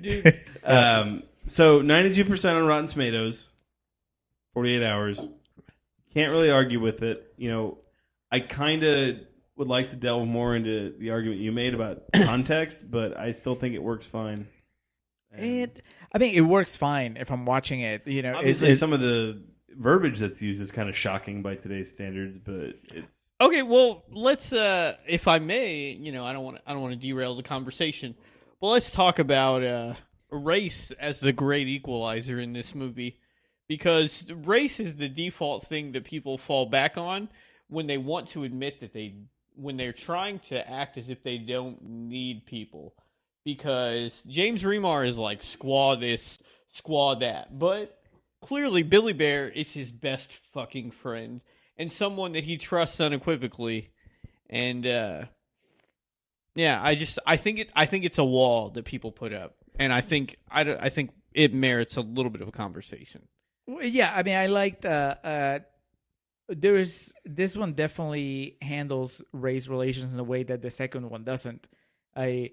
Dude. 0.00 0.40
Um, 0.64 1.22
so 1.46 1.80
92% 1.82 2.54
on 2.54 2.66
Rotten 2.66 2.86
Tomatoes, 2.88 3.50
48 4.54 4.82
hours. 4.84 5.20
Can't 6.14 6.30
really 6.32 6.50
argue 6.50 6.80
with 6.80 7.02
it. 7.02 7.32
You 7.36 7.50
know, 7.50 7.78
I 8.30 8.40
kind 8.40 8.82
of 8.82 9.16
would 9.56 9.68
like 9.68 9.90
to 9.90 9.96
delve 9.96 10.26
more 10.26 10.54
into 10.56 10.94
the 10.98 11.10
argument 11.10 11.40
you 11.40 11.52
made 11.52 11.74
about 11.74 12.02
context, 12.14 12.90
but 12.90 13.16
I 13.16 13.32
still 13.32 13.54
think 13.54 13.74
it 13.74 13.82
works 13.82 14.06
fine. 14.06 14.46
It, 15.36 15.82
I 16.12 16.18
mean, 16.18 16.34
it 16.34 16.40
works 16.40 16.76
fine 16.76 17.16
if 17.18 17.30
I'm 17.30 17.44
watching 17.44 17.80
it. 17.80 18.06
You 18.06 18.22
know, 18.22 18.34
Obviously, 18.34 18.70
it- 18.70 18.76
some 18.76 18.92
of 18.92 19.00
the 19.00 19.42
verbiage 19.76 20.18
that's 20.18 20.40
used 20.40 20.60
is 20.62 20.70
kind 20.70 20.88
of 20.88 20.96
shocking 20.96 21.42
by 21.42 21.54
today's 21.54 21.90
standards, 21.90 22.38
but 22.38 22.74
it's 22.94 23.14
Okay, 23.40 23.62
well, 23.62 24.02
let's 24.10 24.52
uh 24.52 24.96
if 25.06 25.28
I 25.28 25.38
may, 25.38 25.90
you 25.90 26.10
know, 26.10 26.24
I 26.24 26.32
don't 26.32 26.44
want 26.44 26.58
I 26.66 26.72
don't 26.72 26.82
want 26.82 26.94
to 26.94 27.06
derail 27.06 27.36
the 27.36 27.44
conversation. 27.44 28.16
But 28.60 28.68
let's 28.68 28.90
talk 28.90 29.20
about 29.20 29.62
uh 29.62 29.94
race 30.30 30.90
as 30.98 31.20
the 31.20 31.32
great 31.32 31.68
equalizer 31.68 32.40
in 32.40 32.52
this 32.52 32.74
movie 32.74 33.20
because 33.68 34.30
race 34.32 34.80
is 34.80 34.96
the 34.96 35.08
default 35.08 35.62
thing 35.64 35.92
that 35.92 36.04
people 36.04 36.38
fall 36.38 36.66
back 36.66 36.96
on 36.96 37.28
when 37.68 37.86
they 37.86 37.98
want 37.98 38.28
to 38.28 38.44
admit 38.44 38.80
that 38.80 38.92
they 38.92 39.14
when 39.54 39.76
they're 39.76 39.92
trying 39.92 40.38
to 40.38 40.70
act 40.70 40.96
as 40.96 41.10
if 41.10 41.22
they 41.22 41.36
don't 41.36 41.82
need 41.82 42.46
people 42.46 42.94
because 43.44 44.22
James 44.26 44.62
Remar 44.62 45.06
is 45.06 45.18
like 45.18 45.40
squaw 45.40 45.98
this, 45.98 46.38
squaw 46.72 47.18
that. 47.20 47.58
But 47.58 47.98
clearly 48.40 48.82
Billy 48.82 49.12
Bear 49.12 49.48
is 49.48 49.72
his 49.72 49.90
best 49.90 50.32
fucking 50.32 50.92
friend 50.92 51.40
and 51.76 51.92
someone 51.92 52.32
that 52.32 52.44
he 52.44 52.56
trusts 52.56 53.00
unequivocally. 53.00 53.90
And 54.48 54.86
uh 54.86 55.24
yeah, 56.54 56.80
I 56.82 56.94
just 56.94 57.18
I 57.26 57.36
think 57.36 57.58
it 57.58 57.72
I 57.74 57.86
think 57.86 58.04
it's 58.04 58.18
a 58.18 58.24
wall 58.24 58.70
that 58.70 58.84
people 58.84 59.12
put 59.12 59.32
up. 59.32 59.56
And 59.78 59.92
I 59.92 60.00
think 60.00 60.36
I, 60.50 60.60
I 60.60 60.88
think 60.88 61.10
it 61.32 61.54
merits 61.54 61.96
a 61.96 62.00
little 62.00 62.30
bit 62.30 62.42
of 62.42 62.48
a 62.48 62.52
conversation. 62.52 63.28
Yeah, 63.68 64.12
I 64.14 64.22
mean, 64.22 64.34
I 64.34 64.46
liked. 64.46 64.84
Uh, 64.84 65.14
uh, 65.22 65.58
there 66.48 66.76
is 66.76 67.12
this 67.24 67.56
one 67.56 67.74
definitely 67.74 68.56
handles 68.62 69.22
race 69.32 69.68
relations 69.68 70.14
in 70.14 70.20
a 70.20 70.24
way 70.24 70.42
that 70.44 70.62
the 70.62 70.70
second 70.70 71.10
one 71.10 71.24
doesn't. 71.24 71.66
I 72.16 72.52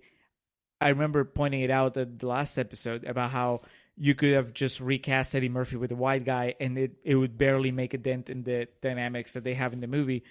I 0.82 0.90
remember 0.90 1.24
pointing 1.24 1.62
it 1.62 1.72
out 1.72 1.96
at 1.96 2.20
the 2.20 2.28
last 2.28 2.58
episode 2.58 3.06
about 3.06 3.32
how 3.32 3.62
you 3.96 4.14
could 4.14 4.34
have 4.34 4.54
just 4.54 4.82
recast 4.82 5.34
Eddie 5.34 5.48
Murphy 5.48 5.78
with 5.78 5.92
a 5.94 5.96
white 5.96 6.26
guy, 6.26 6.56
and 6.60 6.78
it 6.78 6.98
it 7.04 7.16
would 7.16 7.38
barely 7.38 7.72
make 7.72 7.94
a 7.94 7.98
dent 7.98 8.30
in 8.30 8.44
the 8.44 8.68
dynamics 8.82 9.34
that 9.34 9.46
they 9.46 9.54
have 9.54 9.72
in 9.72 9.80
the 9.80 9.88
movie. 9.88 10.24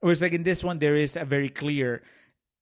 Whereas, 0.00 0.22
like 0.22 0.32
in 0.32 0.44
this 0.44 0.62
one, 0.62 0.78
there 0.78 0.94
is 0.94 1.16
a 1.16 1.24
very 1.24 1.48
clear 1.48 2.02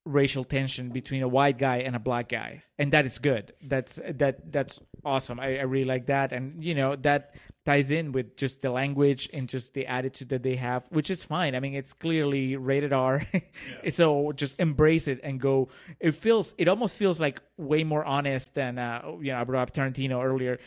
racial 0.06 0.44
tension 0.44 0.88
between 0.90 1.22
a 1.22 1.28
white 1.28 1.58
guy 1.58 1.78
and 1.78 1.94
a 1.94 1.98
black 1.98 2.28
guy, 2.30 2.62
and 2.78 2.92
that 2.92 3.04
is 3.04 3.18
good. 3.18 3.52
That's 3.62 4.00
that 4.08 4.50
that's 4.52 4.80
awesome. 5.04 5.38
I, 5.38 5.58
I 5.58 5.62
really 5.62 5.84
like 5.84 6.06
that, 6.06 6.32
and 6.32 6.64
you 6.64 6.74
know 6.74 6.96
that 6.96 7.34
ties 7.66 7.90
in 7.90 8.12
with 8.12 8.36
just 8.36 8.62
the 8.62 8.70
language 8.70 9.28
and 9.34 9.48
just 9.48 9.74
the 9.74 9.86
attitude 9.88 10.28
that 10.28 10.42
they 10.44 10.54
have, 10.54 10.86
which 10.90 11.10
is 11.10 11.24
fine. 11.24 11.56
I 11.56 11.60
mean, 11.60 11.74
it's 11.74 11.92
clearly 11.92 12.56
rated 12.56 12.92
R, 12.92 13.26
so 13.90 14.32
just 14.32 14.58
embrace 14.60 15.08
it 15.08 15.20
and 15.22 15.40
go. 15.40 15.68
It 16.00 16.12
feels, 16.14 16.54
it 16.56 16.68
almost 16.68 16.96
feels 16.96 17.20
like 17.20 17.42
way 17.58 17.82
more 17.82 18.04
honest 18.04 18.54
than 18.54 18.78
uh, 18.78 19.02
you 19.20 19.32
know 19.32 19.40
I 19.40 19.44
brought 19.44 19.68
up 19.68 19.74
Tarantino 19.74 20.24
earlier. 20.24 20.58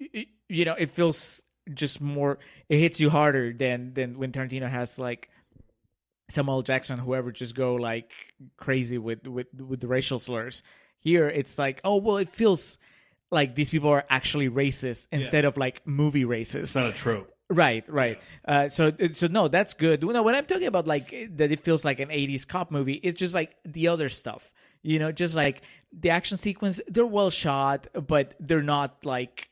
It- 0.00 0.28
you 0.48 0.64
know, 0.64 0.74
it 0.74 0.90
feels 0.92 1.42
just 1.74 2.00
more. 2.00 2.38
It 2.68 2.78
hits 2.78 3.00
you 3.00 3.10
harder 3.10 3.52
than 3.52 3.94
than 3.94 4.16
when 4.16 4.30
Tarantino 4.30 4.70
has 4.70 4.96
like 4.96 5.28
Samuel 6.28 6.62
Jackson, 6.62 6.98
whoever, 6.98 7.30
just 7.32 7.54
go 7.54 7.74
like 7.76 8.10
crazy 8.56 8.98
with 8.98 9.26
with 9.26 9.46
with 9.54 9.80
the 9.80 9.88
racial 9.88 10.18
slurs. 10.18 10.62
Here, 10.98 11.28
it's 11.28 11.58
like, 11.58 11.80
oh 11.84 11.96
well, 11.96 12.16
it 12.16 12.28
feels 12.28 12.78
like 13.30 13.54
these 13.54 13.70
people 13.70 13.90
are 13.90 14.04
actually 14.08 14.48
racist 14.48 15.06
instead 15.12 15.44
of 15.44 15.56
like 15.56 15.86
movie 15.86 16.24
racist. 16.24 16.56
it's 16.56 16.74
not 16.74 16.88
a 16.88 16.92
trope. 16.92 17.32
Right, 17.48 17.84
right. 17.88 18.20
Uh, 18.44 18.68
so, 18.70 18.92
so 19.12 19.28
no, 19.28 19.46
that's 19.46 19.74
good. 19.74 20.02
No, 20.02 20.22
when 20.24 20.34
I'm 20.34 20.46
talking 20.46 20.66
about 20.66 20.88
like 20.88 21.10
that, 21.36 21.52
it 21.52 21.60
feels 21.60 21.84
like 21.84 22.00
an 22.00 22.08
'80s 22.08 22.46
cop 22.46 22.72
movie. 22.72 22.94
It's 22.94 23.18
just 23.18 23.34
like 23.34 23.56
the 23.64 23.86
other 23.88 24.08
stuff, 24.08 24.52
you 24.82 24.98
know, 24.98 25.12
just 25.12 25.36
like 25.36 25.62
the 25.92 26.10
action 26.10 26.38
sequence. 26.38 26.80
They're 26.88 27.06
well 27.06 27.30
shot, 27.30 27.86
but 28.06 28.34
they're 28.40 28.62
not 28.62 29.04
like 29.06 29.48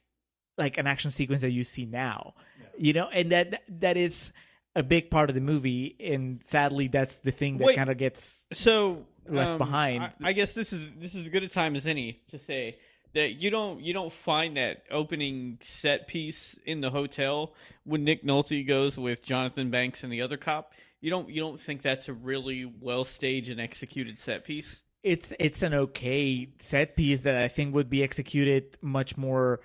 like 0.59 0.77
an 0.77 0.89
action 0.89 1.13
sequence 1.13 1.43
that 1.43 1.53
you 1.53 1.63
see 1.63 1.87
now, 1.87 2.35
you 2.77 2.93
know, 2.95 3.09
and 3.13 3.31
that 3.31 3.63
that 3.81 3.97
is 3.97 4.33
a 4.75 4.83
big 4.83 5.11
part 5.11 5.31
of 5.31 5.35
the 5.35 5.41
movie. 5.41 5.97
And 6.01 6.41
sadly, 6.45 6.89
that's 6.89 7.19
the 7.19 7.31
thing 7.31 7.59
that 7.59 7.67
Wait. 7.67 7.77
kind 7.77 7.91
of 7.91 7.99
gets 7.99 8.45
so 8.53 9.07
left 9.29 9.51
um, 9.51 9.59
behind. 9.59 10.03
I, 10.03 10.31
I 10.31 10.33
guess 10.33 10.53
this 10.53 10.73
is 10.73 10.89
this 10.99 11.15
is 11.15 11.27
as 11.27 11.29
good 11.29 11.43
a 11.43 11.49
time 11.49 11.77
as 11.77 11.87
any 11.87 12.21
to 12.31 12.39
say 12.39 12.79
that 13.15 13.41
you 13.41 13.51
don't 13.51 13.81
you 13.81 13.93
don't 13.93 14.13
find 14.13 14.57
that 14.57 14.85
opening 14.91 15.59
set 15.63 16.09
piece 16.09 16.59
in 16.65 16.81
the 16.81 16.91
hotel 16.91 17.55
when 17.85 18.05
Nick 18.05 18.25
Nolte 18.25 18.67
goes 18.67 18.99
with 18.99 19.23
Jonathan 19.23 19.71
Banks 19.71 20.03
and 20.03 20.13
the 20.13 20.23
other 20.23 20.37
cop. 20.37 20.73
You 21.01 21.11
don't 21.11 21.29
you 21.29 21.41
don't 21.41 21.61
think 21.61 21.83
that's 21.83 22.09
a 22.09 22.13
really 22.13 22.65
well 22.81 23.05
staged 23.05 23.51
and 23.51 23.61
executed 23.61 24.19
set 24.19 24.45
piece? 24.45 24.83
it's 25.05 25.35
it's 25.39 25.63
an 25.63 25.75
okay 25.75 26.49
set 26.61 26.97
piece 26.97 27.23
that 27.25 27.37
I 27.37 27.47
think 27.47 27.75
would 27.75 27.91
be 27.91 28.03
executed 28.03 28.77
much 28.81 29.17
more 29.17 29.61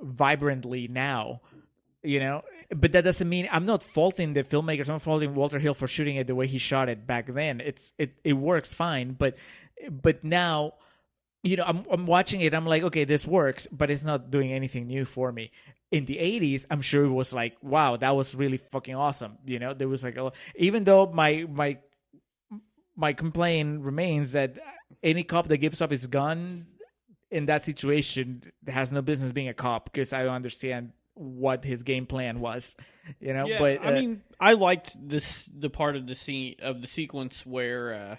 vibrantly 0.00 0.88
now. 0.88 1.42
You 2.02 2.18
know, 2.18 2.42
but 2.74 2.92
that 2.92 3.04
doesn't 3.04 3.28
mean 3.28 3.46
I'm 3.52 3.66
not 3.66 3.82
faulting 3.82 4.32
the 4.32 4.42
filmmakers. 4.42 4.88
I'm 4.88 5.00
faulting 5.00 5.34
Walter 5.34 5.58
Hill 5.58 5.74
for 5.74 5.86
shooting 5.86 6.16
it 6.16 6.26
the 6.26 6.34
way 6.34 6.46
he 6.46 6.56
shot 6.56 6.88
it 6.88 7.06
back 7.06 7.26
then. 7.26 7.60
It's 7.60 7.92
it 7.98 8.14
it 8.24 8.32
works 8.32 8.72
fine, 8.72 9.12
but 9.12 9.36
but 9.90 10.24
now, 10.24 10.74
you 11.42 11.56
know, 11.56 11.64
I'm 11.66 11.84
I'm 11.90 12.06
watching 12.06 12.40
it. 12.40 12.54
I'm 12.54 12.66
like, 12.66 12.82
okay, 12.84 13.04
this 13.04 13.26
works, 13.26 13.66
but 13.66 13.90
it's 13.90 14.04
not 14.04 14.30
doing 14.30 14.50
anything 14.50 14.86
new 14.86 15.04
for 15.04 15.30
me. 15.30 15.50
In 15.90 16.06
the 16.06 16.16
80s, 16.16 16.66
I'm 16.70 16.80
sure 16.80 17.04
it 17.04 17.10
was 17.10 17.32
like, 17.32 17.56
wow, 17.62 17.96
that 17.96 18.16
was 18.16 18.34
really 18.34 18.58
fucking 18.58 18.94
awesome. 18.94 19.36
You 19.44 19.58
know, 19.58 19.74
there 19.74 19.88
was 19.88 20.02
like 20.02 20.16
a 20.16 20.32
even 20.56 20.84
though 20.84 21.06
my 21.06 21.44
my 21.50 21.78
my 22.96 23.12
complaint 23.12 23.82
remains 23.82 24.32
that 24.32 24.56
any 25.02 25.22
cop 25.24 25.48
that 25.48 25.58
gives 25.58 25.80
up 25.80 25.90
his 25.90 26.06
gun 26.06 26.66
in 27.30 27.46
that 27.46 27.62
situation 27.62 28.42
has 28.66 28.90
no 28.92 29.02
business 29.02 29.32
being 29.32 29.48
a 29.48 29.54
cop 29.54 29.84
because 29.84 30.12
I 30.12 30.24
don't 30.24 30.34
understand 30.34 30.92
what 31.14 31.64
his 31.64 31.82
game 31.82 32.06
plan 32.06 32.40
was, 32.40 32.76
you 33.20 33.32
know. 33.32 33.46
Yeah, 33.46 33.58
but 33.58 33.80
I 33.82 33.92
uh, 33.92 34.00
mean, 34.00 34.22
I 34.38 34.54
liked 34.54 34.96
this 35.00 35.48
the 35.56 35.70
part 35.70 35.96
of 35.96 36.06
the 36.06 36.14
scene 36.14 36.56
of 36.60 36.82
the 36.82 36.88
sequence 36.88 37.44
where 37.44 37.94
uh, 37.94 38.16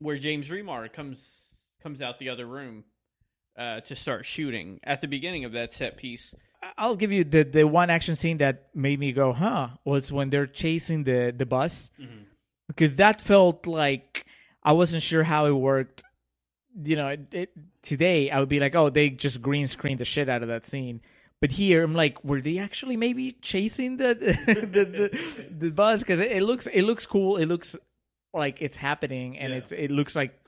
where 0.00 0.16
James 0.16 0.48
Remar 0.48 0.92
comes 0.92 1.18
comes 1.82 2.00
out 2.00 2.18
the 2.18 2.28
other 2.28 2.46
room 2.46 2.84
uh, 3.58 3.80
to 3.80 3.96
start 3.96 4.26
shooting 4.26 4.80
at 4.84 5.00
the 5.00 5.08
beginning 5.08 5.44
of 5.44 5.52
that 5.52 5.72
set 5.72 5.96
piece. 5.96 6.34
I'll 6.76 6.96
give 6.96 7.12
you 7.12 7.24
the 7.24 7.44
the 7.44 7.64
one 7.64 7.90
action 7.90 8.16
scene 8.16 8.38
that 8.38 8.68
made 8.74 8.98
me 8.98 9.12
go, 9.12 9.32
huh, 9.32 9.68
was 9.84 10.12
when 10.12 10.30
they're 10.30 10.46
chasing 10.46 11.04
the 11.04 11.32
the 11.36 11.46
bus 11.46 11.90
because 12.68 12.96
that 12.96 13.20
felt 13.20 13.66
like 13.66 14.26
I 14.62 14.72
wasn't 14.72 15.02
sure 15.02 15.24
how 15.24 15.46
it 15.46 15.52
worked. 15.52 16.04
You 16.80 16.96
know, 16.96 17.08
it, 17.08 17.20
it, 17.32 17.50
today 17.82 18.30
I 18.30 18.38
would 18.38 18.48
be 18.48 18.60
like, 18.60 18.76
oh, 18.76 18.90
they 18.90 19.10
just 19.10 19.42
green 19.42 19.66
screened 19.66 19.98
the 19.98 20.04
shit 20.04 20.28
out 20.28 20.42
of 20.42 20.48
that 20.48 20.66
scene. 20.66 21.00
But 21.40 21.50
here 21.52 21.82
I'm 21.84 21.94
like, 21.94 22.22
were 22.24 22.40
they 22.40 22.58
actually 22.58 22.96
maybe 22.96 23.32
chasing 23.42 23.96
the 23.96 24.14
the 24.46 24.84
the, 24.84 25.44
the 25.50 25.70
bus? 25.70 26.00
Because 26.00 26.20
it, 26.20 26.32
it 26.32 26.42
looks 26.42 26.66
it 26.66 26.82
looks 26.82 27.06
cool. 27.06 27.36
It 27.36 27.46
looks 27.46 27.76
like 28.34 28.60
it's 28.62 28.76
happening, 28.76 29.38
and 29.38 29.52
Yeah. 29.52 29.58
it's 29.58 29.72
it 29.72 29.90
looks 29.90 30.14
like 30.16 30.38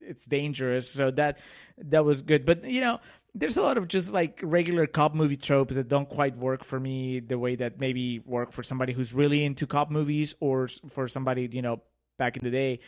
it's 0.00 0.24
dangerous. 0.26 0.90
So 0.90 1.10
that 1.12 1.38
that 1.78 2.04
was 2.04 2.22
good. 2.22 2.44
But 2.44 2.64
you 2.64 2.80
know, 2.80 3.00
there's 3.34 3.56
a 3.56 3.62
lot 3.62 3.78
of 3.78 3.86
just 3.88 4.12
like 4.12 4.40
regular 4.42 4.86
cop 4.86 5.14
movie 5.14 5.36
tropes 5.36 5.74
that 5.76 5.88
don't 5.88 6.08
quite 6.08 6.36
work 6.36 6.64
for 6.64 6.80
me 6.80 7.20
the 7.20 7.38
way 7.38 7.56
that 7.56 7.78
maybe 7.78 8.18
work 8.20 8.52
for 8.52 8.62
somebody 8.62 8.92
who's 8.92 9.12
really 9.12 9.44
into 9.44 9.66
cop 9.66 9.90
movies 9.90 10.34
or 10.40 10.68
for 10.88 11.06
somebody 11.08 11.48
you 11.52 11.62
know 11.62 11.80
back 12.18 12.36
in 12.36 12.44
the 12.44 12.50
day. 12.50 12.80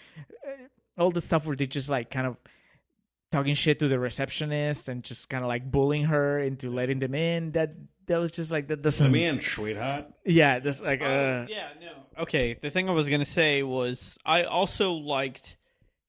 All 0.98 1.10
the 1.10 1.20
stuff 1.20 1.46
where 1.46 1.56
they 1.56 1.66
just 1.66 1.88
like 1.88 2.10
kind 2.10 2.26
of 2.26 2.36
talking 3.32 3.54
shit 3.54 3.78
to 3.80 3.88
the 3.88 3.98
receptionist 3.98 4.88
and 4.88 5.02
just 5.02 5.28
kind 5.28 5.42
of 5.42 5.48
like 5.48 5.68
bullying 5.68 6.04
her 6.04 6.38
into 6.38 6.70
letting 6.70 6.98
them 6.98 7.14
in. 7.14 7.52
That 7.52 7.74
that 8.06 8.18
was 8.18 8.30
just 8.32 8.50
like 8.50 8.68
that 8.68 8.82
doesn't. 8.82 9.06
Come 9.06 9.14
in, 9.14 9.40
sweetheart. 9.40 10.06
Yeah, 10.24 10.58
that's 10.58 10.80
like 10.80 11.00
uh, 11.00 11.04
Oh, 11.04 11.46
yeah, 11.48 11.68
no. 11.80 12.22
Okay, 12.22 12.54
the 12.60 12.70
thing 12.70 12.88
I 12.88 12.92
was 12.92 13.08
gonna 13.08 13.24
say 13.24 13.62
was 13.62 14.18
I 14.24 14.44
also 14.44 14.92
liked 14.92 15.56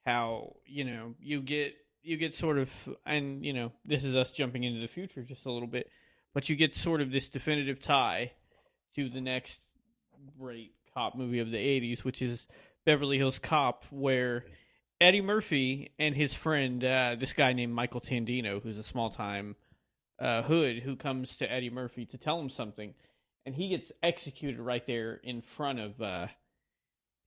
how 0.06 0.58
you 0.66 0.84
know 0.84 1.16
you 1.20 1.42
get 1.42 1.74
you 2.02 2.18
get 2.18 2.36
sort 2.36 2.58
of 2.58 2.90
and 3.06 3.46
you 3.46 3.54
know 3.54 3.72
this 3.86 4.04
is 4.04 4.16
us 4.16 4.34
jumping 4.34 4.64
into 4.64 4.82
the 4.82 4.88
future 4.88 5.24
just 5.24 5.46
a 5.46 5.52
little 5.52 5.68
bit, 5.68 5.90
but 6.34 6.50
you 6.50 6.56
get 6.56 6.76
sort 6.76 7.02
of 7.02 7.12
this 7.12 7.30
definitive 7.30 7.80
tie 7.80 8.32
to 8.96 9.10
the 9.10 9.22
next 9.22 9.64
great 10.38 10.74
cop 10.94 11.16
movie 11.16 11.40
of 11.40 11.52
the 11.52 11.58
'80s, 11.58 12.04
which 12.04 12.22
is 12.22 12.46
Beverly 12.86 13.18
Hills 13.18 13.40
Cop, 13.40 13.86
where 13.92 14.44
Eddie 15.02 15.22
Murphy 15.22 15.92
and 16.00 16.16
his 16.16 16.34
friend, 16.34 16.84
uh, 16.84 17.16
this 17.20 17.34
guy 17.34 17.54
named 17.54 17.74
Michael 17.74 18.02
Tandino, 18.02 18.62
who's 18.62 18.78
a 18.78 18.84
small 18.84 19.10
time 19.10 19.56
uh, 20.20 20.42
hood, 20.44 20.80
who 20.80 20.96
comes 20.96 21.38
to 21.38 21.52
Eddie 21.52 21.70
Murphy 21.70 22.06
to 22.06 22.18
tell 22.18 22.40
him 22.40 22.50
something, 22.50 22.94
and 23.46 23.54
he 23.54 23.70
gets 23.70 23.92
executed 24.02 24.60
right 24.60 24.86
there 24.86 25.16
in 25.24 25.42
front 25.42 25.80
of 25.80 26.02
uh, 26.02 26.28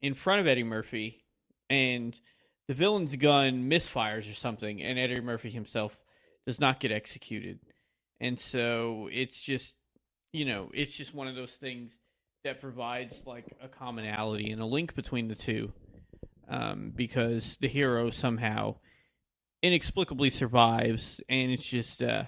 in 0.00 0.14
front 0.14 0.40
of 0.40 0.46
Eddie 0.46 0.64
Murphy, 0.64 1.24
and 1.68 2.18
the 2.68 2.74
villain's 2.74 3.16
gun 3.16 3.68
misfires 3.68 4.30
or 4.30 4.34
something, 4.34 4.82
and 4.82 4.98
Eddie 4.98 5.20
Murphy 5.20 5.50
himself 5.50 5.98
does 6.46 6.58
not 6.58 6.80
get 6.80 6.92
executed, 6.92 7.58
and 8.20 8.38
so 8.38 9.08
it's 9.12 9.40
just 9.40 9.74
you 10.32 10.44
know 10.44 10.70
it's 10.72 10.96
just 10.96 11.14
one 11.14 11.28
of 11.28 11.34
those 11.34 11.52
things 11.52 11.92
that 12.44 12.60
provides 12.60 13.22
like 13.26 13.44
a 13.60 13.68
commonality 13.68 14.50
and 14.50 14.62
a 14.62 14.66
link 14.66 14.94
between 14.94 15.28
the 15.28 15.34
two 15.34 15.72
um, 16.48 16.92
because 16.94 17.56
the 17.60 17.68
hero 17.68 18.10
somehow 18.10 18.76
inexplicably 19.62 20.30
survives 20.30 21.20
and 21.28 21.50
it's 21.50 21.64
just 21.64 22.02
uh, 22.02 22.24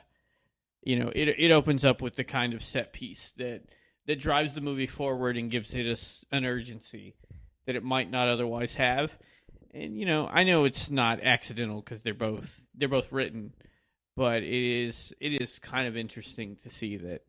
you 0.82 0.98
know 0.98 1.10
it 1.14 1.28
it 1.38 1.50
opens 1.50 1.84
up 1.84 2.02
with 2.02 2.16
the 2.16 2.24
kind 2.24 2.54
of 2.54 2.62
set 2.62 2.92
piece 2.92 3.32
that 3.36 3.62
that 4.06 4.18
drives 4.20 4.54
the 4.54 4.60
movie 4.60 4.86
forward 4.86 5.36
and 5.36 5.50
gives 5.50 5.74
it 5.74 5.86
us 5.86 6.24
an 6.32 6.44
urgency 6.44 7.14
that 7.66 7.76
it 7.76 7.84
might 7.84 8.10
not 8.10 8.28
otherwise 8.28 8.74
have 8.74 9.16
and 9.72 9.96
you 9.96 10.06
know 10.06 10.26
I 10.30 10.44
know 10.44 10.64
it's 10.64 10.90
not 10.90 11.22
accidental 11.22 11.80
because 11.80 12.02
they're 12.02 12.14
both 12.14 12.60
they're 12.74 12.88
both 12.88 13.12
written 13.12 13.52
but 14.16 14.42
it 14.42 14.84
is 14.84 15.14
it 15.20 15.40
is 15.40 15.58
kind 15.58 15.86
of 15.86 15.96
interesting 15.96 16.56
to 16.64 16.70
see 16.70 16.96
that 16.96 17.22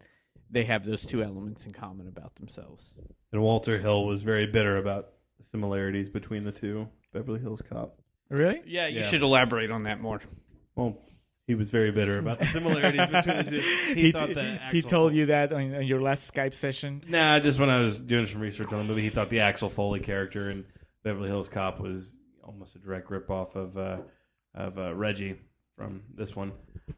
they 0.50 0.64
have 0.64 0.86
those 0.86 1.06
two 1.06 1.24
elements 1.24 1.66
in 1.66 1.72
common 1.72 2.08
about 2.08 2.36
themselves. 2.36 2.84
And 3.32 3.42
Walter 3.42 3.78
Hill 3.78 4.06
was 4.06 4.24
very 4.24 4.48
bitter 4.48 4.78
about 4.78 5.10
similarities 5.44 6.10
between 6.10 6.44
the 6.44 6.52
two 6.52 6.88
Beverly 7.14 7.40
Hills 7.40 7.62
Cop. 7.70 7.98
really. 8.30 8.62
Yeah, 8.66 8.88
you 8.88 9.00
Yeah. 9.00 9.06
should 9.06 9.22
elaborate 9.24 9.72
on 9.72 9.84
that 9.84 10.00
more. 10.02 10.22
Well, 10.76 10.98
he 11.48 11.56
was 11.56 11.70
very 11.72 11.92
bitter 11.92 12.20
about 12.20 12.40
the 12.40 12.46
similarities 12.58 13.08
between 13.08 13.38
the 13.38 13.44
two. 13.46 13.60
He, 13.96 14.02
He, 14.04 14.12
thought 14.12 14.34
that 14.36 14.46
he 14.72 14.78
Axel 14.80 14.90
told 14.90 15.12
Foley- 15.12 15.20
you 15.20 15.26
that 15.28 15.52
on, 15.52 15.74
on 15.76 15.84
your 15.86 16.02
last 16.02 16.32
Skype 16.32 16.54
session. 16.54 17.02
Nah, 17.08 17.40
just 17.40 17.60
when 17.60 17.70
I 17.70 17.82
was 17.82 17.98
doing 18.00 18.26
some 18.28 18.40
research 18.42 18.72
on 18.72 18.78
the 18.80 18.84
movie, 18.86 19.02
he 19.02 19.10
thought 19.10 19.30
the 19.30 19.40
Axel 19.40 19.70
Foley 19.70 20.00
character 20.00 20.52
in 20.52 20.66
Beverly 21.04 21.28
Hills 21.30 21.50
Cop 21.50 21.80
was 21.80 22.16
almost 22.44 22.76
a 22.76 22.80
direct 22.80 23.10
ripoff 23.10 23.56
of 23.56 23.78
uh, 23.78 23.98
of 24.54 24.78
uh, 24.78 24.94
Reggie 24.94 25.36
from 25.78 26.02
this 26.16 26.36
one. 26.36 26.52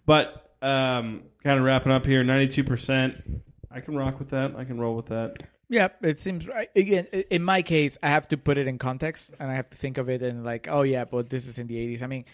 But 0.06 0.52
um, 0.62 1.24
kind 1.44 1.58
of 1.60 1.64
wrapping 1.66 1.92
up 1.92 2.06
here, 2.06 2.24
ninety 2.24 2.48
two 2.48 2.64
percent. 2.66 3.16
I 3.74 3.80
can 3.80 3.96
rock 3.96 4.20
with 4.20 4.32
that. 4.32 4.56
I 4.58 4.66
can 4.66 4.78
roll 4.80 4.96
with 4.98 5.06
that. 5.08 5.38
Yeah, 5.72 5.88
it 6.02 6.19
seems 6.19 6.49
right. 6.49 6.69
Again, 6.76 7.06
in 7.06 7.43
my 7.43 7.61
case, 7.61 7.98
I 8.03 8.10
have 8.10 8.27
to 8.27 8.38
put 8.38 8.57
it 8.57 8.68
in 8.68 8.77
context 8.77 9.34
and 9.39 9.49
I 9.49 9.56
have 9.56 9.69
to 9.69 9.77
think 9.77 9.98
of 9.98 10.10
it 10.10 10.22
and 10.22 10.43
like, 10.43 10.68
oh 10.69 10.81
yeah, 10.81 11.06
but 11.06 11.30
this 11.30 11.48
is 11.48 11.57
in 11.57 11.68
the 11.68 11.76
80s. 11.76 12.03
I 12.03 12.07
mean, 12.07 12.26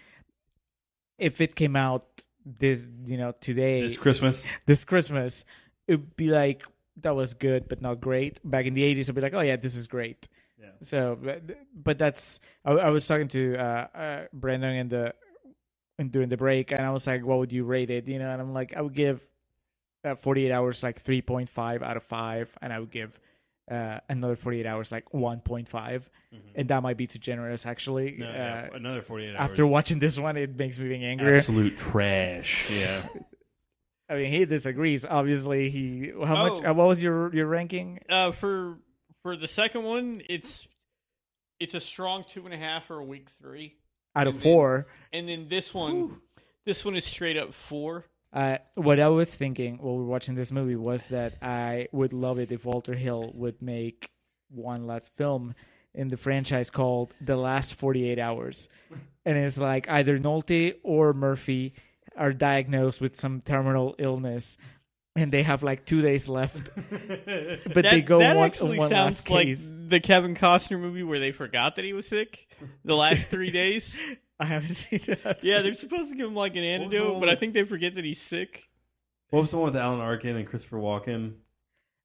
if 1.20 1.40
it 1.40 1.56
came 1.56 1.76
out 1.76 2.04
this, 2.44 2.88
you 3.06 3.16
know, 3.16 3.34
today, 3.40 3.82
This 3.84 3.96
Christmas, 3.96 4.44
this 4.66 4.84
Christmas, 4.86 5.46
it'd 5.88 6.16
be 6.16 6.30
like 6.30 6.64
that 7.02 7.16
was 7.16 7.36
good 7.36 7.70
but 7.70 7.80
not 7.80 8.02
great. 8.02 8.40
Back 8.44 8.66
in 8.66 8.74
the 8.74 8.82
80s, 8.82 9.02
it'd 9.02 9.16
be 9.16 9.22
like, 9.22 9.36
oh 9.36 9.42
yeah, 9.42 9.56
this 9.56 9.76
is 9.76 9.86
great. 9.86 10.28
Yeah. 10.60 10.70
So, 10.82 11.16
but, 11.22 11.44
but 11.76 12.00
that's 12.00 12.40
I, 12.66 12.72
I 12.72 12.90
was 12.90 13.06
talking 13.06 13.28
to 13.28 13.56
uh, 13.56 13.88
uh, 13.94 14.22
Brandon 14.34 14.74
in 14.74 14.90
the 14.90 15.14
and 16.00 16.12
during 16.12 16.30
the 16.30 16.38
break, 16.38 16.72
and 16.72 16.82
I 16.82 16.90
was 16.90 17.06
like, 17.06 17.24
what 17.24 17.38
would 17.38 17.52
you 17.52 17.66
rate 17.66 17.92
it? 17.92 18.08
You 18.08 18.18
know, 18.18 18.32
and 18.32 18.42
I'm 18.42 18.54
like, 18.54 18.76
I 18.76 18.82
would 18.82 18.94
give 18.96 19.22
uh, 20.04 20.16
48 20.16 20.52
hours 20.52 20.82
like 20.82 21.04
3.5 21.04 21.84
out 21.84 21.98
of 21.98 22.04
five, 22.04 22.50
and 22.64 22.74
I 22.74 22.80
would 22.80 22.92
give 22.92 23.20
uh, 23.70 24.00
another 24.10 24.36
48 24.36 24.66
hours 24.66 24.92
like 24.92 25.06
1.5, 25.12 26.04
and 26.56 26.68
that 26.70 26.84
might 26.84 26.98
be 26.98 27.08
too 27.08 27.20
generous 27.20 27.66
actually. 27.66 28.12
Mm-hmm. 28.12 28.22
no, 28.22 28.30
uh, 28.30 28.32
yeah, 28.34 28.68
another 28.74 29.02
forty 29.02 29.26
eight 29.26 29.36
hours. 29.36 29.52
after 29.52 29.68
watching 29.68 30.00
this 30.00 30.18
one, 30.18 30.38
it 30.38 30.58
makes 30.58 30.80
me 30.80 30.88
being 30.90 31.04
angry. 31.04 31.38
absolute 31.38 31.78
trash. 31.78 32.70
Yeah, 32.72 33.06
I 34.10 34.16
mean, 34.16 34.32
he 34.32 34.46
disagrees. 34.46 35.06
Obviously, 35.06 35.70
he. 35.70 36.12
How 36.26 36.48
much? 36.50 36.64
Oh. 36.66 36.72
Uh, 36.72 36.74
what 36.74 36.88
was 36.88 37.04
your 37.04 37.34
your 37.36 37.48
ranking? 37.48 38.00
Uh, 38.08 38.32
for 38.32 38.78
for 39.24 39.36
the 39.36 39.48
second 39.48 39.84
one, 39.84 40.22
it's 40.30 40.68
it's 41.60 41.74
a 41.74 41.82
strong 41.82 42.24
two 42.28 42.46
and 42.46 42.54
a 42.54 42.58
half 42.58 42.90
or 42.92 43.00
a 43.00 43.04
weak 43.04 43.28
three, 43.42 43.76
Out 44.16 44.28
of 44.28 44.36
then- 44.36 44.44
four. 44.44 44.88
and 45.12 45.28
then 45.28 45.48
this 45.50 45.74
one, 45.74 46.22
this 46.66 46.86
one 46.86 46.96
is 46.96 47.04
straight 47.06 47.36
up 47.38 47.54
four. 47.54 48.06
Uh, 48.34 48.58
what 48.76 49.00
I 49.00 49.08
was 49.08 49.34
thinking 49.34 49.78
while 49.78 49.96
we 49.96 50.04
were 50.04 50.10
watching 50.10 50.36
this 50.36 50.52
movie 50.52 50.76
was 50.76 51.08
that 51.10 51.42
I 51.42 51.88
would 51.92 52.14
love 52.14 52.40
it 52.40 52.52
if 52.52 52.66
Walter 52.66 52.94
Hill 52.94 53.32
would 53.34 53.62
make 53.62 54.12
one 54.50 54.86
last 54.86 55.16
film 55.16 55.56
in 55.94 56.10
the 56.10 56.18
franchise 56.18 56.70
called 56.70 57.14
The 57.22 57.36
Last 57.36 57.74
48 57.76 58.20
Hours. 58.20 58.70
And 59.26 59.38
it's 59.38 59.58
like 59.58 59.90
either 59.90 60.20
Nolte 60.20 60.76
or 60.84 61.14
Murphy 61.14 61.74
are 62.16 62.34
diagnosed 62.34 63.02
with 63.02 63.16
some 63.16 63.42
terminal 63.42 63.96
illness 63.98 64.58
and 65.16 65.32
they 65.32 65.44
have 65.44 65.64
like 65.64 65.86
two 65.86 66.02
days 66.02 66.30
left. 66.30 66.70
but 66.76 67.74
that, 67.74 67.92
they 67.92 68.02
go 68.02 68.20
that 68.20 68.36
one, 68.36 68.46
actually 68.46 68.78
one 68.78 68.90
sounds 68.90 69.18
last 69.18 69.30
like 69.30 69.48
case. 69.48 69.72
the 69.88 70.00
Kevin 70.00 70.36
Costner 70.36 70.80
movie 70.80 71.04
where 71.04 71.20
they 71.20 71.32
forgot 71.32 71.76
that 71.76 71.86
he 71.86 71.94
was 71.94 72.08
sick 72.08 72.48
the 72.86 72.96
last 72.96 73.28
three 73.28 73.52
days. 73.52 73.98
I 74.40 74.46
haven't 74.46 74.74
seen 74.76 75.02
that. 75.24 75.44
Yeah, 75.44 75.62
they're 75.62 75.74
supposed 75.74 76.10
to 76.12 76.16
give 76.16 76.28
him 76.28 76.36
like 76.36 76.56
an 76.56 76.64
was 76.64 76.64
the 76.64 76.84
antidote, 76.86 77.12
one 77.14 77.20
but 77.20 77.30
I 77.30 77.34
with- 77.34 77.40
think 77.40 77.54
they 77.54 77.64
forget 77.64 77.96
that 77.96 78.06
he's 78.06 78.22
sick. 78.22 78.64
what 79.32 79.42
was 79.42 79.52
the 79.52 79.58
one 79.58 79.72
with 79.74 79.76
Alan 79.82 80.00
Arkin 80.00 80.36
and 80.36 80.48
Christopher 80.48 80.78
Walken? 80.78 81.34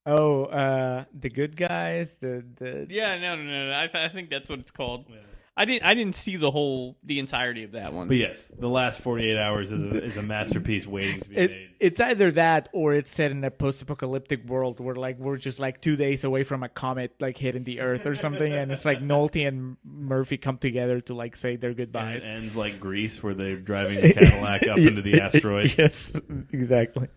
Oh, 0.05 0.47
uh, 0.47 1.05
the 1.17 1.31
good 1.31 1.57
guys, 1.57 2.17
the 2.21 2.45
the 2.57 2.87
Yeah, 2.91 3.19
no, 3.21 3.37
no, 3.37 3.43
no. 3.45 3.67
no. 3.69 3.73
I, 3.73 4.07
I 4.07 4.09
think 4.09 4.31
that's 4.31 4.49
what 4.51 4.59
it's 4.59 4.71
called. 4.73 5.07
I 5.55 5.67
didn't. 5.67 5.83
I 5.85 5.93
didn't 5.93 6.17
see 6.17 6.37
the 6.37 6.51
whole, 6.51 6.97
the 7.05 7.19
entirety 7.19 7.63
of 7.65 7.73
that 7.73 7.93
one. 7.93 8.09
But 8.09 8.17
yes, 8.17 8.51
the 8.59 8.69
last 8.71 9.03
forty 9.03 9.31
eight 9.31 9.37
hours 9.39 9.71
is 9.71 9.83
a, 9.83 10.03
is 10.05 10.17
a 10.17 10.23
masterpiece 10.23 10.87
waiting 10.87 11.21
to 11.21 11.29
be 11.29 11.37
it, 11.37 11.51
made. 11.51 11.71
it's 11.79 12.01
either 12.01 12.31
that 12.31 12.71
or 12.73 12.95
it's 12.95 13.11
set 13.11 13.31
in 13.33 13.45
a 13.45 13.51
post-apocalyptic 13.51 14.47
world 14.47 14.81
where 14.81 14.95
like 14.95 15.19
we're 15.19 15.37
just 15.37 15.61
like 15.61 15.83
two 15.83 15.95
days 15.97 16.25
away 16.25 16.43
from 16.45 16.63
a 16.63 16.71
comet 16.71 17.15
like 17.21 17.37
hitting 17.37 17.65
the 17.65 17.81
earth 17.81 18.07
or 18.07 18.15
something 18.15 18.51
and 18.51 18.73
it's 18.73 18.87
like 18.87 19.01
Nolte 19.03 19.47
and 19.47 19.77
Murphy 19.85 20.39
come 20.39 20.57
together 20.57 21.03
to 21.03 21.13
like 21.15 21.37
say 21.37 21.57
their 21.57 21.71
And 21.71 21.77
goodbyes. 21.77 22.25
it 22.25 22.31
ends 22.31 22.57
like 22.57 22.81
Grease, 22.81 23.23
where 23.23 23.35
they're 23.35 23.57
driving 23.57 24.01
the 24.01 24.15
Cadillac 24.15 24.67
up 24.69 24.79
into 24.79 25.03
the 25.03 25.21
asteroid. 25.21 25.75
yes, 25.79 26.19
exactly. 26.51 27.09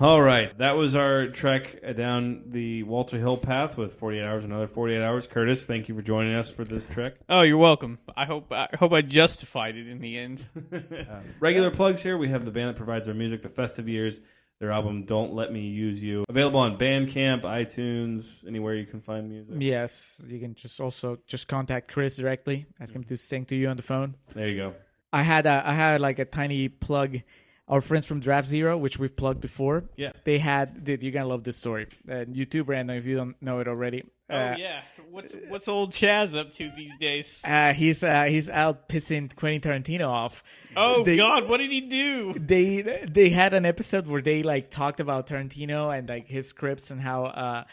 All 0.00 0.22
right, 0.22 0.56
that 0.58 0.76
was 0.76 0.94
our 0.94 1.26
trek 1.26 1.82
down 1.96 2.44
the 2.46 2.84
Walter 2.84 3.18
Hill 3.18 3.36
path 3.36 3.76
with 3.76 3.98
48 3.98 4.22
hours, 4.22 4.44
another 4.44 4.68
48 4.68 5.02
hours. 5.02 5.26
Curtis, 5.26 5.66
thank 5.66 5.88
you 5.88 5.96
for 5.96 6.02
joining 6.02 6.34
us 6.36 6.48
for 6.48 6.64
this 6.64 6.86
trek. 6.86 7.14
oh, 7.28 7.42
you're 7.42 7.56
welcome. 7.58 7.98
I 8.16 8.24
hope. 8.24 8.52
I 8.52 8.68
hope 8.78 8.92
I 8.92 9.02
justified 9.02 9.74
it 9.76 9.88
in 9.88 10.00
the 10.00 10.16
end. 10.18 10.46
Um, 11.08 11.24
Regular 11.40 11.70
plugs 11.70 12.02
here. 12.02 12.16
We 12.16 12.28
have 12.28 12.44
the 12.44 12.50
band 12.50 12.68
that 12.68 12.76
provides 12.76 13.08
our 13.08 13.14
music, 13.14 13.42
The 13.42 13.48
Festive 13.48 13.88
Years. 13.88 14.20
Their 14.60 14.70
album 14.70 15.02
"Don't 15.02 15.32
Let 15.34 15.52
Me 15.52 15.60
Use 15.62 16.00
You" 16.02 16.24
available 16.28 16.60
on 16.60 16.76
Bandcamp, 16.78 17.42
iTunes, 17.42 18.24
anywhere 18.46 18.74
you 18.74 18.86
can 18.86 19.00
find 19.00 19.28
music. 19.28 19.54
Yes, 19.58 20.20
you 20.26 20.38
can 20.38 20.54
just 20.54 20.80
also 20.80 21.18
just 21.26 21.48
contact 21.48 21.90
Chris 21.90 22.16
directly, 22.16 22.66
ask 22.78 22.94
him 22.94 23.04
to 23.04 23.16
sing 23.16 23.46
to 23.46 23.56
you 23.56 23.68
on 23.68 23.76
the 23.76 23.82
phone. 23.82 24.14
There 24.34 24.48
you 24.48 24.56
go. 24.56 24.74
I 25.12 25.22
had 25.22 25.46
a, 25.46 25.62
I 25.64 25.72
had 25.72 26.00
like 26.00 26.18
a 26.18 26.24
tiny 26.24 26.68
plug. 26.68 27.18
Our 27.68 27.80
friends 27.82 28.06
from 28.06 28.20
Draft 28.20 28.48
Zero, 28.48 28.78
which 28.78 28.98
we've 28.98 29.14
plugged 29.14 29.40
before, 29.42 29.84
Yeah. 29.96 30.12
they 30.24 30.38
had. 30.38 30.84
Dude, 30.84 31.02
you're 31.02 31.12
gonna 31.12 31.26
love 31.28 31.44
this 31.44 31.56
story. 31.58 31.86
And 32.08 32.34
you 32.36 32.46
too, 32.46 32.64
Brandon, 32.64 32.96
if 32.96 33.04
you 33.04 33.14
don't 33.16 33.36
know 33.42 33.60
it 33.60 33.68
already. 33.68 34.04
Oh 34.30 34.36
Uh, 34.36 34.56
yeah, 34.58 34.80
what's 35.10 35.32
what's 35.48 35.68
old 35.68 35.92
Chaz 35.92 36.34
up 36.38 36.52
to 36.52 36.70
these 36.76 36.92
days? 36.98 37.40
Uh, 37.44 37.72
he's 37.72 38.02
uh, 38.02 38.24
he's 38.24 38.48
out 38.50 38.88
pissing 38.88 39.34
Quentin 39.34 39.60
Tarantino 39.82 40.08
off. 40.08 40.42
Oh 40.76 41.02
they- 41.04 41.16
God, 41.16 41.48
what 41.48 41.58
did 41.58 41.70
he 41.70 41.80
do? 41.82 42.34
They 42.38 42.82
they 43.08 43.30
had 43.30 43.52
an 43.54 43.64
episode 43.64 44.06
where 44.06 44.20
they 44.22 44.42
like 44.42 44.70
talked 44.70 45.00
about 45.00 45.26
Tarantino 45.28 45.96
and 45.96 46.08
like 46.08 46.26
his 46.26 46.48
scripts 46.48 46.90
and 46.90 47.00
how 47.00 47.24
uh 47.26 47.64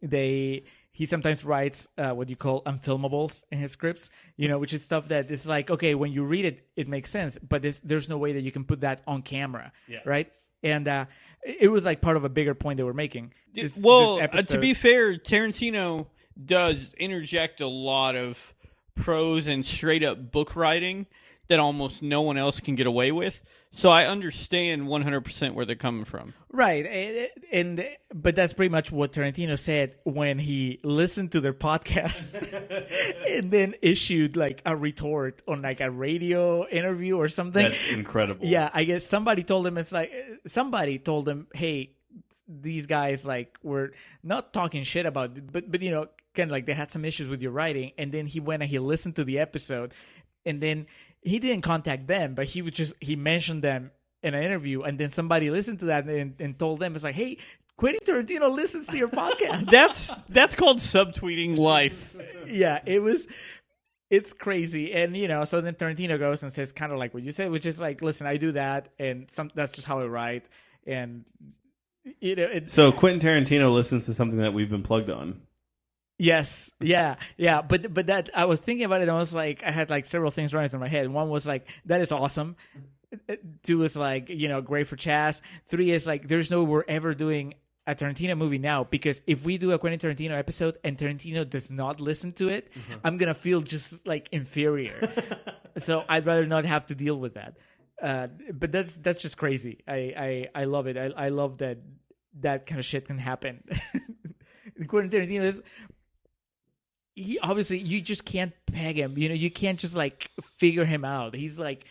they 0.00 0.64
he 0.92 1.06
sometimes 1.06 1.44
writes 1.44 1.88
uh, 1.98 2.10
what 2.10 2.28
you 2.28 2.36
call 2.36 2.62
unfilmables 2.64 3.44
in 3.50 3.58
his 3.58 3.72
scripts, 3.72 4.10
you 4.36 4.46
know, 4.48 4.58
which 4.58 4.74
is 4.74 4.84
stuff 4.84 5.08
that 5.08 5.30
is 5.30 5.46
like 5.46 5.70
okay 5.70 5.94
when 5.94 6.12
you 6.12 6.22
read 6.24 6.44
it 6.44 6.66
it 6.76 6.86
makes 6.88 7.10
sense, 7.10 7.38
but 7.46 7.62
there's 7.62 7.80
there's 7.80 8.08
no 8.08 8.18
way 8.18 8.32
that 8.34 8.42
you 8.42 8.52
can 8.52 8.64
put 8.64 8.80
that 8.82 9.02
on 9.06 9.22
camera, 9.22 9.72
Yeah. 9.88 10.00
right? 10.04 10.30
And 10.62 10.86
uh, 10.86 11.06
it 11.44 11.70
was 11.70 11.84
like 11.84 12.00
part 12.00 12.16
of 12.16 12.24
a 12.24 12.28
bigger 12.28 12.54
point 12.54 12.76
they 12.76 12.84
were 12.84 12.94
making. 12.94 13.32
This- 13.54 13.76
well, 13.82 14.16
this 14.32 14.50
uh, 14.50 14.54
to 14.54 14.60
be 14.60 14.74
fair, 14.74 15.16
Tarantino 15.16 16.06
does 16.44 16.94
interject 16.98 17.60
a 17.60 17.66
lot 17.66 18.14
of 18.16 18.54
prose 18.94 19.46
and 19.46 19.64
straight 19.64 20.02
up 20.04 20.30
book 20.30 20.54
writing 20.56 21.06
that 21.52 21.60
almost 21.60 22.02
no 22.02 22.22
one 22.22 22.38
else 22.38 22.60
can 22.60 22.76
get 22.76 22.86
away 22.86 23.12
with. 23.12 23.38
So 23.74 23.90
I 23.90 24.06
understand 24.06 24.84
100% 24.84 25.52
where 25.52 25.66
they're 25.66 25.76
coming 25.76 26.06
from. 26.06 26.32
Right, 26.50 26.86
and, 26.86 27.28
and 27.52 27.88
but 28.14 28.34
that's 28.34 28.54
pretty 28.54 28.70
much 28.70 28.90
what 28.90 29.12
Tarantino 29.12 29.58
said 29.58 29.96
when 30.04 30.38
he 30.38 30.80
listened 30.82 31.32
to 31.32 31.42
their 31.42 31.52
podcast, 31.52 32.40
and 33.28 33.50
then 33.50 33.74
issued 33.82 34.34
like 34.34 34.62
a 34.64 34.74
retort 34.74 35.42
on 35.46 35.60
like 35.60 35.82
a 35.82 35.90
radio 35.90 36.66
interview 36.68 37.18
or 37.18 37.28
something. 37.28 37.64
That's 37.64 37.90
incredible. 37.90 38.46
Yeah, 38.46 38.70
I 38.72 38.84
guess 38.84 39.04
somebody 39.04 39.42
told 39.42 39.66
him 39.66 39.76
it's 39.76 39.92
like 39.92 40.10
somebody 40.46 40.98
told 40.98 41.28
him, 41.28 41.48
"Hey, 41.54 41.92
these 42.48 42.86
guys 42.86 43.26
like 43.26 43.58
were 43.62 43.92
not 44.22 44.54
talking 44.54 44.84
shit 44.84 45.04
about, 45.04 45.52
but 45.52 45.70
but 45.70 45.82
you 45.82 45.90
know, 45.90 46.08
kind 46.34 46.50
of 46.50 46.52
like 46.52 46.64
they 46.64 46.74
had 46.74 46.90
some 46.90 47.04
issues 47.04 47.28
with 47.28 47.42
your 47.42 47.52
writing." 47.52 47.92
And 47.98 48.10
then 48.10 48.24
he 48.24 48.40
went 48.40 48.62
and 48.62 48.70
he 48.70 48.78
listened 48.78 49.16
to 49.16 49.24
the 49.24 49.38
episode, 49.38 49.92
and 50.46 50.60
then 50.62 50.86
he 51.22 51.38
didn't 51.38 51.62
contact 51.62 52.06
them, 52.06 52.34
but 52.34 52.46
he 52.46 52.62
was 52.62 52.72
just 52.72 52.94
he 53.00 53.16
mentioned 53.16 53.62
them 53.62 53.90
in 54.22 54.34
an 54.34 54.42
interview, 54.42 54.82
and 54.82 54.98
then 54.98 55.10
somebody 55.10 55.50
listened 55.50 55.80
to 55.80 55.86
that 55.86 56.06
and, 56.06 56.34
and 56.38 56.58
told 56.58 56.80
them, 56.80 56.94
"It's 56.94 57.04
like, 57.04 57.14
hey." 57.14 57.38
Quentin 57.74 58.00
Tarantino 58.06 58.54
listens 58.54 58.86
to 58.88 58.98
your 58.98 59.08
podcast. 59.08 59.64
That's 59.70 60.12
that's 60.28 60.54
called 60.54 60.78
subtweeting 60.78 61.56
life. 61.58 62.14
yeah, 62.46 62.80
it 62.84 63.02
was 63.02 63.26
it's 64.10 64.34
crazy. 64.34 64.92
And 64.92 65.16
you 65.16 65.26
know, 65.26 65.44
so 65.46 65.62
then 65.62 65.74
Tarantino 65.74 66.18
goes 66.18 66.42
and 66.42 66.52
says 66.52 66.70
kind 66.70 66.92
of 66.92 66.98
like 66.98 67.14
what 67.14 67.22
you 67.22 67.32
said, 67.32 67.50
which 67.50 67.64
is 67.64 67.80
like, 67.80 68.02
listen, 68.02 68.26
I 68.26 68.36
do 68.36 68.52
that 68.52 68.90
and 68.98 69.26
some 69.32 69.50
that's 69.54 69.72
just 69.72 69.86
how 69.86 70.00
I 70.00 70.04
write 70.04 70.44
and 70.86 71.24
you 72.20 72.36
know, 72.36 72.44
it, 72.44 72.70
So 72.70 72.92
Quentin 72.92 73.20
Tarantino 73.20 73.72
listens 73.72 74.04
to 74.06 74.14
something 74.14 74.38
that 74.38 74.52
we've 74.52 74.70
been 74.70 74.82
plugged 74.82 75.08
on. 75.08 75.40
Yes, 76.18 76.70
yeah, 76.80 77.16
yeah. 77.36 77.62
But 77.62 77.92
but 77.92 78.06
that 78.06 78.30
I 78.34 78.44
was 78.44 78.60
thinking 78.60 78.84
about 78.84 79.00
it 79.00 79.02
and 79.02 79.12
I 79.12 79.18
was 79.18 79.34
like 79.34 79.62
I 79.62 79.70
had 79.70 79.90
like 79.90 80.06
several 80.06 80.30
things 80.30 80.54
running 80.54 80.70
through 80.70 80.80
my 80.80 80.88
head. 80.88 81.08
One 81.08 81.28
was 81.28 81.46
like 81.46 81.68
that 81.86 82.00
is 82.00 82.12
awesome. 82.12 82.56
Two 83.62 83.82
is 83.82 83.94
like, 83.94 84.30
you 84.30 84.48
know, 84.48 84.62
great 84.62 84.88
for 84.88 84.96
Chaz. 84.96 85.42
Three 85.66 85.90
is 85.90 86.06
like 86.06 86.28
there's 86.28 86.50
no 86.50 86.62
we're 86.62 86.84
ever 86.88 87.14
doing 87.14 87.54
a 87.86 87.94
Tarantino 87.94 88.36
movie 88.38 88.58
now 88.58 88.84
because 88.84 89.22
if 89.26 89.44
we 89.44 89.58
do 89.58 89.72
a 89.72 89.78
Quentin 89.78 89.98
Tarantino 89.98 90.38
episode 90.38 90.78
and 90.84 90.96
Tarantino 90.96 91.48
does 91.48 91.70
not 91.70 92.00
listen 92.00 92.32
to 92.34 92.48
it, 92.48 92.70
I'm 93.04 93.18
gonna 93.18 93.34
feel 93.34 93.60
just 93.60 94.06
like 94.06 94.28
inferior. 94.32 95.12
so 95.78 96.04
I'd 96.08 96.26
rather 96.26 96.46
not 96.46 96.64
have 96.64 96.86
to 96.86 96.94
deal 96.94 97.16
with 97.16 97.34
that. 97.34 97.56
Uh, 98.00 98.28
but 98.52 98.72
that's 98.72 98.96
that's 98.96 99.22
just 99.22 99.36
crazy. 99.36 99.80
I 99.86 100.48
I, 100.54 100.62
I 100.62 100.64
love 100.64 100.86
it. 100.86 100.96
I 100.96 101.26
I 101.26 101.28
love 101.28 101.58
that 101.58 101.78
that 102.40 102.66
kind 102.66 102.78
of 102.78 102.84
shit 102.84 103.06
can 103.06 103.18
happen. 103.18 103.62
Quentin 104.86 105.10
Tarantino 105.10 105.42
is 105.42 105.62
he 107.14 107.38
obviously 107.38 107.78
you 107.78 108.00
just 108.00 108.24
can't 108.24 108.52
peg 108.66 108.96
him. 108.98 109.16
You 109.18 109.28
know, 109.28 109.34
you 109.34 109.50
can't 109.50 109.78
just 109.78 109.94
like 109.94 110.30
figure 110.42 110.84
him 110.84 111.04
out. 111.04 111.34
He's 111.34 111.58
like 111.58 111.84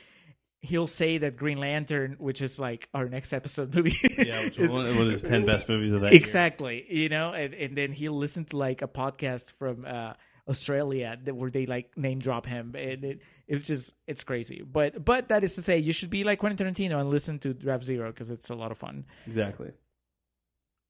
he'll 0.63 0.85
say 0.87 1.17
that 1.17 1.37
Green 1.37 1.59
Lantern, 1.59 2.15
which 2.19 2.39
is 2.41 2.59
like 2.59 2.87
our 2.93 3.09
next 3.09 3.33
episode 3.33 3.73
movie. 3.75 3.97
Yeah, 4.17 4.43
which 4.45 4.57
was 4.57 4.69
is- 4.69 4.73
one 4.75 4.85
one 4.95 5.05
of 5.07 5.11
his 5.11 5.21
ten 5.21 5.45
best 5.45 5.67
movies 5.69 5.91
of 5.91 6.01
that 6.01 6.13
year. 6.13 6.21
exactly 6.21 6.85
you 6.89 7.09
know 7.09 7.33
and, 7.33 7.53
and 7.53 7.77
then 7.77 7.91
he'll 7.91 8.17
listen 8.17 8.45
to 8.45 8.57
like 8.57 8.81
a 8.81 8.87
podcast 8.87 9.51
from 9.53 9.85
uh 9.85 10.13
australia 10.47 11.17
that 11.23 11.35
where 11.35 11.51
they 11.51 11.65
like 11.67 11.95
name 11.97 12.17
drop 12.19 12.45
him 12.47 12.73
and 12.75 13.03
it, 13.05 13.21
it's 13.47 13.65
just 13.65 13.93
it's 14.07 14.23
crazy 14.23 14.61
but 14.63 15.05
but 15.05 15.29
that 15.29 15.43
is 15.43 15.53
to 15.55 15.61
say 15.61 15.77
you 15.77 15.93
should 15.93 16.09
be 16.09 16.23
like 16.23 16.39
quentin 16.39 16.65
tarantino 16.67 16.99
and 16.99 17.09
listen 17.11 17.37
to 17.37 17.53
draft 17.53 17.83
zero 17.83 18.11
because 18.11 18.29
it's 18.31 18.49
a 18.49 18.55
lot 18.55 18.71
of 18.71 18.77
fun 18.77 19.05
Exactly. 19.27 19.71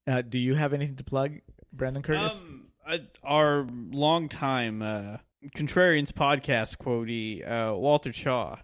uh 0.06 0.22
do 0.22 0.38
you 0.38 0.54
have 0.54 0.72
anything 0.72 0.96
to 0.96 1.04
plug 1.04 1.40
brandon 1.72 2.02
curtis 2.02 2.42
Um, 2.42 2.66
our 3.22 3.66
longtime 3.90 4.82
uh, 4.82 5.16
Contrarians 5.54 6.12
podcast 6.12 6.78
quotee, 6.78 7.42
uh, 7.42 7.76
Walter 7.76 8.12
Chaw. 8.12 8.56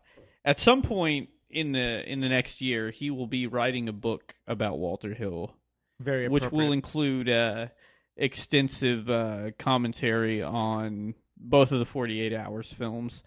At 0.44 0.58
some 0.58 0.82
point 0.82 1.28
in 1.50 1.72
the 1.72 2.10
in 2.10 2.20
the 2.20 2.28
next 2.28 2.60
year, 2.60 2.90
he 2.90 3.10
will 3.10 3.26
be 3.26 3.46
writing 3.46 3.88
a 3.88 3.92
book 3.92 4.34
about 4.46 4.78
Walter 4.78 5.14
Hill, 5.14 5.54
very 6.00 6.28
which 6.28 6.50
will 6.50 6.72
include 6.72 7.28
uh, 7.28 7.68
extensive 8.16 9.08
uh, 9.10 9.50
commentary 9.58 10.42
on 10.42 11.14
both 11.36 11.72
of 11.72 11.78
the 11.78 11.84
Forty 11.84 12.20
Eight 12.20 12.34
Hours 12.34 12.72
films. 12.72 13.22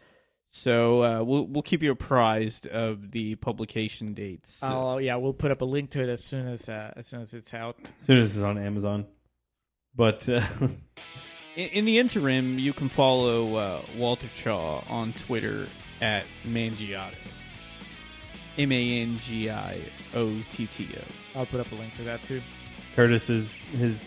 So 0.53 1.03
uh, 1.03 1.23
we'll 1.23 1.47
we'll 1.47 1.61
keep 1.63 1.81
you 1.81 1.91
apprised 1.91 2.67
of 2.67 3.11
the 3.11 3.35
publication 3.35 4.13
dates. 4.13 4.57
Oh 4.61 4.97
yeah, 4.97 5.15
we'll 5.15 5.33
put 5.33 5.51
up 5.51 5.61
a 5.61 5.65
link 5.65 5.91
to 5.91 6.01
it 6.01 6.09
as 6.09 6.25
soon 6.25 6.47
as 6.47 6.67
uh, 6.67 6.91
as 6.95 7.07
soon 7.07 7.21
as 7.21 7.33
it's 7.33 7.53
out. 7.53 7.77
As 7.99 8.05
soon 8.05 8.17
as 8.17 8.35
it's 8.35 8.43
on 8.43 8.57
Amazon. 8.57 9.05
But 9.95 10.27
uh, 10.29 10.41
In, 11.55 11.67
in 11.69 11.85
the 11.85 11.99
interim, 11.99 12.57
you 12.59 12.71
can 12.73 12.87
follow 12.87 13.55
uh, 13.55 13.81
Walter 13.97 14.27
Chaw 14.35 14.83
on 14.87 15.13
Twitter 15.13 15.67
at 16.01 16.23
Mangiotto. 16.45 17.15
M 18.57 18.71
A 18.71 19.01
N 19.01 19.17
G 19.19 19.49
I 19.49 19.79
O 20.13 20.33
T 20.51 20.67
T 20.67 20.87
O. 20.97 21.39
I'll 21.39 21.45
put 21.45 21.59
up 21.59 21.71
a 21.71 21.75
link 21.75 21.95
to 21.95 22.03
that 22.03 22.23
too. 22.23 22.41
Curtis 22.95 23.29
is 23.29 23.53
his 23.71 23.97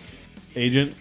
agent, 0.55 0.94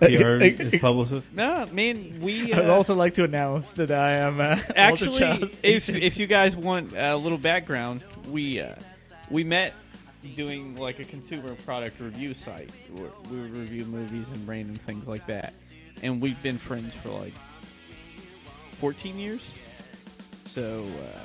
his 0.00 0.20
PR, 0.20 0.38
his 0.62 0.76
publicist. 0.80 1.26
No, 1.32 1.66
man, 1.72 2.20
we 2.20 2.52
I'd 2.52 2.68
uh, 2.68 2.74
also 2.74 2.94
like 2.94 3.14
to 3.14 3.24
announce 3.24 3.72
that 3.72 3.90
I 3.90 4.16
am 4.16 4.40
uh, 4.40 4.58
actually, 4.74 5.48
if 5.62 5.88
if 5.88 6.18
you 6.18 6.26
guys 6.26 6.56
want 6.56 6.92
a 6.96 7.16
little 7.16 7.38
background, 7.38 8.04
we 8.28 8.60
uh, 8.60 8.74
we 9.30 9.44
met 9.44 9.74
doing 10.36 10.76
like 10.76 10.98
a 10.98 11.04
consumer 11.04 11.54
product 11.64 12.00
review 12.00 12.34
site 12.34 12.70
where 12.92 13.10
we 13.30 13.40
would 13.40 13.52
review 13.52 13.84
movies 13.84 14.26
and 14.32 14.46
random 14.46 14.76
things 14.86 15.06
like 15.06 15.26
that, 15.26 15.54
and 16.02 16.20
we've 16.20 16.40
been 16.42 16.58
friends 16.58 16.94
for 16.94 17.10
like 17.10 17.34
fourteen 18.78 19.18
years. 19.18 19.54
So. 20.44 20.84
Uh, 21.04 21.18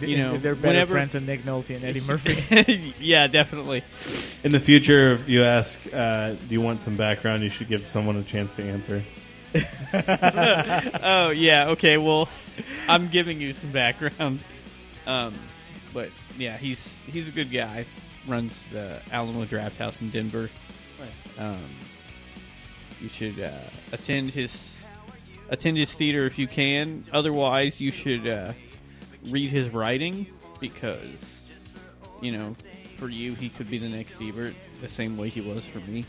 you 0.00 0.16
know, 0.16 0.36
they're 0.36 0.56
better 0.56 0.68
whenever- 0.68 0.94
friends 0.94 1.12
than 1.12 1.26
Nick 1.26 1.44
Nolte 1.44 1.76
and 1.76 1.84
Eddie 1.84 2.00
Murphy. 2.00 2.92
yeah, 2.98 3.28
definitely. 3.28 3.84
In 4.42 4.50
the 4.50 4.58
future, 4.58 5.12
if 5.12 5.28
you 5.28 5.44
ask, 5.44 5.78
uh, 5.94 6.30
do 6.30 6.38
you 6.48 6.60
want 6.60 6.82
some 6.82 6.96
background, 6.96 7.42
you 7.42 7.50
should 7.50 7.68
give 7.68 7.86
someone 7.86 8.16
a 8.16 8.22
chance 8.24 8.52
to 8.54 8.64
answer. 8.64 9.02
oh 11.02 11.30
yeah, 11.30 11.70
okay. 11.70 11.98
Well, 11.98 12.28
I'm 12.88 13.08
giving 13.08 13.40
you 13.40 13.52
some 13.52 13.70
background. 13.72 14.40
Um, 15.06 15.34
but 15.92 16.10
yeah, 16.38 16.56
he's 16.56 16.96
he's 17.06 17.28
a 17.28 17.32
good 17.32 17.50
guy. 17.50 17.86
Runs 18.26 18.62
the 18.72 19.00
Alamo 19.12 19.44
Drafthouse 19.44 20.00
in 20.00 20.10
Denver. 20.10 20.50
Um, 21.38 21.58
you 23.00 23.08
should 23.08 23.40
uh, 23.40 23.50
attend 23.92 24.30
his 24.30 24.74
attend 25.48 25.76
his 25.76 25.92
theater 25.92 26.26
if 26.26 26.38
you 26.38 26.46
can. 26.46 27.02
Otherwise, 27.12 27.80
you 27.80 27.90
should 27.90 28.26
uh, 28.26 28.52
read 29.26 29.50
his 29.50 29.70
writing 29.70 30.26
because 30.60 30.98
you 32.20 32.32
know, 32.32 32.54
for 32.96 33.08
you, 33.08 33.34
he 33.34 33.48
could 33.48 33.70
be 33.70 33.78
the 33.78 33.88
next 33.88 34.20
Ebert, 34.20 34.54
the 34.80 34.88
same 34.88 35.16
way 35.16 35.28
he 35.28 35.40
was 35.40 35.64
for 35.64 35.78
me. 35.80 36.04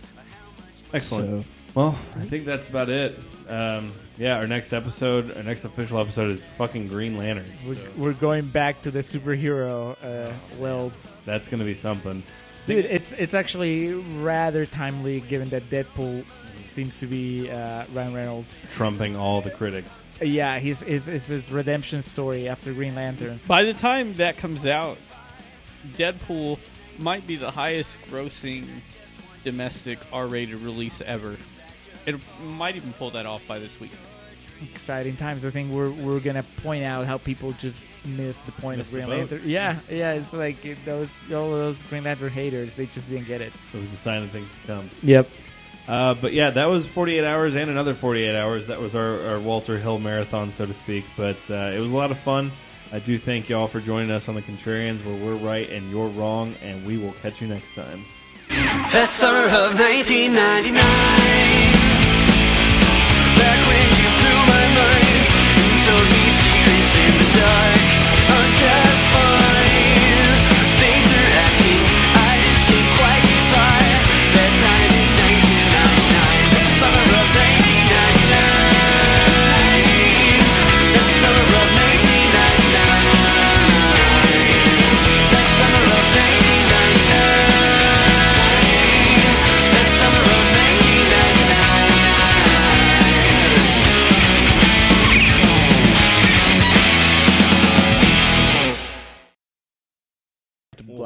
Excellent. 0.94 1.46
Well, 1.74 1.98
I 2.16 2.26
think 2.26 2.46
that's 2.46 2.68
about 2.68 2.90
it. 2.90 3.18
Um, 3.48 3.92
yeah, 4.18 4.36
our 4.36 4.48
next 4.48 4.74
episode, 4.74 5.36
our 5.38 5.44
next 5.44 5.64
official 5.64 6.00
episode 6.00 6.30
is 6.32 6.44
fucking 6.58 6.88
Green 6.88 7.18
Lantern. 7.18 7.50
we're, 7.66 7.76
So 7.76 7.88
we're 7.98 8.14
going 8.14 8.48
back 8.48 8.82
to 8.82 8.92
the 8.92 9.00
superhero 9.00 9.96
uh, 10.04 10.34
world. 10.60 10.92
that's 11.26 11.48
going 11.48 11.60
to 11.60 11.66
be 11.66 11.76
something. 11.76 12.24
Dude, 12.68 12.86
it's 12.86 13.14
it's 13.14 13.34
actually 13.34 13.94
rather 13.94 14.66
timely 14.66 15.22
given 15.22 15.50
that 15.50 15.70
Deadpool 15.70 16.26
seems 16.64 17.00
to 17.00 17.08
be 17.08 17.50
uh, 17.50 17.86
Ryan 17.94 18.14
Reynolds. 18.14 18.64
Trumping 18.74 19.16
all 19.16 19.42
the 19.42 19.50
critics. 19.50 19.90
Yeah, 20.22 20.60
his 20.60 20.82
his, 20.82 21.08
his 21.08 21.28
his 21.28 21.52
redemption 21.52 22.02
story 22.04 22.48
after 22.48 22.74
Green 22.74 22.94
Lantern. 22.96 23.40
By 23.48 23.64
the 23.64 23.74
time 23.74 24.14
that 24.16 24.38
comes 24.38 24.66
out, 24.66 24.98
Deadpool 25.98 26.60
might 27.00 27.26
be 27.26 27.36
the 27.36 27.50
highest 27.50 27.98
grossing 28.10 28.68
domestic 29.44 29.98
R 30.14 30.28
rated 30.28 30.60
release 30.60 31.02
ever. 31.02 31.38
It 32.06 32.16
might 32.44 32.76
even 32.76 32.94
pull 32.94 33.12
that 33.12 33.26
off 33.26 33.42
by 33.48 33.60
this 33.60 33.80
week. 33.80 33.92
Exciting 34.74 35.18
times. 35.18 35.44
I 35.44 35.50
think 35.50 35.72
we're 35.72 35.90
we're 35.90 36.20
gonna 36.20 36.44
point 36.62 36.84
out 36.84 37.08
how 37.08 37.18
people 37.18 37.52
just 37.54 37.88
miss 38.06 38.42
the 38.42 38.52
point 38.52 38.78
Missed 38.78 38.92
of 38.92 38.94
Green 38.94 39.10
the 39.10 39.16
boat. 39.16 39.32
Lantern. 39.32 39.50
Yeah, 39.50 39.80
yeah. 39.90 40.14
It's 40.14 40.34
like 40.34 40.64
it, 40.64 40.78
those 40.86 41.08
all 41.34 41.50
those 41.50 41.82
Green 41.84 42.04
Lantern 42.04 42.32
haters. 42.32 42.76
They 42.76 42.86
just 42.86 43.10
didn't 43.10 43.26
get 43.26 43.42
it. 43.42 43.54
It 43.74 43.82
was 43.82 43.92
a 43.92 43.98
sign 43.98 44.22
of 44.22 44.30
things 44.30 44.48
to 44.62 44.68
come. 44.68 44.90
Yep. 45.02 45.28
Uh, 45.88 46.14
but 46.14 46.34
yeah, 46.34 46.52
that 46.52 46.68
was 46.68 46.88
48 46.88 47.26
hours 47.26 47.56
and 47.56 47.72
another 47.72 47.96
48 47.96 48.38
hours. 48.38 48.68
That 48.68 48.80
was 48.80 48.94
our, 48.94 49.20
our 49.26 49.40
Walter 49.40 49.80
Hill 49.80 49.98
marathon, 49.98 50.52
so 50.52 50.68
to 50.68 50.74
speak. 50.76 51.06
But 51.18 51.38
uh, 51.50 51.72
it 51.74 51.80
was 51.80 51.92
a 51.92 51.96
lot 51.96 52.12
of 52.12 52.20
fun. 52.20 52.52
I 52.94 53.00
do 53.00 53.18
thank 53.18 53.50
y'all 53.50 53.68
for 53.68 53.82
joining 53.82 54.12
us 54.12 54.30
on 54.30 54.36
the 54.36 54.42
Contrarians, 54.44 55.04
where 55.04 55.16
we're 55.16 55.36
right 55.36 55.68
and 55.70 55.90
you're 55.90 56.10
wrong, 56.10 56.54
and 56.62 56.86
we 56.86 56.98
will 56.98 57.14
catch 57.14 57.42
you 57.42 57.48
next 57.48 57.74
time. 57.74 58.06
The 58.92 59.08
summer 59.08 59.46
of 59.46 59.80
1999. 59.80 61.91
Just 68.62 69.10
fine. 69.10 69.31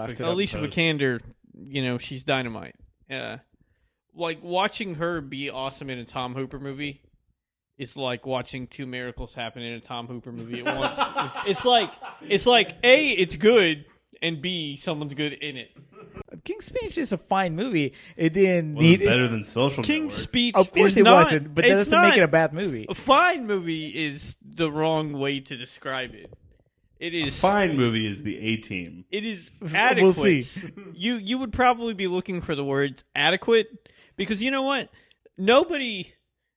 Blast 0.08 0.20
it 0.20 0.24
up. 0.24 0.34
Alicia 0.34 0.58
Vikander, 0.58 1.22
you 1.54 1.84
know, 1.84 1.98
she's 1.98 2.24
dynamite. 2.24 2.76
Yeah, 3.10 3.40
like 4.16 4.44
watching 4.44 4.96
her 4.96 5.22
be 5.22 5.50
awesome 5.50 5.90
in 5.90 6.00
a 6.00 6.06
Tom 6.06 6.34
Hooper 6.34 6.60
movie 6.60 7.02
is 7.78 7.98
like 7.98 8.26
watching 8.26 8.68
two 8.68 8.86
miracles 8.86 9.34
happen 9.34 9.62
in 9.62 9.74
a 9.74 9.80
Tom 9.80 10.08
Hooper 10.08 10.32
movie 10.32 10.66
at 10.66 10.78
once. 10.78 11.00
it's, 11.18 11.50
it's 11.50 11.66
like 11.66 11.92
it's 12.22 12.46
like 12.46 12.72
a 12.84 13.12
it's 13.12 13.36
good 13.36 13.86
and 14.22 14.42
b 14.42 14.76
someone's 14.78 15.14
good 15.14 15.34
in 15.34 15.58
it. 15.58 15.70
King's 16.44 16.66
Speech 16.66 16.98
is 16.98 17.12
a 17.12 17.18
fine 17.18 17.56
movie. 17.56 17.94
It 18.16 18.34
didn't 18.34 18.76
Wasn't 18.76 19.00
need. 19.00 19.06
better 19.06 19.28
than 19.28 19.44
Social 19.44 19.84
King's 19.84 20.14
Network. 20.14 20.22
Speech, 20.22 20.56
of 20.56 20.72
course 20.72 20.92
is 20.94 20.98
it 20.98 21.04
not, 21.04 21.26
wasn't, 21.26 21.56
but 21.56 21.64
that 21.66 21.76
doesn't 21.76 22.02
make 22.02 22.18
it 22.18 22.24
a 22.24 22.28
bad 22.28 22.54
movie. 22.54 22.86
A 22.90 22.94
fine 22.94 23.48
movie 23.48 23.88
is 23.88 24.38
the 24.42 24.72
wrong 24.72 25.14
way 25.14 25.40
to 25.42 25.58
describe 25.58 26.14
it. 26.14 26.32
It 27.06 27.14
is 27.14 27.40
Fine 27.40 27.78
movie 27.78 28.08
is 28.08 28.24
the 28.24 28.36
A 28.36 28.58
Team. 28.58 29.06
It 29.12 29.24
is 29.26 29.52
adequate. 29.76 30.04
We'll 30.18 30.42
see. 30.42 30.72
you 30.96 31.18
you 31.18 31.38
would 31.38 31.54
probably 31.54 31.94
be 31.94 32.08
looking 32.08 32.42
for 32.42 32.56
the 32.56 32.66
words 32.66 33.04
adequate 33.16 33.68
because 34.16 34.42
you 34.42 34.50
know 34.50 34.64
what? 34.64 34.90
Nobody 35.38 36.12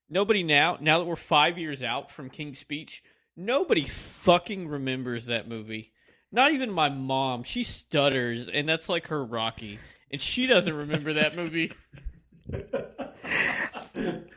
nobody 0.09 0.43
now 0.43 0.79
now 0.81 1.01
that 1.01 1.05
we're 1.05 1.16
5 1.16 1.59
years 1.59 1.83
out 1.83 2.11
from 2.11 2.31
King's 2.31 2.59
Speech, 2.59 3.03
nobody 3.37 3.85
fucking 3.85 4.69
remembers 4.69 5.27
that 5.27 5.49
movie. 5.49 5.93
Not 6.33 6.53
even 6.53 6.73
my 6.73 6.89
mom. 6.89 7.43
She 7.43 7.62
stutters 7.62 8.49
and 8.49 8.66
that's 8.66 8.89
like 8.89 9.09
her 9.09 9.23
Rocky. 9.23 9.79
And 10.11 10.19
she 10.19 10.47
doesn't 10.47 10.75
remember 10.75 11.12
that 11.12 11.37
movie. 11.37 11.73